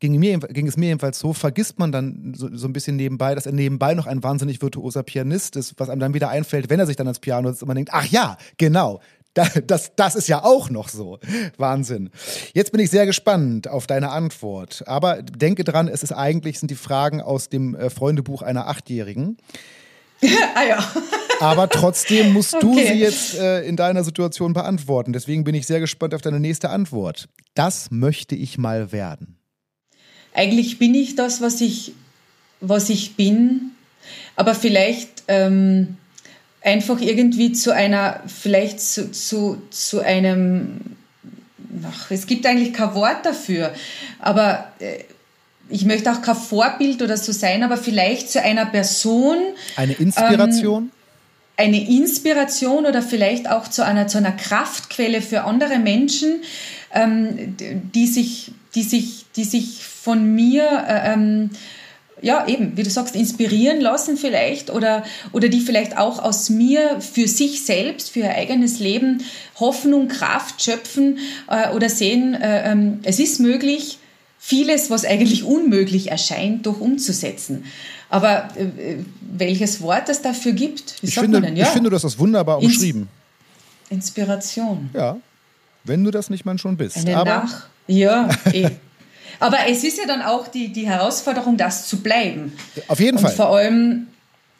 ging, 0.00 0.18
mir, 0.18 0.38
ging 0.38 0.66
es 0.66 0.76
mir 0.76 0.86
jedenfalls 0.86 1.18
so, 1.18 1.32
vergisst 1.32 1.78
man 1.78 1.92
dann 1.92 2.34
so, 2.36 2.54
so, 2.54 2.66
ein 2.66 2.72
bisschen 2.72 2.96
nebenbei, 2.96 3.34
dass 3.34 3.46
er 3.46 3.52
nebenbei 3.52 3.94
noch 3.94 4.06
ein 4.06 4.22
wahnsinnig 4.22 4.60
virtuoser 4.60 5.02
Pianist 5.02 5.56
ist, 5.56 5.74
was 5.78 5.88
einem 5.88 6.00
dann 6.00 6.14
wieder 6.14 6.28
einfällt, 6.28 6.70
wenn 6.70 6.80
er 6.80 6.86
sich 6.86 6.96
dann 6.96 7.06
ans 7.06 7.20
Piano 7.20 7.48
setzt 7.48 7.62
und 7.62 7.68
man 7.68 7.76
denkt, 7.76 7.90
ach 7.92 8.06
ja, 8.06 8.36
genau, 8.58 9.00
das, 9.66 9.92
das 9.96 10.14
ist 10.14 10.28
ja 10.28 10.42
auch 10.42 10.70
noch 10.70 10.88
so. 10.88 11.18
Wahnsinn. 11.58 12.10
Jetzt 12.54 12.72
bin 12.72 12.80
ich 12.80 12.90
sehr 12.90 13.04
gespannt 13.04 13.68
auf 13.68 13.86
deine 13.86 14.10
Antwort. 14.10 14.82
Aber 14.86 15.22
denke 15.22 15.62
dran, 15.62 15.88
es 15.88 16.02
ist 16.02 16.12
eigentlich, 16.12 16.58
sind 16.58 16.70
die 16.70 16.76
Fragen 16.76 17.20
aus 17.20 17.50
dem 17.50 17.74
äh, 17.74 17.90
Freundebuch 17.90 18.40
einer 18.40 18.66
Achtjährigen. 18.66 19.36
ah 20.54 20.64
ja. 20.64 20.92
Aber 21.40 21.68
trotzdem 21.68 22.32
musst 22.32 22.54
okay. 22.54 22.66
du 22.66 22.74
sie 22.74 22.98
jetzt 23.00 23.34
äh, 23.34 23.62
in 23.62 23.76
deiner 23.76 24.04
Situation 24.04 24.52
beantworten. 24.52 25.12
Deswegen 25.12 25.44
bin 25.44 25.54
ich 25.54 25.66
sehr 25.66 25.80
gespannt 25.80 26.14
auf 26.14 26.22
deine 26.22 26.40
nächste 26.40 26.70
Antwort. 26.70 27.28
Das 27.54 27.90
möchte 27.90 28.34
ich 28.34 28.56
mal 28.56 28.92
werden 28.92 29.36
eigentlich 30.36 30.78
bin 30.78 30.94
ich 30.94 31.16
das, 31.16 31.40
was 31.40 31.60
ich, 31.60 31.92
was 32.60 32.90
ich 32.90 33.16
bin, 33.16 33.72
aber 34.36 34.54
vielleicht 34.54 35.24
ähm, 35.28 35.96
einfach 36.62 37.00
irgendwie 37.00 37.52
zu 37.52 37.74
einer, 37.74 38.20
vielleicht 38.26 38.80
zu, 38.80 39.10
zu, 39.10 39.62
zu 39.70 40.00
einem, 40.00 40.80
ach, 41.82 42.10
es 42.10 42.26
gibt 42.26 42.46
eigentlich 42.46 42.74
kein 42.74 42.94
Wort 42.94 43.24
dafür, 43.24 43.72
aber 44.18 44.70
äh, 44.78 45.04
ich 45.68 45.84
möchte 45.84 46.12
auch 46.12 46.22
kein 46.22 46.36
Vorbild 46.36 47.02
oder 47.02 47.16
so 47.16 47.32
sein, 47.32 47.62
aber 47.62 47.76
vielleicht 47.76 48.30
zu 48.30 48.42
einer 48.42 48.66
Person. 48.66 49.38
Eine 49.76 49.94
Inspiration? 49.94 50.84
Ähm, 50.84 50.90
eine 51.56 51.88
Inspiration 51.88 52.86
oder 52.86 53.02
vielleicht 53.02 53.48
auch 53.50 53.68
zu 53.68 53.84
einer, 53.84 54.06
zu 54.06 54.18
einer 54.18 54.32
Kraftquelle 54.32 55.22
für 55.22 55.44
andere 55.44 55.78
Menschen, 55.78 56.42
ähm, 56.92 57.56
die, 57.94 58.06
sich, 58.06 58.52
die, 58.74 58.82
sich, 58.82 59.24
die 59.36 59.44
sich 59.44 59.82
von 59.84 60.34
mir, 60.34 60.64
äh, 60.86 61.14
ähm, 61.14 61.50
ja, 62.22 62.46
eben, 62.46 62.76
wie 62.76 62.82
du 62.82 62.90
sagst, 62.90 63.14
inspirieren 63.14 63.80
lassen 63.80 64.16
vielleicht 64.16 64.70
oder, 64.70 65.04
oder 65.32 65.48
die 65.48 65.60
vielleicht 65.60 65.98
auch 65.98 66.22
aus 66.22 66.50
mir 66.50 67.00
für 67.00 67.26
sich 67.26 67.64
selbst, 67.64 68.10
für 68.10 68.20
ihr 68.20 68.34
eigenes 68.34 68.78
Leben 68.78 69.22
Hoffnung, 69.58 70.08
Kraft 70.08 70.62
schöpfen 70.62 71.18
äh, 71.48 71.70
oder 71.74 71.88
sehen, 71.88 72.34
äh, 72.34 72.70
ähm, 72.70 73.00
es 73.02 73.18
ist 73.18 73.40
möglich, 73.40 73.98
vieles, 74.46 74.90
was 74.90 75.04
eigentlich 75.04 75.42
unmöglich 75.42 76.10
erscheint, 76.12 76.66
doch 76.66 76.80
umzusetzen. 76.80 77.64
Aber 78.08 78.48
äh, 78.56 78.98
welches 79.20 79.80
Wort 79.80 80.08
es 80.08 80.22
dafür 80.22 80.52
gibt, 80.52 80.94
ich 81.02 81.14
finde? 81.14 81.40
Ja. 81.54 81.66
Ich 81.66 81.70
finde, 81.70 81.90
du 81.90 81.96
hast 81.96 82.04
das 82.04 82.16
wunderbar 82.16 82.58
umschrieben. 82.58 83.08
Inspiration. 83.90 84.90
Ja, 84.94 85.16
wenn 85.82 86.04
du 86.04 86.12
das 86.12 86.30
nicht 86.30 86.44
mal 86.44 86.56
schon 86.58 86.76
bist. 86.76 86.96
Eine 86.96 87.16
Aber 87.16 87.30
Nach 87.30 87.66
ja, 87.88 88.28
eh. 88.52 88.70
Aber 89.38 89.58
es 89.68 89.84
ist 89.84 89.98
ja 89.98 90.06
dann 90.06 90.22
auch 90.22 90.48
die, 90.48 90.72
die 90.72 90.86
Herausforderung, 90.86 91.56
das 91.56 91.88
zu 91.88 91.98
bleiben. 91.98 92.52
Auf 92.88 93.00
jeden 93.00 93.18
Und 93.18 93.24
Fall. 93.24 93.34
Vor 93.34 93.56
allem, 93.56 94.06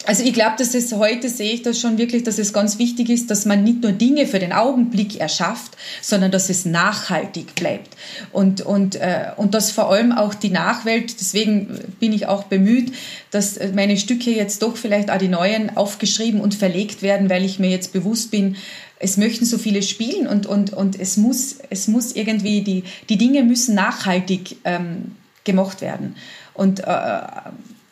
also 0.05 0.23
ich 0.23 0.35
glaube, 0.35 0.55
dass 0.59 0.74
es 0.74 0.93
heute 0.93 1.28
sehe 1.28 1.52
ich 1.52 1.62
das 1.62 1.81
schon 1.81 1.98
wirklich, 1.98 2.23
dass 2.23 2.39
es 2.39 2.52
ganz 2.52 2.78
wichtig 2.78 3.09
ist, 3.09 3.31
dass 3.31 3.44
man 3.44 3.64
nicht 3.64 3.82
nur 3.82 3.93
Dinge 3.93 4.27
für 4.27 4.39
den 4.39 4.52
Augenblick 4.52 5.18
erschafft, 5.18 5.77
sondern 6.01 6.31
dass 6.31 6.48
es 6.48 6.64
nachhaltig 6.64 7.55
bleibt. 7.55 7.97
Und, 8.32 8.60
und, 8.60 8.97
äh, 8.97 9.31
und 9.36 9.55
dass 9.55 9.70
vor 9.70 9.90
allem 9.90 10.12
auch 10.12 10.35
die 10.35 10.51
Nachwelt, 10.51 11.18
deswegen 11.20 11.81
bin 11.98 12.12
ich 12.12 12.27
auch 12.27 12.44
bemüht, 12.44 12.93
dass 13.31 13.59
meine 13.74 13.97
Stücke 13.97 14.31
jetzt 14.31 14.62
doch 14.62 14.77
vielleicht 14.77 15.10
auch 15.10 15.18
die 15.18 15.28
neuen 15.28 15.77
aufgeschrieben 15.77 16.40
und 16.40 16.55
verlegt 16.55 17.02
werden, 17.02 17.28
weil 17.28 17.44
ich 17.44 17.59
mir 17.59 17.70
jetzt 17.70 17.93
bewusst 17.93 18.31
bin, 18.31 18.56
es 18.98 19.16
möchten 19.16 19.44
so 19.44 19.59
viele 19.59 19.82
spielen 19.82 20.27
und, 20.27 20.47
und, 20.47 20.73
und 20.73 20.98
es, 20.98 21.16
muss, 21.16 21.56
es 21.68 21.89
muss 21.89 22.12
irgendwie, 22.12 22.62
die, 22.62 22.85
die 23.09 23.18
Dinge 23.18 23.43
müssen 23.43 23.74
nachhaltig 23.74 24.56
ähm, 24.64 25.16
gemacht 25.44 25.81
werden. 25.81 26.16
Und 26.55 26.81
äh, 26.81 27.20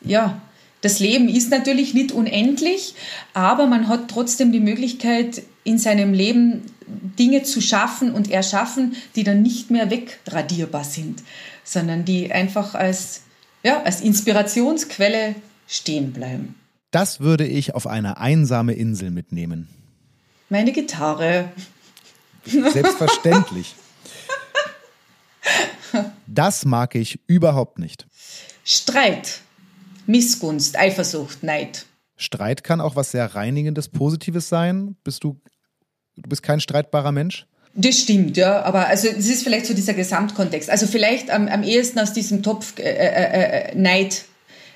ja, 0.03 0.41
das 0.85 1.01
Leben 1.01 1.31
ist 1.31 1.51
natürlich 1.51 1.95
nicht 1.95 2.13
unendlich, 2.13 2.95
aber 3.33 3.67
man 3.67 3.89
hat 3.89 4.09
trotzdem 4.09 4.53
die 4.53 4.61
Möglichkeit, 4.61 5.43
in 5.65 5.79
seinem 5.79 6.13
Leben 6.13 6.61
Dinge 6.87 7.43
zu 7.43 7.63
schaffen 7.63 8.13
und 8.13 8.31
erschaffen, 8.31 8.95
die 9.17 9.25
dann 9.25 9.41
nicht 9.41 9.71
mehr 9.71 9.91
wegradierbar 9.91 10.85
sind, 10.85 11.23
sondern 11.65 12.05
die 12.05 12.31
einfach 12.31 12.75
als, 12.75 13.23
ja, 13.63 13.83
als 13.83 14.03
Inspirationsquelle 14.03 15.35
stehen 15.67 16.13
bleiben. 16.13 16.55
Das 16.91 17.21
würde 17.21 17.47
ich 17.47 17.75
auf 17.75 17.87
eine 17.87 18.19
einsame 18.19 18.75
Insel 18.75 19.11
mitnehmen. 19.11 19.69
Meine 20.51 20.73
Gitarre. 20.73 21.49
Selbstverständlich. 22.45 23.75
Das 26.27 26.65
mag 26.65 26.97
ich 26.97 27.21
überhaupt 27.29 27.79
nicht. 27.79 28.07
Streit, 28.65 29.43
Missgunst, 30.07 30.79
Eifersucht, 30.79 31.43
Neid. 31.43 31.87
Streit 32.17 32.65
kann 32.65 32.81
auch 32.81 32.97
was 32.97 33.11
sehr 33.11 33.35
Reinigendes, 33.35 33.89
Positives 33.89 34.49
sein. 34.49 34.97
Bist 35.05 35.25
du, 35.25 35.41
du 36.17 36.29
bist 36.29 36.43
kein 36.43 36.61
streitbarer 36.61 37.13
Mensch? 37.13 37.47
Das 37.77 37.99
stimmt, 37.99 38.37
ja, 38.37 38.63
aber 38.63 38.87
also 38.87 39.09
es 39.09 39.29
ist 39.29 39.43
vielleicht 39.43 39.67
so 39.67 39.75
dieser 39.75 39.95
Gesamtkontext. 39.95 40.71
Also 40.71 40.87
vielleicht 40.87 41.31
am, 41.31 41.49
am 41.49 41.65
ehesten 41.65 41.99
aus 41.99 42.13
diesem 42.13 42.43
Topf 42.43 42.79
äh, 42.79 42.83
äh, 42.83 43.71
äh, 43.73 43.75
Neid. 43.75 44.27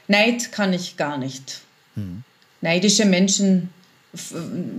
Neid 0.08 0.50
kann 0.50 0.72
ich 0.72 0.96
gar 0.96 1.16
nicht. 1.16 1.60
Hm. 1.94 2.24
Neidische 2.60 3.04
Menschen 3.04 3.70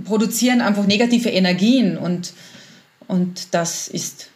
produzieren 0.03 0.59
einfach 0.59 0.85
negative 0.85 1.30
Energien 1.30 1.97
und, 1.97 2.34
und 3.07 3.53
das 3.53 3.88
ist 3.88 4.30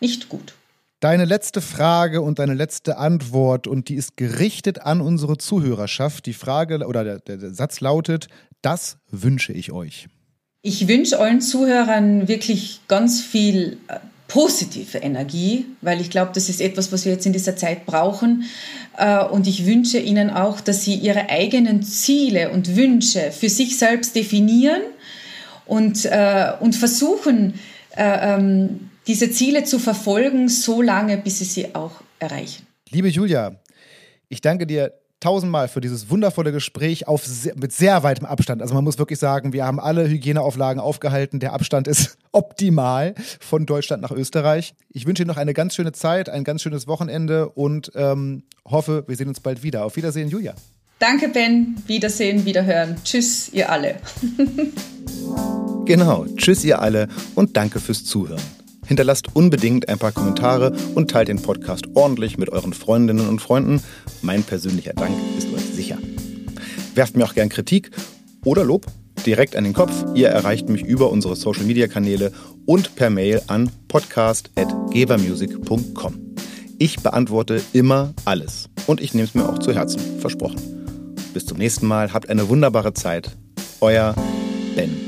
nicht 0.00 0.28
gut. 0.28 0.54
Deine 1.00 1.26
letzte 1.26 1.60
Frage 1.60 2.22
und 2.22 2.40
deine 2.40 2.54
letzte 2.54 2.98
Antwort 2.98 3.68
und 3.68 3.88
die 3.88 3.94
ist 3.94 4.16
gerichtet 4.16 4.82
an 4.82 5.00
unsere 5.00 5.38
Zuhörerschaft. 5.38 6.26
Die 6.26 6.32
Frage 6.32 6.84
oder 6.86 7.04
der, 7.04 7.36
der 7.36 7.54
Satz 7.54 7.80
lautet, 7.80 8.26
das 8.62 8.98
wünsche 9.08 9.52
ich 9.52 9.70
euch. 9.70 10.08
Ich 10.62 10.88
wünsche 10.88 11.20
allen 11.20 11.40
Zuhörern 11.40 12.26
wirklich 12.26 12.80
ganz 12.88 13.20
viel 13.20 13.78
äh, 13.86 14.00
positive 14.26 14.98
Energie, 14.98 15.66
weil 15.82 16.00
ich 16.00 16.10
glaube, 16.10 16.32
das 16.34 16.48
ist 16.48 16.60
etwas, 16.60 16.90
was 16.90 17.04
wir 17.04 17.12
jetzt 17.12 17.26
in 17.26 17.32
dieser 17.32 17.54
Zeit 17.54 17.86
brauchen. 17.86 18.44
Äh, 18.96 19.24
und 19.24 19.46
ich 19.46 19.66
wünsche 19.66 19.98
Ihnen 19.98 20.30
auch, 20.30 20.60
dass 20.60 20.84
Sie 20.84 20.96
Ihre 20.96 21.30
eigenen 21.30 21.84
Ziele 21.84 22.50
und 22.50 22.74
Wünsche 22.74 23.30
für 23.30 23.48
sich 23.48 23.78
selbst 23.78 24.16
definieren 24.16 24.82
und, 25.64 26.06
äh, 26.06 26.54
und 26.58 26.74
versuchen, 26.74 27.54
äh, 27.96 28.34
ähm, 28.34 28.87
diese 29.08 29.30
Ziele 29.30 29.64
zu 29.64 29.78
verfolgen, 29.78 30.48
so 30.48 30.82
lange, 30.82 31.16
bis 31.16 31.38
Sie 31.38 31.44
sie 31.44 31.74
auch 31.74 32.02
erreichen. 32.18 32.66
Liebe 32.90 33.08
Julia, 33.08 33.56
ich 34.28 34.42
danke 34.42 34.66
dir 34.66 34.92
tausendmal 35.20 35.66
für 35.66 35.80
dieses 35.80 36.10
wundervolle 36.10 36.52
Gespräch 36.52 37.08
auf 37.08 37.24
sehr, 37.24 37.54
mit 37.56 37.72
sehr 37.72 38.02
weitem 38.02 38.26
Abstand. 38.26 38.62
Also 38.62 38.74
man 38.74 38.84
muss 38.84 38.98
wirklich 38.98 39.18
sagen, 39.18 39.52
wir 39.52 39.64
haben 39.64 39.80
alle 39.80 40.08
Hygieneauflagen 40.08 40.80
aufgehalten. 40.80 41.40
Der 41.40 41.54
Abstand 41.54 41.88
ist 41.88 42.18
optimal 42.32 43.14
von 43.40 43.66
Deutschland 43.66 44.02
nach 44.02 44.12
Österreich. 44.12 44.74
Ich 44.90 45.06
wünsche 45.06 45.22
Ihnen 45.22 45.28
noch 45.28 45.38
eine 45.38 45.54
ganz 45.54 45.74
schöne 45.74 45.92
Zeit, 45.92 46.28
ein 46.28 46.44
ganz 46.44 46.62
schönes 46.62 46.86
Wochenende 46.86 47.48
und 47.48 47.90
ähm, 47.94 48.44
hoffe, 48.64 49.04
wir 49.08 49.16
sehen 49.16 49.28
uns 49.28 49.40
bald 49.40 49.62
wieder. 49.62 49.84
Auf 49.84 49.96
Wiedersehen, 49.96 50.28
Julia. 50.28 50.54
Danke, 50.98 51.28
Ben. 51.28 51.82
Wiedersehen, 51.86 52.44
wiederhören. 52.44 52.96
Tschüss, 53.02 53.52
ihr 53.52 53.70
alle. 53.70 53.96
genau. 55.86 56.26
Tschüss, 56.36 56.64
ihr 56.64 56.80
alle 56.80 57.08
und 57.34 57.56
danke 57.56 57.80
fürs 57.80 58.04
Zuhören. 58.04 58.40
Hinterlasst 58.88 59.28
unbedingt 59.34 59.88
ein 59.88 59.98
paar 59.98 60.12
Kommentare 60.12 60.72
und 60.94 61.10
teilt 61.10 61.28
den 61.28 61.42
Podcast 61.42 61.86
ordentlich 61.94 62.38
mit 62.38 62.48
euren 62.48 62.72
Freundinnen 62.72 63.28
und 63.28 63.40
Freunden. 63.40 63.82
Mein 64.22 64.42
persönlicher 64.42 64.94
Dank 64.94 65.14
ist 65.36 65.52
euch 65.52 65.60
sicher. 65.60 65.98
Werft 66.94 67.14
mir 67.16 67.24
auch 67.24 67.34
gern 67.34 67.50
Kritik 67.50 67.90
oder 68.44 68.64
Lob 68.64 68.86
direkt 69.26 69.56
an 69.56 69.64
den 69.64 69.74
Kopf. 69.74 69.92
Ihr 70.14 70.28
erreicht 70.28 70.70
mich 70.70 70.82
über 70.82 71.10
unsere 71.10 71.36
Social 71.36 71.64
Media 71.64 71.86
Kanäle 71.86 72.32
und 72.64 72.96
per 72.96 73.10
Mail 73.10 73.42
an 73.46 73.70
podcast.gebermusic.com. 73.88 76.14
Ich 76.78 77.00
beantworte 77.00 77.60
immer 77.74 78.14
alles 78.24 78.70
und 78.86 79.02
ich 79.02 79.12
nehme 79.12 79.28
es 79.28 79.34
mir 79.34 79.46
auch 79.48 79.58
zu 79.58 79.74
Herzen, 79.74 80.00
versprochen. 80.20 80.56
Bis 81.34 81.44
zum 81.44 81.58
nächsten 81.58 81.86
Mal, 81.86 82.14
habt 82.14 82.30
eine 82.30 82.48
wunderbare 82.48 82.94
Zeit. 82.94 83.36
Euer 83.80 84.14
Ben. 84.74 85.07